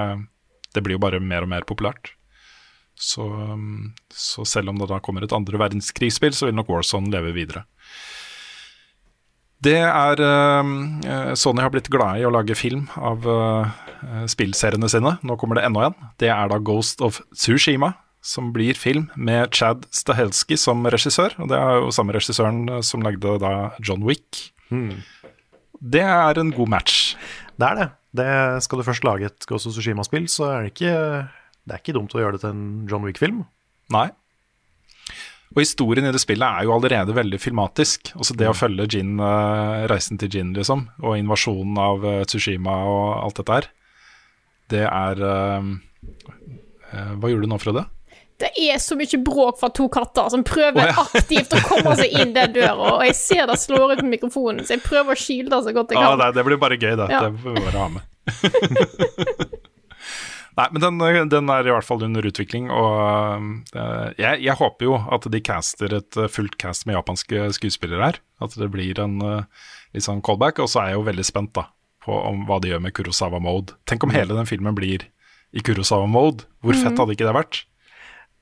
det 0.72 0.84
blir 0.84 0.96
jo 0.96 1.04
bare 1.04 1.20
mer 1.20 1.46
og 1.46 1.52
mer 1.52 1.68
populært. 1.68 2.14
Så, 2.98 3.24
mm, 3.26 3.92
så 4.14 4.44
selv 4.48 4.72
om 4.72 4.78
det 4.78 4.90
da 4.90 5.00
kommer 5.02 5.24
et 5.24 5.34
andre 5.34 5.60
verdenskrigsspill, 5.60 6.34
så 6.36 6.48
vil 6.48 6.56
nok 6.58 6.70
Warzone 6.72 7.12
leve 7.12 7.34
videre. 7.36 7.64
Det 9.62 9.78
er 9.78 10.20
eh, 10.26 11.34
Sony 11.38 11.62
har 11.62 11.70
blitt 11.70 11.90
glad 11.92 12.18
i 12.18 12.26
å 12.26 12.32
lage 12.34 12.56
film 12.58 12.88
av 12.98 13.26
eh, 13.30 14.24
spillseriene 14.30 14.90
sine. 14.90 15.16
Nå 15.22 15.36
kommer 15.38 15.58
det 15.58 15.66
enda 15.68 15.86
en. 15.88 15.98
Det 16.18 16.32
er 16.34 16.50
da 16.50 16.58
Ghost 16.58 17.02
of 17.04 17.20
Tsushima, 17.30 17.92
som 18.23 18.53
blir 18.55 18.79
film 18.79 19.09
med 19.18 19.51
Chad 19.55 19.85
Stahelski 19.91 20.57
som 20.61 20.87
regissør. 20.87 21.35
Og 21.43 21.51
det 21.51 21.59
er 21.59 21.81
jo 21.83 21.91
samme 21.95 22.14
regissøren 22.14 22.62
eh, 22.70 22.85
som 22.87 23.03
lagde 23.05 23.37
da 23.43 23.53
John 23.83 24.07
Wick. 24.07 24.53
Det 25.83 26.05
er 26.07 26.39
en 26.39 26.55
god 26.55 26.70
match. 26.70 27.16
Det 27.59 27.66
er 27.66 27.79
det. 27.81 27.89
det. 28.23 28.31
Skal 28.64 28.79
du 28.79 28.87
først 28.87 29.05
lage 29.05 29.27
et 29.29 29.47
Ghost 29.51 29.66
of 29.68 29.75
Tsushima-spill, 29.75 30.29
så 30.31 30.49
er 30.49 30.62
det 30.62 30.75
ikke 30.77 30.97
Det 31.66 31.75
er 31.75 31.83
ikke 31.83 31.95
dumt 31.99 32.14
å 32.14 32.23
gjøre 32.23 32.39
det 32.39 32.45
til 32.45 32.55
en 32.55 32.66
John 32.91 33.05
Wick-film. 33.07 33.43
Nei. 33.93 34.09
Og 35.53 35.61
historien 35.61 36.07
i 36.09 36.12
det 36.14 36.23
spillet 36.23 36.47
er 36.47 36.64
jo 36.64 36.73
allerede 36.73 37.12
veldig 37.12 37.39
filmatisk. 37.43 38.14
Altså 38.16 38.35
det 38.39 38.49
å 38.49 38.57
følge 38.57 38.87
Jin, 38.89 39.18
eh, 39.20 39.83
reisen 39.91 40.18
til 40.18 40.31
Jin, 40.33 40.55
liksom, 40.57 40.87
og 41.03 41.18
invasjonen 41.18 41.77
av 41.83 42.07
eh, 42.09 42.23
Tsushima 42.25 42.79
og 42.89 43.03
alt 43.18 43.43
dette 43.43 43.59
her, 43.59 43.68
det 44.73 44.87
er 44.87 45.18
Hva 46.93 47.29
gjorde 47.29 47.45
du 47.45 47.51
nå, 47.51 47.59
Frode? 47.61 47.83
Det 48.43 48.51
er 48.59 48.80
så 48.82 48.97
mye 48.99 49.18
bråk 49.22 49.61
fra 49.61 49.70
to 49.74 49.86
katter 49.93 50.30
som 50.32 50.43
prøver 50.47 50.82
oh, 50.82 50.88
ja. 50.90 51.05
aktivt 51.14 51.55
å 51.55 51.61
komme 51.68 51.95
seg 52.01 52.14
inn 52.18 52.34
den 52.34 52.55
døra, 52.57 52.97
og 52.97 53.05
jeg 53.07 53.18
ser 53.18 53.47
det 53.51 53.59
slår 53.62 53.95
ut 53.95 54.03
med 54.03 54.16
mikrofonen, 54.16 54.64
så 54.66 54.74
jeg 54.76 54.82
prøver 54.86 55.14
å 55.14 55.18
skyle 55.18 55.53
det 55.53 55.61
så 55.62 55.74
godt 55.76 55.95
jeg 55.95 56.03
Ah, 56.03 56.12
kan. 56.12 56.22
nei, 56.24 56.30
det 56.34 56.47
blir 56.49 56.59
bare 56.62 56.78
gøy, 56.80 56.95
det. 56.99 57.11
Ja. 57.12 57.20
Det 57.28 57.45
får 57.45 57.55
vi 57.55 57.66
bare 57.68 57.84
ha 57.84 57.88
med. 57.93 58.03
Nei, 60.53 60.66
men 60.68 60.82
den, 60.82 61.28
den 61.32 61.49
er 61.49 61.64
i 61.64 61.72
hvert 61.72 61.86
fall 61.86 62.03
under 62.05 62.26
utvikling, 62.28 62.66
og 62.68 63.62
uh, 63.72 64.09
jeg, 64.18 64.43
jeg 64.45 64.57
håper 64.59 64.84
jo 64.84 64.99
at 65.16 65.28
de 65.32 65.40
caster 65.40 65.95
et 65.97 66.18
eh, 66.20 66.28
fullt 66.28 66.59
cast 66.61 66.84
med 66.84 66.99
japanske 66.99 67.47
skuespillere 67.57 68.11
her. 68.11 68.18
At 68.45 68.59
det 68.61 68.68
blir 68.74 69.01
en 69.01 69.16
uh, 69.24 69.47
litt 69.97 70.05
sånn 70.05 70.20
callback, 70.24 70.61
og 70.61 70.68
så 70.68 70.82
er 70.82 70.93
jeg 70.93 70.99
jo 71.01 71.07
veldig 71.09 71.24
spent 71.24 71.55
da 71.57 71.70
på 72.05 72.12
om 72.12 72.45
hva 72.49 72.59
de 72.61 72.72
gjør 72.72 72.82
med 72.84 72.93
Kurosawa 72.99 73.40
Mode. 73.40 73.78
Tenk 73.88 74.05
om 74.05 74.12
hele 74.12 74.36
den 74.36 74.49
filmen 74.51 74.76
blir 74.76 75.07
i 75.57 75.64
Kurosawa 75.64 76.09
Mode. 76.11 76.45
Hvor 76.61 76.76
fett 76.76 76.99
hadde 77.01 77.16
ikke 77.16 77.28
det 77.28 77.36
vært? 77.36 77.62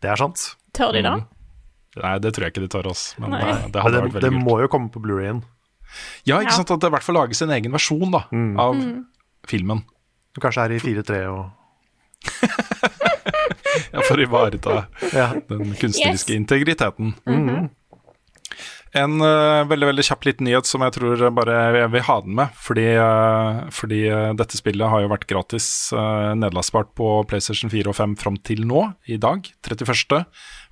Det 0.01 0.11
er 0.11 0.17
sant. 0.17 0.57
Tør 0.77 0.93
de 0.97 1.03
det? 1.05 1.15
Nei, 2.01 2.13
det 2.23 2.31
tror 2.35 2.45
jeg 2.47 2.53
ikke 2.55 2.63
de 2.65 2.69
tør 2.73 2.87
oss, 2.93 3.15
men 3.19 3.31
Nei. 3.35 3.41
eh, 3.43 3.65
det 3.75 3.83
hadde 3.83 3.97
det, 3.99 4.03
vært 4.05 4.13
det 4.15 4.23
veldig 4.23 4.31
kult. 4.39 4.45
må 4.47 4.61
jo 4.63 4.69
komme 4.73 4.91
på 4.95 5.01
Blu-rayen. 5.03 5.43
Ja, 6.25 6.39
ikke 6.39 6.53
Ja. 6.53 6.57
sant, 6.61 6.71
at 6.71 6.81
det 6.81 6.87
i 6.87 6.95
hvert 6.95 7.03
fall 7.03 7.17
lages 7.19 7.43
en 7.43 7.51
egen 7.51 7.73
versjon 7.75 8.11
da, 8.15 8.21
av 8.63 8.79
filmen. 9.51 9.83
Kanskje 10.41 10.65
er 10.65 10.71
i 10.77 10.79
4-3 10.79 11.25
og 11.29 11.51
Ja, 13.93 14.01
for 14.07 14.17
å 14.17 14.23
ivareta 14.25 14.87
Ja. 15.13 15.33
den 15.49 15.75
kunstneriske 15.75 16.31
Yes. 16.35 16.39
integriteten. 16.39 17.15
En 18.99 19.21
uh, 19.23 19.63
veldig 19.71 19.87
veldig 19.87 20.05
kjapp 20.09 20.25
liten 20.27 20.49
nyhet 20.49 20.67
som 20.67 20.83
jeg 20.83 20.97
tror 20.97 21.21
bare 21.37 21.59
jeg 21.77 21.93
vil 21.93 22.05
ha 22.09 22.17
den 22.25 22.35
med. 22.41 22.57
Fordi, 22.59 22.87
uh, 22.99 23.61
fordi 23.75 24.01
eh, 24.11 24.33
dette 24.39 24.59
spillet 24.59 24.91
har 24.91 25.05
jo 25.05 25.13
vært 25.13 25.29
gratis 25.31 25.69
nedlastbart 25.95 26.91
på 26.99 27.13
PlayStation 27.31 27.71
4 27.71 27.93
og 27.93 27.99
5 27.99 28.17
fram 28.19 28.39
til 28.47 28.65
nå, 28.67 28.89
i 29.07 29.19
dag, 29.21 29.47
31. 29.63 30.25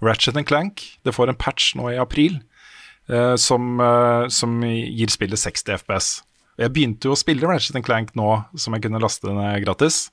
Ratchet 0.02 0.40
Clank. 0.48 0.82
Det 1.06 1.14
får 1.14 1.30
en 1.30 1.38
patch 1.38 1.74
nå 1.78 1.92
i 1.92 2.00
april 2.00 2.40
som, 3.40 3.78
som 4.28 4.56
gir 4.68 5.08
spillet 5.08 5.40
60 5.40 5.78
FPS. 5.78 6.08
Jeg 6.60 6.74
begynte 6.74 7.08
jo 7.08 7.14
å 7.14 7.18
spille 7.18 7.48
Ratchet 7.48 7.80
Clank 7.86 8.12
nå 8.18 8.26
som 8.58 8.74
jeg 8.76 8.84
kunne 8.84 9.00
laste 9.00 9.32
ned 9.32 9.62
gratis, 9.64 10.08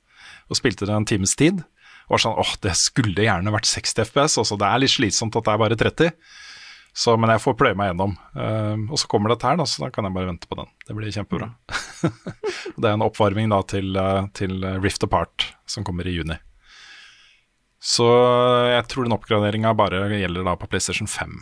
og 0.48 0.56
spilte 0.56 0.88
det 0.88 0.94
en 0.96 1.08
times 1.08 1.34
tid. 1.36 1.60
Og 2.06 2.16
var 2.16 2.22
sånn, 2.22 2.38
åh, 2.38 2.52
det 2.62 2.72
skulle 2.78 3.26
gjerne 3.26 3.52
vært 3.52 3.68
60 3.68 4.06
FPS, 4.06 4.38
også. 4.40 4.58
det 4.60 4.68
er 4.70 4.82
litt 4.82 4.94
slitsomt 4.94 5.36
at 5.36 5.48
det 5.48 5.52
er 5.52 5.62
bare 5.62 5.78
30. 5.80 6.12
Så, 6.96 7.12
men 7.20 7.28
jeg 7.28 7.42
får 7.44 7.58
pløye 7.60 7.76
meg 7.76 7.90
gjennom. 7.90 8.14
Uh, 8.32 8.88
og 8.88 8.96
så 8.96 9.08
kommer 9.12 9.32
dette 9.32 9.44
her, 9.44 9.58
da, 9.60 9.66
så 9.68 9.84
da 9.84 9.90
kan 9.92 10.08
jeg 10.08 10.16
bare 10.16 10.30
vente 10.30 10.48
på 10.48 10.56
den. 10.56 10.70
Det 10.88 10.96
blir 10.96 11.12
kjempebra. 11.12 11.50
det 12.80 12.88
er 12.88 12.94
en 12.94 13.04
oppvarming 13.04 13.52
da 13.52 13.60
til, 13.68 13.92
eh, 14.00 14.28
til 14.36 14.64
Rift 14.80 15.04
Apart, 15.04 15.50
som 15.68 15.84
kommer 15.84 16.08
i 16.08 16.14
juni. 16.16 16.38
Så 17.82 18.06
jeg 18.72 18.86
tror 18.90 19.06
den 19.06 19.14
oppgraderinga 19.14 19.74
bare 19.76 20.06
gjelder 20.16 20.46
da 20.48 20.56
på 20.58 20.68
PlayStation 20.72 21.10
5. 21.10 21.36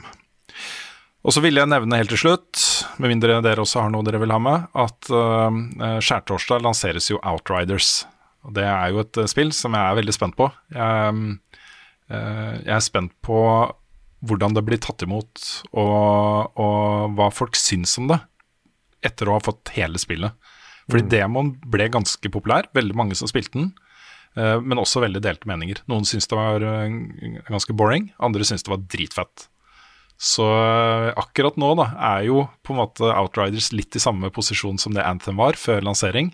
Og 1.24 1.32
så 1.32 1.40
ville 1.40 1.62
jeg 1.62 1.70
nevne 1.72 1.96
helt 1.96 2.12
til 2.12 2.20
slutt, 2.20 2.60
med 3.00 3.14
mindre 3.14 3.38
dere 3.44 3.62
også 3.64 3.86
har 3.86 3.92
noe 3.94 4.04
dere 4.04 4.20
vil 4.20 4.34
ha 4.34 4.40
med, 4.42 4.66
at 4.76 5.08
uh, 5.08 6.00
skjærtorsdag 6.04 6.66
lanseres 6.66 7.08
jo 7.08 7.20
Outriders. 7.24 8.02
Og 8.44 8.52
det 8.58 8.66
er 8.68 8.92
jo 8.92 9.00
et 9.00 9.22
eh, 9.22 9.30
spill 9.30 9.54
som 9.56 9.72
jeg 9.72 9.80
er 9.80 9.96
veldig 10.02 10.14
spent 10.18 10.36
på. 10.36 10.50
Jeg, 10.74 11.38
uh, 12.12 12.52
jeg 12.58 12.74
er 12.76 12.84
spent 12.84 13.14
på 13.24 13.38
hvordan 14.28 14.56
det 14.56 14.64
blir 14.66 14.80
tatt 14.82 15.04
imot, 15.06 15.40
og, 15.76 16.58
og 16.60 17.16
hva 17.18 17.30
folk 17.34 17.58
syns 17.58 17.96
om 18.00 18.10
det, 18.10 18.20
etter 19.04 19.28
å 19.28 19.38
ha 19.38 19.44
fått 19.44 19.74
hele 19.76 20.00
spillet. 20.00 20.34
Fordi 20.90 21.08
Demon 21.12 21.54
ble 21.70 21.88
ganske 21.92 22.30
populær, 22.32 22.68
veldig 22.76 22.96
mange 22.96 23.16
som 23.16 23.28
spilte 23.30 23.56
den, 23.56 23.72
eh, 24.36 24.58
men 24.60 24.80
også 24.80 25.02
veldig 25.04 25.22
delte 25.24 25.48
meninger. 25.48 25.80
Noen 25.90 26.06
syntes 26.08 26.28
det 26.30 26.38
var 26.38 26.64
eh, 26.64 26.96
ganske 27.48 27.76
boring, 27.76 28.10
andre 28.18 28.46
syntes 28.46 28.66
det 28.66 28.74
var 28.74 28.86
dritfett. 28.92 29.48
Så 30.20 30.46
eh, 30.46 31.10
akkurat 31.20 31.58
nå 31.60 31.72
da, 31.80 31.90
er 32.14 32.28
jo 32.28 32.46
på 32.64 32.74
en 32.74 32.82
måte 32.82 33.10
Outriders 33.12 33.72
litt 33.74 33.96
i 33.96 34.02
samme 34.02 34.30
posisjon 34.34 34.80
som 34.80 34.94
det 34.96 35.06
Anthem 35.06 35.40
var 35.40 35.58
før 35.58 35.84
lansering. 35.84 36.32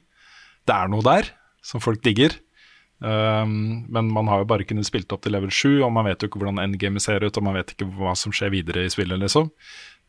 Det 0.68 0.76
er 0.76 0.90
noe 0.92 1.06
der 1.06 1.32
som 1.64 1.82
folk 1.82 2.02
digger, 2.04 2.34
um, 3.00 3.86
men 3.88 4.10
man 4.12 4.28
har 4.28 4.42
jo 4.42 4.48
bare 4.52 4.66
kunnet 4.68 4.88
spilt 4.88 5.12
opp 5.12 5.24
til 5.24 5.34
level 5.36 5.52
7, 5.52 5.80
og 5.84 5.92
man 5.92 6.08
vet 6.08 6.22
jo 6.22 6.30
ikke 6.30 6.42
hvordan 6.42 6.62
endgamet 6.62 7.04
ser 7.04 7.24
ut, 7.24 7.36
og 7.36 7.46
man 7.46 7.58
vet 7.58 7.74
ikke 7.74 7.88
hva 7.98 8.14
som 8.18 8.34
skjer 8.34 8.52
videre 8.54 8.84
i 8.86 8.92
spillet, 8.92 9.20
liksom. 9.22 9.50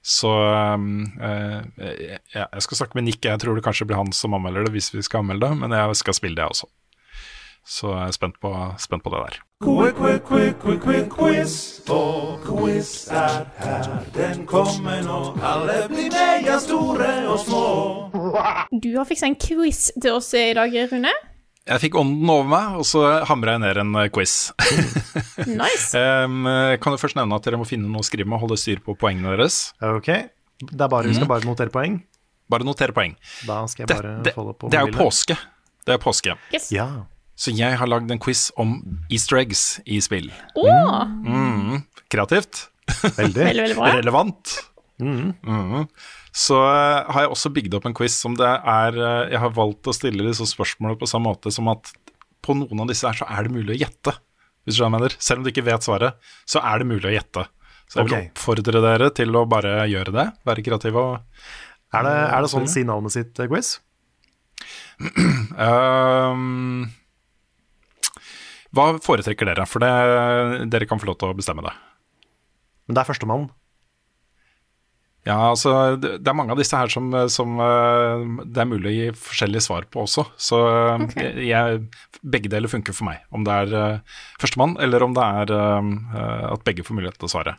Så 0.01 0.29
um, 0.75 1.05
uh, 1.21 1.61
jeg, 1.77 2.19
jeg 2.35 2.65
skal 2.65 2.79
snakke 2.79 2.97
med 2.97 3.09
Nick, 3.09 3.25
jeg 3.25 3.41
tror 3.41 3.57
det 3.57 3.65
kanskje 3.65 3.89
blir 3.89 4.01
han 4.01 4.13
som 4.17 4.33
anmelder 4.37 4.65
det 4.65 4.75
hvis 4.75 4.93
vi 4.95 5.03
skal 5.05 5.21
anmelde 5.21 5.49
det, 5.49 5.61
men 5.61 5.77
jeg 5.77 5.99
skal 6.01 6.17
spille 6.17 6.39
det 6.39 6.47
jeg 6.47 6.55
også. 6.57 6.71
Så 7.67 7.91
jeg 7.93 8.07
er 8.07 8.11
spent 8.11 8.39
på, 8.41 8.51
spent 8.77 9.03
på 9.03 9.09
det 9.13 9.19
der. 9.21 9.35
Quick, 9.63 9.95
quick, 9.95 10.23
quick, 10.25 10.55
quick, 10.59 10.81
quick, 10.81 11.09
quiz. 11.09 11.81
Og 11.89 12.39
quiz 12.41 13.07
er 13.11 13.45
her, 13.57 13.99
den 14.15 14.45
kommer 14.45 15.03
nå. 15.05 15.19
Alle 15.43 15.85
blir 15.87 16.09
megastore 16.09 17.27
og 17.29 17.39
små. 17.39 17.65
Du 18.83 18.97
har 18.97 19.05
fiksa 19.05 19.29
en 19.29 19.37
quiz 19.37 19.91
til 20.01 20.17
oss 20.17 20.33
i 20.33 20.53
dag, 20.57 20.73
Rune. 20.91 21.13
Jeg 21.70 21.82
fikk 21.84 21.95
ånden 22.01 22.30
over 22.34 22.47
meg, 22.49 22.78
og 22.82 22.86
så 22.89 23.03
hamra 23.30 23.53
jeg 23.55 23.62
ned 23.62 23.78
en 23.84 23.95
eh, 24.01 24.09
quiz. 24.14 24.51
Nice. 25.62 25.97
um, 25.97 26.45
kan 26.82 26.93
jo 26.95 26.99
først 27.01 27.18
nevne 27.18 27.38
at 27.38 27.45
dere 27.45 27.57
må 27.62 27.66
finne 27.70 27.89
noe 27.89 28.01
å 28.03 28.05
skrive 28.05 28.28
med 28.30 28.38
og 28.39 28.43
holde 28.47 28.57
styr 28.62 28.82
på 28.86 28.95
poengene 28.99 29.34
deres. 29.36 29.72
Ok. 29.86 30.09
Det 30.62 30.78
er 30.86 30.91
bare, 30.91 31.09
Vi 31.09 31.16
skal 31.18 31.30
bare 31.30 31.45
notere 31.47 31.74
poeng. 31.74 31.99
Bare 32.51 32.66
notere 32.68 32.93
poeng. 32.93 33.16
Da 33.47 33.62
skal 33.72 33.86
jeg 33.86 33.89
Det, 33.91 33.97
bare 34.01 34.14
det, 34.26 34.34
få 34.36 34.45
det 34.49 34.55
på 34.62 34.70
det 34.74 34.80
er 34.82 34.89
jo 34.89 34.97
påske. 34.97 35.38
Det 35.88 35.95
er 35.95 36.01
påske. 36.03 36.36
Yes. 36.53 36.68
Ja. 36.74 36.88
Så 37.41 37.53
jeg 37.57 37.78
har 37.80 37.89
lagd 37.89 38.12
en 38.14 38.20
quiz 38.22 38.49
om 38.62 38.76
easter 39.09 39.39
eggs 39.41 39.80
i 39.89 40.01
spill. 40.03 40.30
Å, 40.57 40.66
Mm, 41.26 41.80
kreativt. 42.12 42.68
Veldig. 43.01 43.45
veldig, 43.45 43.62
veldig 43.64 43.78
bra. 43.80 43.93
Relevant. 43.97 44.57
Mhm. 45.01 45.88
Så 46.32 46.55
eh, 46.55 47.11
har 47.11 47.25
jeg 47.25 47.32
også 47.34 47.51
bygd 47.51 47.75
opp 47.75 47.88
en 47.89 47.95
quiz 47.95 48.15
som 48.15 48.38
det 48.39 48.47
er 48.47 48.95
eh, 48.95 49.32
Jeg 49.34 49.41
har 49.43 49.55
valgt 49.55 49.89
å 49.91 49.95
stille 49.95 50.23
disse 50.23 50.47
spørsmålene 50.47 50.99
på 50.99 51.09
samme 51.09 51.27
måte 51.27 51.51
som 51.51 51.67
at 51.71 51.91
på 52.41 52.55
noen 52.57 52.84
av 52.84 52.88
disse 52.89 53.05
her 53.05 53.17
så 53.19 53.27
er 53.29 53.45
det 53.45 53.53
mulig 53.53 53.75
å 53.75 53.82
gjette. 53.84 54.15
Hvis 54.65 54.77
du 54.77 54.86
mener. 54.93 55.13
Selv 55.21 55.41
om 55.41 55.45
du 55.45 55.51
ikke 55.51 55.65
vet 55.65 55.86
svaret, 55.86 56.17
så 56.49 56.61
er 56.63 56.82
det 56.82 56.88
mulig 56.89 57.09
å 57.09 57.13
gjette. 57.13 57.43
Så 57.89 57.99
jeg 57.99 58.07
vil 58.07 58.17
oppfordre 58.21 58.82
dere 58.82 59.11
til 59.13 59.36
å 59.36 59.43
bare 59.49 59.84
gjøre 59.91 60.13
det. 60.15 60.25
Være 60.47 60.65
kreative 60.65 61.01
og 61.01 61.13
Er 61.91 62.07
det, 62.07 62.17
er 62.32 62.41
det 62.45 62.49
sånn 62.53 62.69
si 62.71 62.86
navnet 62.88 63.13
sitt-quiz? 63.13 63.73
um, 65.67 66.86
Hva 68.71 68.86
foretrekker 69.03 69.49
dere? 69.51 69.65
For 69.67 69.84
det, 69.84 69.91
dere 70.71 70.88
kan 70.88 71.01
få 71.01 71.09
lov 71.11 71.19
til 71.19 71.34
å 71.34 71.38
bestemme 71.38 71.65
det. 71.67 71.73
Men 72.88 72.95
det 72.95 73.03
er 73.03 73.11
førstemann. 73.11 73.49
Ja, 75.28 75.38
altså 75.51 75.72
det, 76.01 76.17
er 76.26 76.34
mange 76.34 76.55
av 76.55 76.57
disse 76.57 76.78
her 76.78 76.89
som, 76.89 77.11
som 77.30 77.59
eh, 77.61 78.24
det 78.41 78.63
er 78.63 78.69
mulig 78.69 78.89
å 78.89 78.93
gi 78.95 79.09
forskjellige 79.28 79.61
svar 79.67 79.86
på 79.91 80.01
også. 80.07 80.26
Så 80.41 80.61
okay. 80.95 81.43
Jeg, 81.45 81.84
begge 82.26 82.49
deler 82.49 82.72
funker 82.72 82.95
for 82.97 83.05
meg. 83.11 83.22
Om 83.30 83.45
det 83.45 83.57
er 83.65 83.76
uh, 83.76 84.24
førstemann, 84.41 84.74
eller 84.82 85.05
om 85.05 85.13
det 85.17 85.28
er 85.43 85.53
eh, 85.57 86.47
at 86.49 86.65
begge 86.65 86.86
får 86.88 86.97
mulighet 86.97 87.22
til 87.22 87.30
å 87.30 87.34
svare. 87.36 87.57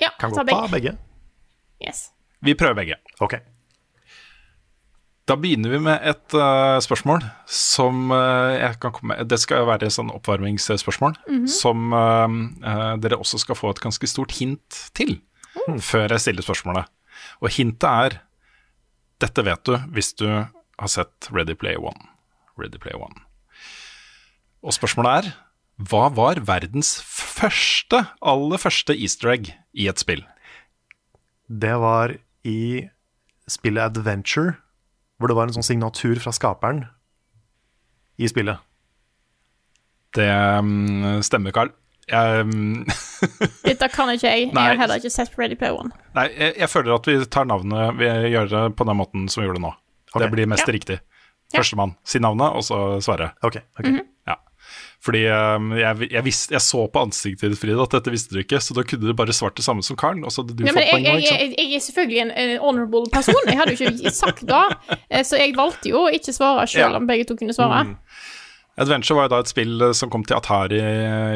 Ja, 0.00 0.14
Kan 0.16 0.32
ta 0.32 0.46
godt 0.46 0.48
ta 0.48 0.72
begge. 0.72 0.96
begge. 0.96 0.96
Yes. 1.84 2.06
Vi 2.44 2.56
prøver 2.56 2.80
begge. 2.80 2.98
Ok. 3.20 3.36
Da 5.26 5.34
begynner 5.34 5.72
vi 5.72 5.80
med 5.82 6.04
et 6.06 6.34
uh, 6.38 6.78
spørsmål 6.82 7.24
som 7.50 8.12
uh, 8.14 8.54
jeg 8.54 8.78
kan 8.82 8.92
komme 8.94 9.16
med. 9.16 9.26
Det 9.26 9.40
skal 9.42 9.66
være 9.66 9.88
et 9.88 9.94
sånn 9.96 10.12
oppvarmingsspørsmål 10.14 11.16
som 11.50 11.90
uh, 11.90 12.30
eh, 12.62 12.92
dere 13.02 13.18
også 13.18 13.40
skal 13.42 13.58
få 13.58 13.72
et 13.74 13.82
ganske 13.82 14.06
stort 14.10 14.36
hint 14.38 14.84
til 14.94 15.16
før 15.82 16.14
jeg 16.14 16.24
stiller 16.24 16.46
spørsmålet. 16.46 16.88
Og 17.42 17.52
hintet 17.56 17.88
er 17.88 18.20
Dette 19.22 19.40
vet 19.46 19.62
du 19.64 19.76
hvis 19.96 20.12
du 20.12 20.26
har 20.28 20.90
sett 20.92 21.30
Ready 21.32 21.56
Player 21.56 21.80
One. 21.80 22.10
Ready 22.60 22.80
Play 22.80 22.96
One. 22.96 23.24
Og 24.60 24.76
spørsmålet 24.76 25.12
er 25.30 25.32
Hva 25.88 26.08
var 26.12 26.40
verdens 26.48 26.96
første, 27.04 28.02
aller 28.20 28.60
første 28.60 28.96
easter 28.96 29.32
egg 29.32 29.50
i 29.76 29.88
et 29.88 30.00
spill? 30.00 30.24
Det 31.48 31.74
var 31.80 32.16
i 32.46 32.88
spillet 33.48 33.82
Adventure, 33.84 34.56
hvor 35.16 35.30
det 35.30 35.36
var 35.38 35.48
en 35.48 35.56
sånn 35.56 35.66
signatur 35.66 36.18
fra 36.20 36.32
skaperen 36.34 36.84
i 38.18 38.28
spillet. 38.28 38.58
Det 40.16 40.28
mm, 40.64 41.20
stemmer, 41.26 41.52
Carl. 41.52 41.72
Jeg, 42.08 42.46
mm, 42.48 42.86
Dette 43.68 43.88
kan 43.92 44.10
ikke 44.12 44.28
jeg. 44.30 44.48
Jeg 44.52 44.56
har 44.56 44.76
heller 44.80 45.00
ikke 45.02 45.10
sett 45.14 45.36
Ready 45.38 45.56
Player 45.58 45.76
One. 45.78 45.90
Nei, 46.16 46.28
jeg, 46.36 46.54
jeg 46.62 46.68
føler 46.72 46.94
at 46.96 47.06
vi 47.10 47.18
tar 47.30 47.44
navnet 47.48 47.96
Vi 47.98 48.08
gjør 48.32 48.50
det 48.52 48.64
på 48.76 48.86
den 48.88 48.96
måten 48.98 49.28
som 49.32 49.42
vi 49.42 49.48
gjorde 49.48 49.60
det 49.60 49.66
nå. 49.68 49.74
Okay. 50.12 50.24
Det 50.24 50.32
blir 50.32 50.46
mest 50.50 50.66
Ja. 50.68 50.72
riktig. 50.76 50.98
Førstemann. 51.54 51.94
Si 52.04 52.18
navnet, 52.18 52.56
og 52.58 52.64
så 52.66 53.00
svare. 53.04 53.30
Ok, 53.42 53.56
-hmm. 53.78 54.00
Ja. 54.26 54.34
Fordi 55.04 55.20
um, 55.30 55.70
jeg, 55.78 56.08
jeg, 56.10 56.24
visste, 56.24 56.54
jeg 56.54 56.60
så 56.60 56.86
på 56.90 56.98
ansiktet 57.04 57.50
ditt, 57.50 57.58
Frida, 57.60 57.82
at 57.82 57.90
dette 57.94 58.10
visste 58.10 58.34
du 58.34 58.40
ikke, 58.40 58.58
så 58.60 58.74
da 58.74 58.82
kunne 58.82 59.06
du 59.06 59.14
bare 59.14 59.32
svart 59.32 59.54
det 59.56 59.64
samme 59.64 59.82
som 59.82 59.96
Karen, 59.96 60.24
og 60.24 60.32
så 60.32 60.42
hadde 60.42 60.56
du 60.56 60.64
Ja, 60.66 60.72
fått 60.72 60.82
jeg, 60.82 60.90
poeng 60.90 61.04
nå, 61.04 61.12
ikke 61.20 61.28
sant? 61.28 61.40
jeg, 61.40 61.54
jeg 61.58 61.74
er 61.76 61.80
selvfølgelig 61.84 62.20
en, 62.24 62.30
en 62.30 62.58
honorable 62.58 63.10
person. 63.12 63.42
Jeg 63.46 63.58
hadde 63.60 63.74
jo 63.76 63.90
ikke 63.90 64.10
sagt 64.10 64.42
det. 64.46 64.64
Eh, 65.10 65.22
Så 65.22 65.36
jeg 65.38 65.54
valgte 65.56 65.88
jo 65.88 66.06
å 66.06 66.10
ikke 66.10 66.32
svare, 66.32 66.66
Ja. 66.74 66.88
om 66.96 67.06
begge 67.06 67.24
to 67.28 67.36
kunne 67.36 67.54
svare. 67.54 67.96
Adventure 68.76 69.16
var 69.16 69.28
jo 69.28 69.32
da 69.32 69.40
et 69.40 69.48
spill 69.48 69.80
eh, 69.80 69.94
som 69.96 70.10
kom 70.12 70.24
til 70.26 70.36
Atari 70.36 70.80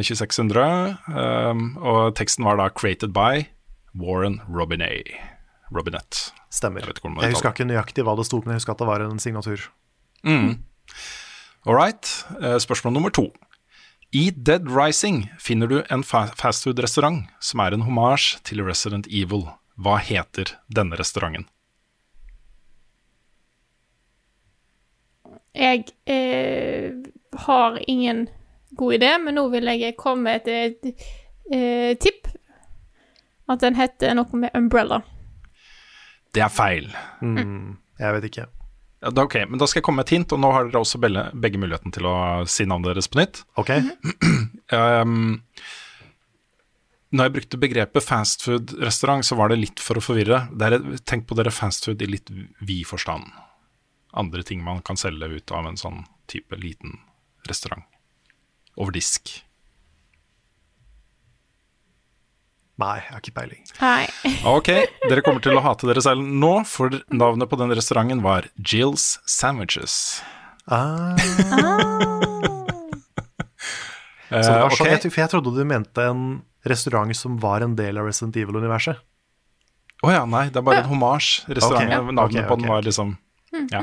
2600, 0.05 0.99
um, 1.09 1.63
og 1.81 2.15
teksten 2.19 2.45
var 2.45 2.61
da 2.61 2.69
'created 2.69 3.15
by 3.17 3.47
Warren 3.97 4.41
Robinet'. 4.49 5.17
Robinett. 5.71 6.33
Stemmer. 6.51 6.81
Jeg 6.83 6.99
Jeg 7.23 7.33
husker 7.33 7.53
ikke 7.53 7.69
nøyaktig 7.69 8.03
hva 8.05 8.17
det 8.19 8.27
sto, 8.27 8.41
men 8.43 8.55
jeg 8.55 8.63
husker 8.63 8.73
at 8.75 8.79
det 8.83 8.87
var 8.89 9.05
en 9.05 9.23
signatur. 9.23 9.69
All 10.25 11.77
right. 11.77 12.25
Eh, 12.41 12.59
Spørsmål 12.59 12.93
nummer 12.93 13.11
to. 13.11 13.31
I 14.13 14.31
Dead 14.31 14.67
Rising 14.67 15.31
finner 15.39 15.69
du 15.69 15.83
en 15.89 16.03
fa 16.03 16.27
fastfood-restaurant 16.35 17.29
som 17.41 17.61
er 17.61 17.73
en 17.73 17.87
homasj 17.87 18.43
til 18.43 18.65
Resident 18.67 19.07
Evil. 19.07 19.47
Hva 19.79 19.99
heter 20.03 20.57
denne 20.69 20.99
restauranten? 20.99 21.47
Jeg 25.55 25.87
eh, 26.07 26.91
har 27.33 27.79
ingen 27.91 28.29
god 28.71 28.95
idé, 28.95 29.11
men 29.19 29.37
nå 29.39 29.47
vil 29.53 29.71
jeg 29.73 29.97
komme 29.99 30.29
med 30.29 30.47
et, 30.47 30.85
et, 30.85 31.11
et, 31.51 32.01
tipp. 32.03 32.31
At 33.51 33.63
den 33.65 33.75
heter 33.79 34.15
noe 34.15 34.45
med 34.45 34.55
Umbrella. 34.55 35.01
Det 36.31 36.43
er 36.45 36.53
feil. 36.55 36.91
Jeg 38.01 38.17
vet 38.17 38.29
ikke. 38.29 38.47
Ja, 39.01 39.11
da, 39.11 39.25
ok, 39.25 39.37
men 39.49 39.59
da 39.59 39.67
skal 39.67 39.81
jeg 39.81 39.87
komme 39.89 40.03
med 40.03 40.11
et 40.11 40.15
hint, 40.19 40.33
og 40.37 40.43
nå 40.43 40.51
har 40.53 40.69
dere 40.69 40.83
også 40.85 41.01
begge, 41.01 41.25
begge 41.33 41.59
muligheten 41.59 41.95
til 41.95 42.07
å 42.07 42.15
si 42.51 42.67
navnet 42.69 42.93
deres 42.93 43.09
på 43.11 43.23
nytt. 43.23 43.45
Ok, 43.61 43.75
Um, 44.71 45.41
når 47.11 47.27
jeg 47.27 47.35
brukte 47.35 47.59
begrepet 47.59 48.05
fastfood-restaurant, 48.07 49.27
så 49.27 49.35
var 49.35 49.51
det 49.51 49.59
litt 49.59 49.81
for 49.83 49.99
å 49.99 50.03
forvirre. 50.05 50.45
Det 50.55 50.69
er, 50.69 50.77
tenk 51.03 51.27
på 51.27 51.35
dere 51.35 51.51
fastfood 51.51 52.03
i 52.05 52.07
litt 52.07 52.31
vid 52.31 52.85
forstand. 52.87 53.27
Andre 54.15 54.45
ting 54.47 54.63
man 54.63 54.79
kan 54.87 54.99
selge 55.01 55.27
ut 55.27 55.51
av 55.55 55.67
en 55.67 55.81
sånn 55.81 56.05
type 56.31 56.55
liten 56.55 57.01
restaurant. 57.49 57.87
Over 58.77 58.93
disk. 58.97 59.41
nei, 62.81 62.95
jeg 62.97 63.13
har 63.13 63.21
ikke 63.21 63.37
peiling. 63.37 63.65
Nei. 63.83 64.07
Ok, 64.57 64.71
dere 65.05 65.21
kommer 65.21 65.43
til 65.45 65.59
å 65.59 65.61
hate 65.61 65.85
dere 65.85 66.01
selv 66.01 66.25
nå, 66.25 66.63
for 66.65 66.95
navnet 67.13 67.51
på 67.51 67.59
den 67.61 67.75
restauranten 67.77 68.23
var 68.25 68.49
Jill's 68.57 69.19
Sandwiches. 69.29 70.23
Ah, 70.65 71.13
Eh, 74.31 74.43
så 74.47 74.53
det 74.53 74.59
var 74.63 74.75
sånn, 74.79 74.91
jeg, 74.93 75.11
for 75.11 75.21
jeg 75.25 75.31
trodde 75.33 75.53
du 75.57 75.65
mente 75.67 76.05
en 76.07 76.21
restaurant 76.71 77.11
som 77.19 77.39
var 77.43 77.65
en 77.67 77.73
del 77.75 77.99
av 77.99 78.07
Resident 78.07 78.37
Evil-universet. 78.39 79.01
Å 80.07 80.13
ja, 80.15 80.21
nei, 80.23 80.47
det 80.55 80.61
er 80.61 80.65
bare 80.65 80.85
en 80.85 80.91
homasj. 80.93 81.49
Restauranten, 81.51 82.13
Ok, 82.13 82.15
navnet 82.15 82.39
okay, 82.39 82.49
på 82.49 82.59
den 82.61 82.71
var 82.71 82.87
liksom 82.87 83.17
Ja. 83.73 83.83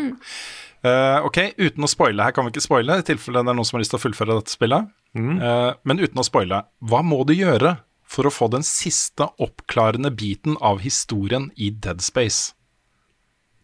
Eh, 0.88 1.26
ok, 1.28 1.38
uten 1.60 1.84
å 1.86 1.90
spoile, 1.92 2.24
her 2.28 2.34
kan 2.36 2.46
vi 2.48 2.54
ikke 2.54 2.64
spoile, 2.68 3.00
i 3.02 3.06
tilfelle 3.08 3.42
det 3.44 3.52
er 3.54 3.58
noen 3.58 3.68
som 3.68 3.78
har 3.78 3.84
lyst 3.84 3.94
til 3.96 4.00
å 4.00 4.04
fullføre 4.06 4.38
dette 4.40 4.54
spillet. 4.54 4.90
Eh, 5.18 5.72
men 5.90 6.00
uten 6.04 6.22
å 6.22 6.26
spoile, 6.28 6.64
hva 6.86 7.00
må 7.06 7.24
du 7.28 7.34
gjøre 7.36 7.78
for 8.08 8.30
å 8.30 8.32
få 8.32 8.48
den 8.54 8.64
siste 8.64 9.26
oppklarende 9.44 10.12
biten 10.16 10.56
av 10.64 10.80
historien 10.86 11.50
i 11.58 11.72
Dead 11.74 12.02
Space? 12.06 12.54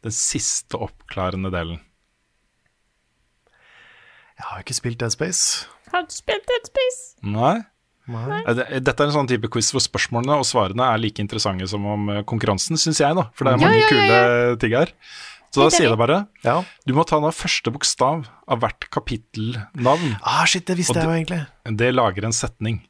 Den 0.03 0.11
siste 0.15 0.79
oppklarende 0.83 1.51
delen. 1.53 1.79
Jeg 4.39 4.47
har 4.49 4.63
ikke 4.65 4.75
spilt 4.75 4.99
Dead 4.99 5.13
Space. 5.13 5.67
Har 5.93 6.07
du 6.07 6.11
spilt 6.15 6.43
Dead 6.49 6.65
Space? 6.67 7.03
Nei? 7.23 7.59
Nei. 8.11 8.41
Eh, 8.49 8.79
Dette 8.83 8.99
er 9.05 9.07
en 9.11 9.15
sånn 9.15 9.29
type 9.29 9.47
quiz 9.53 9.69
hvor 9.71 9.83
spørsmålene 9.83 10.35
og 10.41 10.47
svarene 10.49 10.89
er 10.91 10.99
like 10.99 11.21
interessante 11.23 11.67
som 11.71 11.85
om 11.87 12.09
konkurransen, 12.27 12.75
syns 12.81 12.99
jeg, 12.99 13.15
da. 13.15 13.29
For 13.37 13.47
det 13.47 13.53
er 13.53 13.61
Ja, 13.61 13.63
mange 13.63 13.79
ja, 13.79 13.85
ja, 13.85 13.93
kule 13.93 14.57
ting 14.59 14.75
her. 14.75 14.91
Så 15.53 15.61
da 15.61 15.69
sier 15.69 15.85
jeg 15.85 15.93
det 15.93 16.01
bare. 16.01 16.23
Ja. 16.41 16.55
Du 16.89 16.95
må 16.97 17.05
ta 17.05 17.19
den 17.21 17.35
første 17.35 17.69
bokstav 17.73 18.23
av 18.49 18.63
hvert 18.63 18.87
kapittelnavn. 18.93 20.15
Ah, 20.25 20.47
shit, 20.49 20.65
det 20.65 20.79
visste 20.79 20.95
Og 20.97 21.03
jeg 21.03 21.05
jo 21.05 21.17
egentlig. 21.19 21.41
Det 21.77 21.91
lager 21.93 22.25
en 22.25 22.33
setning 22.35 22.81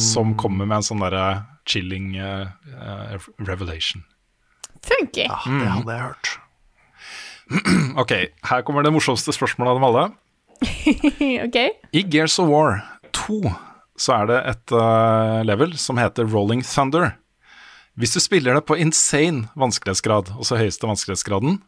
som 0.00 0.32
kommer 0.40 0.66
med 0.66 0.80
en 0.80 0.86
sånn 0.86 1.02
derre 1.04 1.26
chilling 1.68 2.16
uh, 2.18 2.48
revelation. 3.46 4.02
Funky. 4.86 5.26
Ja, 5.26 5.38
det 5.44 5.70
hadde 5.74 5.96
jeg 5.98 6.08
hørt. 6.08 6.32
Ok, 8.02 8.12
her 8.48 8.62
kommer 8.66 8.82
det 8.82 8.90
morsomste 8.90 9.30
spørsmålet 9.30 9.70
av 9.70 9.76
dem 9.78 9.84
alle. 9.86 10.06
OK. 11.46 11.58
I 11.94 12.02
Gears 12.10 12.40
of 12.42 12.48
War 12.50 12.80
2 13.14 13.52
så 13.96 14.16
er 14.16 14.26
det 14.32 14.40
et 14.50 14.74
uh, 14.74 15.44
level 15.46 15.76
som 15.80 16.00
heter 16.00 16.26
Rolling 16.28 16.64
Thunder. 16.66 17.14
Hvis 17.96 18.12
du 18.12 18.20
spiller 18.20 18.58
det 18.58 18.66
på 18.68 18.76
insane 18.76 19.46
vanskelighetsgrad, 19.56 20.34
altså 20.36 20.58
høyeste 20.58 20.90
vanskelighetsgraden, 20.90 21.60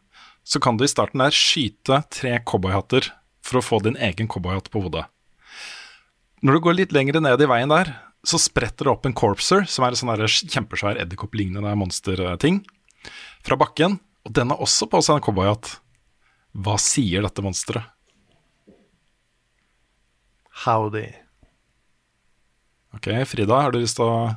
så 0.49 0.59
kan 0.63 0.77
du 0.77 0.85
i 0.85 0.89
starten 0.89 1.21
der 1.21 1.35
skyte 1.35 2.01
tre 2.09 2.39
cowboyhatter 2.41 3.11
for 3.45 3.59
å 3.59 3.65
få 3.65 3.79
din 3.85 3.97
egen 4.01 4.29
cowboyhatt 4.31 4.71
på 4.73 4.81
hodet. 4.81 5.05
Når 6.41 6.55
du 6.55 6.63
går 6.65 6.77
litt 6.77 6.95
lenger 6.95 7.19
ned 7.21 7.41
i 7.43 7.49
veien 7.49 7.69
der, 7.69 7.91
så 8.25 8.39
spretter 8.41 8.87
det 8.87 8.93
opp 8.93 9.05
en 9.05 9.15
corpser, 9.15 9.67
som 9.69 9.85
er 9.85 9.93
en 9.93 9.99
sånn 9.99 10.49
kjempesvær 10.49 10.99
edderkopplignende 11.03 11.75
monsterting, 11.77 12.63
fra 13.45 13.59
bakken. 13.59 13.99
Og 14.27 14.33
den 14.35 14.51
har 14.51 14.61
også 14.63 14.89
på 14.91 14.99
seg 15.05 15.19
en 15.19 15.23
cowboyhatt. 15.23 15.77
Hva 16.57 16.75
sier 16.81 17.23
dette 17.23 17.43
monsteret? 17.45 17.85
Howdy. 20.65 21.05
Ok, 22.97 23.07
Frida, 23.29 23.61
har 23.61 23.71
du 23.71 23.79
lyst 23.79 23.99
til 23.99 24.09
å 24.09 24.33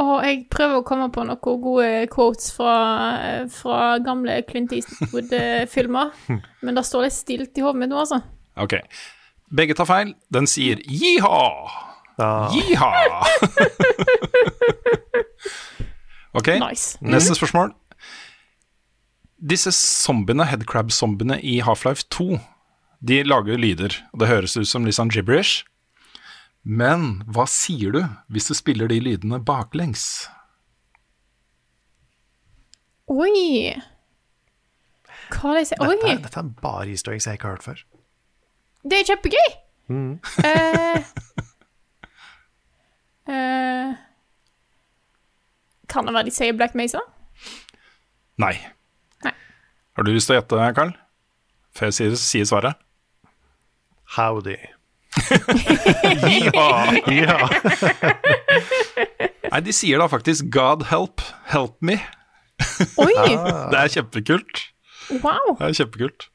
Og 0.00 0.24
jeg 0.26 0.40
prøver 0.50 0.80
å 0.80 0.84
komme 0.86 1.06
på 1.14 1.22
noen 1.22 1.38
gode 1.62 1.88
quotes 2.10 2.48
fra, 2.56 2.74
fra 3.54 3.98
gamle 4.02 4.40
Clint 4.48 4.72
Eastwood-filmer. 4.74 6.10
Men 6.66 6.74
det 6.80 6.82
står 6.88 7.06
litt 7.06 7.14
stilt 7.14 7.60
i 7.60 7.62
hodet 7.62 7.78
mitt 7.84 7.92
nå, 7.92 8.00
altså. 8.02 8.18
Ok. 8.58 8.74
Begge 9.54 9.76
tar 9.78 9.86
feil. 9.86 10.14
Den 10.34 10.48
sier 10.50 10.82
jiha! 10.82 11.44
Ja. 12.18 12.32
Jiha! 12.54 12.90
ok, 16.38 16.48
Nice. 16.62 16.98
neste 17.02 17.34
spørsmål. 17.38 17.72
Disse 19.44 19.70
zombiene, 19.76 20.46
headcrab-zombiene 20.48 21.38
i 21.44 21.58
Half-Life 21.66 22.06
2, 22.14 22.38
de 23.04 23.22
lager 23.26 23.58
lyder. 23.60 23.98
Og 24.14 24.22
det 24.22 24.30
høres 24.30 24.56
ut 24.56 24.66
som 24.70 24.86
litt 24.86 24.96
sånn 24.96 25.12
gibberish. 25.12 25.62
Men 26.64 27.18
hva 27.28 27.44
sier 27.50 27.92
du 27.92 28.00
hvis 28.32 28.48
du 28.48 28.54
spiller 28.56 28.88
de 28.88 28.96
lydene 29.04 29.40
baklengs? 29.44 30.24
Oi. 33.12 33.74
Hva 35.28 35.50
er 35.50 35.58
det 35.58 35.64
jeg 35.64 35.68
sier? 35.74 35.84
Oi. 35.84 36.14
dette 36.24 36.40
er 36.40 36.48
bare 36.62 36.88
easter 36.88 37.12
eggs 37.12 37.28
jeg 37.28 37.36
ikke 37.36 37.50
har 37.50 37.58
hørt 37.58 37.66
før. 37.68 37.84
Det 38.84 39.00
er 39.00 39.08
kjempegøy! 39.12 39.52
Mm. 39.92 40.16
Uh, 40.40 40.96
uh, 43.28 43.90
Kan 45.92 46.08
det 46.08 46.14
være 46.16 46.28
de 46.30 46.32
sier 46.32 46.56
Black 46.56 46.76
Mesa? 46.76 47.02
Nei. 48.40 48.54
Nei. 49.24 49.34
Har 49.96 50.06
du 50.06 50.12
lyst 50.14 50.30
til 50.30 50.38
å 50.38 50.40
gjette, 50.40 50.70
Carl? 50.76 50.94
Før 51.76 51.92
jeg 51.92 51.98
sier, 51.98 52.16
sier 52.20 52.48
svaret? 52.48 52.80
Howdy. 54.16 54.56
Ja. 56.54 56.68
Ja. 57.08 57.38
Nei, 59.50 59.60
de 59.62 59.74
sier 59.76 60.00
da 60.02 60.08
faktisk 60.10 60.48
'God 60.50 60.88
help, 60.90 61.22
help 61.52 61.76
me'. 61.80 62.00
Oi! 62.98 63.12
Det 63.72 63.78
er 63.78 63.92
kjempekult. 63.98 64.64
Wow! 65.22 65.54
Det 65.58 65.68
er 65.68 65.76
kjempekult. 65.82 66.28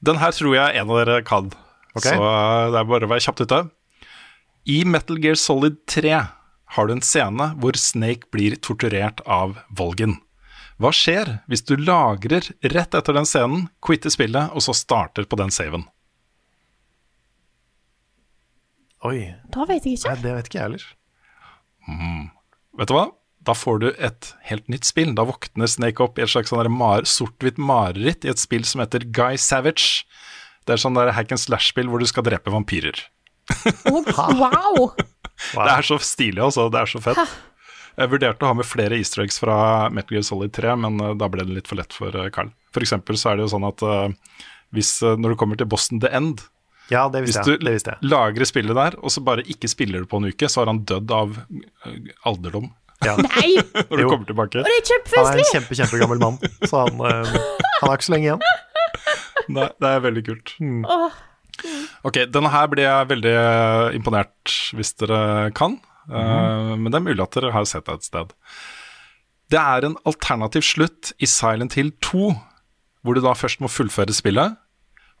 Den 0.00 0.20
her 0.22 0.32
tror 0.34 0.56
jeg 0.56 0.80
en 0.80 0.90
av 0.90 1.02
dere 1.02 1.20
kan, 1.26 1.50
okay. 1.92 2.14
så 2.16 2.30
det 2.72 2.78
er 2.80 2.88
bare 2.88 3.06
å 3.06 3.10
være 3.10 3.24
kjapt 3.26 3.42
ute. 3.44 3.60
I 4.70 4.82
Metal 4.88 5.18
Gear 5.20 5.36
Solid 5.36 5.76
3 5.90 6.14
har 6.76 6.88
du 6.88 6.94
en 6.94 7.04
scene 7.04 7.50
hvor 7.60 7.76
Snake 7.76 8.30
blir 8.32 8.56
torturert 8.64 9.20
av 9.26 9.58
Volgen. 9.76 10.16
Hva 10.80 10.92
skjer 10.96 11.40
hvis 11.50 11.66
du 11.68 11.74
lagrer 11.76 12.46
rett 12.72 12.96
etter 12.96 13.16
den 13.16 13.28
scenen, 13.28 13.66
quitter 13.84 14.12
spillet, 14.12 14.54
og 14.56 14.64
så 14.64 14.72
starter 14.76 15.28
på 15.28 15.36
den 15.36 15.52
saven? 15.52 15.84
Oi. 19.08 19.30
Da 19.52 19.64
vet 19.68 19.86
jeg 19.88 19.98
ikke. 19.98 20.12
Nei, 20.12 20.22
det 20.24 20.34
vet 20.36 20.50
ikke 20.50 20.58
jeg 20.58 20.66
heller. 20.68 20.86
Vet 22.80 22.90
du 22.90 22.94
hva? 22.96 23.06
Da 23.40 23.54
får 23.56 23.78
du 23.80 23.86
et 23.96 24.32
helt 24.50 24.66
nytt 24.68 24.84
spill. 24.88 25.14
Da 25.16 25.24
våkner 25.28 25.70
Snake 25.70 26.04
opp 26.04 26.20
i 26.20 26.24
et 26.26 26.32
slags 26.32 26.52
sånn 26.52 26.68
mar 26.74 27.08
sort-hvitt 27.08 27.56
mareritt 27.56 28.26
i 28.26 28.32
et 28.32 28.40
spill 28.40 28.66
som 28.68 28.82
heter 28.84 29.06
Guy 29.08 29.40
Savage. 29.40 30.04
Det 30.68 30.76
er 30.76 30.82
sånn 30.82 30.98
der 30.98 31.14
hack 31.16 31.32
and 31.32 31.40
slash-spill 31.40 31.88
hvor 31.88 32.02
du 32.02 32.08
skal 32.08 32.26
drepe 32.26 32.52
vampyrer. 32.52 33.00
Oh, 33.88 34.04
wow! 34.42 34.90
Det 35.56 35.70
er 35.72 35.86
så 35.86 35.96
stilig, 36.04 36.42
altså. 36.44 36.68
Det 36.72 36.82
er 36.82 36.92
så 36.92 37.00
fett. 37.02 37.38
Jeg 38.00 38.12
vurderte 38.12 38.46
å 38.46 38.52
ha 38.52 38.56
med 38.56 38.68
flere 38.68 38.96
easter 39.00 39.24
eggs 39.24 39.40
fra 39.42 39.88
Metal 39.92 40.16
Gear 40.16 40.24
Solid 40.24 40.52
3, 40.56 40.76
men 40.84 41.00
eh, 41.02 41.16
da 41.18 41.28
ble 41.32 41.44
det 41.44 41.56
litt 41.56 41.68
for 41.68 41.80
lett 41.80 41.96
for 41.96 42.14
eh, 42.14 42.30
Carl. 42.32 42.52
For 42.72 42.84
eksempel 42.84 43.18
så 43.20 43.32
er 43.32 43.40
det 43.40 43.48
jo 43.48 43.52
sånn 43.56 43.66
at 43.66 43.82
uh, 43.82 44.38
hvis, 44.76 44.92
uh, 45.02 45.16
når 45.18 45.34
du 45.34 45.40
kommer 45.40 45.58
til 45.58 45.68
Boston 45.68 46.00
The 46.04 46.12
End, 46.16 46.44
Ja, 46.90 47.04
det 47.08 47.22
hvis 47.24 47.36
visste 47.36 47.44
du 47.46 47.52
jeg. 47.54 47.62
Det 47.64 47.72
visste 47.76 47.94
jeg. 47.94 48.08
lagrer 48.10 48.48
spillet 48.50 48.76
der, 48.78 48.96
og 49.00 49.12
så 49.14 49.22
bare 49.24 49.44
ikke 49.46 49.68
spiller 49.70 50.02
du 50.04 50.08
på 50.10 50.18
en 50.20 50.28
uke, 50.32 50.48
så 50.50 50.62
har 50.64 50.70
han 50.72 50.82
dødd 50.88 51.10
av 51.14 51.36
eh, 51.38 51.96
alderdom 52.26 52.70
Ja. 53.06 53.14
Nei! 53.28 53.54
når 53.62 53.96
du 53.96 54.02
Jo. 54.02 54.08
kommer 54.10 54.26
tilbake. 54.28 54.60
Og 54.60 54.68
det 54.68 54.76
er 54.76 55.16
Han 55.16 55.30
er 55.32 55.38
en 55.44 55.50
kjempe, 55.54 55.78
kjempegammel 55.78 56.18
mann, 56.20 56.38
så 56.68 56.82
han, 56.88 57.00
eh, 57.00 57.34
han 57.80 57.88
har 57.88 57.96
ikke 57.96 58.08
så 58.10 58.14
lenge 58.16 58.28
igjen. 58.28 58.42
Nei, 59.56 59.68
det 59.80 59.88
er 59.94 60.02
veldig 60.08 60.24
kult. 60.30 60.54
Åh, 60.96 61.18
Ok, 62.08 62.16
denne 62.32 62.48
her 62.48 62.68
blir 62.72 62.86
jeg 62.86 63.08
veldig 63.10 63.32
eh, 63.36 63.94
imponert 63.98 64.52
hvis 64.76 64.94
dere 65.02 65.50
kan. 65.56 65.74
Eh, 66.08 66.70
men 66.80 66.88
det 66.88 66.96
er 67.00 67.04
mulig 67.04 67.20
at 67.24 67.34
dere 67.36 67.50
har 67.52 67.66
sett 67.68 67.84
det 67.88 67.98
et 67.98 68.06
sted. 68.08 68.30
Det 69.52 69.58
er 69.60 69.84
en 69.88 69.96
alternativ 70.08 70.64
slutt 70.64 71.10
i 71.20 71.28
Silent 71.28 71.74
Hill 71.76 71.90
2, 72.06 72.30
hvor 73.04 73.16
du 73.16 73.20
da 73.24 73.34
først 73.36 73.60
må 73.60 73.68
fullføre 73.68 74.14
spillet, 74.16 74.56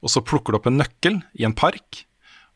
og 0.00 0.12
så 0.12 0.22
plukker 0.24 0.52
du 0.52 0.60
opp 0.60 0.68
en 0.70 0.80
nøkkel 0.80 1.20
i 1.36 1.46
en 1.48 1.56
park, 1.56 2.04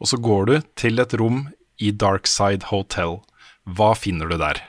og 0.01 0.11
så 0.11 0.19
går 0.21 0.49
du 0.51 0.55
til 0.81 1.01
et 1.03 1.15
rom 1.21 1.47
i 1.81 1.91
Darkside 1.91 2.71
Hotel. 2.71 3.21
Hva 3.65 3.93
finner 3.97 4.29
du 4.31 4.37
der? 4.41 4.61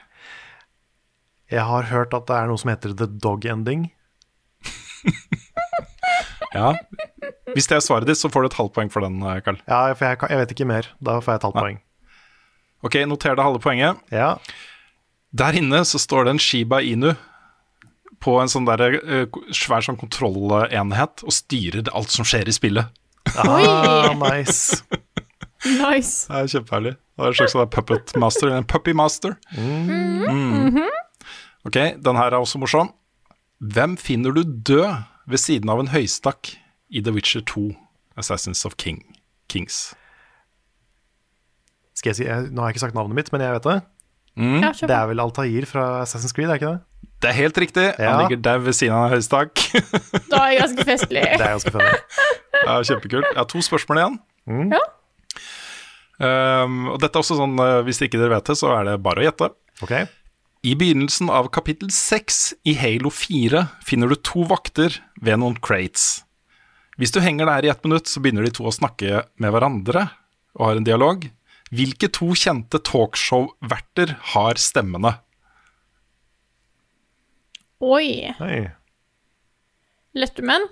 Jeg 1.52 1.66
har 1.68 1.90
hørt 1.92 2.14
at 2.18 2.26
det 2.28 2.36
er 2.36 2.50
noe 2.50 2.60
som 2.60 2.72
heter 2.74 2.96
the 2.98 3.08
dog 3.08 3.46
ending. 3.46 3.90
Ja, 6.56 6.70
Hvis 7.52 7.68
det 7.68 7.76
er 7.76 7.84
svaret 7.84 8.08
ditt, 8.08 8.20
så 8.20 8.30
får 8.32 8.46
du 8.46 8.48
et 8.48 8.56
halvt 8.56 8.74
poeng 8.78 8.92
for 8.92 9.04
den, 9.04 9.18
Karl. 9.20 9.42
Carl. 9.44 9.58
Ja, 9.68 9.80
for 9.92 10.08
jeg, 10.08 10.20
jeg 10.32 10.40
vet 10.40 10.54
ikke 10.56 10.68
mer. 10.70 10.88
Da 11.04 11.18
får 11.20 11.34
jeg 11.34 11.42
et 11.42 11.48
halvt 11.50 11.58
poeng. 11.60 11.80
Ok, 12.86 12.96
noter 13.10 13.36
det 13.36 13.44
halve 13.44 13.60
poenget. 13.64 14.00
Ja. 14.14 14.30
Der 15.36 15.58
inne 15.60 15.82
så 15.88 16.00
står 16.00 16.28
det 16.28 16.36
en 16.36 16.40
Shiba 16.40 16.80
Inu 16.80 17.12
på 18.26 18.36
en 18.42 18.50
sånn 18.50 18.66
der, 18.66 18.98
eh, 18.98 19.40
svær 19.54 19.86
sånn 19.86 20.00
kontrollenhet 20.02 21.26
og 21.26 21.34
styrer 21.34 21.92
alt 21.94 22.14
som 22.14 22.26
skjer 22.26 22.50
i 22.50 22.56
spillet. 22.56 23.02
Ah, 23.38 24.14
nice. 24.18 24.82
nice. 25.66 26.28
Det 26.30 26.42
er 26.42 26.52
kjempeherlig. 26.56 26.94
Det 27.16 27.24
er 27.24 27.32
en 27.32 27.38
slags 27.38 27.56
sånn 27.56 27.72
puppet 27.74 28.14
master, 28.22 28.54
en 28.54 28.68
puppy 28.70 28.94
master. 28.98 29.38
Mm. 29.56 30.82
Ok, 31.66 31.80
den 32.06 32.20
her 32.20 32.34
er 32.34 32.40
også 32.42 32.62
morsom. 32.62 32.92
Hvem 33.62 33.96
finner 33.98 34.36
du 34.36 34.44
død 34.44 35.06
ved 35.32 35.42
siden 35.42 35.72
av 35.74 35.82
en 35.82 35.94
høystakk 35.94 36.56
i 36.94 37.02
The 37.02 37.14
Witcher 37.16 37.42
2, 37.50 37.70
Assassins 38.20 38.66
of 38.68 38.78
King, 38.82 39.02
Kings? 39.50 39.96
Skal 41.96 42.12
jeg 42.12 42.20
si, 42.20 42.28
jeg, 42.28 42.52
Nå 42.52 42.62
har 42.62 42.70
jeg 42.70 42.76
ikke 42.76 42.88
sagt 42.88 42.98
navnet 42.98 43.18
mitt, 43.18 43.32
men 43.34 43.42
jeg 43.42 43.56
vet 43.56 43.70
det. 43.70 43.80
Ja, 44.36 44.72
Det 44.76 44.92
er 44.92 45.08
vel 45.08 45.22
Altair 45.24 45.66
fra 45.70 45.86
Assassin's 46.04 46.36
Creed, 46.36 46.50
er 46.50 46.60
ikke 46.60 46.74
det? 46.74 46.82
Det 47.24 47.30
er 47.32 47.38
helt 47.38 47.58
riktig. 47.58 47.86
Ja. 47.98 48.10
Han 48.12 48.26
ligger 48.26 48.42
der 48.44 48.60
ved 48.66 48.76
siden 48.76 48.96
av 48.96 49.08
en 49.08 49.16
høystakk. 49.16 49.62
Da 50.32 50.42
er 50.44 50.52
jeg 50.52 50.60
ganske 50.62 50.86
festlig. 50.88 51.24
Det 51.24 51.40
er 51.40 51.56
ganske 51.56 51.72
festlig. 51.72 52.26
Ja, 52.66 52.76
kjempekult. 52.90 53.30
Jeg 53.32 53.40
har 53.40 53.48
to 53.52 53.64
spørsmål 53.64 54.02
igjen. 54.02 54.20
Ja. 54.76 54.84
Um, 56.16 56.92
og 56.94 57.00
dette 57.04 57.18
er 57.18 57.24
også 57.26 57.36
sånn, 57.36 57.58
uh, 57.60 57.82
Hvis 57.84 58.00
ikke 58.06 58.20
dere 58.22 58.38
vet 58.38 58.48
det, 58.48 58.56
så 58.60 58.70
er 58.78 58.86
det 58.88 59.00
bare 59.04 59.24
å 59.24 59.26
gjette. 59.26 59.50
Ok. 59.84 59.96
I 60.66 60.76
begynnelsen 60.80 61.30
av 61.30 61.50
kapittel 61.54 61.92
6 61.94 62.38
i 62.66 62.76
Halo 62.80 63.12
4 63.14 63.66
finner 63.86 64.10
du 64.10 64.16
to 64.18 64.46
vakter 64.50 64.96
ved 65.22 65.42
noen 65.42 65.58
crates. 65.62 66.24
Hvis 66.98 67.12
du 67.14 67.20
henger 67.22 67.50
der 67.50 67.68
i 67.68 67.72
ett 67.74 67.84
minutt, 67.86 68.08
så 68.08 68.22
begynner 68.24 68.48
de 68.48 68.54
to 68.56 68.66
å 68.66 68.74
snakke 68.74 69.26
med 69.42 69.54
hverandre 69.54 70.08
og 70.56 70.70
har 70.70 70.80
en 70.80 70.88
dialog. 70.88 71.28
Hvilke 71.76 72.08
to 72.14 72.28
kjente 72.38 72.80
talkshow-verter 72.88 74.14
har 74.34 74.60
stemmene? 74.62 75.16
Oi. 77.84 78.32
Hei. 78.40 78.60
Letterman? 80.16 80.68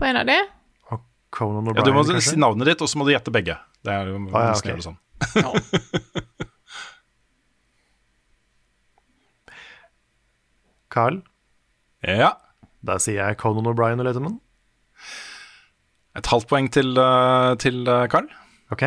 På 0.00 0.06
en 0.08 0.16
av 0.22 0.26
de? 0.30 0.38
Og 0.94 1.02
Conan 1.36 1.74
Ja, 1.76 1.82
du 1.84 1.92
må 1.92 2.04
kanskje? 2.06 2.30
si 2.32 2.36
navnet 2.40 2.70
ditt, 2.70 2.80
og 2.80 2.88
så 2.88 2.96
må 3.00 3.04
du 3.04 3.12
gjette 3.12 3.34
begge. 3.34 3.58
Det 3.84 3.92
er 3.92 4.08
jo 4.08 4.16
Ah, 4.32 4.50
ja, 4.50 4.56
okay. 4.56 4.80
sånn. 4.80 4.96
Carl? 10.90 11.20
Ja. 12.02 12.32
Da 12.82 12.96
sier 13.02 13.20
jeg 13.20 13.38
Conan 13.40 13.68
O'Brien 13.70 14.00
og 14.00 14.08
Letterman. 14.08 14.38
Et 16.18 16.26
halvt 16.26 16.48
poeng 16.50 16.68
til, 16.74 16.96
uh, 16.98 17.54
til 17.60 17.84
uh, 17.86 18.06
Carl. 18.10 18.26
Ok. 18.72 18.84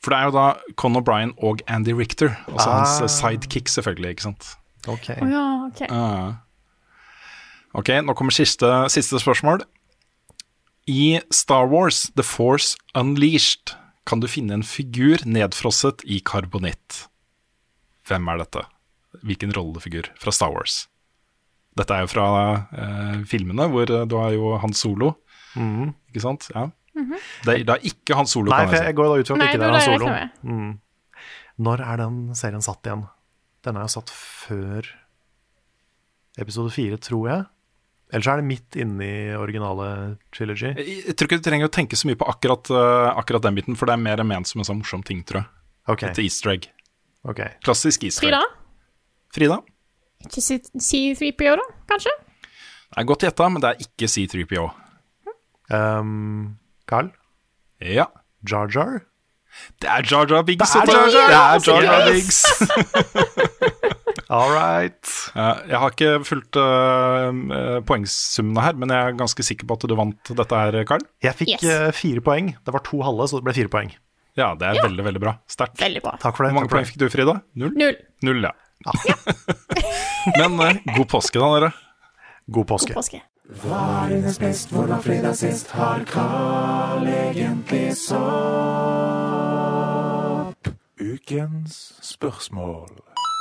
For 0.00 0.12
det 0.12 0.18
er 0.18 0.28
jo 0.30 0.36
da 0.36 0.74
Con 0.80 0.96
O'Brien 0.96 1.34
og 1.44 1.60
Andy 1.68 1.92
Richter, 1.92 2.32
altså 2.48 2.70
Ah. 2.70 2.78
hans 2.78 3.12
sidekick, 3.12 3.68
selvfølgelig, 3.68 4.10
ikke 4.10 4.22
sant. 4.22 4.54
Ok. 4.88 5.10
Oh, 5.20 5.28
ja, 5.28 5.44
ok. 5.66 5.82
Uh. 5.90 6.34
Ok, 7.74 7.88
nå 8.02 8.14
kommer 8.16 8.32
siste, 8.32 8.66
siste 8.90 9.20
spørsmål. 9.20 9.60
I 10.88 11.20
Star 11.30 11.68
Wars 11.70 12.10
The 12.16 12.24
Force 12.24 12.76
Unleashed 12.98 13.76
kan 14.06 14.20
du 14.20 14.26
finne 14.26 14.56
en 14.56 14.64
figur 14.66 15.22
nedfrosset 15.28 16.02
i 16.08 16.18
karbonitt. 16.24 17.04
Hvem 18.08 18.26
er 18.32 18.40
dette? 18.42 18.64
Hvilken 19.22 19.52
rollefigur 19.54 20.08
fra 20.18 20.32
Star 20.34 20.50
Wars? 20.50 20.88
Dette 21.78 21.94
er 21.94 22.00
jo 22.00 22.10
fra 22.10 22.26
eh, 22.74 23.20
filmene, 23.30 23.68
hvor 23.70 23.86
eh, 23.86 24.06
du 24.08 24.16
har 24.18 24.32
jo 24.34 24.56
Han 24.58 24.72
Solo, 24.74 25.12
mm. 25.54 25.92
ikke 26.10 26.24
sant? 26.24 26.48
Ja. 26.54 26.70
Det, 26.94 27.52
er, 27.52 27.64
det 27.64 27.74
er 27.76 27.84
ikke 27.90 28.16
Han 28.18 28.28
Solo, 28.28 28.50
Nei, 28.50 28.64
for 28.66 28.76
jeg 28.76 28.90
jeg 28.90 28.96
går 28.98 29.08
da 29.10 29.20
ut 29.20 29.30
fra 29.30 29.36
at 29.36 29.40
Nei, 29.40 29.48
ikke 29.50 29.60
det 29.60 29.62
det 29.62 29.68
er 29.68 29.76
Hans 29.76 29.88
Han 29.88 30.00
Solo. 30.00 30.54
Mm. 30.54 30.72
Når 31.66 31.84
er 31.86 32.00
den 32.00 32.18
serien 32.38 32.64
satt 32.64 32.88
igjen? 32.88 33.06
Den 33.66 33.76
er 33.76 33.84
jo 33.86 33.92
satt 33.92 34.10
før 34.14 34.88
episode 36.40 36.72
fire, 36.72 36.98
tror 37.02 37.26
jeg. 37.28 37.48
Eller 38.10 38.26
så 38.26 38.32
er 38.32 38.40
det 38.40 38.48
midt 38.48 38.78
inne 38.80 39.06
i 39.06 39.34
originale 39.38 39.88
trilogy. 40.34 40.72
Jeg, 40.72 41.02
jeg 41.06 41.14
tror 41.14 41.28
ikke 41.28 41.38
du 41.38 41.46
trenger 41.46 41.68
å 41.68 41.72
tenke 41.74 41.98
så 41.98 42.08
mye 42.10 42.18
på 42.18 42.26
akkurat, 42.30 42.70
uh, 42.74 43.10
akkurat 43.20 43.44
den 43.44 43.58
biten, 43.58 43.76
for 43.78 43.86
det 43.90 43.94
er 43.94 44.02
mer 44.02 44.22
ment 44.26 44.50
som 44.50 44.62
en 44.62 44.66
sånn 44.66 44.80
morsom 44.80 45.04
ting, 45.06 45.20
tror 45.26 45.44
jeg. 45.44 45.50
Okay. 45.94 46.10
Et 46.10 46.22
easter 46.24 46.54
egg. 46.56 46.66
Okay. 47.30 47.54
Klassisk 47.62 48.08
easter 48.08 48.26
egg. 48.26 48.34
Frida? 48.34 48.40
Frida? 49.36 49.60
Ikke 50.26 50.42
C- 50.42 50.58
C3PO, 50.74 51.54
da, 51.60 51.66
kanskje? 51.92 52.12
Det 52.90 52.98
er 52.98 53.06
godt 53.06 53.24
gjetta, 53.28 53.46
men 53.52 53.62
det 53.62 53.70
er 53.70 53.84
ikke 53.86 54.08
C3PO. 54.10 54.66
Um, 55.70 56.56
Carl? 56.90 57.12
Ja. 57.80 58.08
Jar 58.50 58.68
Jar? 58.74 59.00
Det 59.82 59.88
er 59.90 60.04
Jar 60.06 60.28
Jar 60.30 60.44
Biggs. 60.46 60.72
Det 60.74 60.82
er. 60.82 60.94
Jar 60.94 61.10
Jar! 61.10 61.30
Det 61.30 61.38
er 61.40 61.64
Jar 61.66 61.86
Jar 61.86 62.10
Biggs. 62.12 62.44
All 64.30 64.52
right. 64.54 65.10
Eh, 65.34 65.62
jeg 65.72 65.78
har 65.82 65.90
ikke 65.90 66.10
fulgt 66.26 66.54
uh, 66.60 67.80
poengsummene 67.88 68.62
her, 68.62 68.76
men 68.78 68.92
jeg 68.94 69.08
er 69.10 69.16
ganske 69.18 69.42
sikker 69.42 69.66
på 69.66 69.74
at 69.78 69.86
du 69.90 69.94
vant 69.98 70.30
dette 70.38 70.60
her, 70.60 70.78
Carl. 70.86 71.02
Jeg 71.26 71.34
fikk 71.40 71.50
Yes. 71.56 71.64
eh, 71.66 71.88
fire 71.96 72.22
poeng. 72.22 72.52
Det 72.62 72.74
var 72.76 72.84
to 72.86 73.00
halve, 73.02 73.26
så 73.30 73.40
det 73.40 73.48
ble 73.48 73.56
fire 73.58 73.72
poeng. 73.72 73.90
Ja, 74.38 74.52
det 74.54 74.68
er 74.70 74.78
veldig, 74.84 75.02
veldig 75.08 75.22
bra. 75.24 75.34
Sterkt. 75.50 75.80
Veldig 75.82 76.02
bra. 76.04 76.14
Takk 76.22 76.38
for 76.38 76.46
det. 76.46 76.52
Hvor 76.54 76.60
mange 76.60 76.70
poeng 76.70 76.86
fikk 76.86 77.00
du, 77.02 77.08
Frida? 77.10 77.40
Null? 77.58 77.74
Null. 77.74 77.98
Null, 78.26 78.46
ja. 78.46 78.54
men 80.38 80.54
uh, 80.62 80.78
god 80.94 81.08
påske, 81.10 81.42
da, 81.42 81.50
dere. 81.58 81.72
God 82.54 82.70
påske. 82.70 82.94
God 82.94 83.02
påske. 83.02 83.20
Hva 83.50 84.06
er 84.06 84.12
hennes 84.14 84.36
best, 84.38 84.70
hvordan 84.70 85.00
fredags 85.02 85.40
gjest 85.42 85.72
har 85.74 86.04
Carl 86.06 87.02
egentlig 87.10 87.96
sopp? 87.98 88.20
Ukens 91.00 91.92
spørsmål. 92.06 92.90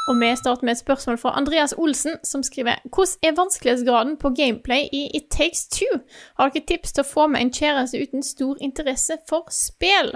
Og 0.09 0.17
vi 0.17 0.31
starter 0.39 0.65
med 0.65 0.73
et 0.73 0.81
spørsmål 0.81 1.17
fra 1.21 1.37
Andreas 1.37 1.73
Olsen, 1.77 2.17
som 2.25 2.41
skriver 2.43 2.75
Hvordan 2.89 3.17
er 3.21 3.37
vanskelighetsgraden 3.37 4.17
på 4.17 4.29
gameplay 4.33 4.89
i 4.89 5.11
It 5.13 5.29
Takes 5.29 5.67
Two? 5.69 5.99
Har 6.39 6.49
dere 6.49 6.65
tips 6.65 6.91
til 6.97 7.05
å 7.05 7.11
få 7.11 7.27
med 7.29 7.45
en 7.45 7.53
kjæreste 7.53 8.01
uten 8.01 8.25
stor 8.25 8.57
interesse 8.65 9.13
for 9.29 9.45
spill? 9.53 10.15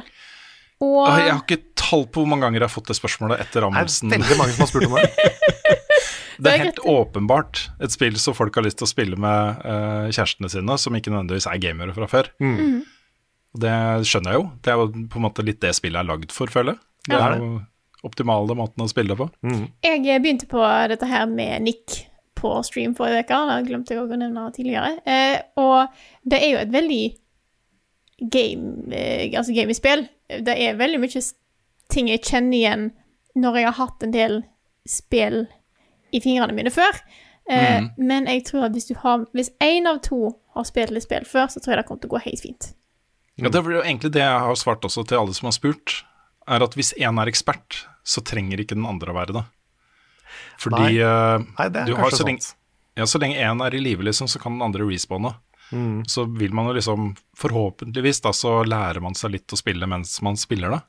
Og 0.81 1.05
Jeg 1.05 1.29
har 1.29 1.45
ikke 1.45 1.61
tall 1.77 2.07
på 2.09 2.19
hvor 2.23 2.29
mange 2.33 2.47
ganger 2.47 2.59
jeg 2.63 2.69
har 2.71 2.73
fått 2.73 2.89
det 2.89 2.97
spørsmålet 2.97 3.45
etter 3.45 3.61
rammelsen. 3.61 4.09
Det 4.09 4.17
er 4.17 4.25
veldig 4.25 4.41
mange 4.41 4.53
som 4.57 4.65
har 4.65 4.71
spurt 4.73 4.89
om 4.89 4.97
det. 4.97 5.03
Det 6.39 6.51
er 6.53 6.63
helt 6.65 6.79
åpenbart 6.87 7.67
et 7.83 7.93
spill 7.93 8.15
som 8.21 8.35
folk 8.37 8.55
har 8.55 8.65
lyst 8.65 8.79
til 8.81 8.87
å 8.87 8.91
spille 8.91 9.19
med 9.19 9.61
uh, 9.65 10.07
kjærestene 10.13 10.49
sine, 10.51 10.77
som 10.81 10.95
ikke 10.97 11.11
nødvendigvis 11.13 11.47
er 11.51 11.61
gamere 11.61 11.93
fra 11.95 12.07
før. 12.09 12.31
Mm. 12.43 12.55
Mm. 12.59 12.79
Det 13.63 13.75
skjønner 14.09 14.33
jeg 14.33 14.41
jo. 14.41 14.47
Det 14.65 14.71
er 14.73 14.79
jo 14.81 14.87
på 15.13 15.19
en 15.19 15.25
måte 15.27 15.45
litt 15.45 15.61
det 15.61 15.75
spillet 15.77 16.01
er 16.01 16.09
lagd 16.09 16.33
for, 16.33 16.49
føler 16.49 16.73
jeg. 16.73 16.83
Det 17.09 17.19
Ja. 17.19 17.27
er 17.29 17.37
jo 17.43 17.51
optimale 18.03 18.55
måten 18.57 18.83
å 18.83 18.89
spille 18.89 19.13
det 19.13 19.19
på. 19.19 19.29
Jeg 19.83 20.21
begynte 20.23 20.47
på 20.49 20.63
dette 20.89 21.07
her 21.07 21.25
med 21.29 21.61
Nick 21.61 22.07
på 22.35 22.63
stream 22.65 22.95
forrige 22.95 23.23
uke. 23.23 23.39
Det 23.49 23.67
glemte 23.69 23.93
jeg 23.93 24.03
å 24.03 24.17
nevne 24.19 24.51
tidligere. 24.51 24.97
Eh, 25.07 25.41
og 25.57 25.87
det 26.27 26.41
er 26.41 26.49
jo 26.51 26.57
et 26.63 26.73
veldig 26.73 27.03
game, 28.29 28.91
eh, 28.91 29.29
altså 29.37 29.53
i 29.55 29.73
spill. 29.73 30.07
Det 30.27 30.55
er 30.57 30.75
veldig 30.79 30.99
mye 30.99 31.21
ting 31.89 32.09
jeg 32.09 32.21
kjenner 32.21 32.57
igjen 32.57 32.91
når 33.35 33.55
jeg 33.59 33.65
har 33.65 33.79
hatt 33.79 34.03
en 34.03 34.11
del 34.11 34.43
spill 34.87 35.47
i 36.13 36.21
fingrene 36.23 36.53
mine 36.55 36.71
før. 36.73 36.99
Eh, 37.49 37.81
Mhm. 37.81 37.89
Men 37.97 38.25
jeg 38.31 38.45
tror 38.47 38.65
at 38.69 38.71
hvis 38.71 38.87
du 38.87 38.93
har 39.01 39.25
Hvis 39.35 39.49
én 39.59 39.85
av 39.89 39.99
to 40.01 40.35
har 40.55 40.63
spilt 40.63 40.91
litt 40.91 41.03
spill 41.03 41.25
før, 41.25 41.47
så 41.51 41.59
tror 41.59 41.73
jeg 41.73 41.77
det 41.81 41.87
kommer 41.89 42.01
til 42.01 42.09
å 42.09 42.13
gå 42.17 42.21
helt 42.23 42.41
fint. 42.41 42.73
Ja, 43.37 43.49
det 43.49 43.59
er 43.59 43.71
jo 43.73 43.81
egentlig 43.81 44.11
det 44.13 44.21
jeg 44.21 44.39
har 44.45 44.55
svart 44.55 44.81
også 44.85 45.03
til 45.07 45.17
alle 45.17 45.33
som 45.33 45.47
har 45.47 45.51
spurt, 45.57 46.03
er 46.47 46.61
at 46.63 46.75
hvis 46.77 46.93
én 46.99 47.17
er 47.19 47.31
ekspert, 47.31 47.85
så 48.05 48.21
trenger 48.23 48.59
ikke 48.61 48.75
den 48.77 48.85
andre 48.85 49.09
å 49.11 49.15
være 49.17 49.33
det. 49.33 49.43
Fordi 50.61 50.83
Nei. 50.83 50.97
eh, 51.01 51.45
Nei, 51.57 51.69
det 51.69 51.81
er 51.81 51.85
du 51.89 51.95
har 51.95 52.11
så 52.11 52.23
lenge, 52.27 52.53
ja, 52.95 53.03
så 53.09 53.19
lenge 53.19 53.35
én 53.41 53.65
er 53.65 53.75
i 53.75 53.79
live, 53.81 54.03
liksom, 54.03 54.27
så 54.29 54.39
kan 54.39 54.53
den 54.53 54.61
andre 54.61 54.85
responde. 54.85 55.33
Mm. 55.71 56.03
Så 56.05 56.25
vil 56.37 56.53
man 56.53 56.67
jo 56.67 56.73
liksom, 56.77 57.15
forhåpentligvis, 57.35 58.21
da, 58.21 58.29
så 58.31 58.63
lærer 58.63 59.01
man 59.01 59.15
seg 59.17 59.31
litt 59.31 59.47
å 59.47 59.57
spille 59.57 59.87
mens 59.89 60.21
man 60.21 60.37
spiller 60.37 60.69
det. 60.75 60.81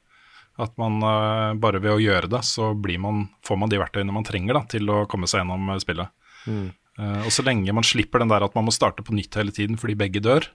At 0.61 0.77
man 0.79 1.03
eh, 1.03 1.57
bare 1.59 1.81
ved 1.83 1.97
å 1.97 2.03
gjøre 2.03 2.31
det, 2.31 2.41
så 2.47 2.71
blir 2.79 3.01
man, 3.03 3.27
får 3.47 3.59
man 3.59 3.73
de 3.73 3.81
verktøyene 3.81 4.15
man 4.15 4.27
trenger 4.27 4.61
da, 4.61 4.63
til 4.71 4.91
å 4.93 5.03
komme 5.11 5.27
seg 5.31 5.43
gjennom 5.43 5.73
eh, 5.73 5.81
spillet. 5.83 6.15
Mm. 6.47 6.69
Eh, 7.01 7.21
og 7.27 7.35
så 7.35 7.43
lenge 7.47 7.75
man 7.75 7.87
slipper 7.87 8.23
den 8.23 8.31
der 8.31 8.47
at 8.47 8.55
man 8.55 8.69
må 8.69 8.75
starte 8.75 9.03
på 9.07 9.17
nytt 9.17 9.35
hele 9.41 9.55
tiden 9.55 9.81
fordi 9.81 9.99
begge 9.99 10.23
dør, 10.23 10.47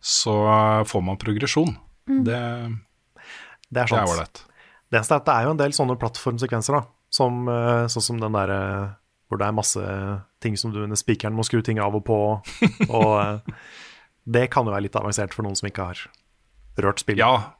så 0.00 0.34
får 0.88 1.02
man 1.04 1.20
progresjon. 1.20 1.74
Mm. 2.08 2.22
Det, 2.24 2.38
Det 3.68 3.82
er 3.82 3.90
det 3.92 3.98
er 4.00 4.12
ålreit. 4.12 4.44
Det 4.90 4.98
eneste 4.98 5.16
er 5.16 5.20
at 5.20 5.28
det 5.28 5.34
er 5.34 5.46
jo 5.46 5.52
en 5.54 5.60
del 5.60 5.74
sånne 5.76 5.96
plattformsekvenser, 6.00 6.76
da. 6.76 6.88
Som, 7.10 7.48
sånn 7.90 8.04
som 8.06 8.20
den 8.22 8.36
derre 8.36 8.60
hvor 9.26 9.38
det 9.40 9.46
er 9.46 9.54
masse 9.54 9.82
ting 10.42 10.56
som 10.58 10.72
du 10.74 10.80
under 10.82 10.98
spikeren 10.98 11.34
må 11.36 11.44
skru 11.46 11.60
ting 11.62 11.78
av 11.82 11.94
og 11.98 12.04
på. 12.06 12.18
og 12.96 13.50
det 14.24 14.46
kan 14.54 14.66
jo 14.66 14.74
være 14.74 14.86
litt 14.88 14.98
avansert 14.98 15.36
for 15.36 15.46
noen 15.46 15.58
som 15.58 15.68
ikke 15.68 15.90
har 15.90 16.02
rørt 16.80 17.02
spillet. 17.02 17.22
Ja, 17.22 17.59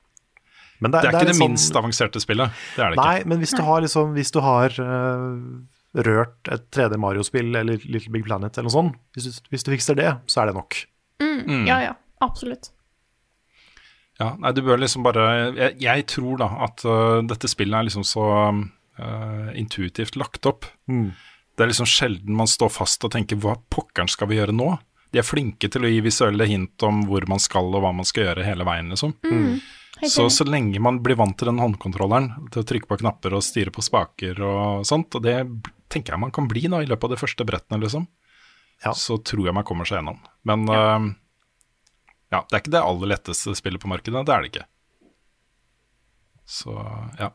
Men 0.80 0.92
det 0.92 1.00
er, 1.00 1.10
ikke 1.10 1.20
er 1.20 1.30
det 1.30 1.36
sånn- 1.36 1.52
minst 1.52 1.76
avanserte 1.76 2.20
spillet. 2.22 2.50
Det 2.76 2.84
er 2.84 2.94
det 2.94 2.96
Nei, 3.00 3.18
ikke. 3.20 3.28
men 3.32 3.38
hvis 3.42 3.54
du 3.56 3.62
har, 3.66 3.80
liksom, 3.84 4.12
hvis 4.16 4.32
du 4.32 4.40
har 4.40 4.76
uh, 4.80 6.02
rørt 6.08 6.50
et 6.52 6.66
3D 6.72 6.96
Mario-spill 7.00 7.54
eller 7.54 7.80
Little 7.84 8.12
Big 8.14 8.24
Planet 8.24 8.56
eller 8.56 8.68
noe 8.70 8.76
sånt, 8.76 9.00
hvis 9.14 9.28
du, 9.28 9.48
hvis 9.52 9.66
du 9.66 9.72
fikser 9.74 9.98
det, 9.98 10.10
så 10.30 10.42
er 10.42 10.50
det 10.50 10.56
nok. 10.56 10.78
Mm. 11.20 11.66
Ja, 11.68 11.80
ja. 11.90 11.96
Absolutt. 12.24 12.70
Ja, 14.20 14.34
nei, 14.36 14.52
du 14.52 14.60
bør 14.60 14.76
liksom 14.76 15.00
bare 15.06 15.22
Jeg, 15.56 15.78
jeg 15.80 16.04
tror 16.12 16.36
da 16.42 16.50
at 16.66 16.84
uh, 16.84 17.22
dette 17.24 17.48
spillet 17.48 17.78
er 17.78 17.86
liksom 17.88 18.04
så 18.04 18.26
uh, 18.52 19.48
intuitivt 19.56 20.18
lagt 20.20 20.44
opp. 20.48 20.68
Mm. 20.90 21.10
Det 21.56 21.64
er 21.64 21.72
liksom 21.72 21.88
sjelden 21.88 22.36
man 22.36 22.48
står 22.48 22.72
fast 22.72 23.04
og 23.04 23.12
tenker 23.12 23.36
'hva 23.40 23.56
pokkeren 23.72 24.08
skal 24.08 24.28
vi 24.28 24.36
gjøre 24.36 24.52
nå'? 24.56 24.78
De 25.12 25.18
er 25.18 25.26
flinke 25.26 25.68
til 25.68 25.84
å 25.84 25.90
gi 25.90 26.00
visuelle 26.04 26.46
hint 26.46 26.82
om 26.86 27.02
hvor 27.08 27.24
man 27.28 27.40
skal 27.42 27.66
og 27.74 27.82
hva 27.82 27.90
man 27.96 28.06
skal 28.06 28.28
gjøre 28.28 28.44
hele 28.46 28.64
veien, 28.64 28.92
liksom. 28.92 29.16
Mm. 29.26 29.58
Så 30.06 30.28
så 30.32 30.44
lenge 30.48 30.80
man 30.80 31.00
blir 31.04 31.16
vant 31.18 31.36
til 31.36 31.50
den 31.50 31.58
håndkontrolleren, 31.60 32.30
til 32.54 32.62
å 32.62 32.66
trykke 32.66 32.88
på 32.88 32.98
knapper 33.02 33.34
og 33.36 33.42
styre 33.44 33.72
på 33.74 33.82
spaker 33.84 34.38
og 34.46 34.86
sånt, 34.88 35.12
og 35.18 35.24
det 35.26 35.34
tenker 35.92 36.14
jeg 36.14 36.22
man 36.22 36.32
kan 36.32 36.46
bli 36.48 36.62
nå 36.70 36.80
i 36.84 36.88
løpet 36.88 37.08
av 37.10 37.14
de 37.16 37.20
første 37.20 37.44
brettene, 37.48 37.80
liksom, 37.82 38.06
Ja. 38.84 38.94
så 38.96 39.18
tror 39.18 39.44
jeg 39.50 39.54
man 39.54 39.66
kommer 39.66 39.84
seg 39.84 39.98
gjennom. 40.00 40.20
Men 40.48 40.64
øh, 40.70 41.10
ja, 42.32 42.40
det 42.46 42.54
er 42.54 42.62
ikke 42.62 42.72
det 42.76 42.80
aller 42.86 43.10
letteste 43.12 43.52
spillet 43.58 43.82
på 43.82 43.90
markedet, 43.90 44.22
det 44.24 44.32
er 44.36 44.40
det 44.46 44.52
ikke. 44.54 44.64
Så 46.50 46.72
ja. 47.18 47.30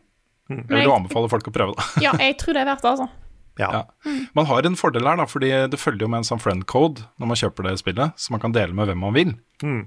Jeg 0.49 0.65
vil 0.69 0.85
jo 0.85 0.93
anbefale 0.95 1.29
folk 1.31 1.47
å 1.49 1.53
prøve 1.53 1.73
det. 1.77 1.85
Ja, 2.05 2.11
jeg 2.21 2.35
tror 2.41 2.53
det 2.57 2.61
er 2.65 2.71
verdt 2.73 2.83
det, 2.85 2.95
altså. 2.95 3.09
Ja. 3.55 3.69
Ja. 3.71 4.13
Man 4.35 4.49
har 4.49 4.65
en 4.67 4.73
fordel 4.75 5.05
her, 5.07 5.15
da, 5.15 5.23
fordi 5.31 5.47
det 5.71 5.77
følger 5.79 6.03
jo 6.03 6.09
med 6.11 6.23
en 6.25 6.27
sånn 6.27 6.41
friend 6.43 6.65
code 6.67 7.05
når 7.15 7.29
man 7.29 7.37
kjøper 7.39 7.63
det 7.69 7.77
spillet, 7.79 8.17
så 8.19 8.33
man 8.33 8.41
kan 8.43 8.51
dele 8.51 8.75
med 8.75 8.89
hvem 8.89 8.99
man 8.99 9.13
vil. 9.15 9.29
Mm. 9.63 9.85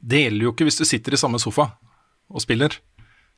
Det 0.00 0.24
gjelder 0.24 0.46
jo 0.46 0.52
ikke 0.54 0.66
hvis 0.68 0.80
du 0.80 0.86
sitter 0.88 1.14
i 1.14 1.20
samme 1.20 1.40
sofa 1.42 1.68
og 2.30 2.42
spiller. 2.42 2.76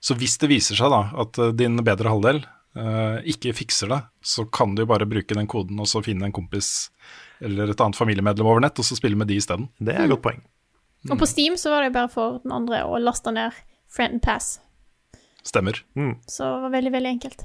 Så 0.02 0.16
hvis 0.18 0.38
det 0.42 0.50
viser 0.50 0.78
seg 0.78 0.90
da 0.92 1.04
at 1.22 1.38
eh, 1.38 1.54
din 1.54 1.78
bedre 1.86 2.10
halvdel 2.10 2.42
uh, 2.42 3.18
ikke 3.28 3.54
fikser 3.54 3.90
det, 3.92 4.00
så 4.18 4.44
kan 4.50 4.74
du 4.74 4.82
jo 4.82 4.88
bare 4.90 5.06
bruke 5.08 5.36
den 5.38 5.48
koden 5.50 5.78
og 5.82 5.86
så 5.90 6.02
finne 6.02 6.26
en 6.26 6.34
kompis 6.34 6.90
eller 7.42 7.70
et 7.70 7.82
annet 7.82 7.98
familiemedlem 7.98 8.48
over 8.48 8.62
nett, 8.62 8.78
og 8.78 8.86
så 8.86 8.98
spille 8.98 9.18
med 9.18 9.30
de 9.30 9.38
isteden. 9.38 9.68
Det 9.82 9.94
er 9.94 10.04
et 10.04 10.12
godt 10.12 10.24
poeng. 10.26 10.42
Og 11.10 11.18
på 11.18 11.26
Steam 11.26 11.56
så 11.58 11.72
var 11.72 11.82
det 11.82 11.94
bare 11.94 12.10
for 12.10 12.38
den 12.44 12.54
andre 12.54 12.84
å 12.86 12.98
laste 13.02 13.32
ned 13.34 13.54
Friend 13.90 14.20
Pass. 14.22 14.60
Stemmer. 15.42 15.80
Så 16.30 16.46
det 16.46 16.60
var 16.62 16.74
veldig, 16.76 16.92
veldig 16.94 17.10
enkelt. 17.16 17.42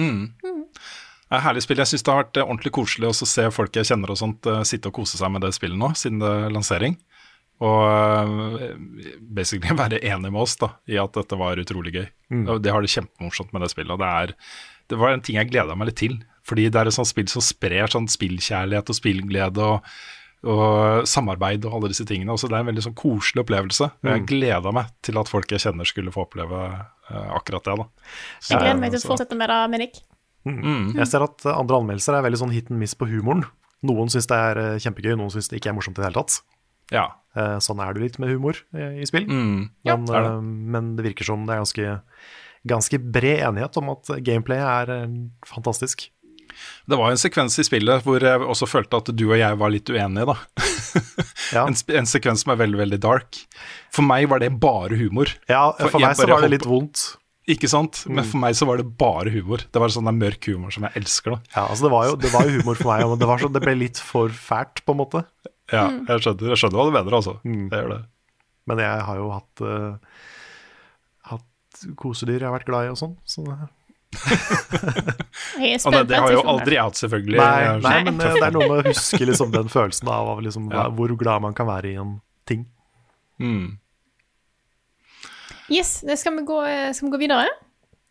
Mm. 0.00 0.32
Det 0.40 1.36
er 1.36 1.44
herlig 1.44 1.64
spill. 1.66 1.82
Jeg 1.84 1.92
syns 1.92 2.06
det 2.06 2.14
har 2.14 2.22
vært 2.22 2.40
eh, 2.40 2.46
ordentlig 2.46 2.72
koselig 2.72 3.10
også 3.10 3.28
å 3.28 3.32
se 3.34 3.44
folk 3.52 3.76
jeg 3.76 3.90
kjenner 3.90 4.14
og 4.14 4.20
sånt 4.20 4.48
sitte 4.64 4.88
og 4.88 4.96
kose 4.96 5.20
seg 5.20 5.32
med 5.34 5.44
det 5.44 5.52
spillet 5.56 5.80
nå, 5.80 5.92
siden 6.00 6.24
det 6.24 6.32
er 6.32 6.56
lansering. 6.56 6.96
Og 7.62 8.58
eh, 8.60 8.74
basically 9.20 9.76
være 9.84 10.00
enig 10.02 10.32
med 10.32 10.40
oss 10.42 10.56
da, 10.60 10.72
i 10.90 10.98
at 11.00 11.14
dette 11.14 11.38
var 11.38 11.60
utrolig 11.62 11.94
gøy. 11.94 12.06
Mm. 12.34 12.44
Og 12.48 12.62
det 12.64 12.72
har 12.74 12.82
det 12.82 12.90
kjempemorsomt 12.94 13.52
med 13.54 13.62
det 13.62 13.70
spillet. 13.70 13.94
Og 13.94 14.00
det, 14.02 14.08
er, 14.10 14.34
det 14.90 14.98
var 15.00 15.14
en 15.14 15.22
ting 15.24 15.38
jeg 15.38 15.52
gleda 15.52 15.76
meg 15.78 15.92
litt 15.92 16.00
til. 16.02 16.18
Fordi 16.44 16.66
det 16.68 16.76
er 16.82 16.90
et 16.90 16.96
sånt 16.96 17.08
spill 17.08 17.30
som 17.30 17.44
sprer 17.44 17.88
sånn 17.88 18.10
spillkjærlighet 18.10 18.90
og 18.92 18.96
spillglede 18.98 19.64
og, 19.64 19.86
og 20.44 21.06
samarbeid 21.08 21.64
og 21.64 21.78
alle 21.78 21.92
disse 21.94 22.04
tingene. 22.08 22.34
Også 22.34 22.50
det 22.50 22.58
er 22.58 22.66
en 22.66 22.72
veldig 22.72 22.84
sånn 22.88 22.98
koselig 22.98 23.46
opplevelse. 23.46 23.88
Mm. 24.02 24.10
jeg 24.10 24.20
Mm. 24.24 24.26
gleda 24.34 24.72
meg 24.76 24.90
til 25.06 25.20
at 25.22 25.30
folk 25.32 25.54
jeg 25.54 25.62
kjenner 25.64 25.88
skulle 25.88 26.12
få 26.12 26.26
oppleve 26.26 26.60
eh, 26.74 27.30
akkurat 27.38 27.64
det. 27.70 27.78
da. 27.80 27.86
Jeg 28.50 28.60
gleder 28.60 28.82
meg 28.82 28.92
til 28.92 29.00
å 29.00 29.08
fortsette 29.14 29.38
med 29.40 29.48
det 29.54 29.60
med 29.72 29.84
Nick. 29.86 30.02
Mm. 30.44 30.90
Jeg 30.98 31.06
ser 31.08 31.24
at 31.24 31.46
andre 31.48 31.78
anmeldelser 31.80 32.18
er 32.18 32.26
veldig 32.26 32.42
sånn 32.42 32.52
hit 32.52 32.68
and 32.68 32.82
miss 32.82 32.92
på 32.98 33.08
humoren. 33.08 33.46
Noen 33.88 34.10
syns 34.12 34.28
det 34.28 34.36
er 34.36 34.60
eh, 34.60 34.74
kjempegøy, 34.84 35.14
noen 35.16 35.32
syns 35.32 35.48
det 35.48 35.62
ikke 35.62 35.70
er 35.72 35.78
morsomt 35.78 35.96
i 35.96 36.02
det 36.02 36.10
hele 36.10 36.20
tatt. 36.20 36.42
Ja. 36.92 37.06
Eh, 37.36 37.58
Sånn 37.64 37.80
er 37.82 37.94
det 37.96 38.02
litt 38.04 38.18
med 38.22 38.30
humor 38.34 38.58
eh, 38.76 39.00
i 39.02 39.06
spill. 39.08 39.24
Mm. 39.26 39.70
Men, 39.86 40.04
det 40.10 40.18
eh, 40.20 40.40
men 40.42 40.90
det 40.98 41.06
virker 41.08 41.24
som 41.30 41.46
det 41.48 41.56
er 41.56 41.62
ganske, 41.64 41.94
ganske 42.74 43.00
bred 43.00 43.40
enighet 43.48 43.78
om 43.80 43.90
at 43.94 44.12
gameplayet 44.26 44.90
er 44.92 45.08
fantastisk. 45.48 46.10
Det 46.86 46.94
var 47.00 47.10
en 47.10 47.18
sekvens 47.18 47.56
i 47.58 47.64
spillet 47.66 48.04
hvor 48.06 48.22
jeg 48.22 48.38
også 48.44 48.68
følte 48.70 49.00
at 49.00 49.08
du 49.16 49.24
og 49.32 49.38
jeg 49.40 49.56
var 49.58 49.72
litt 49.74 49.90
uenige, 49.90 50.28
da. 50.30 50.36
Ja. 51.56 51.64
en, 51.68 51.74
en 51.74 52.06
sekvens 52.06 52.44
som 52.44 52.52
er 52.54 52.60
veldig, 52.62 52.78
veldig 52.84 53.00
dark. 53.02 53.40
For 53.94 54.06
meg 54.06 54.28
var 54.30 54.38
det 54.44 54.52
bare 54.62 54.94
humor. 55.00 55.32
Ja, 55.50 55.72
for, 55.80 55.96
for 55.96 56.04
meg 56.04 56.14
så 56.18 56.28
var 56.30 56.44
det 56.46 56.52
litt 56.54 56.68
vondt. 56.68 57.16
Ikke 57.50 57.68
sant? 57.68 58.04
Men 58.06 58.22
Mm. 58.22 58.28
for 58.30 58.40
meg 58.40 58.54
så 58.56 58.64
var 58.70 58.78
det 58.80 58.86
bare 58.96 59.28
humor. 59.34 59.60
Det 59.68 59.80
var 59.82 59.92
sånn 59.92 60.08
mørk 60.16 60.46
humor 60.48 60.72
som 60.72 60.86
jeg 60.86 61.02
elsker, 61.02 61.34
da. 61.34 61.40
Ja, 61.56 61.64
altså 61.66 61.88
det 61.88 61.92
var 61.92 62.06
jo, 62.08 62.14
det 62.22 62.30
var 62.32 62.46
jo 62.48 62.54
humor 62.60 62.78
for 62.78 62.88
meg, 62.94 63.02
men 63.10 63.20
det, 63.20 63.28
var 63.28 63.42
så, 63.42 63.50
det 63.52 63.60
ble 63.66 63.74
litt 63.82 64.00
for 64.00 64.32
fælt, 64.32 64.80
på 64.86 64.94
en 64.94 65.02
måte. 65.02 65.24
Ja, 65.74 65.84
Mm. 65.90 66.02
jeg 66.08 66.24
skjønner, 66.24 66.48
jeg 66.54 66.60
skjønner 66.62 66.78
hva 66.80 66.86
du 66.88 66.94
mener, 66.98 67.16
altså. 67.20 67.34
Mm. 67.44 67.64
Jeg 67.70 67.78
gjør 67.82 67.92
det. 67.94 68.02
Men 68.70 68.78
jeg 68.84 69.00
har 69.08 69.16
jo 69.20 69.30
hatt, 69.34 69.60
uh, 69.60 69.96
hatt 71.32 71.86
kosedyr 72.00 72.38
jeg 72.40 72.48
har 72.48 72.54
vært 72.58 72.68
glad 72.70 72.86
i 72.86 72.92
og 72.94 73.00
sånn. 73.00 73.16
Så 73.28 73.44
det, 73.44 73.56
Jeg 75.58 75.80
Og 75.86 75.92
det, 75.92 76.02
det 76.12 76.18
har 76.22 76.30
jo 76.32 76.42
aldri 76.46 76.76
jeg 76.78 76.84
hatt, 76.86 76.98
selvfølgelig. 77.00 77.38
nei, 77.40 77.78
nei, 77.82 77.94
men 78.06 78.20
eh, 78.22 78.36
det 78.38 78.44
er 78.46 78.54
noe 78.54 78.68
med 78.70 78.84
å 78.84 78.92
huske 78.92 79.26
liksom, 79.26 79.50
den 79.50 79.68
følelsen 79.72 80.08
av, 80.08 80.28
av 80.36 80.42
liksom, 80.46 80.68
Ja. 80.72 80.84
hvor 80.94 81.10
glad 81.18 81.42
man 81.42 81.54
kan 81.58 81.66
være 81.66 81.90
i 81.90 81.96
en 81.98 82.20
ting. 82.46 82.62
Mm. 83.42 83.78
Yes, 85.72 86.00
det 86.06 86.18
skal 86.20 86.36
vi, 86.38 86.44
gå, 86.46 86.60
skal 86.94 87.08
vi 87.08 87.12
gå 87.16 87.20
videre? 87.24 87.48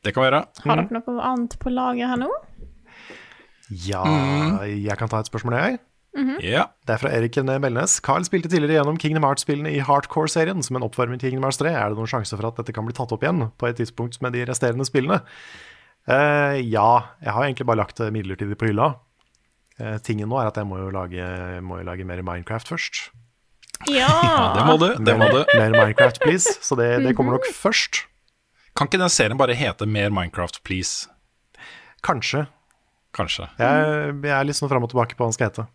Det 0.04 0.12
kan 0.14 0.24
vi 0.26 0.28
gjøre. 0.28 0.44
Har 0.66 0.82
dere 0.82 0.98
noe 1.00 1.22
annet 1.32 1.56
på 1.62 1.72
lager 1.72 2.10
her 2.12 2.20
nå? 2.20 2.30
Ja, 3.88 4.04
jeg 4.68 4.98
kan 5.00 5.08
ta 5.10 5.22
et 5.24 5.30
spørsmål, 5.32 5.56
jeg. 5.62 5.80
Ja. 6.14 6.68
Det 6.86 6.94
er 6.94 7.02
fra 7.02 7.12
Erik 7.16 7.38
René 7.40 7.56
Melnes. 7.62 7.98
Carl 8.06 8.26
spilte 8.28 8.52
tidligere 8.52 8.80
gjennom 8.80 9.00
Kingdom 9.02 9.26
Hearts-spillene 9.26 9.72
i 9.74 9.82
Hardcore-serien 9.82 10.62
som 10.66 10.78
en 10.78 10.86
oppvarming 10.86 11.22
til 11.22 11.32
Kingdom 11.32 11.48
Hearts 11.48 11.62
3. 11.62 11.72
Er 11.74 11.94
det 11.94 11.98
noen 12.00 12.12
sjanse 12.12 12.38
for 12.38 12.50
at 12.50 12.60
dette 12.60 12.76
kan 12.76 12.86
bli 12.86 12.96
tatt 12.98 13.14
opp 13.16 13.26
igjen 13.26 13.48
på 13.58 13.70
et 13.70 13.80
tidspunkt 13.82 14.20
med 14.22 14.36
de 14.38 14.46
resterende 14.50 14.86
spillene? 14.88 15.24
Uh, 16.04 16.60
ja, 16.60 17.16
jeg 17.24 17.34
har 17.34 17.48
egentlig 17.48 17.68
bare 17.70 17.82
lagt 17.82 18.00
det 18.02 18.12
midlertidig 18.14 18.60
på 18.60 18.70
hylla. 18.70 18.94
Uh, 19.80 19.98
tingen 20.06 20.30
nå 20.30 20.38
er 20.38 20.52
at 20.52 20.60
jeg 20.60 20.70
må 20.70 20.82
jo 20.82 20.94
lage, 20.94 21.28
må 21.66 21.80
jo 21.82 21.88
lage 21.88 22.06
mer 22.06 22.22
Minecraft 22.22 22.74
først. 22.76 23.06
Ja! 23.90 24.10
Det 24.58 24.66
må 24.68 24.78
du. 24.80 24.90
Det 25.04 25.16
må 25.18 25.30
du. 25.34 25.42
Mer 25.58 25.74
Minecraft, 25.74 26.22
please. 26.24 26.60
Så 26.62 26.78
det, 26.80 26.90
det 27.04 27.16
kommer 27.18 27.36
nok 27.36 27.48
først. 27.52 28.06
Kan 28.78 28.88
ikke 28.88 29.02
den 29.02 29.12
serien 29.12 29.40
bare 29.40 29.56
hete 29.58 29.88
mer 29.90 30.14
Minecraft, 30.14 30.62
please? 30.64 31.10
Kanskje. 32.06 32.46
Kanskje. 33.14 33.48
Jeg, 33.60 34.14
jeg 34.24 34.34
er 34.34 34.48
litt 34.48 34.58
sånn 34.58 34.72
fram 34.72 34.86
og 34.86 34.92
tilbake 34.94 35.18
på 35.18 35.24
hva 35.24 35.32
den 35.32 35.36
skal 35.36 35.52
hete. 35.52 35.66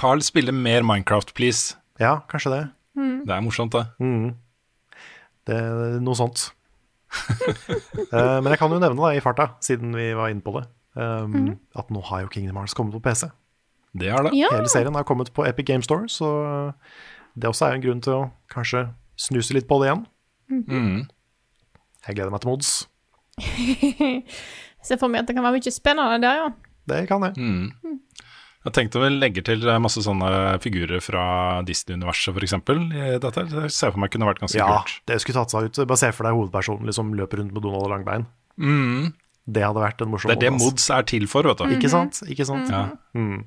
Carl 0.00 0.22
spille 0.24 0.52
mer 0.56 0.82
Minecraft, 0.86 1.34
please. 1.36 1.76
Ja, 2.00 2.20
kanskje 2.30 2.54
det. 2.54 2.62
Det 3.26 3.34
er 3.34 3.42
morsomt, 3.44 3.74
det. 3.76 3.84
Mm. 4.00 4.30
Det 5.46 5.56
er 5.56 6.00
noe 6.04 6.18
sånt. 6.18 6.50
Eh, 8.10 8.38
men 8.42 8.50
jeg 8.50 8.58
kan 8.58 8.72
jo 8.72 8.78
nevne 8.82 8.98
da, 8.98 9.12
i 9.14 9.20
farta, 9.22 9.44
siden 9.62 9.92
vi 9.94 10.08
var 10.18 10.32
inne 10.32 10.42
på 10.42 10.50
det, 10.56 10.64
um, 10.98 11.52
at 11.78 11.90
nå 11.94 12.00
har 12.08 12.24
jo 12.24 12.30
Kingdom 12.32 12.56
Hearts 12.58 12.74
kommet 12.74 12.94
på 12.96 13.00
PC. 13.04 13.28
Det 14.00 14.10
har 14.10 14.24
det. 14.26 14.32
Ja. 14.34 14.48
Hele 14.50 14.70
serien 14.70 14.96
har 14.98 15.06
kommet 15.06 15.30
på 15.34 15.44
Epic 15.46 15.68
Game 15.68 15.82
Store, 15.86 16.08
så 16.10 16.30
det 17.38 17.50
også 17.50 17.68
er 17.68 17.76
en 17.76 17.84
grunn 17.84 18.02
til 18.02 18.16
å 18.16 18.24
kanskje 18.50 18.88
snuse 19.20 19.54
litt 19.54 19.68
på 19.70 19.78
det 19.82 19.90
igjen. 19.90 20.02
Mm. 20.50 20.98
Jeg 22.08 22.18
gleder 22.18 22.34
meg 22.34 22.42
til 22.42 22.50
mods. 22.50 22.72
Ser 24.86 24.98
for 24.98 25.10
meg 25.12 25.22
at 25.22 25.30
det 25.30 25.38
kan 25.38 25.46
være 25.46 25.60
mye 25.60 25.74
spennende 25.74 26.18
der, 26.24 26.42
ja. 26.42 26.50
Det 26.90 27.04
kan 27.10 27.28
jeg. 27.28 27.38
Mm. 27.38 28.00
Jeg 28.60 28.74
tenkte 28.76 29.00
vel 29.00 29.14
legge 29.22 29.40
til 29.46 29.62
masse 29.80 30.02
sånne 30.04 30.58
figurer 30.60 31.00
fra 31.00 31.22
Disney-universet, 31.64 32.34
f.eks. 32.36 32.52
dette. 33.22 33.44
Det 33.48 33.62
ser 33.72 33.86
jeg 33.88 33.94
for 33.94 34.02
meg 34.02 34.10
kunne 34.12 34.28
vært 34.28 34.42
ganske 34.42 34.58
Ja, 34.58 34.66
kult. 34.82 34.98
det 35.08 35.16
skulle 35.22 35.40
tatt 35.40 35.54
seg 35.54 35.70
ut. 35.70 35.80
Bare 35.88 36.00
se 36.02 36.10
for 36.12 36.28
deg 36.28 36.36
hovedpersonen 36.36 36.90
liksom 36.90 37.14
løper 37.16 37.40
rundt 37.40 37.54
med 37.56 37.64
Donald 37.64 37.86
og 37.86 37.94
Langbein. 37.94 38.26
Mm. 38.60 39.14
Det 39.48 39.64
hadde 39.64 39.80
vært 39.80 40.04
en 40.04 40.10
morsom 40.12 40.28
Det 40.28 40.36
er 40.36 40.42
det 40.44 40.52
mods 40.58 40.90
er 40.92 41.06
til 41.08 41.24
for, 41.30 41.48
vet 41.48 41.62
du. 41.64 41.72
Ikke 41.78 41.88
sant? 41.88 42.20
Ikke 42.28 42.44
sant? 42.44 42.68
Ja. 42.68 42.82
Mm. 43.16 43.46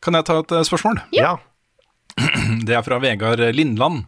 Kan 0.00 0.16
jeg 0.16 0.24
ta 0.28 0.38
et 0.40 0.56
eh, 0.56 0.64
spørsmål? 0.64 1.02
Ja. 1.12 1.34
Det 2.66 2.72
er 2.72 2.82
fra 2.86 2.96
Vegard 3.02 3.42
Lindland. 3.52 4.06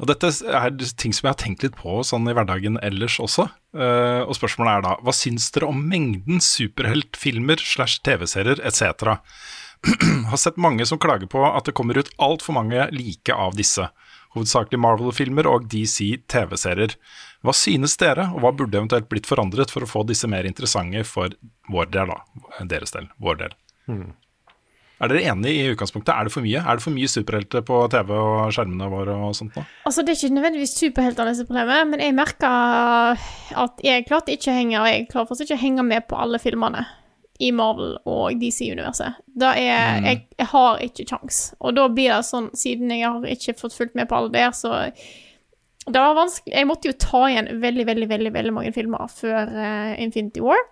Og 0.00 0.08
dette 0.08 0.30
er 0.48 0.72
ting 0.98 1.12
som 1.14 1.28
jeg 1.28 1.34
har 1.34 1.40
tenkt 1.40 1.64
litt 1.64 1.76
på 1.78 2.00
sånn 2.06 2.26
i 2.30 2.34
hverdagen 2.34 2.78
ellers 2.82 3.18
også. 3.22 3.48
Uh, 3.76 4.24
og 4.24 4.34
spørsmålet 4.38 4.78
er 4.78 4.86
da, 4.86 4.94
hva 5.04 5.14
syns 5.14 5.50
dere 5.54 5.68
om 5.70 5.82
mengden 5.88 6.42
superheltfilmer 6.42 7.62
slash 7.62 8.00
TV-serier 8.06 8.62
etc.? 8.66 9.18
har 10.30 10.40
sett 10.40 10.56
mange 10.56 10.86
som 10.86 11.00
klager 11.02 11.28
på 11.30 11.42
at 11.46 11.68
det 11.68 11.76
kommer 11.78 11.98
ut 11.98 12.10
altfor 12.22 12.56
mange 12.58 12.88
like 12.94 13.34
av 13.34 13.56
disse. 13.58 13.88
Hovedsakelig 14.32 14.80
Marvel-filmer 14.80 15.48
og 15.50 15.68
DC 15.72 16.24
TV-serier. 16.32 16.96
Hva 17.44 17.54
synes 17.56 17.98
dere, 18.00 18.30
og 18.32 18.44
hva 18.44 18.54
burde 18.56 18.78
eventuelt 18.78 19.10
blitt 19.10 19.28
forandret 19.28 19.74
for 19.74 19.84
å 19.84 19.90
få 19.90 20.06
disse 20.08 20.30
mer 20.30 20.48
interessante 20.48 21.04
for 21.08 21.34
vår 21.72 21.92
del, 21.92 22.14
da? 22.14 22.64
Deres 22.70 22.94
del. 22.94 23.10
Vår 23.20 23.42
del. 23.44 23.56
Er 25.02 25.10
dere 25.10 25.24
enige 25.32 25.52
i 25.58 25.72
utgangspunktet? 25.72 26.12
Er 26.14 26.28
det 26.28 26.32
for 26.34 26.44
mye? 26.46 26.60
Er 26.62 26.78
det 26.78 26.84
for 26.84 26.94
mye 26.94 27.10
superhelter 27.10 27.64
på 27.66 27.80
TV 27.90 28.12
og 28.14 28.52
skjermene 28.54 28.86
våre 28.92 29.16
og 29.26 29.32
sånt 29.34 29.56
nå? 29.58 29.64
Altså, 29.88 30.04
det 30.06 30.12
er 30.14 30.20
ikke 30.20 30.36
nødvendigvis 30.36 30.76
superheltene 30.78 31.32
som 31.34 31.42
er 31.42 31.48
problemet, 31.50 31.88
men 31.90 32.04
jeg 32.04 32.14
merker 32.14 33.22
at 33.64 33.82
jeg 33.82 34.06
klarte 34.06 34.34
ikke 34.36 34.52
å 34.52 34.58
henge, 34.60 34.78
og 34.78 34.86
jeg 34.86 35.08
klarer 35.10 35.26
fortsatt 35.32 35.48
ikke 35.48 35.58
å 35.58 35.64
henge 35.64 35.86
med 35.88 36.06
på 36.06 36.20
alle 36.22 36.38
filmene 36.42 36.84
i 37.42 37.48
Marvel 37.50 37.96
og 38.06 38.38
DC-universet. 38.38 39.18
Da 39.34 39.50
er 39.58 39.98
Mm. 39.98 40.04
jeg, 40.06 40.20
jeg 40.38 40.46
har 40.52 40.78
ikke 40.86 41.06
kjangs. 41.10 41.40
Og 41.60 41.74
da 41.74 41.88
blir 41.88 42.12
det 42.14 42.22
sånn, 42.28 42.50
siden 42.54 42.90
jeg 42.94 43.02
har 43.08 43.26
ikke 43.34 43.58
fått 43.58 43.74
fulgt 43.74 43.96
med 43.98 44.06
på 44.08 44.14
alle 44.20 44.30
der, 44.30 44.52
så 44.54 44.92
det 45.90 45.98
var 45.98 46.14
vanskelig. 46.14 46.54
Jeg 46.54 46.68
måtte 46.70 46.86
jo 46.86 46.92
ta 46.94 47.24
igjen 47.26 47.48
veldig, 47.60 47.86
veldig, 47.88 48.08
veldig, 48.08 48.32
veldig 48.36 48.52
mange 48.54 48.72
filmer 48.72 49.10
før 49.10 49.50
uh, 49.50 49.96
Infinity 49.98 50.40
War. 50.44 50.62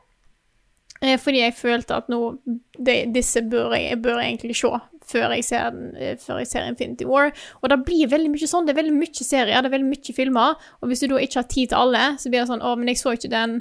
Eh, 1.01 1.17
fordi 1.21 1.41
jeg 1.41 1.57
følte 1.57 1.97
at 1.97 2.11
nå 2.13 2.19
de, 2.45 2.95
Disse 3.15 3.41
bør 3.49 3.73
jeg, 3.73 3.87
jeg 3.95 4.01
bør 4.05 4.19
egentlig 4.21 4.57
se 4.59 4.73
før 5.11 5.33
jeg, 5.35 5.45
ser 5.47 5.71
den, 5.75 5.95
eh, 5.97 6.17
før 6.21 6.43
jeg 6.43 6.51
ser 6.51 6.67
Infinity 6.69 7.07
War. 7.09 7.33
Og 7.63 7.71
det 7.73 7.81
blir 7.87 8.11
veldig 8.11 8.31
mye 8.31 8.49
sånn. 8.51 8.67
Det 8.69 8.75
er 8.75 8.83
veldig 8.83 8.99
mye 8.99 9.27
serier, 9.27 9.57
det 9.57 9.71
er 9.71 9.77
veldig 9.77 9.91
mye 9.91 10.17
filmer. 10.17 10.59
Og 10.81 10.91
hvis 10.91 11.03
du 11.03 11.09
da 11.11 11.23
ikke 11.23 11.41
har 11.41 11.49
tid 11.51 11.73
til 11.73 11.81
alle, 11.81 12.05
så 12.21 12.31
blir 12.31 12.43
det 12.43 12.51
sånn 12.53 12.63
Å, 12.63 12.75
men 12.79 12.93
jeg 12.93 13.01
så 13.01 13.15
ikke 13.17 13.33
den. 13.33 13.57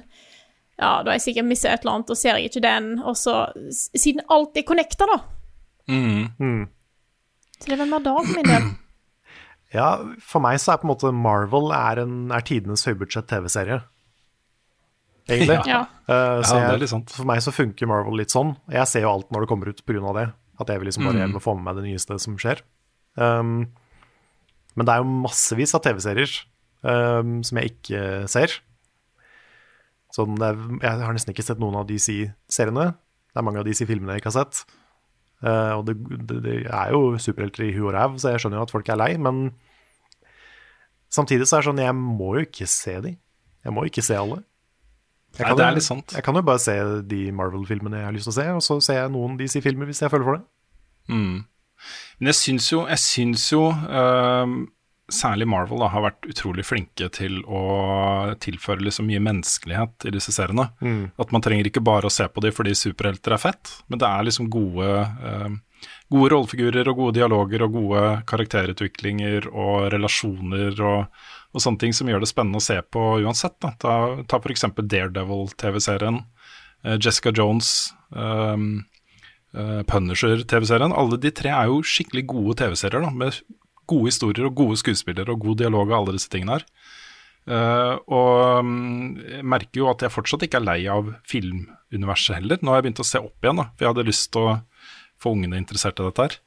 Ja, 0.80 1.00
da 1.04 1.12
har 1.12 1.18
jeg 1.18 1.26
sikkert 1.28 1.50
mista 1.50 1.72
et 1.72 1.84
eller 1.84 1.98
annet, 1.98 2.12
og 2.14 2.20
ser 2.20 2.38
jeg 2.38 2.52
ikke 2.52 2.66
den. 2.68 2.92
Og 3.04 3.18
så 3.20 3.40
Siden 3.72 4.22
alt 4.32 4.60
er 4.60 4.68
connecta, 4.68 5.08
da. 5.10 5.18
Mm. 5.90 6.28
Mm. 6.38 6.62
Så 7.58 7.66
det 7.66 7.76
er 7.76 7.82
vel 7.82 7.92
mer 7.92 8.06
da 8.06 8.16
for 8.20 8.36
min 8.36 8.54
del. 8.54 8.70
Ja, 9.70 10.00
for 10.26 10.42
meg 10.42 10.56
så 10.58 10.72
er 10.74 10.80
på 10.82 10.88
en 10.88 10.90
måte 10.90 11.10
Marvel 11.14 11.68
er, 11.78 12.00
en, 12.02 12.32
er 12.34 12.42
tidenes 12.42 12.88
høybudsjett 12.90 13.28
TV-serie. 13.30 13.84
Egentlig. 15.30 15.58
Ja. 15.70 15.82
Uh, 16.10 16.42
så 16.42 16.58
Ja, 16.58 16.60
det 16.60 16.66
er 16.66 16.72
jeg, 16.74 16.82
litt 16.84 16.92
sant. 16.94 17.12
For 17.16 17.30
meg 17.30 17.42
så 17.46 17.54
funker 17.54 17.90
Marvel 17.90 18.18
litt 18.20 18.34
sånn. 18.34 18.56
Jeg 18.74 18.90
ser 18.90 19.06
jo 19.06 19.12
alt 19.14 19.30
når 19.32 19.46
det 19.46 19.50
kommer 19.52 19.70
ut 19.72 19.84
pga. 19.86 20.14
det. 20.18 20.28
At 20.60 20.68
jeg 20.74 20.82
vil 20.82 20.90
liksom 20.90 21.06
bare 21.08 21.16
Mm. 21.16 21.22
hjem 21.24 21.36
og 21.40 21.44
få 21.46 21.54
med 21.56 21.64
meg 21.70 21.76
det 21.80 21.86
nyeste 21.88 22.20
som 22.20 22.38
skjer. 22.42 22.62
Um, 23.16 23.70
men 24.76 24.86
det 24.86 24.94
er 24.94 25.04
jo 25.04 25.12
massevis 25.24 25.74
av 25.76 25.82
TV-serier 25.86 26.34
um, 26.84 27.40
som 27.44 27.58
jeg 27.58 27.72
ikke 27.74 28.02
ser. 28.28 28.58
Sånn, 30.16 30.36
det 30.40 30.50
er, 30.50 30.60
jeg 30.82 31.06
har 31.06 31.14
nesten 31.14 31.34
ikke 31.34 31.46
sett 31.46 31.60
noen 31.62 31.78
av 31.80 31.88
DC-seriene. 31.88 32.90
Det 33.30 33.38
er 33.40 33.46
mange 33.46 33.62
av 33.62 33.68
DC-filmene 33.68 34.16
jeg 34.18 34.24
ikke 34.24 34.32
har 34.34 34.44
sett. 34.44 34.64
Uh, 35.40 35.78
og 35.80 35.86
det, 35.88 35.96
det, 36.28 36.42
det 36.44 36.56
er 36.68 36.92
jo 36.92 37.16
superhelter 37.22 37.64
i 37.70 37.72
hu 37.78 37.86
og 37.88 37.94
ræv, 37.96 38.18
så 38.20 38.34
jeg 38.34 38.42
skjønner 38.44 38.60
jo 38.60 38.66
at 38.68 38.74
folk 38.74 38.90
er 38.90 39.00
lei. 39.00 39.12
Men 39.22 39.54
samtidig 41.14 41.48
så 41.48 41.58
er 41.60 41.64
det 41.64 41.70
sånn, 41.70 41.84
jeg 41.86 41.96
må 41.96 42.34
jo 42.38 42.46
ikke 42.48 42.68
se 42.70 42.98
de. 43.06 43.14
Jeg 43.64 43.76
må 43.76 43.86
ikke 43.88 44.04
se 44.06 44.18
alle. 44.20 44.42
Jeg 45.38 45.46
Nei, 45.46 45.48
kan 45.50 45.58
det 45.58 45.64
jo- 45.64 45.70
er 45.70 45.76
litt 45.76 45.84
sant. 45.88 46.14
Jeg 46.18 46.24
kan 46.24 46.36
jo 46.36 46.42
bare 46.42 46.60
se 46.60 46.74
de 47.08 47.32
Marvel-filmene 47.32 47.98
jeg 48.02 48.06
har 48.06 48.14
lyst 48.14 48.28
til 48.28 48.34
å 48.34 48.40
se, 48.40 48.48
og 48.50 48.62
så 48.66 48.82
ser 48.84 49.02
jeg 49.04 49.12
noen 49.14 49.38
DC-filmer 49.38 49.86
hvis 49.86 50.02
jeg 50.02 50.12
føler 50.12 50.24
for 50.26 50.38
det. 50.38 50.44
Mm. 51.10 51.46
Men 52.20 52.28
jeg 52.34 52.36
syns 52.36 52.72
jo, 52.74 52.82
jeg 52.88 52.98
syns 53.00 53.46
jo 53.54 53.62
øhm, 53.72 54.68
særlig 55.10 55.48
Marvel 55.48 55.80
da, 55.80 55.88
har 55.90 56.04
vært 56.04 56.28
utrolig 56.30 56.66
flinke 56.68 57.08
til 57.16 57.40
å 57.48 58.36
tilføre 58.44 58.84
liksom 58.84 59.08
mye 59.08 59.22
menneskelighet 59.24 60.06
i 60.06 60.12
disse 60.12 60.34
seriene. 60.36 60.68
Mm. 60.82 61.12
At 61.18 61.32
man 61.32 61.42
trenger 61.42 61.66
ikke 61.72 61.82
bare 61.84 62.10
å 62.10 62.12
se 62.14 62.28
på 62.28 62.42
dem 62.44 62.52
fordi 62.52 62.76
superhelter 62.78 63.34
er 63.34 63.42
fett, 63.42 63.72
men 63.88 63.98
det 64.00 64.10
er 64.10 64.28
liksom 64.28 64.50
gode, 64.52 64.92
øhm, 65.24 65.62
gode 66.12 66.30
rollefigurer 66.36 66.88
og 66.92 66.98
gode 67.00 67.14
dialoger 67.22 67.64
og 67.64 67.74
gode 67.74 68.04
karakterutviklinger 68.28 69.48
og 69.54 69.90
relasjoner 69.94 70.80
og, 70.84 71.08
og 71.54 71.64
sånne 71.64 71.82
ting 71.82 71.96
som 71.96 72.10
gjør 72.10 72.22
det 72.24 72.30
spennende 72.30 72.62
å 72.62 72.64
se 72.64 72.78
på 72.94 73.06
uansett. 73.24 73.58
Da. 73.64 73.74
Ta, 73.82 73.96
ta 74.30 74.38
f.eks. 74.38 74.68
Daredevil-TV-serien, 74.78 76.22
eh, 76.86 76.98
Jessica 77.02 77.34
Jones. 77.36 77.94
um, 78.10 78.86
uh, 79.58 79.82
Punisher-TV-serien. 79.84 80.94
Alle 80.94 81.20
de 81.22 81.32
tre 81.36 81.52
er 81.54 81.70
jo 81.72 81.82
skikkelig 81.86 82.26
gode 82.30 82.58
TV-serier, 82.62 83.10
med 83.16 83.42
gode 83.90 84.12
historier 84.12 84.50
og 84.50 84.58
gode 84.58 84.80
skuespillere 84.82 85.34
og 85.34 85.46
god 85.46 85.62
dialog 85.64 85.90
og 85.90 85.98
alle 86.00 86.18
disse 86.18 86.32
tingene 86.32 86.60
her. 86.60 86.66
Uh, 87.50 87.96
og 88.14 88.60
um, 88.62 88.74
jeg 89.24 89.46
merker 89.48 89.82
jo 89.82 89.90
at 89.90 90.04
jeg 90.06 90.14
fortsatt 90.14 90.46
ikke 90.46 90.60
er 90.60 90.68
lei 90.68 90.80
av 90.92 91.14
filmuniverset 91.30 92.38
heller. 92.38 92.62
Nå 92.62 92.74
har 92.74 92.82
jeg 92.82 92.90
begynt 92.90 93.04
å 93.06 93.10
se 93.10 93.22
opp 93.24 93.46
igjen, 93.46 93.62
da, 93.64 93.70
for 93.74 93.86
jeg 93.86 93.94
hadde 93.96 94.10
lyst 94.10 94.30
til 94.36 94.46
å 94.46 94.58
få 95.20 95.34
ungene 95.36 95.60
interessert 95.60 96.00
i 96.00 96.06
dette 96.06 96.28
her. 96.28 96.38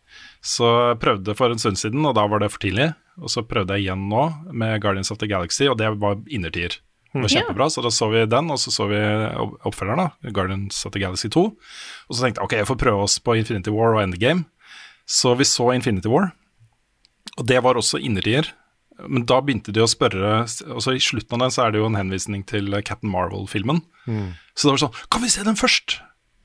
Så 0.44 0.68
jeg 0.92 1.00
prøvde 1.02 1.34
for 1.36 1.52
en 1.52 1.60
stund 1.60 1.80
siden, 1.80 2.04
og 2.08 2.14
da 2.16 2.24
var 2.30 2.42
det 2.42 2.52
for 2.52 2.62
tidlig. 2.62 2.92
Og 3.20 3.28
så 3.32 3.42
prøvde 3.44 3.76
jeg 3.76 3.86
igjen 3.86 4.06
nå 4.08 4.22
med 4.52 4.80
Guardians 4.80 5.10
of 5.12 5.18
the 5.20 5.28
Galaxy, 5.28 5.66
og 5.68 5.76
det 5.80 5.90
var 6.00 6.16
innertier. 6.32 6.78
Det 7.12 7.20
var 7.20 7.28
kjempebra, 7.28 7.66
så 7.68 7.82
da 7.84 7.90
så 7.92 8.08
vi 8.08 8.22
den, 8.24 8.48
og 8.50 8.56
så 8.58 8.72
så 8.72 8.86
vi 8.88 8.96
oppfølgeren, 9.68 10.00
da, 10.00 10.30
Guardians 10.32 10.78
of 10.88 10.94
the 10.94 11.02
Galaxy 11.02 11.28
2. 11.28 11.42
Og 12.08 12.16
så 12.16 12.24
tenkte 12.24 12.40
jeg 12.40 12.46
ok, 12.46 12.54
jeg 12.62 12.68
får 12.70 12.80
prøve 12.80 13.02
oss 13.04 13.18
på 13.20 13.36
Infinity 13.36 13.68
War 13.74 13.98
og 13.98 14.02
Endgame. 14.06 14.46
Så 15.04 15.34
vi 15.36 15.44
så 15.44 15.74
Infinity 15.76 16.08
War, 16.08 16.30
og 17.36 17.46
det 17.48 17.60
var 17.64 17.76
også 17.76 18.00
innertier. 18.00 18.48
Men 19.08 19.24
da 19.28 19.40
begynte 19.42 19.72
de 19.72 19.80
å 19.82 19.88
spørre 19.88 20.42
altså 20.44 20.92
I 20.94 21.00
slutten 21.00 21.34
av 21.36 21.46
den 21.46 21.52
så 21.54 21.62
er 21.64 21.72
det 21.72 21.80
jo 21.80 21.86
en 21.88 21.96
henvisning 21.96 22.44
til 22.46 22.68
Captain 22.84 23.10
Marvel-filmen. 23.10 23.80
Så 24.54 24.68
det 24.68 24.74
var 24.74 24.82
sånn 24.84 24.98
Kan 25.10 25.22
vi 25.24 25.30
se 25.32 25.42
den 25.46 25.56
først? 25.58 25.96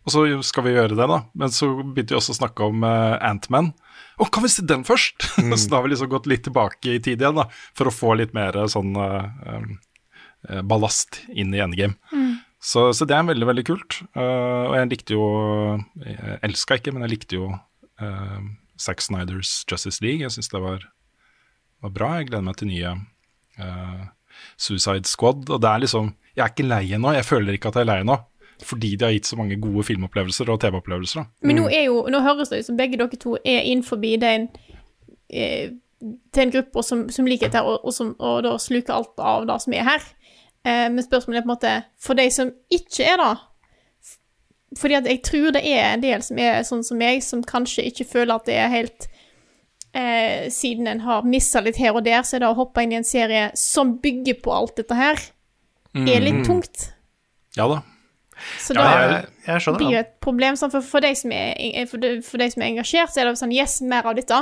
Og 0.07 0.13
så 0.13 0.23
skal 0.47 0.63
vi 0.63 0.75
gjøre 0.77 0.95
det, 0.95 1.07
da. 1.11 1.19
Men 1.35 1.51
så 1.51 1.67
begynte 1.81 2.15
vi 2.15 2.19
også 2.19 2.31
å 2.31 2.39
snakke 2.39 2.67
om 2.69 2.85
uh, 2.87 3.17
Antman. 3.27 3.73
Å, 4.17 4.27
kan 4.31 4.45
vi 4.45 4.51
se 4.53 4.63
den 4.63 4.85
først? 4.87 5.25
så 5.59 5.63
da 5.67 5.77
har 5.77 5.83
vi 5.83 5.91
liksom 5.91 6.11
gått 6.13 6.29
litt 6.31 6.45
tilbake 6.47 6.95
i 6.95 7.01
tid 7.03 7.19
igjen, 7.19 7.41
da. 7.41 7.49
For 7.77 7.91
å 7.91 7.93
få 7.93 8.15
litt 8.19 8.31
mer 8.37 8.55
sånn 8.71 8.95
uh, 8.95 9.27
eh, 10.47 10.61
ballast 10.63 11.19
inn 11.27 11.51
i 11.51 11.61
endgame. 11.63 11.99
Så, 12.63 12.87
så 12.95 13.05
det 13.07 13.17
er 13.17 13.27
veldig, 13.27 13.49
veldig 13.51 13.65
kult. 13.67 13.99
Uh, 14.15 14.71
og 14.71 14.77
jeg 14.79 14.91
likte 14.95 15.17
jo 15.17 15.27
Jeg 16.01 16.39
elska 16.47 16.79
ikke, 16.79 16.95
men 16.95 17.05
jeg 17.05 17.13
likte 17.17 17.37
jo 17.37 17.51
uh, 17.51 18.39
Zack 18.79 19.03
Snyders 19.03 19.65
Justice 19.69 20.01
League. 20.03 20.23
Jeg 20.23 20.33
syns 20.33 20.49
det 20.53 20.61
var, 20.63 20.87
var 21.83 21.93
bra. 21.93 22.13
Jeg 22.17 22.29
gleder 22.31 22.47
meg 22.47 22.57
til 22.59 22.71
nye 22.71 22.93
eh, 23.57 24.03
Suicide 24.57 25.09
Squad. 25.09 25.47
Og 25.49 25.61
det 25.61 25.69
er 25.69 25.83
liksom 25.85 26.13
Jeg 26.35 26.43
er 26.45 26.53
ikke 26.53 26.67
lei 26.67 26.83
ennå. 26.93 27.13
Jeg 27.17 27.25
føler 27.25 27.57
ikke 27.57 27.71
at 27.71 27.79
jeg 27.79 27.87
er 27.87 27.91
lei 27.91 27.99
ennå. 28.05 28.17
Fordi 28.63 28.95
de 28.95 29.05
har 29.05 29.11
gitt 29.13 29.27
så 29.29 29.37
mange 29.37 29.59
gode 29.61 29.83
filmopplevelser 29.85 30.49
og 30.49 30.61
TV-opplevelser. 30.61 31.27
Men 31.45 31.59
nå, 31.59 31.67
er 31.69 31.83
jo, 31.91 31.99
nå 32.09 32.21
høres 32.25 32.49
det 32.49 32.63
ut 32.63 32.69
som 32.71 32.77
begge 32.79 32.97
dere 32.97 33.19
to 33.21 33.35
er 33.43 33.67
innenfor 33.67 34.01
den 34.01 34.47
eh, 35.29 35.75
en 36.37 36.51
gruppe 36.51 36.83
som, 36.83 37.07
som 37.09 37.25
liker 37.25 37.49
dette, 37.49 37.61
og, 37.63 37.85
og, 37.85 37.93
som, 37.93 38.15
og 38.19 38.43
da 38.45 38.55
sluker 38.61 38.93
alt 38.93 39.19
av 39.19 39.47
det 39.49 39.59
som 39.63 39.73
er 39.73 39.85
her. 39.87 40.07
Eh, 40.65 40.87
men 40.93 41.03
spørsmålet 41.03 41.41
er 41.41 41.45
på 41.45 41.49
en 41.49 41.55
måte 41.55 41.75
For 42.01 42.17
de 42.17 42.25
som 42.33 42.49
ikke 42.73 43.05
er 43.05 43.21
det 43.21 43.33
Fordi 44.79 44.97
at 44.97 45.05
jeg 45.07 45.21
tror 45.23 45.51
det 45.55 45.61
er 45.69 45.93
en 45.93 46.03
del 46.03 46.23
som 46.25 46.39
er 46.41 46.65
sånn 46.67 46.83
som 46.83 46.97
meg, 46.97 47.21
som 47.23 47.43
kanskje 47.45 47.85
ikke 47.87 48.07
føler 48.09 48.35
at 48.35 48.49
det 48.49 48.57
er 48.57 48.73
helt 48.73 49.07
eh, 49.93 50.49
Siden 50.53 50.89
en 50.89 51.03
har 51.05 51.27
missa 51.29 51.61
litt 51.61 51.77
her 51.77 51.95
og 51.95 52.05
der, 52.05 52.25
så 52.25 52.37
er 52.37 52.45
det 52.45 52.49
å 52.51 52.57
hoppe 52.57 52.83
inn 52.83 52.95
i 52.95 52.99
en 52.99 53.07
serie 53.07 53.51
som 53.57 53.95
bygger 54.01 54.41
på 54.43 54.53
alt 54.53 54.75
dette 54.81 54.97
her, 54.97 55.21
er 55.97 56.21
litt 56.21 56.43
tungt. 56.45 56.89
Ja 57.57 57.65
da. 57.71 57.79
Så 58.61 58.75
Ja, 58.77 58.81
da 58.83 58.89
jeg, 58.97 59.29
jeg 59.47 59.75
blir 59.77 59.87
jo 59.87 59.95
det. 59.97 60.03
et 60.05 60.17
problem. 60.23 60.57
Sånn, 60.59 60.73
for, 60.73 60.85
for, 60.85 61.03
deg 61.03 61.17
som 61.17 61.33
er, 61.33 61.55
for, 61.89 62.01
de, 62.03 62.19
for 62.25 62.41
de 62.41 62.49
som 62.53 62.63
er 62.63 62.73
engasjert, 62.73 63.13
så 63.13 63.21
er 63.21 63.29
det 63.29 63.37
sånn 63.39 63.55
Yes, 63.55 63.79
mer 63.81 64.07
av 64.09 64.17
dette. 64.19 64.41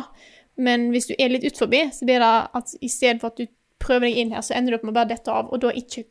Men 0.55 0.89
hvis 0.93 1.09
du 1.09 1.15
er 1.19 1.31
litt 1.33 1.45
ut 1.47 1.59
forbi, 1.59 1.85
så 1.95 2.07
blir 2.07 2.23
det 2.23 2.33
at 2.59 2.75
i 2.79 2.89
stedet 2.91 3.21
for 3.23 3.33
at 3.33 3.39
du 3.39 3.47
prøver 3.81 4.07
deg 4.07 4.19
inn 4.21 4.35
her, 4.35 4.43
så 4.45 4.55
ender 4.55 4.73
du 4.73 4.79
opp 4.79 4.85
med 4.87 4.95
å 4.95 4.99
bare 4.99 5.11
dette 5.11 5.31
av, 5.31 5.51
og 5.51 5.61
da 5.63 5.71
ikke 5.75 6.05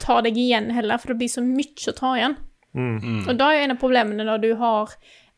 ta 0.00 0.20
deg 0.24 0.38
igjen 0.40 0.70
heller, 0.74 0.98
for 1.00 1.12
det 1.12 1.20
blir 1.20 1.30
så 1.30 1.42
mye 1.44 1.92
å 1.92 1.96
ta 1.96 2.14
igjen. 2.18 2.36
Mm. 2.76 3.26
Og 3.26 3.34
da 3.38 3.50
er 3.50 3.58
jo 3.58 3.66
en 3.66 3.74
av 3.74 3.80
problemene 3.80 4.26
når 4.26 4.42
du 4.42 4.50
har 4.60 4.92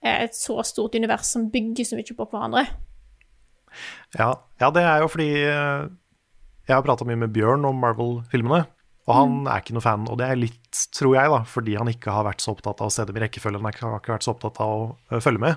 eh, 0.05 0.25
et 0.27 0.37
så 0.37 0.59
stort 0.69 0.97
univers 0.99 1.31
som 1.33 1.49
bygger 1.53 1.89
så 1.89 1.99
mye 1.99 2.17
på 2.19 2.29
hverandre. 2.29 2.67
Ja, 4.19 4.31
ja, 4.61 4.69
det 4.75 4.85
er 4.85 5.03
jo 5.03 5.09
fordi 5.11 5.31
eh, 5.49 5.87
jeg 6.69 6.75
har 6.77 6.85
prata 6.85 7.07
mye 7.09 7.21
med 7.25 7.33
Bjørn 7.35 7.65
om 7.69 7.81
Marvel-filmene, 7.83 8.67
og 9.09 9.15
han 9.17 9.33
er 9.51 9.61
ikke 9.63 9.75
noe 9.75 9.83
fan. 9.85 10.05
Og 10.09 10.19
det 10.21 10.29
er 10.31 10.39
litt, 10.39 10.87
tror 10.95 11.17
jeg, 11.17 11.31
da, 11.33 11.41
fordi 11.49 11.75
han 11.79 11.89
ikke 11.91 12.13
har 12.15 12.25
vært 12.29 12.41
så 12.45 12.53
opptatt 12.55 12.81
av 12.81 12.87
å 12.87 12.93
se 12.95 13.05
dem 13.09 13.17
i 13.19 13.21
rekkefølge. 13.25 13.59
Han 13.59 13.65
har 13.67 14.01
ikke- 14.01 14.15
vært 14.15 14.23
så 14.27 14.35
opptatt 14.37 14.61
av 14.61 14.97
å 15.11 15.21
følge 15.23 15.41
med. 15.41 15.57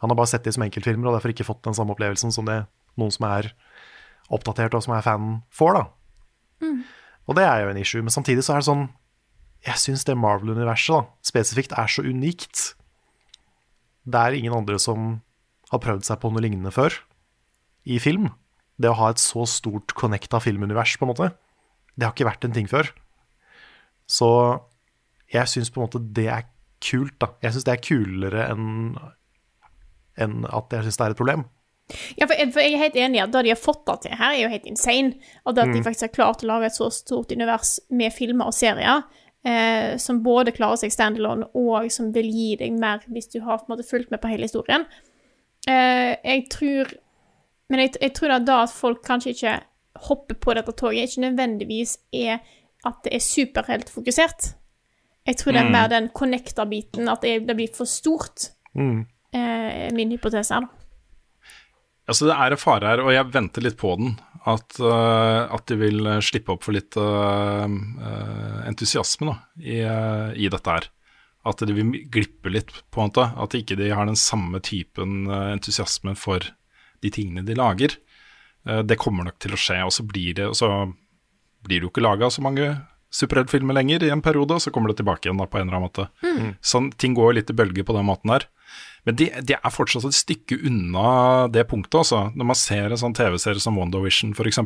Han 0.00 0.10
har 0.10 0.16
bare 0.16 0.26
sett 0.26 0.44
dem 0.44 0.52
som 0.52 0.62
enkeltfilmer, 0.62 1.08
og 1.08 1.14
derfor 1.20 1.32
ikke 1.32 1.44
fått 1.48 1.62
den 1.62 1.74
samme 1.74 1.94
opplevelsen 1.96 2.32
som 2.32 2.44
det 2.44 2.66
noen 2.98 3.12
som 3.12 3.26
er 3.26 3.52
oppdatert 4.30 4.74
og 4.74 4.82
som 4.82 4.94
er 4.94 5.02
fan, 5.02 5.42
får. 5.52 5.74
da. 5.74 5.86
Og 7.28 7.34
det 7.36 7.44
er 7.44 7.62
jo 7.64 7.70
en 7.70 7.76
issue. 7.80 8.02
Men 8.02 8.10
samtidig 8.10 8.44
så 8.44 8.54
er 8.54 8.60
det 8.60 8.68
sånn 8.68 8.88
Jeg 9.66 9.76
syns 9.76 10.04
det 10.04 10.14
Marvel-universet 10.16 10.92
da, 10.92 11.06
spesifikt 11.24 11.72
er 11.72 11.86
så 11.88 12.02
unikt. 12.04 12.74
Det 14.06 14.14
er 14.20 14.32
ingen 14.36 14.52
andre 14.52 14.78
som 14.78 15.22
har 15.70 15.78
prøvd 15.80 16.04
seg 16.04 16.20
på 16.20 16.30
noe 16.30 16.42
lignende 16.42 16.70
før 16.70 16.92
i 17.86 17.96
film. 17.98 18.28
Det 18.78 18.90
å 18.90 18.94
ha 18.98 19.08
et 19.08 19.16
så 19.16 19.46
stort 19.48 19.94
connecta 19.94 20.38
filmunivers, 20.38 20.98
på 20.98 21.06
en 21.08 21.14
måte, 21.14 21.32
det 21.94 22.06
har 22.06 22.14
ikke 22.14 22.28
vært 22.28 22.46
en 22.46 22.54
ting 22.56 22.68
før. 22.70 22.90
Så 24.10 24.30
jeg 25.32 25.50
syns 25.50 25.72
på 25.72 25.80
en 25.80 25.86
måte 25.86 26.02
det 26.16 26.28
er 26.30 26.48
kult, 26.84 27.16
da. 27.22 27.32
Jeg 27.42 27.54
syns 27.54 27.66
det 27.66 27.74
er 27.74 27.84
kulere 27.84 28.48
enn 28.52 28.96
enn 30.20 30.44
at 30.46 30.70
jeg 30.70 30.86
syns 30.86 30.98
det 31.00 31.06
er 31.06 31.14
et 31.14 31.18
problem. 31.18 31.44
Ja, 32.16 32.26
for, 32.30 32.38
for 32.54 32.62
jeg 32.62 32.76
er 32.76 32.82
helt 32.84 32.96
enig 32.96 33.18
i 33.18 33.22
at 33.24 33.32
det 33.34 33.42
de 33.44 33.52
har 33.52 33.60
fått 33.60 33.82
det 33.88 33.96
til 34.04 34.16
her, 34.16 34.32
er 34.32 34.44
jo 34.44 34.52
helt 34.52 34.68
insane. 34.70 35.18
Og 35.44 35.56
det 35.56 35.66
at 35.66 35.74
de 35.74 35.82
faktisk 35.84 36.06
har 36.06 36.14
klart 36.14 36.44
å 36.44 36.48
lage 36.48 36.70
et 36.70 36.76
så 36.76 36.88
stort 36.94 37.34
univers 37.34 37.76
med 37.92 38.14
filmer 38.14 38.50
og 38.50 38.56
serier, 38.56 39.02
eh, 39.44 39.96
som 40.00 40.22
både 40.24 40.54
klarer 40.56 40.80
seg 40.80 40.94
standalone, 40.94 41.50
og 41.58 41.90
som 41.92 42.12
vil 42.14 42.30
gi 42.30 42.54
deg 42.62 42.78
mer 42.78 43.04
hvis 43.12 43.28
du 43.34 43.40
har 43.44 43.60
på 43.60 43.68
en 43.68 43.74
måte 43.74 43.88
fulgt 43.88 44.14
med 44.14 44.22
på 44.22 44.30
hele 44.32 44.48
historien. 44.48 44.86
Eh, 45.68 46.14
jeg 46.20 46.46
tror 46.52 47.00
Men 47.72 47.80
jeg, 47.80 47.94
jeg 47.96 48.12
tror 48.12 48.34
da 48.44 48.58
at 48.62 48.72
folk 48.76 48.98
kanskje 49.06 49.30
ikke 49.32 49.52
hopper 50.08 50.36
på 50.40 50.54
dette 50.56 50.74
toget, 50.76 51.08
ikke 51.08 51.26
nødvendigvis 51.28 51.96
er 52.12 52.38
at 52.84 53.00
det 53.06 53.14
er 53.16 53.24
superheltfokusert. 53.24 54.54
Jeg 55.24 55.38
tror 55.40 55.56
det 55.56 55.62
er 55.62 55.72
mer 55.72 55.88
den 55.88 56.10
connecta-biten, 56.12 57.08
at 57.08 57.22
det, 57.24 57.56
blir 57.56 57.70
for 57.72 57.88
stort. 57.88 58.50
Mm. 58.76 59.06
Eh, 59.32 59.86
min 59.96 60.12
hypotese 60.12 60.58
er, 60.58 60.66
da. 60.66 60.84
Altså, 62.04 62.26
det 62.28 62.34
er 62.36 62.52
en 62.52 62.60
fare 62.60 62.90
her, 62.90 63.00
og 63.00 63.14
jeg 63.14 63.30
venter 63.32 63.64
litt 63.64 63.78
på 63.80 63.94
den. 63.96 64.18
At, 64.44 64.76
uh, 64.76 65.48
at 65.56 65.64
de 65.70 65.78
vil 65.80 66.04
slippe 66.20 66.52
opp 66.52 66.66
for 66.66 66.76
litt 66.76 66.98
uh, 67.00 67.64
entusiasme 68.68 69.30
da, 69.30 69.36
i, 69.56 69.78
i 70.44 70.50
dette 70.52 70.74
her. 70.74 70.90
At 71.48 71.64
de 71.64 71.76
vil 71.76 71.94
glippe 72.12 72.52
litt, 72.52 72.74
på 72.92 73.00
en 73.00 73.08
måte. 73.08 73.24
At 73.40 73.56
ikke 73.56 73.78
de 73.80 73.88
har 73.96 74.04
den 74.04 74.20
samme 74.20 74.60
typen 74.64 75.24
entusiasme 75.32 76.12
for 76.20 76.44
de 77.00 77.12
tingene 77.12 77.44
de 77.48 77.56
lager. 77.56 77.96
Eh, 78.68 78.82
det 78.86 78.98
kommer 79.00 79.28
nok 79.28 79.38
til 79.42 79.54
å 79.54 79.60
skje, 79.60 79.78
og 79.84 79.92
så 79.94 80.06
blir 80.08 80.34
det, 80.38 80.50
så 80.58 80.70
blir 81.64 81.80
det 81.80 81.88
jo 81.88 81.92
ikke 81.92 82.04
laga 82.04 82.30
så 82.32 82.44
mange 82.44 82.72
superheltfilmer 83.14 83.76
lenger 83.76 84.02
i 84.02 84.10
en 84.10 84.22
periode, 84.24 84.56
og 84.56 84.62
så 84.62 84.72
kommer 84.74 84.90
det 84.90 84.98
tilbake 84.98 85.28
igjen 85.28 85.38
da, 85.38 85.46
på 85.46 85.60
en 85.60 85.68
eller 85.68 85.78
annen 85.78 85.86
måte. 85.86 86.08
Sånn, 86.66 86.90
ting 86.98 87.14
går 87.14 87.36
litt 87.36 87.52
i 87.52 87.56
bølger 87.56 87.86
på 87.86 87.94
den 87.94 88.08
måten 88.08 88.32
her. 88.34 88.48
Men 89.06 89.18
det 89.20 89.28
de 89.46 89.54
er 89.54 89.72
fortsatt 89.72 90.06
et 90.08 90.16
stykke 90.16 90.58
unna 90.66 91.46
det 91.52 91.66
punktet, 91.70 92.00
altså. 92.00 92.24
Når 92.34 92.48
man 92.50 92.58
ser 92.58 92.90
en 92.90 93.00
sånn 93.00 93.14
TV-serie 93.14 93.62
som 93.62 93.78
WandaVision, 93.78 94.32
f.eks., 94.34 94.58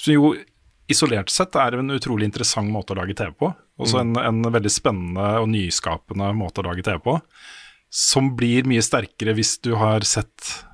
som 0.00 0.14
jo 0.14 0.32
isolert 0.90 1.30
sett 1.30 1.54
er 1.58 1.76
en 1.78 1.92
utrolig 1.94 2.26
interessant 2.30 2.70
måte 2.72 2.94
å 2.94 2.98
lage 2.98 3.14
TV 3.18 3.34
på. 3.42 3.50
Også 3.80 4.00
en, 4.00 4.14
en 4.18 4.40
veldig 4.46 4.72
spennende 4.72 5.26
og 5.42 5.50
nyskapende 5.52 6.32
måte 6.36 6.62
å 6.62 6.68
lage 6.70 6.84
TV 6.86 6.98
på. 7.04 7.18
Som 7.90 8.32
blir 8.38 8.66
mye 8.70 8.82
sterkere 8.84 9.34
hvis 9.36 9.58
du 9.62 9.74
har 9.78 10.06
sett 10.06 10.64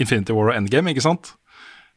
Infinity 0.00 0.34
War 0.34 0.52
og 0.52 0.58
Endgame, 0.58 0.92
ikke 0.94 1.04
sant? 1.04 1.34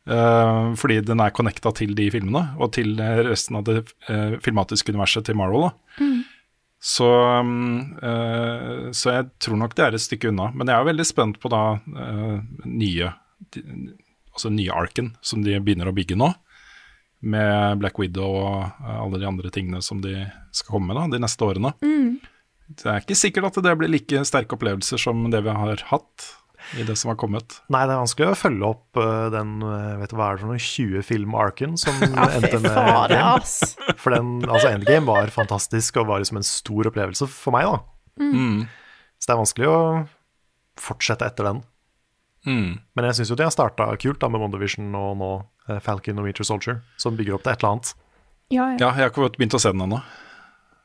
Eh, 0.07 0.73
fordi 0.79 1.01
den 1.03 1.19
er 1.19 1.35
connecta 1.35 1.73
til 1.75 1.95
de 1.97 2.07
filmene, 2.13 2.43
og 2.61 2.71
til 2.77 2.95
resten 3.27 3.59
av 3.59 3.67
det 3.67 3.81
eh, 4.07 4.37
filmatiske 4.43 4.93
universet 4.93 5.27
til 5.27 5.39
Marvel. 5.39 5.69
da. 5.69 6.07
Så, 6.79 7.09
mm, 7.43 7.97
eh, 8.03 8.91
så 8.91 9.13
jeg 9.15 9.29
tror 9.41 9.57
nok 9.57 9.73
det 9.75 9.85
er 9.85 9.95
et 9.97 10.03
stykke 10.03 10.29
unna. 10.31 10.51
Men 10.53 10.69
jeg 10.69 10.77
er 10.77 10.89
veldig 10.91 11.05
spent 11.09 11.39
på 11.41 11.49
da 11.51 11.63
eh, 11.77 12.35
nye 12.65 13.13
de, 13.53 13.63
Altså 14.37 14.51
nye 14.53 14.69
arken 14.69 15.15
som 15.25 15.41
de 15.41 15.55
begynner 15.57 15.89
å 15.89 15.95
bygge 15.97 16.13
nå. 16.13 16.27
Med 17.25 17.79
Black 17.81 17.97
Widow 17.97 18.35
og 18.37 18.83
alle 18.85 19.17
de 19.17 19.25
andre 19.25 19.49
tingene 19.49 19.79
som 19.81 19.97
de 20.03 20.13
skal 20.53 20.75
komme 20.75 20.91
med 20.91 20.99
da, 20.99 21.07
de 21.15 21.21
neste 21.23 21.41
årene. 21.41 21.71
Det 22.69 22.85
er 22.85 23.01
ikke 23.01 23.17
sikkert 23.17 23.49
at 23.49 23.57
det 23.65 23.73
blir 23.79 23.89
like 23.89 24.21
sterke 24.29 24.53
opplevelser 24.53 25.01
som 25.01 25.25
det 25.33 25.41
vi 25.41 25.55
har 25.57 25.81
hatt 25.89 26.27
i 26.75 26.83
det 26.87 26.97
som 26.99 27.11
har 27.11 27.17
kommet. 27.19 27.59
Nei, 27.71 27.85
det 27.87 27.95
er 27.95 28.01
vanskelig 28.01 28.31
å 28.31 28.37
følge 28.37 28.71
opp 28.73 28.99
eh, 28.99 29.27
den 29.33 29.53
eh, 29.63 29.93
vet 30.01 30.11
du 30.11 30.17
hva 30.19 30.31
er 30.31 30.37
det 30.37 30.43
for 30.43 30.51
noe, 30.51 30.63
20-film-arken 30.63 31.77
som 31.79 32.01
endte 32.07 32.59
med 32.63 32.73
Endgame. 32.73 33.95
For 34.01 34.15
den, 34.15 34.33
altså 34.47 34.73
Endgame 34.73 35.07
var 35.07 35.31
fantastisk 35.33 36.01
og 36.01 36.09
var 36.11 36.23
liksom 36.23 36.41
en 36.41 36.47
stor 36.47 36.91
opplevelse 36.91 37.29
for 37.31 37.55
meg, 37.55 37.69
da. 37.69 37.79
Mm. 38.19 38.67
Så 39.17 39.29
det 39.29 39.33
er 39.33 39.41
vanskelig 39.41 39.71
å 39.71 39.79
fortsette 40.81 41.31
etter 41.31 41.51
den. 41.51 41.63
Mm. 42.47 42.77
Men 42.95 43.09
jeg 43.09 43.19
syns 43.19 43.31
jo 43.33 43.39
de 43.39 43.47
har 43.47 43.53
starta 43.53 43.89
kult 43.99 44.21
da 44.21 44.29
med 44.31 44.43
WonderVision 44.43 44.93
og 44.95 45.17
nå 45.19 45.31
eh, 45.67 45.81
Falcon 45.83 46.21
og 46.21 46.29
Winter 46.29 46.47
Soldier, 46.47 46.81
som 47.01 47.17
bygger 47.17 47.37
opp 47.37 47.47
til 47.47 47.55
et 47.55 47.63
eller 47.63 47.75
annet. 47.75 47.93
Ja, 48.47 48.69
ja. 48.71 48.77
Ja, 48.79 48.91
jeg 48.95 49.09
har 49.09 49.11
ikke 49.11 49.27
begynt 49.35 49.57
å 49.57 49.61
se 49.61 49.73
den 49.73 49.83
ennå. 49.83 49.99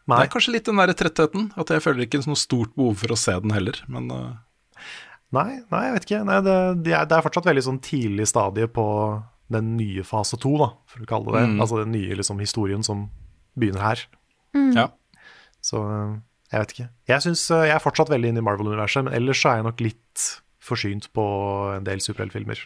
Det 0.02 0.18
er 0.18 0.32
kanskje 0.32 0.56
litt 0.56 0.66
den 0.66 0.80
der 0.80 0.90
trettheten, 0.98 1.52
at 1.54 1.70
jeg 1.70 1.82
føler 1.84 2.08
ikke 2.08 2.18
noe 2.26 2.38
stort 2.38 2.72
behov 2.74 2.96
for 3.04 3.14
å 3.14 3.18
se 3.20 3.36
den 3.44 3.54
heller. 3.54 3.78
Men 3.92 4.10
eh, 4.10 4.88
nei, 5.36 5.60
nei 5.72 5.82
jeg 5.86 5.94
vet 5.96 6.08
ikke. 6.08 6.22
Nei, 6.28 6.40
det, 6.46 6.56
det, 6.86 6.96
er, 6.96 7.06
det 7.10 7.18
er 7.18 7.26
fortsatt 7.26 7.48
veldig 7.48 7.64
sånn 7.68 7.82
tidlig 7.84 8.28
stadie 8.30 8.68
på 8.70 8.86
den 9.52 9.74
nye 9.76 10.04
fase 10.06 10.38
to, 10.40 10.54
da, 10.60 10.72
for 10.88 11.04
å 11.04 11.08
kalle 11.08 11.28
det 11.28 11.38
det. 11.38 11.46
Mm. 11.52 11.62
Altså 11.64 11.80
den 11.82 11.94
nye 11.94 12.18
liksom, 12.18 12.40
historien 12.42 12.84
som 12.86 13.06
begynner 13.58 13.84
her. 13.84 14.04
ja. 14.76 14.90
Så 15.62 15.78
eh, 15.86 16.14
jeg 16.52 16.62
vet 16.64 16.72
ikke. 16.74 16.86
Jeg, 17.08 17.24
synes, 17.24 17.42
eh, 17.54 17.66
jeg 17.68 17.76
er 17.76 17.82
fortsatt 17.84 18.10
veldig 18.12 18.32
inne 18.32 18.42
i 18.42 18.44
Marvel-universet, 18.44 19.06
men 19.06 19.16
ellers 19.16 19.44
er 19.46 19.60
jeg 19.60 19.66
nok 19.68 19.82
litt 19.84 20.24
forsynt 20.62 21.08
på 21.16 21.24
en 21.76 21.86
del 21.86 22.02
superheltfilmer. 22.02 22.60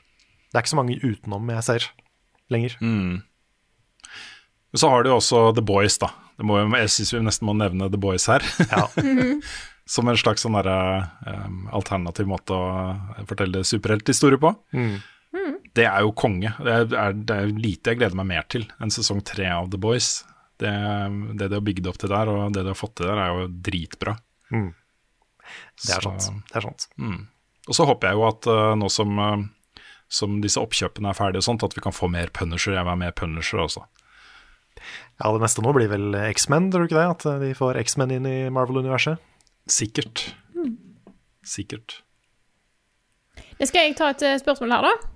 Det 0.51 0.59
er 0.59 0.65
ikke 0.65 0.75
så 0.75 0.79
mange 0.81 0.99
utenom 1.03 1.51
jeg 1.53 1.67
ser 1.67 1.89
lenger. 2.53 2.77
Mm. 2.81 3.21
Så 4.77 4.91
har 4.93 5.05
du 5.05 5.11
jo 5.11 5.19
også 5.21 5.51
The 5.57 5.65
Boys, 5.65 5.99
da. 6.03 6.11
Det 6.37 6.45
må, 6.45 6.59
jeg 6.61 6.93
syns 6.93 7.15
vi 7.15 7.23
nesten 7.25 7.49
må 7.49 7.55
nevne 7.57 7.89
The 7.93 8.01
Boys 8.01 8.27
her. 8.31 8.45
Ja. 8.73 8.89
Som 9.87 10.09
en 10.11 10.17
slags 10.19 10.43
sånn 10.43 10.57
der, 10.59 10.69
um, 11.31 11.69
alternativ 11.71 12.27
måte 12.27 12.51
å 12.57 13.27
fortelle 13.31 13.61
superhelthistorie 13.63 14.41
på. 14.43 14.51
Mm. 14.75 14.97
Det 15.77 15.85
er 15.87 16.01
jo 16.03 16.11
konge. 16.17 16.51
Det 16.65 16.73
er, 16.97 17.13
det 17.15 17.37
er 17.37 17.53
lite 17.55 17.93
jeg 17.93 18.01
gleder 18.01 18.17
meg 18.19 18.27
mer 18.33 18.47
til 18.51 18.65
enn 18.83 18.91
sesong 18.91 19.21
tre 19.23 19.47
av 19.53 19.69
The 19.71 19.79
Boys. 19.79 20.25
Det, 20.59 20.73
det 21.39 21.51
de 21.53 21.59
har 21.59 21.63
bygd 21.67 21.87
opp 21.91 21.99
til 22.01 22.11
der, 22.11 22.31
og 22.33 22.55
det 22.57 22.65
de 22.65 22.73
har 22.73 22.79
fått 22.81 22.97
til 22.99 23.07
der, 23.11 23.21
er 23.21 23.35
jo 23.35 23.47
dritbra. 23.69 24.17
Mm. 24.51 24.71
Det 25.85 25.93
er 25.95 26.01
Så- 26.03 26.15
sant. 26.17 26.43
Det 26.51 26.57
er 26.59 26.67
sant. 26.67 26.89
Mm. 26.99 27.27
Og 27.69 27.75
så 27.79 27.87
håper 27.87 28.09
jeg 28.09 28.19
jo 28.19 28.25
at 28.27 28.47
uh, 28.51 28.73
nå 28.79 28.89
som, 28.91 29.19
uh, 29.19 29.83
som 30.09 30.41
disse 30.43 30.59
oppkjøpene 30.63 31.13
er 31.13 31.19
ferdige 31.19 31.45
og 31.45 31.49
sånt, 31.51 31.63
at 31.67 31.77
vi 31.77 31.85
kan 31.85 31.95
få 31.95 32.09
mer 32.11 32.33
Punisher. 32.35 32.73
Jeg 32.75 32.83
vil 32.87 32.95
ha 32.95 32.99
mer 33.05 33.15
Punisher 33.15 33.63
også. 33.63 33.85
Ja, 35.21 35.31
det 35.33 35.41
neste 35.45 35.63
nå 35.65 35.73
blir 35.77 35.89
vel 35.93 36.11
X-Men, 36.33 36.71
tror 36.73 36.85
du 36.85 36.91
ikke 36.91 36.99
det? 37.01 37.09
At 37.15 37.27
eh, 37.31 37.39
de 37.47 37.55
får 37.57 37.79
X-Men 37.85 38.11
inn 38.19 38.27
i 38.29 38.37
Marvel-universet? 38.53 39.19
Sikkert. 39.67 40.35
Sikkert. 41.47 42.01
Det 43.59 43.69
skal 43.69 43.89
jeg 43.89 43.97
ta 43.99 44.11
et 44.13 44.23
eh, 44.27 44.39
spørsmål 44.41 44.75
her, 44.77 44.87
da. 44.87 45.11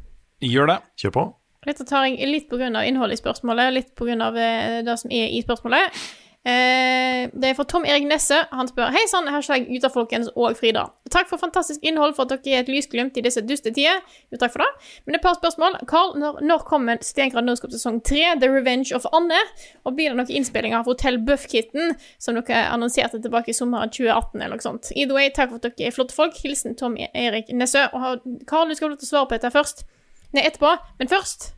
Gjør 0.46 0.70
det. 0.72 0.78
Kjør 1.02 1.14
på. 1.16 1.24
Dette 1.66 1.84
tar 1.84 2.06
jeg 2.08 2.28
litt 2.30 2.48
på 2.48 2.56
grunn 2.56 2.78
av 2.78 2.86
innholdet 2.88 3.18
i 3.18 3.20
spørsmålet, 3.20 3.74
litt 3.76 3.90
på 3.98 4.08
grunn 4.08 4.24
av 4.24 4.36
eh, 4.40 4.80
det 4.86 4.96
som 5.02 5.12
er 5.12 5.28
i 5.36 5.42
spørsmålet. 5.44 5.98
Eh, 6.40 7.26
det 7.36 7.50
er 7.50 7.56
fra 7.56 7.66
Tom 7.68 7.84
Erik 7.84 8.06
Nesse. 8.08 8.36
Han 8.56 8.68
spør 8.68 8.94
Hei 8.94 9.02
sann, 9.10 9.26
hashtag 9.28 9.66
gutta 9.68 9.90
folkens 9.92 10.30
og 10.32 10.56
Frida. 10.56 10.86
Takk 11.12 11.28
for 11.28 11.42
fantastisk 11.42 11.84
innhold, 11.84 12.14
for 12.16 12.24
at 12.24 12.32
dere 12.46 12.62
er 12.62 12.64
et 12.64 12.70
lysglimt 12.72 13.18
i 13.20 13.24
disse 13.26 13.42
duste 13.44 13.72
tider. 13.76 14.00
Jo, 14.32 14.38
takk 14.40 14.54
for 14.54 14.64
det. 14.64 14.88
Men 15.04 15.18
et 15.18 15.24
par 15.26 15.36
spørsmål. 15.36 15.76
Carl, 15.90 16.16
når, 16.22 16.40
når 16.48 16.64
kommer 16.70 17.04
Stengrad 17.04 17.44
Norskop-sesong 17.44 18.00
3, 18.08 18.40
The 18.40 18.48
Revenge 18.48 18.96
of 18.96 19.04
Anne? 19.12 19.36
Og 19.84 19.98
blir 19.98 20.08
det 20.08 20.16
noen 20.16 20.32
innspillinger 20.40 20.80
av 20.80 20.88
Hotell 20.88 21.20
Buffkitten, 21.28 21.94
som 22.18 22.40
dere 22.40 22.64
annonserte 22.72 23.20
tilbake 23.20 23.52
i 23.52 23.58
sommeren 23.60 23.92
2018, 23.92 24.40
eller 24.40 24.56
noe 24.56 24.64
sånt? 24.64 24.92
Either 24.96 25.16
way, 25.18 25.28
takk 25.28 25.52
for 25.52 25.60
at 25.60 25.68
dere 25.68 25.92
er 25.92 25.96
flotte 25.96 26.16
folk. 26.16 26.40
Hilsen 26.40 26.78
Tom 26.80 26.96
Erik 26.96 27.52
Nesse. 27.52 27.84
Og 27.92 28.24
Carl, 28.48 28.70
du 28.70 28.78
skal 28.78 28.88
få 28.88 28.94
lov 28.94 29.00
til 29.02 29.10
å 29.10 29.14
svare 29.14 29.28
på 29.28 29.36
dette 29.36 29.52
først. 29.52 29.84
Nei, 30.32 30.46
etterpå. 30.46 30.72
Men 30.96 31.10
først 31.10 31.50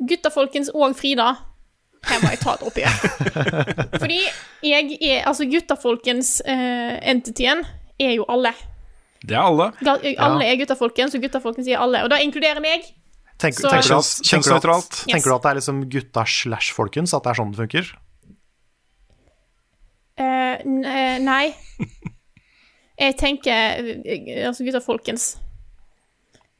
Gutta 0.00 0.30
folkens 0.32 0.70
og 0.72 0.94
Frida. 0.96 1.34
Her 2.08 2.22
må 2.22 2.30
jeg 2.32 2.40
ta 2.40 2.54
et 2.56 2.62
oppgjør. 2.64 2.94
Fordi 4.02 4.20
jeg 4.64 4.96
er 5.04 5.26
Altså, 5.28 5.44
guttafolkens 5.50 6.30
uh, 6.48 6.94
entityen 7.12 7.60
er 8.00 8.14
jo 8.16 8.24
alle. 8.32 8.54
Det 9.20 9.36
er 9.36 9.42
alle. 9.44 9.66
Ga- 9.84 9.98
Alle 10.24 10.46
er 10.48 10.56
gutta 10.62 10.74
folkens, 10.80 11.14
og 11.14 11.20
guttafolkens 11.20 11.68
er 11.68 11.76
alle. 11.84 12.00
Og 12.06 12.08
da 12.12 12.16
inkluderer 12.24 12.62
meg. 12.64 12.86
Tenk, 13.40 13.54
Så- 13.58 13.68
tenker, 13.68 13.88
du 13.88 13.98
at, 13.98 14.14
tenker, 14.24 14.60
du 14.64 14.72
at. 14.72 14.96
Yes. 15.04 15.04
tenker 15.12 15.28
du 15.30 15.34
at 15.36 15.42
det 15.44 15.50
er 15.50 15.58
liksom 15.60 15.82
gutta 15.92 16.24
slash 16.28 16.72
folkens? 16.76 17.12
At 17.16 17.24
det 17.28 17.34
er 17.34 17.40
sånn 17.42 17.52
det 17.52 17.60
funker? 17.60 17.92
Uh, 20.20 20.56
eh, 20.84 21.18
nei. 21.24 21.44
Jeg 23.00 23.16
tenker 23.20 23.80
eh, 24.04 24.42
altså 24.48 24.64
gutta 24.66 24.80
folkens. 24.84 25.30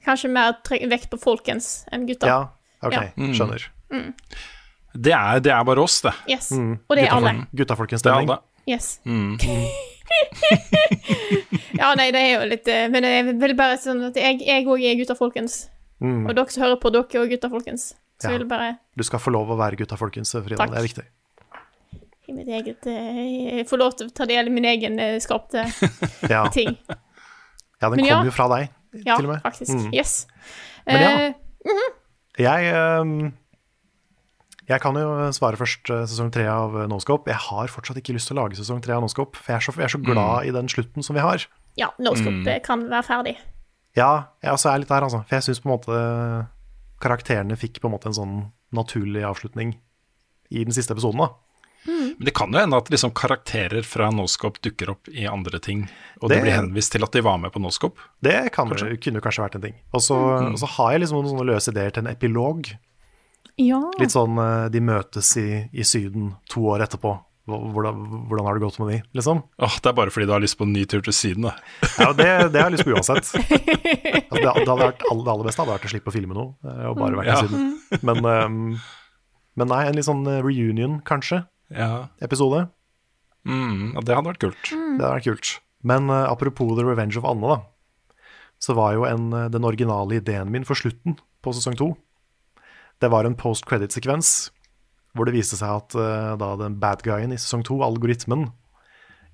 Kanskje 0.06 0.30
mer 0.32 0.54
vekt 0.88 1.10
på 1.12 1.18
folkens 1.20 1.82
enn 1.92 2.06
gutta. 2.08 2.28
Ja, 2.30 2.38
ok, 2.80 2.94
Ja. 2.96 3.32
skjønner. 3.36 3.66
Det 4.94 5.12
er, 5.14 5.40
det 5.40 5.52
er 5.54 5.64
bare 5.64 5.78
oss, 5.84 6.00
det. 6.02 6.12
Yes. 6.28 6.50
Og 6.52 6.96
det 6.96 7.04
er 7.06 7.12
alle. 7.14 7.34
Guttafolkens 7.56 8.02
Det 8.02 8.10
er 8.10 8.14
stemning. 8.18 8.30
alle. 8.30 8.42
Yes. 8.70 9.00
ja, 11.78 11.92
nei, 11.98 12.08
det 12.14 12.20
er 12.20 12.30
jo 12.34 12.40
litt 12.50 12.66
Men 12.90 13.04
det 13.06 13.10
er 13.20 13.28
vel 13.40 13.54
bare 13.58 13.76
sånn 13.80 14.02
at 14.08 14.16
jeg 14.18 14.66
òg 14.66 14.82
er 14.82 14.98
gutta 14.98 15.14
folkens. 15.18 15.62
Og 16.02 16.32
dere 16.34 16.50
som 16.50 16.64
hører 16.64 16.80
på, 16.82 16.90
dere 16.94 17.06
er 17.14 17.22
òg 17.24 17.30
gutta 17.36 17.50
folkens. 17.52 17.90
Så 18.20 18.28
Ja. 18.30 18.36
vil 18.38 18.46
bare 18.50 18.74
Du 18.96 19.02
skal 19.06 19.18
få 19.22 19.30
lov 19.32 19.48
å 19.48 19.56
være 19.56 19.76
gutta 19.80 19.96
folkens, 19.96 20.32
Frida. 20.34 20.56
Takk. 20.60 20.70
Det 20.74 20.78
er 20.78 20.82
viktig. 20.88 21.04
i 22.28 22.32
mitt 22.32 22.48
eget 22.48 22.86
eh, 22.86 23.56
Jeg 23.58 23.66
får 23.66 23.78
lov 23.80 23.94
til 23.96 24.06
å 24.06 24.12
ta 24.14 24.24
del 24.26 24.46
i 24.46 24.50
min 24.50 24.64
egen 24.64 24.98
eh, 25.00 25.16
skapte 25.18 25.64
Ja, 26.30 26.44
ting. 26.52 26.76
ja 27.80 27.88
den 27.88 27.96
Men 27.96 28.04
ja. 28.04 28.14
kommer 28.18 28.28
jo 28.30 28.34
fra 28.36 28.48
deg, 28.56 28.68
Ja, 29.06 29.16
til 29.16 29.24
og 29.26 29.32
med. 29.32 29.40
Ja, 29.40 29.50
faktisk. 29.50 29.72
Mm. 29.72 29.94
Yes. 29.94 30.26
Men 30.86 31.00
ja. 31.02 31.10
Eh, 31.18 31.34
Jeg, 32.38 32.74
ehm, 32.74 33.32
jeg 34.70 34.80
kan 34.80 34.94
jo 34.94 35.08
svare 35.36 35.58
først 35.60 35.90
eh, 35.90 36.04
sesong 36.06 36.30
tre 36.32 36.46
av 36.50 36.74
eh, 36.82 36.86
Noscope. 36.90 37.28
Jeg 37.30 37.40
har 37.50 37.66
fortsatt 37.72 37.98
ikke 38.00 38.14
lyst 38.16 38.30
til 38.30 38.36
å 38.38 38.44
lage 38.44 38.56
sesong 38.58 38.80
tre 38.84 38.94
av 38.94 39.02
Noscope, 39.04 39.36
for 39.36 39.52
jeg 39.52 39.58
er 39.58 39.64
så, 39.66 39.74
jeg 39.76 39.88
er 39.88 39.94
så 39.96 40.02
glad 40.04 40.46
i 40.46 40.54
den 40.54 40.68
slutten 40.70 41.02
som 41.06 41.16
vi 41.18 41.20
har. 41.24 41.46
ja, 41.76 41.90
Noscope 41.98 42.40
Mm. 42.44 42.62
kan 42.62 42.88
være 42.90 43.06
ferdig. 43.06 43.36
Ja, 43.96 44.26
jeg 44.42 44.52
også 44.52 44.70
er 44.72 44.78
litt 44.78 44.88
der, 44.88 45.02
altså. 45.02 45.24
For 45.26 45.36
jeg 45.36 45.42
syns 45.48 45.60
på 45.60 45.68
en 45.70 45.76
måte 45.78 46.48
karakterene 47.02 47.56
fikk 47.58 47.80
på 47.80 47.88
en 47.88 47.94
måte 47.96 48.10
en 48.10 48.16
sånn 48.16 48.34
naturlig 48.76 49.22
avslutning 49.26 49.76
i 50.50 50.64
den 50.64 50.74
siste 50.74 50.94
episoden, 50.94 51.18
da. 51.24 51.30
Men 51.86 52.18
det 52.26 52.34
kan 52.36 52.52
jo 52.52 52.60
hende 52.60 52.76
at 52.76 52.90
liksom 52.92 53.10
karakterer 53.16 53.82
fra 53.88 54.10
Noscope 54.12 54.60
dukker 54.60 54.90
opp 54.92 55.08
i 55.08 55.24
andre 55.26 55.58
ting, 55.58 55.86
og 56.20 56.28
det, 56.28 56.36
Det- 56.36 56.42
blir 56.44 56.52
henvist 56.58 56.92
til 56.92 57.02
at 57.02 57.12
de 57.12 57.22
var 57.22 57.38
med 57.38 57.52
på 57.52 57.60
Noscope. 57.62 57.96
Det 58.22 58.52
kan, 58.52 58.68
kunne 58.68 59.20
kanskje 59.24 59.42
vært 59.46 59.54
en 59.56 59.62
ting. 59.62 59.74
Og 59.94 60.00
så, 60.00 60.14
Mm. 60.14 60.52
og 60.52 60.58
så 60.58 60.66
har 60.76 60.92
jeg 60.92 61.00
liksom 61.00 61.22
noen 61.22 61.30
sånne 61.32 61.46
løse 61.54 61.72
ideer 61.72 61.90
til 61.90 62.06
en 62.06 62.14
epilog. 62.14 62.68
Ja. 63.60 63.80
Litt 64.00 64.14
sånn 64.14 64.38
eh, 64.40 64.68
de 64.72 64.80
møtes 64.84 65.34
i, 65.40 65.48
i 65.76 65.84
Syden 65.84 66.32
to 66.48 66.62
år 66.72 66.86
etterpå. 66.86 67.18
Hvordan, 67.50 67.96
hvordan 68.30 68.46
har 68.46 68.54
det 68.54 68.62
gått 68.62 68.76
med 68.78 68.90
de, 68.92 68.96
liksom? 69.18 69.40
Åh, 69.58 69.76
det 69.82 69.88
er 69.90 69.94
bare 69.96 70.12
fordi 70.14 70.26
du 70.28 70.32
har 70.36 70.42
lyst 70.44 70.54
på 70.60 70.66
en 70.68 70.74
ny 70.76 70.84
tur 70.86 71.00
til 71.02 71.14
Syden, 71.16 71.48
da. 71.48 71.54
Ja, 71.98 72.12
det, 72.14 72.26
det 72.54 72.60
har 72.62 72.68
jeg 72.70 72.76
lyst 72.78 72.86
på 72.86 72.94
uansett. 72.94 73.30
Altså, 74.30 74.44
det, 74.44 74.50
det, 74.62 74.68
hadde 74.70 74.74
vært, 74.84 75.00
det 75.02 75.30
aller 75.32 75.46
beste 75.48 75.62
hadde 75.64 75.72
vært 75.74 75.86
å 75.88 75.90
slippe 75.90 76.10
å 76.10 76.14
filme 76.14 76.34
noe, 76.36 76.52
eh, 76.62 76.84
og 76.86 76.98
bare 77.00 77.16
vært 77.18 77.30
Ja. 77.32 77.38
i 77.40 77.48
Syden. 77.48 77.64
Men, 78.06 78.20
um, 78.22 78.58
men 79.58 79.70
nei, 79.72 79.80
en 79.88 79.96
litt 79.98 80.06
sånn 80.06 80.20
eh, 80.30 80.38
reunion, 80.44 81.00
kanskje, 81.08 81.40
Ja. 81.74 81.88
episode. 82.22 82.60
Mm, 83.48 83.96
ja, 83.96 84.04
det 84.06 84.14
hadde 84.14 84.30
vært 84.30 84.44
kult. 84.44 84.70
Det 84.70 85.02
hadde 85.02 85.16
vært 85.16 85.26
kult. 85.26 85.50
Men 85.82 86.06
uh, 86.12 86.28
apropos 86.30 86.76
The 86.78 86.86
Revenge 86.86 87.18
of 87.18 87.26
Anne, 87.26 87.42
da. 87.56 88.22
Så 88.62 88.76
var 88.78 88.94
jo 88.94 89.08
en, 89.08 89.26
den 89.50 89.66
originale 89.66 90.20
ideen 90.20 90.52
min 90.54 90.68
for 90.68 90.78
slutten 90.78 91.18
på 91.42 91.56
sesong 91.58 91.74
to. 91.80 91.90
Det 93.00 93.08
var 93.08 93.24
en 93.24 93.36
post 93.38 93.66
credit-sekvens 93.68 94.50
hvor 95.16 95.26
det 95.26 95.34
viste 95.34 95.58
seg 95.58 95.72
at 95.74 95.96
uh, 95.98 96.36
da 96.38 96.52
den 96.60 96.76
bad 96.82 97.02
guyen 97.02 97.32
i 97.34 97.38
sesong 97.40 97.64
to, 97.66 97.80
algoritmen, 97.82 98.46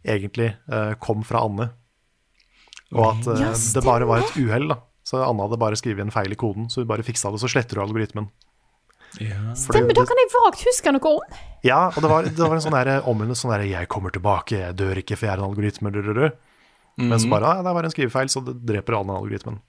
egentlig 0.06 0.54
uh, 0.72 0.94
kom 1.02 1.24
fra 1.26 1.42
Anne. 1.44 1.68
Og 2.94 3.10
at 3.10 3.28
uh, 3.28 3.42
det 3.52 3.82
bare 3.84 4.08
var 4.08 4.24
et 4.24 4.38
uhell. 4.40 4.72
Så 5.06 5.20
Anne 5.22 5.44
hadde 5.44 5.60
bare 5.60 5.78
skrevet 5.78 6.02
en 6.02 6.14
feil 6.14 6.32
i 6.32 6.38
koden, 6.38 6.70
så 6.72 6.80
hun 6.80 6.88
bare 6.88 7.04
fiksa 7.06 7.30
det, 7.30 7.42
så 7.42 7.50
sletter 7.50 7.78
du 7.78 7.84
algoritmen. 7.84 8.30
Stemmer, 9.56 9.94
da 9.94 10.02
kan 10.08 10.18
jeg 10.18 10.32
vagt 10.32 10.64
huske 10.66 10.92
noe 10.92 11.12
om. 11.12 11.36
Ja, 11.64 11.86
og 11.92 12.00
det 12.02 12.08
var, 12.10 12.26
det 12.26 12.42
var 12.42 12.56
en 12.56 12.64
sånn 12.64 12.74
der, 12.74 12.90
om 13.08 13.22
en 13.22 13.36
sånn 13.38 13.52
derre 13.54 13.68
'jeg 13.68 13.88
kommer 13.88 14.12
tilbake, 14.12 14.58
jeg 14.58 14.76
dør 14.76 14.98
ikke, 15.00 15.16
for 15.16 15.28
jeg 15.28 15.32
er 15.36 15.40
en 15.40 15.50
algoritme', 15.50 15.92
rrrr. 15.94 16.32
men 16.96 17.18
så 17.20 17.28
bare 17.28 17.54
ja, 17.56 17.62
det 17.62 17.74
var 17.76 17.84
en 17.84 17.94
skrivefeil, 17.94 18.28
så 18.28 18.42
det 18.44 18.56
dreper 18.66 18.98
Anne 18.98 19.16
algoritmen. 19.16 19.60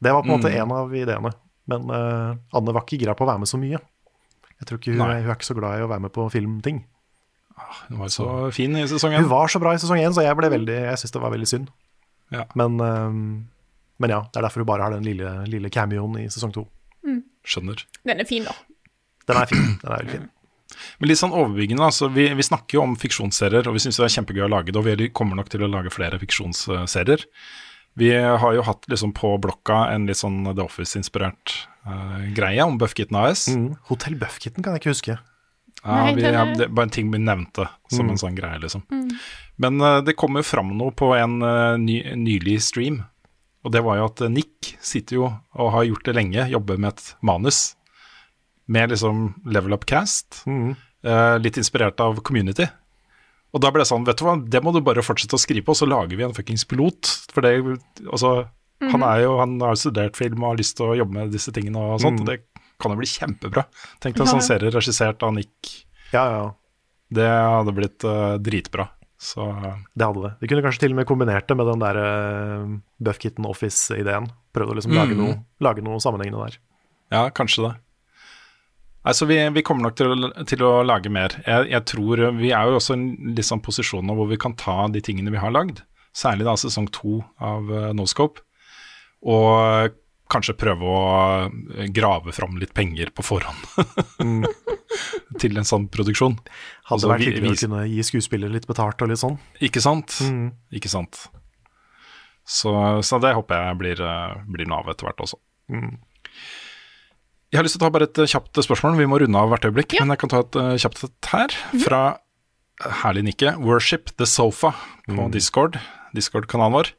Det 0.00 0.12
var 0.12 0.22
på 0.22 0.30
en 0.30 0.36
måte 0.38 0.52
en 0.54 0.72
av 0.72 0.94
ideene. 0.94 1.32
Men 1.70 1.88
uh, 1.88 2.34
Anne 2.56 2.74
var 2.76 2.84
ikke 2.84 3.00
gira 3.00 3.14
på 3.16 3.24
å 3.26 3.30
være 3.30 3.44
med 3.44 3.50
så 3.50 3.60
mye. 3.60 3.80
Jeg 4.54 4.68
tror 4.68 4.80
ikke 4.80 4.94
hun, 4.94 5.00
hun 5.02 5.14
er 5.14 5.32
ikke 5.34 5.48
så 5.48 5.56
glad 5.56 5.80
i 5.80 5.86
å 5.86 5.90
være 5.90 6.06
med 6.06 6.14
på 6.14 6.26
filmting. 6.32 6.84
Hun 7.88 8.00
var 8.02 8.10
så 8.10 8.28
fin 8.54 8.74
i 8.74 8.82
sesong 8.90 9.12
Hun 9.14 9.28
var 9.30 9.50
så 9.52 9.60
bra 9.62 9.76
i 9.76 9.78
sesong 9.78 10.00
én, 10.02 10.10
så 10.10 10.24
jeg 10.24 10.34
ble 10.34 10.48
veldig 10.50 10.74
Jeg 10.74 10.98
syns 10.98 11.14
det 11.14 11.20
var 11.22 11.30
veldig 11.30 11.46
synd. 11.46 11.68
Ja. 12.34 12.48
Men, 12.58 12.80
uh, 12.82 13.10
men 14.02 14.14
ja, 14.14 14.24
det 14.26 14.40
er 14.40 14.48
derfor 14.48 14.64
hun 14.64 14.70
bare 14.70 14.88
har 14.88 14.96
den 14.96 15.06
lille, 15.06 15.36
lille 15.50 15.70
cameoen 15.72 16.18
i 16.24 16.30
sesong 16.32 16.54
to. 16.54 16.66
Skjønner. 17.44 17.82
Den 18.08 18.22
er 18.22 18.28
fin, 18.28 18.46
da. 18.46 18.54
Den 19.28 19.40
er 19.40 19.50
fin. 19.50 19.66
Den 19.82 19.90
er 19.90 20.00
veldig 20.00 20.16
fin. 20.16 20.30
Men 20.98 21.10
litt 21.10 21.20
sånn 21.20 21.34
overbyggende, 21.36 21.86
altså, 21.86 22.08
vi, 22.10 22.26
vi 22.34 22.46
snakker 22.46 22.78
jo 22.78 22.84
om 22.86 22.94
fiksjonsserier, 22.98 23.68
og 23.68 23.76
vi 23.76 23.82
syns 23.84 24.00
det 24.00 24.06
er 24.08 24.14
kjempegøy 24.16 24.46
å 24.46 24.50
lage 24.50 24.72
det, 24.72 24.80
og 24.80 24.88
vi 24.88 25.10
kommer 25.14 25.38
nok 25.38 25.52
til 25.52 25.62
å 25.62 25.70
lage 25.70 25.92
flere 25.94 26.18
fiksjonsserier. 26.22 27.22
Vi 27.96 28.08
har 28.14 28.54
jo 28.56 28.62
hatt 28.66 28.88
liksom 28.90 29.12
på 29.14 29.36
blokka 29.38 29.84
en 29.94 30.06
litt 30.08 30.18
sånn 30.18 30.42
The 30.50 30.64
Office-inspirert 30.64 31.52
uh, 31.86 32.24
greie 32.34 32.64
om 32.66 32.78
Buffkitten 32.80 33.16
AS. 33.20 33.46
Mm. 33.54 33.76
Hotell 33.90 34.16
Buffkitten 34.18 34.64
kan 34.66 34.74
jeg 34.74 34.82
ikke 34.82 34.94
huske. 34.96 35.16
Ja, 35.84 35.98
vi, 36.16 36.22
ja, 36.24 36.42
er- 36.46 36.54
det 36.58 36.68
var 36.74 36.86
en 36.88 36.94
ting 36.94 37.10
vi 37.12 37.20
nevnte 37.22 37.68
som 37.92 38.08
en 38.10 38.18
sånn 38.18 38.34
greie, 38.38 38.58
liksom. 38.62 38.82
Men 39.62 39.78
uh, 39.82 40.00
det 40.02 40.16
kom 40.18 40.34
jo 40.40 40.42
fram 40.46 40.72
noe 40.78 40.90
på 40.96 41.12
en 41.14 41.38
uh, 41.44 41.76
ny, 41.78 42.00
nylig 42.18 42.56
stream. 42.66 43.02
Og 43.64 43.72
det 43.72 43.80
var 43.86 43.96
jo 44.00 44.08
at 44.10 44.20
Nick 44.28 44.74
sitter 44.84 45.16
jo 45.20 45.28
og 45.54 45.70
har 45.72 45.86
gjort 45.88 46.04
det 46.04 46.14
lenge, 46.18 46.48
jobber 46.52 46.76
med 46.76 46.92
et 46.98 47.14
manus 47.24 47.76
med 48.66 48.90
liksom 48.92 49.34
level 49.46 49.72
up 49.76 49.84
cast, 49.88 50.42
eh, 50.48 51.34
litt 51.40 51.56
inspirert 51.60 52.00
av 52.00 52.20
Community. 52.24 52.64
Og 53.54 53.62
da 53.62 53.70
ble 53.70 53.84
det 53.84 53.88
sånn, 53.90 54.04
vet 54.06 54.18
du 54.18 54.24
hva, 54.26 54.34
det 54.50 54.60
må 54.66 54.72
du 54.74 54.80
bare 54.82 55.02
fortsette 55.06 55.36
å 55.38 55.40
skrive 55.40 55.62
på, 55.68 55.76
så 55.78 55.86
lager 55.86 56.18
vi 56.18 56.24
en 56.26 56.34
fuckings 56.34 56.64
pilot. 56.66 57.06
For 57.30 57.44
det, 57.46 57.52
altså, 58.08 58.32
han 58.82 59.04
er 59.06 59.20
jo, 59.22 59.36
han 59.38 59.54
har 59.62 59.78
studert 59.78 60.18
film 60.18 60.42
og 60.42 60.50
har 60.52 60.58
lyst 60.58 60.74
til 60.80 60.90
å 60.90 60.96
jobbe 60.98 61.14
med 61.20 61.30
disse 61.34 61.54
tingene 61.54 61.78
og 61.94 62.02
sånt, 62.02 62.24
og 62.24 62.26
det 62.32 62.40
kan 62.82 62.90
jo 62.90 62.98
bli 62.98 63.06
kjempebra. 63.06 63.62
Tenk 64.02 64.16
deg 64.18 64.24
en 64.24 64.26
Ja. 64.26 64.32
sånn 64.34 64.42
serie 64.44 64.74
regissert 64.74 65.22
av 65.22 65.32
Nick 65.36 65.70
Ja, 66.12 66.24
ja. 66.34 66.42
det 67.14 67.28
hadde 67.30 67.72
blitt 67.78 68.02
uh, 68.04 68.34
dritbra. 68.42 68.88
Så 69.24 69.46
eh, 69.46 69.76
Det 69.96 70.04
hadde 70.04 70.20
det. 70.26 70.32
Vi 70.42 70.48
kunne 70.50 70.62
kanskje 70.66 70.80
til 70.82 70.92
og 70.92 70.98
med 70.98 71.06
kombinert 71.08 71.46
det 71.48 71.56
med 71.56 71.70
den 71.70 71.80
der 71.80 71.96
uh, 72.02 72.74
Buffkitten 73.00 73.46
Office-ideen. 73.48 74.26
Prøvd 74.52 74.74
å 74.74 74.76
liksom 74.76 74.92
lage, 74.98 75.14
noe, 75.16 75.38
lage 75.64 75.80
noe 75.86 76.02
sammenhengende 76.02 76.42
der. 76.50 76.58
ja, 77.14 77.22
kanskje 77.30 77.68
det. 77.68 77.72
Nei, 79.04 79.12
så 79.12 79.26
vi, 79.28 79.36
vi 79.52 79.62
kommer 79.64 79.84
nok 79.84 79.96
til 79.98 80.12
å, 80.12 80.30
til 80.48 80.62
å 80.64 80.70
lage 80.86 81.10
mer. 81.12 81.36
Jeg, 81.44 81.66
jeg 81.74 81.84
tror 81.90 82.22
eh, 82.24 82.38
Vi 82.38 82.54
er 82.56 82.70
jo 82.70 82.78
også 82.78 82.96
i 82.96 83.02
en 83.02 83.42
sånn 83.44 83.64
posisjon 83.64 84.06
nå 84.08 84.16
hvor 84.16 84.30
vi 84.30 84.40
kan 84.40 84.56
ta 84.56 84.86
de 84.92 85.02
tingene 85.04 85.34
vi 85.34 85.42
har 85.42 85.52
lagd, 85.52 85.82
særlig 86.16 86.46
da 86.48 86.54
sesong 86.56 86.88
to 86.94 87.18
av 87.42 87.68
uh, 87.68 87.90
Noscope, 87.96 88.40
og 89.28 89.50
eh, 89.60 89.90
kanskje 90.32 90.56
prøve 90.56 90.88
å 90.88 91.88
grave 91.94 92.32
fram 92.32 92.56
litt 92.58 92.72
penger 92.74 93.10
på 93.14 93.22
forhånd 93.24 94.48
til 95.42 95.60
en 95.60 95.68
sånn 95.68 95.84
produksjon. 95.92 96.38
Hadde 96.40 96.96
Altså, 96.96 97.10
vært 97.12 97.26
hyggelig 97.26 97.52
å 97.52 97.60
kunne 97.60 97.82
gi 97.92 98.06
skuespillere 98.08 98.56
litt 98.56 98.68
betalt 98.68 99.04
og 99.04 99.12
litt 99.12 99.20
sånn. 99.20 99.36
Ikke 99.64 99.84
sant? 99.84 100.16
Mm. 100.24 100.48
Ikke 100.80 100.92
sant. 100.92 101.26
Så, 102.44 102.72
så 103.04 103.20
det 103.20 103.34
håper 103.36 103.68
jeg 103.68 103.80
blir, 103.84 104.02
blir 104.48 104.68
noe 104.68 104.80
av 104.80 104.92
etter 104.94 105.08
hvert 105.08 105.24
også. 105.28 105.40
Mm. 105.72 105.92
Jeg 107.54 107.60
har 107.60 107.66
lyst 107.68 107.76
til 107.78 107.84
å 107.84 107.86
ta 107.86 107.92
bare 107.94 108.08
et 108.10 108.18
eh, 108.18 108.26
kjapt 108.30 108.58
spørsmål. 108.66 108.96
Vi 108.98 109.06
må 109.06 109.20
runde 109.22 109.38
av 109.38 109.52
hvert 109.52 109.68
øyeblikk. 109.68 109.94
Ja. 109.94 110.02
Men 110.02 110.16
jeg 110.16 110.22
kan 110.24 110.32
ta 110.32 110.40
et 110.42 110.56
eh, 110.58 110.72
kjapt 110.82 111.04
et 111.06 111.30
her. 111.30 111.54
Fra 111.84 112.00
eh, 112.82 112.96
herlig 113.04 113.22
Nikke. 113.28 113.52
Worship 113.62 114.10
the 114.18 114.26
Sofa 114.26 114.72
på 115.06 115.28
Discord. 115.34 115.78
Discord-kanalen 116.18 116.74
vår. 116.74 116.90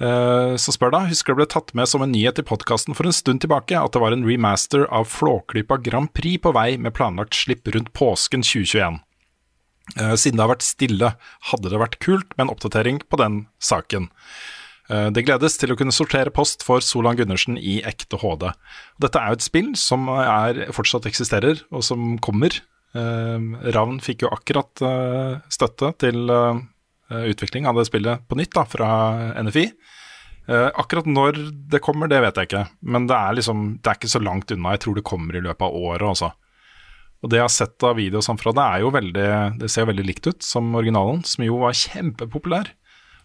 Eh, 0.00 0.56
Så 0.58 0.74
spør 0.74 0.94
da, 0.96 1.04
husker 1.10 1.34
det 1.36 1.42
ble 1.44 1.48
tatt 1.54 1.70
med 1.78 1.86
som 1.90 2.02
en 2.02 2.10
nyhet 2.10 2.40
i 2.42 2.46
podkasten 2.50 2.96
for 2.98 3.06
en 3.06 3.14
stund 3.14 3.44
tilbake 3.44 3.78
at 3.78 3.94
det 3.94 4.02
var 4.02 4.16
en 4.16 4.26
remaster 4.26 4.86
av 4.90 5.06
Flåklypa 5.12 5.78
Grand 5.86 6.10
Prix 6.18 6.42
på 6.42 6.54
vei 6.56 6.74
med 6.80 6.96
planlagt 6.98 7.38
slipp 7.38 7.68
rundt 7.70 7.92
påsken 7.94 8.42
2021. 8.42 8.98
Eh, 10.00 10.14
Siden 10.18 10.40
det 10.40 10.46
har 10.48 10.54
vært 10.56 10.66
stille, 10.66 11.14
hadde 11.52 11.70
det 11.70 11.78
vært 11.82 12.00
kult 12.02 12.34
med 12.34 12.48
en 12.48 12.54
oppdatering 12.56 13.02
på 13.06 13.22
den 13.22 13.44
saken. 13.62 14.10
Eh, 14.90 15.08
Det 15.14 15.24
gledes 15.26 15.56
til 15.60 15.72
å 15.72 15.78
kunne 15.78 15.94
sortere 15.94 16.32
post 16.34 16.64
for 16.66 16.82
Solan 16.82 17.18
Gundersen 17.18 17.58
i 17.58 17.78
ekte 17.86 18.18
HD. 18.20 18.50
Dette 19.02 19.20
er 19.20 19.30
jo 19.30 19.38
et 19.38 19.46
spill 19.46 19.70
som 19.78 20.08
er, 20.10 20.66
fortsatt 20.74 21.06
eksisterer, 21.06 21.62
og 21.70 21.84
som 21.86 22.18
kommer. 22.18 22.58
Eh, 22.94 23.38
Ravn 23.70 24.00
fikk 24.02 24.26
jo 24.26 24.34
akkurat 24.34 24.82
eh, 24.82 25.38
støtte 25.48 25.94
til 26.06 26.26
utvikling 27.10 27.64
av 27.66 27.74
det 27.74 27.88
spillet 27.88 28.22
på 28.30 28.36
nytt 28.38 28.52
da, 28.54 28.62
fra 28.70 28.88
NFI. 29.42 29.64
Akkurat 30.78 31.08
når 31.10 31.40
det 31.66 31.80
kommer, 31.82 32.06
det 32.06 32.20
vet 32.22 32.36
jeg 32.38 32.46
ikke. 32.46 32.60
Men 32.86 33.08
det 33.10 33.16
er 33.16 33.34
liksom, 33.34 33.64
det 33.82 33.90
er 33.90 33.98
ikke 33.98 34.10
så 34.12 34.20
langt 34.22 34.52
unna. 34.54 34.76
Jeg 34.76 34.82
tror 34.84 34.94
det 34.94 35.02
kommer 35.10 35.34
i 35.34 35.42
løpet 35.42 35.64
av 35.66 35.74
året 35.74 36.06
også. 36.06 36.28
Og 37.18 37.32
det 37.32 37.40
jeg 37.40 37.48
har 37.48 37.50
sett 37.50 37.82
av 37.82 37.98
videoer 37.98 38.38
fra 38.38 38.54
det, 38.54 38.62
er 38.62 38.84
jo 38.84 38.92
veldig, 38.94 39.26
det 39.58 39.72
ser 39.74 39.90
veldig 39.90 40.06
likt 40.06 40.30
ut 40.30 40.46
som 40.46 40.70
originalen, 40.78 41.24
som 41.26 41.42
jo 41.48 41.58
var 41.64 41.74
kjempepopulær. 41.74 42.70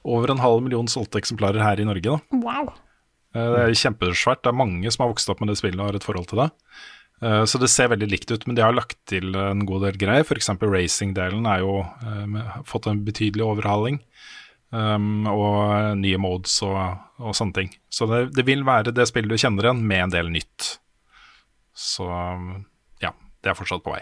Over 0.06 0.32
en 0.36 0.42
halv 0.44 0.62
million 0.62 0.88
solgte 0.92 1.18
eksemplarer 1.22 1.64
her 1.66 1.80
i 1.82 1.88
Norge. 1.88 2.04
da. 2.06 2.20
Wow. 2.46 2.74
Eh, 3.36 3.48
Det 3.56 3.62
er 3.64 3.80
kjempesvært. 3.82 4.44
Det 4.46 4.52
er 4.52 4.60
mange 4.60 4.92
som 4.94 5.04
har 5.06 5.14
vokst 5.14 5.30
opp 5.34 5.42
med 5.42 5.50
det 5.50 5.58
spillet 5.58 5.80
og 5.82 5.88
har 5.90 5.98
et 5.98 6.06
forhold 6.06 6.28
til 6.30 6.44
det. 6.44 6.50
Eh, 7.26 7.44
Så 7.50 7.60
det 7.60 7.70
ser 7.74 7.90
veldig 7.90 8.10
likt 8.12 8.32
ut, 8.32 8.46
men 8.48 8.56
de 8.56 8.62
har 8.62 8.74
lagt 8.78 8.98
til 9.10 9.34
en 9.36 9.66
god 9.66 9.82
del 9.88 9.98
greier. 9.98 10.24
F.eks. 10.24 10.50
racing-delen 10.62 11.48
er 11.50 11.60
jo 11.66 11.80
eh, 11.82 12.42
har 12.54 12.64
fått 12.70 12.88
en 12.88 13.04
betydelig 13.06 13.44
overhaling. 13.44 14.00
Um, 14.76 15.24
og 15.30 15.96
nye 16.02 16.18
modes 16.20 16.58
og, 16.66 16.98
og 17.22 17.36
sånne 17.38 17.54
ting. 17.54 17.70
Så 17.88 18.08
det, 18.10 18.34
det 18.36 18.44
vil 18.48 18.64
være 18.66 18.92
det 18.92 19.06
spillet 19.08 19.30
du 19.32 19.38
kjenner 19.40 19.64
igjen, 19.70 19.84
med 19.88 20.02
en 20.04 20.10
del 20.12 20.32
nytt. 20.34 20.80
Så 21.72 22.04
ja, 23.00 23.14
det 23.46 23.52
er 23.54 23.56
fortsatt 23.56 23.86
på 23.86 23.94
vei. 23.94 24.02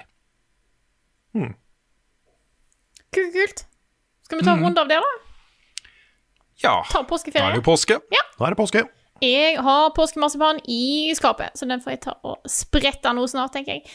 Kult, 3.14 3.34
kult. 3.36 3.64
Skal 4.26 4.40
vi 4.40 4.46
ta 4.48 4.56
en 4.56 4.64
runde 4.66 4.82
av 4.82 4.90
det, 4.90 4.98
da? 5.04 5.12
Ja, 6.64 6.80
Ta 6.90 7.04
nå 7.04 7.18
er 7.44 7.56
det 7.56 7.60
jo 7.60 7.66
påske. 7.66 8.00
Da 8.10 8.48
er 8.48 8.56
det 8.56 8.60
påske. 8.60 8.86
Jeg 9.24 9.60
har 9.64 9.94
påskemarsipan 9.96 10.60
i 10.68 11.14
skapet, 11.16 11.56
så 11.56 11.68
den 11.70 11.82
får 11.84 11.96
jeg 11.96 12.02
ta 12.08 12.18
og 12.28 12.44
sprette 12.50 13.14
nå 13.16 13.24
snart, 13.32 13.54
tenker 13.56 13.78
jeg. 13.78 13.88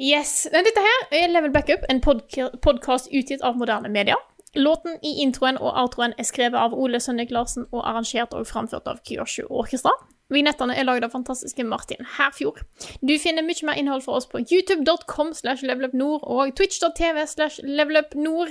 Yes. 0.00 0.46
Men 0.52 0.64
dette 0.64 0.84
her 0.84 1.04
er 1.18 1.32
Level 1.32 1.52
Backup, 1.52 1.84
en 1.88 2.00
podkast 2.04 3.08
utgitt 3.12 3.44
av 3.44 3.56
moderne 3.60 3.88
medier. 3.92 4.20
Låten 4.56 4.96
i 5.04 5.18
introen 5.20 5.58
og 5.60 5.72
outroen 5.76 6.14
er 6.16 6.24
skrevet 6.24 6.56
av 6.56 6.72
Ole 6.72 7.00
Sønnik 7.00 7.32
Larsen 7.32 7.66
og 7.72 7.82
arrangert 7.84 8.32
og 8.36 8.46
framført 8.48 8.88
av 8.88 9.02
Kyoshu 9.04 9.44
Orkestra. 9.50 9.92
Vignettene 10.32 10.74
er 10.74 10.86
lagd 10.88 11.04
av 11.06 11.12
fantastiske 11.12 11.62
Martin 11.68 12.06
Herfjord. 12.16 12.64
Du 13.04 13.12
finner 13.20 13.44
mye 13.46 13.68
mer 13.68 13.78
innhold 13.78 14.02
fra 14.06 14.16
oss 14.18 14.26
på 14.26 14.40
youtube.com 14.42 15.34
slash 15.36 15.62
levelupnord 15.62 16.24
og 16.24 16.56
twitch.tv 16.58 17.26
slash 17.30 17.60
levelupnord. 17.62 18.50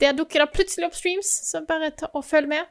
Der, 0.00 0.16
dukker 0.16 0.44
det 0.44 0.52
plutselig 0.54 0.88
opp 0.88 0.96
streams, 0.96 1.30
så 1.50 1.62
bare 1.68 1.92
ta 1.96 2.08
og 2.14 2.24
følg 2.24 2.48
med. 2.50 2.68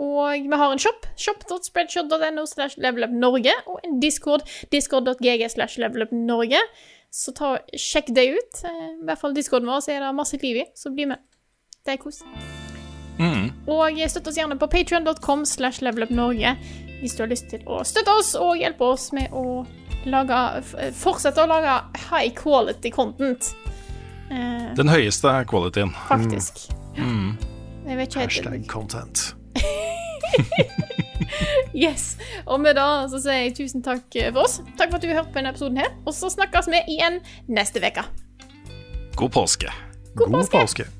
Og 0.00 0.46
vi 0.46 0.60
har 0.62 0.72
en 0.72 0.80
shop, 0.80 1.04
shop.spreadshot.no 1.20 2.46
slash 2.48 2.80
levelupnorge, 2.80 3.52
og 3.66 3.82
en 3.84 3.98
discord, 4.00 4.46
discord.gg 4.72 5.44
slash 5.52 5.80
levelupnorge. 5.82 6.62
Så 7.12 7.34
ta 7.36 7.56
sjekk 7.74 8.12
det 8.16 8.28
ut. 8.36 8.62
Eh, 8.64 8.86
I 9.02 9.08
hvert 9.08 9.20
fall 9.20 9.34
discorden 9.36 9.68
vår, 9.68 9.82
så 9.84 9.96
er 9.96 10.04
det 10.04 10.14
masse 10.16 10.38
liv 10.40 10.62
i, 10.62 10.66
så 10.78 10.94
bli 10.94 11.08
med. 11.10 11.20
Det 11.84 11.96
er 11.96 12.00
kos. 12.00 12.22
Og 13.68 13.98
støtt 14.08 14.30
oss 14.30 14.38
gjerne 14.38 14.56
på 14.60 14.68
patreon.com 14.70 15.44
slash 15.48 15.82
levelupnorge 15.84 16.54
hvis 17.00 17.16
du 17.16 17.22
har 17.24 17.30
lyst 17.32 17.50
til 17.52 17.64
å 17.68 17.82
støtte 17.84 18.12
oss 18.12 18.34
og 18.36 18.58
hjelpe 18.60 18.84
oss 18.84 19.10
med 19.16 19.32
å 19.36 19.62
lage, 20.08 20.40
fortsette 20.96 21.42
å 21.42 21.48
lage 21.48 21.76
high 22.08 22.32
quality 22.36 22.92
content. 22.92 23.50
Eh, 24.30 24.70
Den 24.76 24.88
høyeste 24.88 25.32
qualityen. 25.50 25.94
faktisk. 26.08 26.68
Jeg 26.96 27.96
vet 27.96 28.08
ikke 28.08 28.20
helt 28.20 28.32
Hashtag 28.32 28.66
content. 28.70 29.34
Yes. 31.74 32.16
Og 32.46 32.60
med 32.60 32.74
det 32.76 32.86
så 33.12 33.20
sier 33.22 33.44
jeg 33.44 33.54
tusen 33.56 33.82
takk 33.84 34.04
for 34.32 34.42
oss. 34.42 34.58
Takk 34.78 34.90
for 34.90 34.98
at 34.98 35.04
du 35.04 35.12
hørte 35.12 35.30
på 35.30 35.38
denne 35.38 35.52
episoden 35.54 35.78
her. 35.80 35.92
Og 36.06 36.14
så 36.16 36.30
snakkes 36.32 36.68
vi 36.70 36.80
igjen 36.96 37.20
neste 37.48 37.80
uke. 37.82 38.04
God 39.16 39.30
påske. 39.36 39.70
God 40.14 40.26
God 40.26 40.40
påske. 40.40 40.58
påske. 40.58 40.99